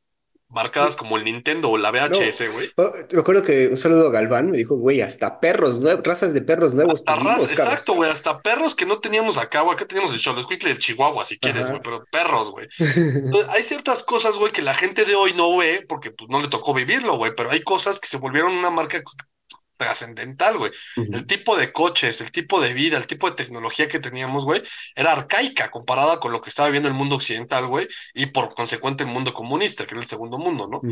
marcadas 0.50 0.96
como 0.96 1.16
el 1.16 1.24
Nintendo 1.24 1.70
o 1.70 1.76
la 1.76 1.90
VHS, 1.90 2.52
güey. 2.52 2.72
me 3.12 3.20
acuerdo 3.20 3.42
que 3.42 3.68
un 3.68 3.76
saludo 3.76 4.08
a 4.08 4.10
Galván 4.10 4.50
me 4.50 4.56
dijo, 4.58 4.76
güey, 4.76 5.02
hasta 5.02 5.40
perros 5.40 5.78
nuevos, 5.78 6.02
razas 6.04 6.32
de 6.32 6.40
perros 6.40 6.74
nuevos 6.74 7.02
Hasta 7.06 7.42
exacto, 7.52 7.94
güey, 7.94 8.10
hasta 8.10 8.40
perros 8.40 8.74
que 8.74 8.86
no 8.86 9.00
teníamos 9.00 9.36
acá, 9.36 9.60
güey. 9.60 9.74
Acá 9.74 9.86
teníamos 9.86 10.12
el 10.12 10.20
Xoloscuincle 10.20 10.70
del 10.70 10.78
Chihuahua, 10.78 11.24
si 11.24 11.38
quieres, 11.38 11.68
güey, 11.68 11.80
pero 11.82 12.04
perros, 12.10 12.50
güey. 12.50 12.66
Entonces, 12.78 13.48
hay 13.54 13.62
ciertas 13.62 14.02
cosas, 14.02 14.36
güey, 14.36 14.52
que 14.52 14.62
la 14.62 14.74
gente 14.74 15.04
de 15.04 15.14
hoy 15.14 15.34
no 15.34 15.56
ve 15.56 15.84
porque 15.86 16.10
pues, 16.10 16.30
no 16.30 16.40
le 16.40 16.48
tocó 16.48 16.72
vivirlo, 16.72 17.16
güey, 17.16 17.32
pero 17.36 17.50
hay 17.50 17.62
cosas 17.62 18.00
que 18.00 18.08
se 18.08 18.16
volvieron 18.16 18.52
una 18.52 18.70
marca 18.70 19.02
trascendental, 19.78 20.58
güey. 20.58 20.72
El 21.10 21.26
tipo 21.26 21.56
de 21.56 21.72
coches, 21.72 22.20
el 22.20 22.32
tipo 22.32 22.60
de 22.60 22.74
vida, 22.74 22.98
el 22.98 23.06
tipo 23.06 23.30
de 23.30 23.36
tecnología 23.36 23.88
que 23.88 24.00
teníamos, 24.00 24.44
güey, 24.44 24.62
era 24.96 25.12
arcaica 25.12 25.70
comparada 25.70 26.20
con 26.20 26.32
lo 26.32 26.42
que 26.42 26.50
estaba 26.50 26.70
viendo 26.70 26.88
el 26.88 26.94
mundo 26.94 27.16
occidental, 27.16 27.66
güey, 27.68 27.88
y 28.14 28.26
por 28.26 28.54
consecuente 28.54 29.04
el 29.04 29.10
mundo 29.10 29.32
comunista, 29.34 29.86
que 29.86 29.94
era 29.94 30.02
el 30.02 30.08
segundo 30.08 30.38
mundo, 30.38 30.68
¿no? 30.68 30.86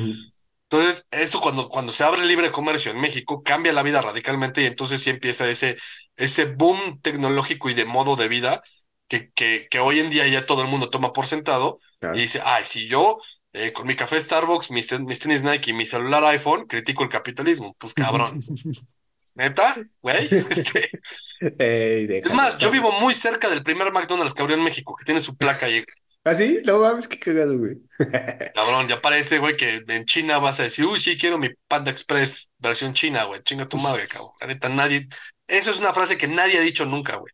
Entonces, 0.70 1.06
eso 1.12 1.40
cuando, 1.40 1.68
cuando 1.68 1.92
se 1.92 2.02
abre 2.04 2.22
el 2.22 2.28
libre 2.28 2.50
comercio 2.50 2.90
en 2.90 3.00
México, 3.00 3.42
cambia 3.44 3.72
la 3.72 3.82
vida 3.84 4.02
radicalmente 4.02 4.62
y 4.62 4.66
entonces 4.66 5.00
sí 5.02 5.10
empieza 5.10 5.48
ese, 5.48 5.76
ese 6.16 6.44
boom 6.46 7.00
tecnológico 7.02 7.70
y 7.70 7.74
de 7.74 7.84
modo 7.84 8.16
de 8.16 8.26
vida 8.28 8.62
que, 9.08 9.30
que, 9.32 9.68
que 9.70 9.78
hoy 9.78 10.00
en 10.00 10.10
día 10.10 10.26
ya 10.26 10.44
todo 10.46 10.62
el 10.62 10.68
mundo 10.68 10.90
toma 10.90 11.12
por 11.12 11.26
sentado 11.26 11.78
y 12.10 12.22
dice, 12.22 12.40
ay, 12.44 12.64
si 12.64 12.88
yo 12.88 13.18
eh, 13.56 13.72
con 13.72 13.86
mi 13.86 13.96
café 13.96 14.20
Starbucks, 14.20 14.70
mis, 14.70 15.00
mis 15.00 15.18
tenis 15.18 15.42
Nike 15.42 15.70
y 15.70 15.74
mi 15.74 15.86
celular 15.86 16.22
iPhone, 16.24 16.66
critico 16.66 17.02
el 17.02 17.08
capitalismo. 17.08 17.74
Pues 17.78 17.94
cabrón, 17.94 18.42
neta, 19.34 19.74
güey. 20.02 20.28
Este, 21.38 22.22
es 22.26 22.32
más, 22.32 22.56
yo 22.56 22.70
vivo 22.70 22.92
muy 22.92 23.14
cerca 23.14 23.50
del 23.50 23.62
primer 23.62 23.92
McDonald's 23.92 24.32
que 24.32 24.40
abrió 24.40 24.56
en 24.56 24.64
México, 24.64 24.96
que 24.96 25.04
tiene 25.04 25.20
su 25.20 25.36
placa 25.36 25.66
ahí. 25.66 25.84
¿Ah, 26.24 26.34
sí? 26.34 26.60
No 26.64 26.80
mames, 26.80 27.06
qué 27.06 27.18
cagado, 27.18 27.58
güey. 27.58 27.76
Cabrón, 28.54 28.88
ya 28.88 29.00
parece, 29.02 29.38
güey, 29.38 29.56
que 29.56 29.82
en 29.86 30.06
China 30.06 30.38
vas 30.38 30.58
a 30.60 30.62
decir, 30.64 30.86
uy, 30.86 30.98
sí, 30.98 31.16
quiero 31.16 31.38
mi 31.38 31.50
Panda 31.68 31.90
Express 31.90 32.50
versión 32.58 32.94
china, 32.94 33.24
güey. 33.24 33.42
Chinga 33.42 33.68
tu 33.68 33.76
madre, 33.76 34.08
cabrón. 34.08 34.32
La 34.40 34.46
neta, 34.48 34.68
nadie. 34.68 35.08
Eso 35.46 35.70
es 35.70 35.78
una 35.78 35.92
frase 35.92 36.16
que 36.16 36.26
nadie 36.26 36.58
ha 36.58 36.62
dicho 36.62 36.84
nunca, 36.84 37.16
güey. 37.16 37.32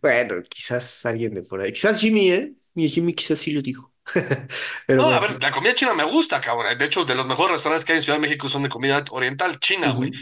Bueno, 0.00 0.42
quizás 0.48 1.04
alguien 1.06 1.34
de 1.34 1.42
por 1.42 1.60
ahí. 1.60 1.72
Quizás 1.72 2.00
Jimmy, 2.00 2.32
¿eh? 2.32 2.52
Mi 2.74 2.88
Jimmy 2.88 3.14
quizás 3.14 3.38
sí 3.38 3.52
lo 3.52 3.62
dijo. 3.62 3.89
Pero 4.86 5.02
No, 5.02 5.10
a 5.10 5.18
bueno. 5.18 5.20
ver, 5.20 5.42
la 5.42 5.50
comida 5.50 5.74
china 5.74 5.94
me 5.94 6.04
gusta, 6.04 6.40
cabrón. 6.40 6.76
De 6.78 6.84
hecho, 6.84 7.04
de 7.04 7.14
los 7.14 7.26
mejores 7.26 7.52
restaurantes 7.54 7.84
que 7.84 7.92
hay 7.92 7.98
en 7.98 8.04
Ciudad 8.04 8.18
de 8.18 8.22
México 8.22 8.48
son 8.48 8.62
de 8.62 8.68
comida 8.68 9.04
oriental, 9.10 9.58
china, 9.60 9.92
güey. 9.92 10.10
Ujú. 10.10 10.20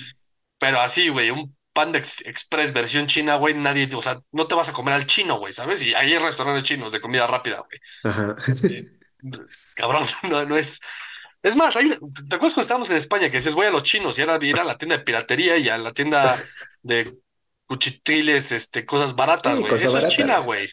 Pero 0.58 0.80
así, 0.80 1.08
güey, 1.08 1.30
un 1.30 1.56
Panda 1.72 1.98
Ex- 1.98 2.22
Express 2.26 2.72
versión 2.72 3.06
china, 3.06 3.36
güey, 3.36 3.54
nadie, 3.54 3.88
o 3.94 4.02
sea, 4.02 4.20
no 4.32 4.46
te 4.48 4.54
vas 4.54 4.68
a 4.68 4.72
comer 4.72 4.94
al 4.94 5.06
chino, 5.06 5.38
güey, 5.38 5.52
¿sabes? 5.52 5.82
Y 5.82 5.94
hay 5.94 6.18
restaurantes 6.18 6.64
chinos 6.64 6.92
de 6.92 7.00
comida 7.00 7.26
rápida, 7.26 7.60
güey. 7.60 7.80
Ajá. 8.02 8.36
Eh, 8.68 8.86
cabrón, 9.74 10.06
no, 10.24 10.44
no 10.44 10.56
es. 10.56 10.80
Es 11.42 11.56
más, 11.56 11.76
hay- 11.76 11.90
¿te 11.90 12.36
acuerdas 12.36 12.54
cuando 12.54 12.62
estábamos 12.62 12.90
en 12.90 12.96
España 12.96 13.30
que 13.30 13.38
dices, 13.38 13.54
voy 13.54 13.66
a 13.66 13.70
los 13.70 13.82
chinos 13.84 14.18
y 14.18 14.22
ahora 14.22 14.44
ir 14.44 14.58
a 14.60 14.64
la 14.64 14.78
tienda 14.78 14.98
de 14.98 15.04
piratería 15.04 15.56
y 15.58 15.68
a 15.68 15.78
la 15.78 15.92
tienda 15.92 16.42
de 16.82 17.16
cuchitriles, 17.66 18.52
este, 18.52 18.86
cosas 18.86 19.14
baratas, 19.16 19.54
Sí, 19.56 19.60
güey? 19.60 19.72
cosa 19.72 19.84
Eso 19.86 19.98
es 19.98 20.08
China, 20.08 20.38
güey. 20.38 20.68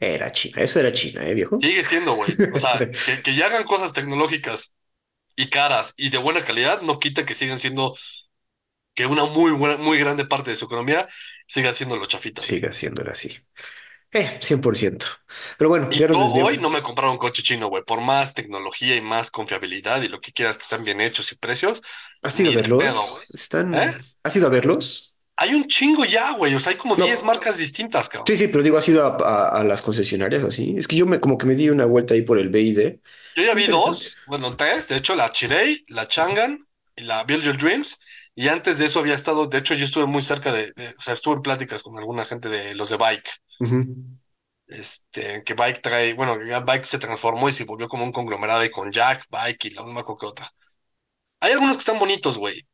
Era 0.00 0.30
China, 0.32 0.62
eso 0.62 0.80
era 0.80 0.92
China, 0.92 1.26
¿eh, 1.28 1.34
viejo? 1.34 1.58
Sigue 1.60 1.84
siendo, 1.84 2.14
güey. 2.14 2.30
O 2.50 2.58
sea, 2.58 2.90
que, 3.04 3.22
que 3.22 3.34
ya 3.34 3.46
hagan 3.46 3.64
cosas 3.64 3.92
tecnológicas 3.92 4.72
y 5.36 5.50
caras 5.50 5.94
y 5.96 6.10
de 6.10 6.18
buena 6.18 6.44
calidad 6.44 6.82
no 6.82 6.98
quita 7.00 7.26
que 7.26 7.34
sigan 7.34 7.58
siendo, 7.58 7.96
que 8.94 9.06
una 9.06 9.24
muy 9.24 9.52
buena, 9.52 9.76
muy 9.76 9.98
grande 9.98 10.24
parte 10.26 10.50
de 10.50 10.56
su 10.56 10.64
economía 10.66 11.08
siga 11.46 11.72
siendo 11.72 11.96
los 11.96 12.08
chafitas, 12.08 12.48
güey. 12.48 12.60
Sigue 12.60 12.68
haciéndolo 12.68 13.10
así. 13.10 13.36
Eh, 14.12 14.38
100%. 14.40 15.06
Pero 15.58 15.68
bueno, 15.68 15.88
Y 15.90 15.98
ya 15.98 16.06
hoy 16.12 16.58
no 16.58 16.70
me 16.70 16.82
compraron 16.82 17.12
un 17.12 17.18
coche 17.18 17.42
chino, 17.42 17.68
güey. 17.68 17.82
Por 17.84 18.00
más 18.00 18.34
tecnología 18.34 18.96
y 18.96 19.00
más 19.00 19.30
confiabilidad 19.30 20.02
y 20.02 20.08
lo 20.08 20.20
que 20.20 20.32
quieras 20.32 20.56
que 20.56 20.62
están 20.62 20.84
bien 20.84 21.00
hechos 21.00 21.32
y 21.32 21.36
precios, 21.36 21.82
¿Has 22.22 22.38
ido 22.40 22.50
a 22.50 22.54
de 22.54 22.64
pedo, 22.64 23.02
verlos? 23.02 23.22
¿Eh? 23.22 23.34
Están... 23.34 24.04
¿Has 24.22 24.36
ido 24.36 24.46
a 24.46 24.50
verlos? 24.50 25.15
Hay 25.36 25.54
un 25.54 25.66
chingo 25.68 26.04
ya, 26.04 26.32
güey. 26.32 26.54
O 26.54 26.60
sea, 26.60 26.72
hay 26.72 26.78
como 26.78 26.96
10 26.96 27.22
No, 27.22 27.24
marcas 27.24 27.58
distintas, 27.58 28.08
sí, 28.26 28.36
cabrón. 28.36 28.36
sí, 28.36 28.48
pero 28.48 28.62
digo, 28.62 28.78
¿has 28.78 28.88
ido 28.88 29.04
a, 29.06 29.16
a- 29.48 29.60
a 29.60 29.64
las 29.64 29.82
concesionarias 29.82 30.44
o 30.44 30.48
así? 30.48 30.74
Es 30.78 30.88
que 30.88 30.96
yo 30.96 31.06
me, 31.06 31.20
como 31.20 31.38
que 31.38 31.46
me 31.46 31.54
di 31.54 31.70
una 31.70 31.86
vuelta 31.86 32.14
ahí 32.14 32.22
por 32.22 32.38
el 32.38 32.48
BID. 32.50 33.00
Yo 33.34 33.44
ya 33.44 33.54
vi 33.54 33.66
dos, 33.68 34.22
bueno, 34.24 34.56
tres, 34.56 34.88
de 34.88 34.96
hecho, 34.96 35.14
la 35.14 35.30
Chirey, 35.30 35.84
la 35.88 36.08
Changan 36.08 36.66
y 36.96 37.02
la 37.02 37.22
Build 37.24 37.44
Your 37.44 37.58
Dreams. 37.58 37.98
Y 38.34 38.48
antes 38.48 38.78
de 38.78 38.86
eso 38.86 38.98
había 39.00 39.14
estado, 39.14 39.46
de 39.46 39.58
hecho, 39.58 39.74
yo 39.74 39.84
estuve 39.84 40.06
muy 40.06 40.22
cerca 40.22 40.52
de, 40.52 40.72
de- 40.72 40.94
o 40.98 41.02
sea, 41.02 41.12
estuve 41.14 41.34
en 41.36 41.42
pláticas 41.42 41.82
con 41.82 41.96
alguna 41.98 42.24
gente 42.24 42.48
de 42.48 42.74
los 42.74 42.88
de 42.90 42.96
Bike. 42.96 43.28
Ujú. 43.60 43.78
Este, 44.66 45.44
que 45.44 45.54
Bike 45.54 45.80
trae, 45.80 46.14
bueno, 46.14 46.38
que 46.38 46.48
ya 46.48 46.58
Bike 46.60 46.84
se 46.84 46.98
transformó 46.98 47.48
y 47.48 47.52
se 47.52 47.64
volvió 47.64 47.86
como 47.88 48.04
un 48.04 48.10
conglomerado 48.12 48.64
y 48.64 48.70
con 48.70 48.90
Jack, 48.92 49.24
Bike 49.30 49.64
y 49.66 49.70
la 49.70 49.82
acuerdo 49.82 50.16
qué 50.18 50.26
otra. 50.26 50.50
Hay 51.40 51.52
algunos 51.52 51.76
que 51.76 51.80
están 51.80 51.98
bonitos, 51.98 52.38
güey. 52.38 52.66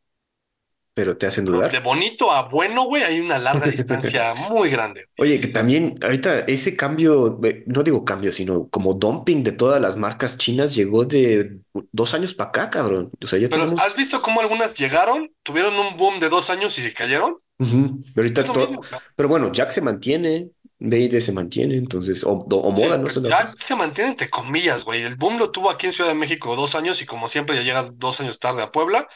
Pero 0.94 1.16
te 1.16 1.27
hacen 1.27 1.47
Pero 1.47 1.60
de 1.60 1.69
dudar. 1.69 1.82
bonito 1.82 2.31
a 2.31 2.48
bueno, 2.48 2.85
güey, 2.85 3.02
hay 3.02 3.20
una 3.20 3.39
larga 3.39 3.66
distancia 3.66 4.35
muy 4.51 4.69
grande. 4.70 5.06
Oye, 5.19 5.40
que 5.40 5.48
también 5.48 5.98
ahorita 6.02 6.40
ese 6.40 6.77
cambio, 6.77 7.40
no 7.66 7.82
digo 7.82 8.05
cambio, 8.05 8.31
sino 8.32 8.69
como 8.69 8.94
dumping 8.94 9.43
de 9.43 9.52
todas 9.52 9.81
las 9.81 9.97
marcas 9.97 10.36
chinas 10.36 10.74
llegó 10.74 11.05
de 11.05 11.59
dos 11.93 12.12
años 12.14 12.35
para 12.35 12.51
acá, 12.51 12.70
cabrón. 12.70 13.10
O 13.23 13.27
sea, 13.27 13.39
ya 13.39 13.48
Pero 13.48 13.62
tenemos. 13.62 13.81
¿has 13.81 13.97
visto 13.97 14.20
cómo 14.20 14.40
algunas 14.40 14.74
llegaron, 14.74 15.31
tuvieron 15.43 15.74
un 15.74 15.97
boom 15.97 16.20
de 16.20 16.28
dos 16.28 16.51
años 16.51 16.78
y 16.78 16.82
se 16.82 16.93
cayeron? 16.93 17.36
Pero 17.59 18.02
ahorita 18.16 18.44
todo. 18.44 18.59
mismo. 18.59 18.82
Pero 19.14 19.28
bueno, 19.28 19.52
Jack 19.52 19.70
se 19.70 19.81
mantiene, 19.81 20.48
BYD 20.89 21.21
se 21.21 21.33
mantiene, 21.33 21.77
entonces, 21.77 22.25
o, 22.25 22.33
o 22.33 22.73
Sí, 22.75 22.89
moda, 22.89 22.99
no 22.99 23.09
otra. 23.09 23.23
ya 23.29 23.53
se 23.59 23.75
mantiene 23.75 24.11
entre 24.11 24.31
comillas, 24.31 24.85
güey. 24.85 25.03
El 25.03 25.17
boom 25.17 25.39
lo 25.39 25.51
tuvo 25.51 25.71
aquí 25.71 25.87
en 25.87 25.93
Ciudad 25.93 26.11
de 26.11 26.15
México 26.17 26.57
dos 26.57 26.75
años 26.75 27.03
y 27.03 27.07
como 27.07 27.29
siempre 27.29 27.55
ya 27.57 27.63
llega 27.63 27.83
dos 27.95 28.21
años 28.21 28.39
tarde 28.39 28.63
a 28.63 28.73
Puebla 28.73 29.09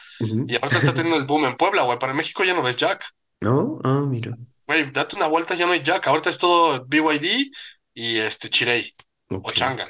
y 0.47 0.55
ahorita 0.55 0.79
está 0.79 0.93
teniendo 0.93 1.17
el 1.19 1.25
boom 1.27 1.45
en 1.45 1.57
Puebla, 1.57 1.83
güey. 1.83 1.99
Para 1.99 2.13
México 2.13 2.43
ya 2.43 2.53
no 2.53 2.63
ves 2.63 2.77
Jack. 2.77 3.05
¿No? 3.41 3.79
Ah, 3.83 4.05
mira. 4.07 4.37
Güey, 4.67 4.91
date 4.91 5.15
una 5.15 5.27
vuelta, 5.27 5.55
ya 5.55 5.65
no 5.65 5.71
hay 5.73 5.81
Jack. 5.83 6.07
Ahorita 6.07 6.29
es 6.29 6.37
todo 6.37 6.85
BYD 6.85 7.51
y 7.93 8.17
este 8.19 8.49
Chirey 8.49 8.95
o 9.41 9.51
Ok. 9.51 9.53
Changan. 9.53 9.89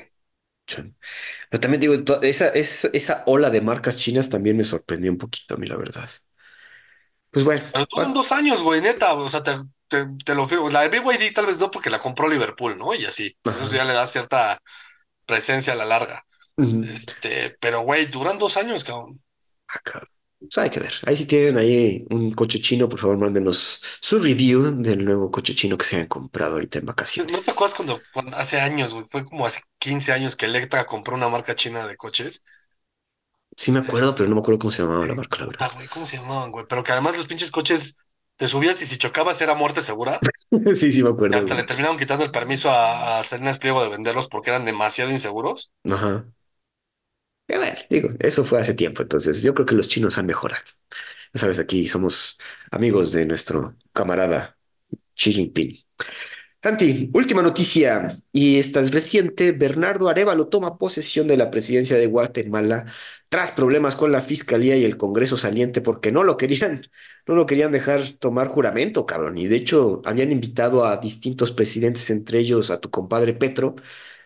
chan. 0.67 0.95
Pero 1.49 1.61
también 1.61 1.81
digo, 1.81 1.95
esa, 2.23 2.49
esa, 2.49 2.89
esa 2.93 3.23
ola 3.27 3.49
de 3.49 3.61
marcas 3.61 3.97
chinas 3.97 4.29
también 4.29 4.57
me 4.57 4.63
sorprendió 4.63 5.11
un 5.11 5.17
poquito 5.17 5.55
a 5.55 5.57
mí, 5.57 5.67
la 5.67 5.77
verdad. 5.77 6.09
Pues 7.31 7.45
bueno, 7.45 7.63
Pero 7.71 7.85
duran 7.89 8.13
pa- 8.13 8.13
dos 8.13 8.31
años, 8.31 8.61
güey, 8.61 8.81
neta. 8.81 9.13
O 9.13 9.29
sea, 9.29 9.43
te, 9.43 9.51
te, 9.87 10.05
te 10.25 10.35
lo 10.35 10.47
firmo. 10.47 10.69
La 10.69 10.81
de 10.87 10.89
BYD 10.89 11.31
tal 11.33 11.45
vez 11.47 11.59
no 11.59 11.71
porque 11.71 11.89
la 11.89 11.99
compró 11.99 12.27
Liverpool, 12.29 12.77
¿no? 12.77 12.93
Y 12.95 13.05
así. 13.05 13.37
Pues 13.47 13.61
eso 13.61 13.73
ajá. 13.73 13.75
ya 13.75 13.85
le 13.85 13.93
da 13.93 14.07
cierta 14.07 14.59
presencia 15.25 15.73
a 15.73 15.75
la 15.77 15.85
larga. 15.85 16.23
Este, 16.81 17.51
pero 17.61 17.81
güey, 17.81 18.07
duran 18.07 18.39
dos 18.39 18.57
años, 18.57 18.83
cabrón. 18.83 19.21
Acá. 19.67 20.01
Pues 20.39 20.57
hay 20.57 20.69
que 20.69 20.79
ver. 20.79 20.93
Ahí 21.03 21.15
si 21.15 21.25
tienen 21.25 21.57
ahí 21.57 22.05
un 22.11 22.31
coche 22.33 22.59
chino, 22.61 22.87
por 22.87 22.99
favor, 22.99 23.17
mándenos 23.17 23.81
su 24.01 24.19
review 24.19 24.71
del 24.81 25.03
nuevo 25.03 25.31
coche 25.31 25.55
chino 25.55 25.77
que 25.77 25.85
se 25.85 25.95
hayan 25.95 26.07
comprado 26.07 26.53
ahorita 26.53 26.79
en 26.79 26.85
¿No 27.15 27.41
te 27.41 27.51
vacaciones. 27.51 27.51
acuerdas 27.51 27.75
cuando, 27.75 28.07
cuando 28.13 28.37
hace 28.37 28.59
años, 28.61 28.93
güey? 28.93 29.05
Fue 29.09 29.25
como 29.25 29.45
hace 29.45 29.61
15 29.79 30.13
años 30.13 30.35
que 30.35 30.45
Electra 30.45 30.85
compró 30.85 31.15
una 31.15 31.29
marca 31.29 31.55
china 31.55 31.85
de 31.87 31.97
coches. 31.97 32.43
Sí 33.57 33.71
me 33.73 33.79
acuerdo, 33.79 34.15
pero 34.15 34.29
no 34.29 34.35
me 34.35 34.41
acuerdo 34.41 34.59
cómo 34.59 34.71
se 34.71 34.81
llamaba 34.83 35.05
la 35.05 35.13
marca, 35.15 35.37
la 35.39 35.47
verdad. 35.47 35.69
güey, 35.73 35.87
¿cómo 35.87 36.05
se 36.05 36.17
llamaban, 36.17 36.51
güey? 36.51 36.65
Pero 36.67 36.83
que 36.83 36.91
además 36.91 37.17
los 37.17 37.27
pinches 37.27 37.51
coches 37.51 37.97
te 38.37 38.47
subías 38.47 38.81
y 38.81 38.85
si 38.87 38.97
chocabas 38.97 39.41
era 39.41 39.55
muerte 39.55 39.81
segura. 39.81 40.19
Sí, 40.75 40.91
sí 40.91 41.03
me 41.03 41.09
acuerdo, 41.09 41.39
hasta 41.39 41.55
le 41.55 41.63
terminaron 41.63 41.97
quitando 41.97 42.23
el 42.25 42.31
permiso 42.31 42.69
a, 42.69 43.19
a 43.19 43.23
Selena 43.23 43.51
Espliego 43.51 43.81
de 43.83 43.89
venderlos 43.89 44.27
porque 44.27 44.49
eran 44.49 44.65
demasiado 44.65 45.11
inseguros. 45.11 45.71
Ajá. 45.85 46.27
A 47.49 47.57
ver, 47.57 47.87
digo, 47.89 48.09
eso 48.19 48.43
fue 48.43 48.59
hace 48.59 48.73
tiempo, 48.73 49.01
entonces 49.01 49.41
yo 49.41 49.53
creo 49.53 49.65
que 49.65 49.75
los 49.75 49.87
chinos 49.87 50.17
han 50.17 50.25
mejorado. 50.25 50.63
Ya 51.33 51.39
sabes, 51.41 51.59
aquí 51.59 51.87
somos 51.87 52.37
amigos 52.71 53.11
de 53.13 53.25
nuestro 53.25 53.75
camarada 53.93 54.57
Xi 55.15 55.33
Jinping. 55.33 55.77
Santi, 56.61 57.09
última 57.13 57.41
noticia, 57.43 58.17
y 58.31 58.57
esta 58.59 58.81
es 58.81 58.91
reciente. 58.91 59.51
Bernardo 59.51 60.09
Arévalo 60.09 60.47
toma 60.47 60.77
posesión 60.77 61.27
de 61.27 61.37
la 61.37 61.49
presidencia 61.51 61.97
de 61.97 62.07
Guatemala 62.07 62.85
tras 63.29 63.51
problemas 63.51 63.95
con 63.95 64.11
la 64.11 64.21
fiscalía 64.21 64.75
y 64.75 64.83
el 64.83 64.97
Congreso 64.97 65.37
saliente 65.37 65.81
porque 65.81 66.11
no 66.11 66.23
lo 66.23 66.35
querían, 66.35 66.81
no 67.27 67.35
lo 67.35 67.45
querían 67.45 67.71
dejar 67.71 68.11
tomar 68.19 68.47
juramento, 68.47 69.05
cabrón. 69.05 69.37
Y 69.37 69.47
de 69.47 69.55
hecho 69.55 70.01
habían 70.03 70.31
invitado 70.31 70.83
a 70.85 70.97
distintos 70.97 71.51
presidentes, 71.51 72.09
entre 72.09 72.39
ellos 72.39 72.69
a 72.71 72.79
tu 72.81 72.89
compadre 72.89 73.33
Petro, 73.33 73.75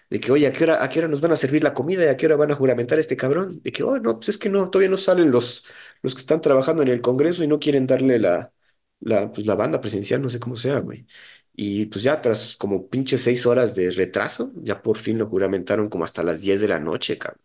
de 0.09 0.19
que, 0.19 0.31
oye, 0.31 0.47
¿a 0.47 0.53
qué 0.53 0.65
hora, 0.65 0.83
a 0.83 0.89
qué 0.89 0.99
hora 0.99 1.07
nos 1.09 1.21
van 1.21 1.31
a 1.33 1.35
servir 1.37 1.63
la 1.63 1.73
comida 1.73 2.05
y 2.05 2.07
a 2.09 2.17
qué 2.17 2.27
hora 2.27 2.35
van 2.37 2.51
a 2.51 2.55
juramentar 2.55 2.97
a 2.99 3.01
este 3.01 3.17
cabrón? 3.17 3.61
De 3.63 3.71
que, 3.71 3.83
oh, 3.83 3.99
no, 3.99 4.17
pues 4.17 4.29
es 4.29 4.37
que 4.37 4.49
no, 4.49 4.69
todavía 4.69 4.89
no 4.91 4.97
salen 4.97 5.31
los, 5.31 5.65
los 6.03 6.15
que 6.15 6.21
están 6.21 6.41
trabajando 6.41 6.83
en 6.83 6.89
el 6.89 7.01
Congreso 7.01 7.43
y 7.43 7.47
no 7.47 7.59
quieren 7.59 7.87
darle 7.87 8.19
la, 8.19 8.53
la, 8.99 9.31
pues, 9.31 9.47
la 9.47 9.55
banda 9.55 9.81
presidencial, 9.81 10.21
no 10.21 10.29
sé 10.29 10.39
cómo 10.39 10.55
sea, 10.57 10.79
güey. 10.79 11.05
Y 11.53 11.85
pues 11.87 12.03
ya 12.03 12.21
tras 12.21 12.55
como 12.57 12.89
pinches 12.89 13.21
seis 13.21 13.45
horas 13.45 13.75
de 13.75 13.91
retraso, 13.91 14.51
ya 14.55 14.81
por 14.81 14.97
fin 14.97 15.17
lo 15.17 15.27
juramentaron 15.27 15.89
como 15.89 16.03
hasta 16.05 16.23
las 16.23 16.41
10 16.41 16.61
de 16.61 16.67
la 16.67 16.79
noche, 16.79 17.17
cabrón. 17.17 17.41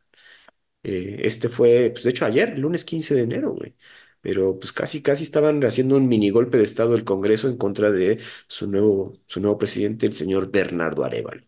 Eh, 0.83 1.19
este 1.25 1.49
fue, 1.49 1.91
pues 1.93 2.05
de 2.05 2.11
hecho 2.11 2.25
ayer, 2.27 2.59
lunes 2.59 2.85
15 2.85 3.15
de 3.15 3.23
enero, 3.23 3.53
güey. 3.55 3.75
Pero 4.21 4.59
pues 4.59 4.73
casi, 4.73 5.03
casi 5.03 5.25
estaban 5.25 5.63
haciendo 5.65 5.97
un 5.97 6.09
mini 6.09 6.31
golpe 6.31 6.59
de 6.59 6.65
estado 6.65 6.93
del 6.93 7.05
Congreso 7.05 7.49
en 7.49 7.57
contra 7.59 7.91
de 7.93 8.21
su 8.49 8.69
nuevo, 8.71 9.15
su 9.27 9.41
nuevo 9.41 9.59
presidente, 9.59 10.07
el 10.07 10.15
señor 10.15 10.51
Bernardo 10.51 11.05
Arévalo. 11.05 11.43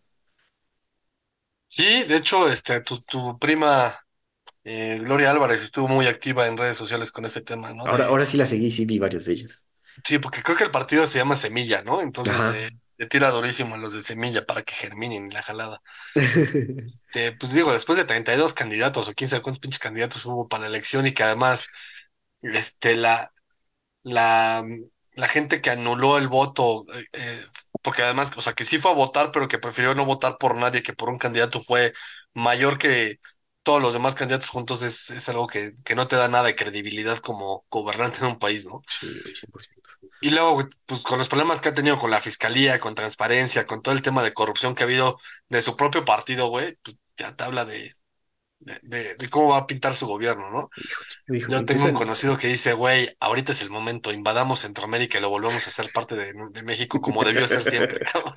Sí, 1.67 2.03
de 2.03 2.15
hecho, 2.17 2.49
este, 2.49 2.81
tu, 2.81 2.99
tu 3.01 3.37
prima 3.39 3.99
eh, 4.63 4.99
Gloria 5.03 5.31
Álvarez 5.31 5.63
estuvo 5.63 5.87
muy 5.89 6.07
activa 6.07 6.47
en 6.47 6.57
redes 6.57 6.77
sociales 6.77 7.11
con 7.11 7.25
este 7.25 7.41
tema, 7.41 7.73
¿no? 7.73 7.89
Ahora, 7.89 8.05
De, 8.05 8.07
ahora 8.07 8.25
sí 8.25 8.37
la 8.37 8.45
seguí, 8.45 8.69
sí 8.71 8.85
vi 8.85 8.99
varias 8.99 9.25
de 9.25 9.33
ellas. 9.33 9.65
Sí, 10.05 10.19
porque 10.19 10.43
creo 10.43 10.57
que 10.57 10.63
el 10.65 10.71
partido 10.71 11.07
se 11.07 11.17
llama 11.19 11.35
Semilla, 11.35 11.81
¿no? 11.83 12.01
Entonces 12.01 12.43
le, 12.43 12.69
le 12.97 13.05
tira 13.07 13.29
durísimo 13.31 13.75
a 13.75 13.77
los 13.77 13.93
de 13.93 14.01
Semilla 14.01 14.45
para 14.45 14.63
que 14.63 14.73
germinen 14.73 15.29
la 15.31 15.41
jalada. 15.43 15.81
Este, 16.85 17.33
pues 17.33 17.53
digo, 17.53 17.73
después 17.73 17.97
de 17.97 18.05
32 18.05 18.53
candidatos 18.53 19.07
o 19.09 19.13
quién 19.13 19.29
sabe 19.29 19.41
cuántos 19.41 19.59
pinches 19.59 19.79
candidatos 19.79 20.25
hubo 20.25 20.47
para 20.47 20.61
la 20.63 20.67
elección 20.69 21.05
y 21.05 21.13
que 21.13 21.23
además, 21.23 21.67
este, 22.41 22.95
la, 22.95 23.33
la, 24.03 24.65
la 25.13 25.27
gente 25.29 25.61
que 25.61 25.71
anuló 25.71 26.17
el 26.17 26.27
voto, 26.29 26.85
eh, 26.93 27.05
eh, 27.13 27.45
porque 27.83 28.03
además, 28.03 28.31
o 28.37 28.41
sea, 28.41 28.53
que 28.53 28.65
sí 28.65 28.79
fue 28.79 28.91
a 28.91 28.95
votar, 28.95 29.31
pero 29.31 29.47
que 29.47 29.59
prefirió 29.59 29.95
no 29.95 30.05
votar 30.05 30.37
por 30.39 30.55
nadie, 30.57 30.83
que 30.83 30.93
por 30.93 31.09
un 31.09 31.17
candidato 31.19 31.61
fue 31.61 31.93
mayor 32.33 32.77
que 32.79 33.19
todos 33.63 33.81
los 33.81 33.93
demás 33.93 34.15
candidatos 34.15 34.49
juntos, 34.49 34.83
es, 34.83 35.09
es 35.11 35.29
algo 35.29 35.47
que, 35.47 35.73
que 35.85 35.95
no 35.95 36.07
te 36.07 36.15
da 36.17 36.27
nada 36.29 36.45
de 36.45 36.55
credibilidad 36.55 37.19
como 37.19 37.65
gobernante 37.71 38.19
de 38.21 38.27
un 38.27 38.39
país, 38.39 38.67
¿no? 38.67 38.81
Sí, 38.87 39.19
güey, 39.21 39.35
100%. 39.35 39.78
Y 40.21 40.31
luego, 40.31 40.67
pues 40.85 41.01
con 41.03 41.17
los 41.19 41.29
problemas 41.29 41.61
que 41.61 41.69
ha 41.69 41.73
tenido 41.73 41.97
con 41.97 42.11
la 42.11 42.21
fiscalía, 42.21 42.79
con 42.79 42.95
transparencia, 42.95 43.65
con 43.65 43.81
todo 43.81 43.93
el 43.95 44.01
tema 44.01 44.21
de 44.23 44.33
corrupción 44.33 44.75
que 44.75 44.83
ha 44.83 44.85
habido 44.85 45.17
de 45.49 45.61
su 45.61 45.75
propio 45.77 46.05
partido, 46.05 46.47
güey, 46.49 46.75
pues 46.83 46.97
ya 47.17 47.35
te 47.35 47.43
habla 47.45 47.65
de, 47.65 47.93
de, 48.59 48.79
de, 48.83 49.15
de 49.15 49.29
cómo 49.29 49.49
va 49.49 49.57
a 49.59 49.67
pintar 49.67 49.95
su 49.95 50.07
gobierno, 50.07 50.49
¿no? 50.51 50.69
Hijo, 50.75 51.03
hijo, 51.27 51.47
Yo 51.47 51.65
tengo 51.65 51.85
un 51.85 51.93
conocido 51.93 52.37
que 52.37 52.47
dice, 52.49 52.73
güey, 52.73 53.15
ahorita 53.19 53.53
es 53.53 53.61
el 53.63 53.69
momento, 53.71 54.13
invadamos 54.13 54.61
Centroamérica 54.61 55.17
y 55.19 55.21
lo 55.21 55.29
volvemos 55.29 55.67
a 55.67 55.71
ser 55.71 55.91
parte 55.91 56.15
de, 56.15 56.33
de 56.51 56.63
México 56.63 57.01
como 57.01 57.23
debió 57.25 57.47
ser 57.47 57.63
siempre, 57.63 58.01
cabrón. 58.13 58.33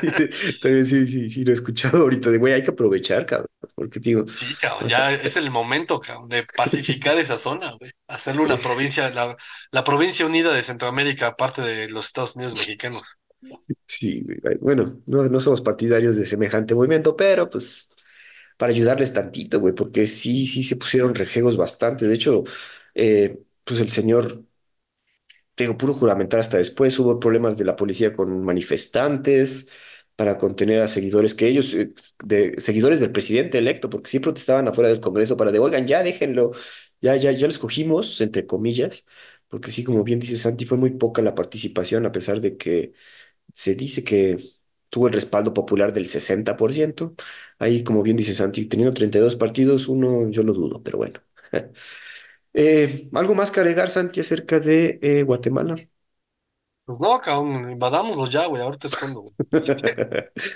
Sí, 0.00 0.14
también 0.60 0.86
sí, 0.86 1.06
sí, 1.08 1.30
sí, 1.30 1.44
lo 1.44 1.50
he 1.52 1.54
escuchado 1.54 1.98
ahorita 2.02 2.30
de, 2.30 2.38
güey, 2.38 2.52
hay 2.54 2.62
que 2.62 2.70
aprovechar, 2.70 3.26
cabrón, 3.26 3.48
porque 3.74 4.00
digo, 4.00 4.24
Sí, 4.26 4.56
cabrón, 4.56 4.88
ya 4.88 5.12
es 5.12 5.36
el 5.36 5.50
momento, 5.50 6.00
cabrón, 6.00 6.28
de 6.28 6.42
pacificar 6.56 7.16
esa 7.18 7.36
zona, 7.38 7.72
güey. 7.78 7.92
Hacerle 8.08 8.42
una 8.42 8.60
provincia, 8.60 9.10
la, 9.10 9.36
la 9.70 9.84
provincia 9.84 10.26
unida 10.26 10.52
de 10.52 10.62
Centroamérica, 10.64 11.36
parte 11.36 11.62
de 11.62 11.88
los 11.88 12.06
Estados 12.06 12.34
Unidos 12.34 12.56
mexicanos. 12.56 13.18
sí, 13.86 14.22
güey, 14.42 14.56
bueno, 14.58 15.00
no, 15.06 15.24
no 15.28 15.40
somos 15.40 15.60
partidarios 15.60 16.16
de 16.16 16.26
semejante 16.26 16.74
movimiento, 16.74 17.16
pero 17.16 17.48
pues 17.48 17.88
para 18.56 18.72
ayudarles 18.72 19.12
tantito, 19.12 19.60
güey, 19.60 19.74
porque 19.74 20.06
sí, 20.06 20.46
sí 20.46 20.62
se 20.62 20.76
pusieron 20.76 21.14
rejegos 21.14 21.56
bastante, 21.56 22.06
de 22.06 22.14
hecho, 22.14 22.44
eh, 22.94 23.40
pues 23.64 23.80
el 23.80 23.90
señor 23.90 24.44
te 25.54 25.64
digo, 25.64 25.76
pudo 25.78 25.94
juramentar 25.94 26.40
hasta 26.40 26.58
después. 26.58 26.98
Hubo 26.98 27.18
problemas 27.20 27.56
de 27.58 27.64
la 27.64 27.76
policía 27.76 28.12
con 28.12 28.44
manifestantes 28.44 29.68
para 30.16 30.38
contener 30.38 30.80
a 30.82 30.88
seguidores 30.88 31.34
que 31.34 31.48
ellos, 31.48 31.74
eh, 31.74 31.90
de, 32.24 32.54
seguidores 32.60 33.00
del 33.00 33.12
presidente 33.12 33.58
electo, 33.58 33.90
porque 33.90 34.10
sí 34.10 34.20
protestaban 34.20 34.68
afuera 34.68 34.88
del 34.88 35.00
Congreso 35.00 35.36
para 35.36 35.50
de, 35.52 35.58
oigan, 35.58 35.86
ya 35.86 36.02
déjenlo, 36.02 36.52
ya, 37.00 37.16
ya, 37.16 37.32
ya 37.32 37.46
lo 37.46 37.52
escogimos, 37.52 38.20
entre 38.20 38.46
comillas, 38.46 39.06
porque 39.48 39.70
sí, 39.72 39.82
como 39.84 40.04
bien 40.04 40.20
dice 40.20 40.36
Santi, 40.36 40.64
fue 40.66 40.78
muy 40.78 40.90
poca 40.90 41.20
la 41.22 41.34
participación, 41.34 42.06
a 42.06 42.12
pesar 42.12 42.40
de 42.40 42.56
que 42.56 42.92
se 43.54 43.74
dice 43.76 44.04
que 44.04 44.38
tuvo 44.94 45.08
el 45.08 45.14
respaldo 45.14 45.54
popular 45.54 45.92
del 45.92 46.06
60%. 46.06 47.14
Ahí, 47.58 47.84
como 47.84 48.02
bien 48.02 48.16
dice 48.16 48.34
Santi, 48.34 48.66
teniendo 48.66 48.94
32 48.94 49.36
partidos, 49.36 49.88
uno 49.88 50.30
yo 50.30 50.42
lo 50.44 50.52
dudo, 50.54 50.82
pero 50.82 50.98
bueno. 50.98 51.20
Eh, 52.54 53.08
¿algo 53.14 53.34
más 53.34 53.50
que 53.50 53.60
agregar, 53.60 53.90
Santi, 53.90 54.20
acerca 54.20 54.60
de 54.60 54.98
eh, 55.02 55.22
Guatemala? 55.24 55.76
Pues 56.84 56.98
no, 57.00 57.18
cabrón, 57.20 57.70
invadámoslo 57.70 58.26
ya, 58.28 58.46
güey, 58.46 58.60
ahorita 58.62 58.86
es 58.88 58.94
cuando, 58.94 59.22
güey. 59.22 59.34
Este, 59.52 60.02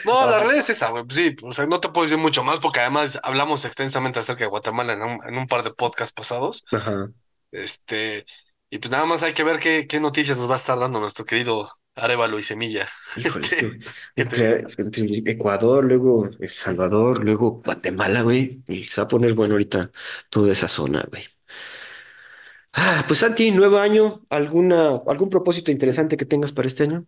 No, 0.04 0.26
la 0.26 0.38
realidad 0.40 0.60
es 0.60 0.70
esa, 0.70 0.90
güey. 0.90 1.04
pues 1.04 1.16
Sí, 1.18 1.36
o 1.44 1.52
sea, 1.52 1.66
no 1.66 1.80
te 1.80 1.88
puedo 1.90 2.04
decir 2.06 2.18
mucho 2.18 2.44
más 2.44 2.60
porque 2.60 2.80
además 2.80 3.18
hablamos 3.22 3.64
extensamente 3.64 4.18
acerca 4.20 4.44
de 4.44 4.50
Guatemala 4.50 4.94
en 4.94 5.02
un, 5.02 5.20
en 5.28 5.38
un 5.38 5.46
par 5.48 5.62
de 5.64 5.72
podcasts 5.72 6.14
pasados. 6.14 6.64
Ajá. 6.72 7.10
Este, 7.52 8.26
Y 8.70 8.78
pues 8.78 8.90
nada 8.92 9.06
más 9.06 9.22
hay 9.24 9.34
que 9.34 9.44
ver 9.44 9.60
qué, 9.60 9.86
qué 9.88 10.00
noticias 10.00 10.38
nos 10.38 10.50
va 10.50 10.54
a 10.54 10.58
estar 10.58 10.78
dando 10.78 11.00
nuestro 11.00 11.24
querido 11.26 11.70
Arevalo 11.98 12.38
y 12.38 12.42
Semilla. 12.42 12.88
Híjole, 13.14 13.46
es 13.46 13.54
Este, 13.54 13.56
que 13.56 13.66
entre- 13.66 13.82
entre, 14.16 14.66
entre 14.78 15.30
Ecuador, 15.32 15.84
luego 15.84 16.26
El 16.40 16.48
Salvador, 16.48 17.24
luego 17.24 17.62
Guatemala, 17.64 18.22
güey, 18.22 18.62
y 18.68 18.84
se 18.84 19.00
va 19.00 19.04
a 19.06 19.08
poner 19.08 19.34
bueno 19.34 19.54
ahorita 19.54 19.90
toda 20.30 20.52
esa 20.52 20.68
zona, 20.68 21.04
güey. 21.10 21.24
Ah, 22.72 23.04
pues 23.06 23.20
Santi, 23.20 23.50
nuevo 23.50 23.78
año, 23.78 24.22
¿alguna, 24.30 25.00
algún 25.06 25.30
propósito 25.30 25.70
interesante 25.70 26.16
que 26.16 26.24
tengas 26.26 26.52
para 26.52 26.68
este 26.68 26.84
año? 26.84 27.06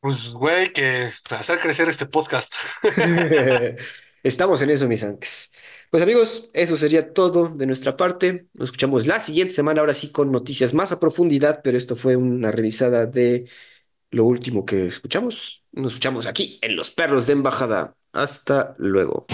pues, 0.00 0.30
güey, 0.30 0.72
que 0.72 1.10
hacer 1.30 1.60
crecer 1.60 1.88
este 1.88 2.06
podcast. 2.06 2.54
Estamos 4.22 4.60
en 4.62 4.70
eso, 4.70 4.88
mis 4.88 5.02
antes. 5.02 5.52
Pues 5.90 6.04
amigos, 6.04 6.50
eso 6.52 6.76
sería 6.76 7.12
todo 7.12 7.48
de 7.48 7.66
nuestra 7.66 7.96
parte. 7.96 8.46
Nos 8.54 8.68
escuchamos 8.68 9.08
la 9.08 9.18
siguiente 9.18 9.54
semana, 9.54 9.80
ahora 9.80 9.92
sí 9.92 10.12
con 10.12 10.30
noticias 10.30 10.72
más 10.72 10.92
a 10.92 11.00
profundidad, 11.00 11.62
pero 11.64 11.76
esto 11.76 11.96
fue 11.96 12.14
una 12.14 12.52
revisada 12.52 13.06
de 13.06 13.48
lo 14.12 14.24
último 14.24 14.64
que 14.64 14.86
escuchamos. 14.86 15.64
Nos 15.72 15.94
escuchamos 15.94 16.26
aquí 16.26 16.60
en 16.62 16.76
Los 16.76 16.92
Perros 16.92 17.26
de 17.26 17.32
Embajada. 17.32 17.96
Hasta 18.12 18.74
luego. 18.78 19.26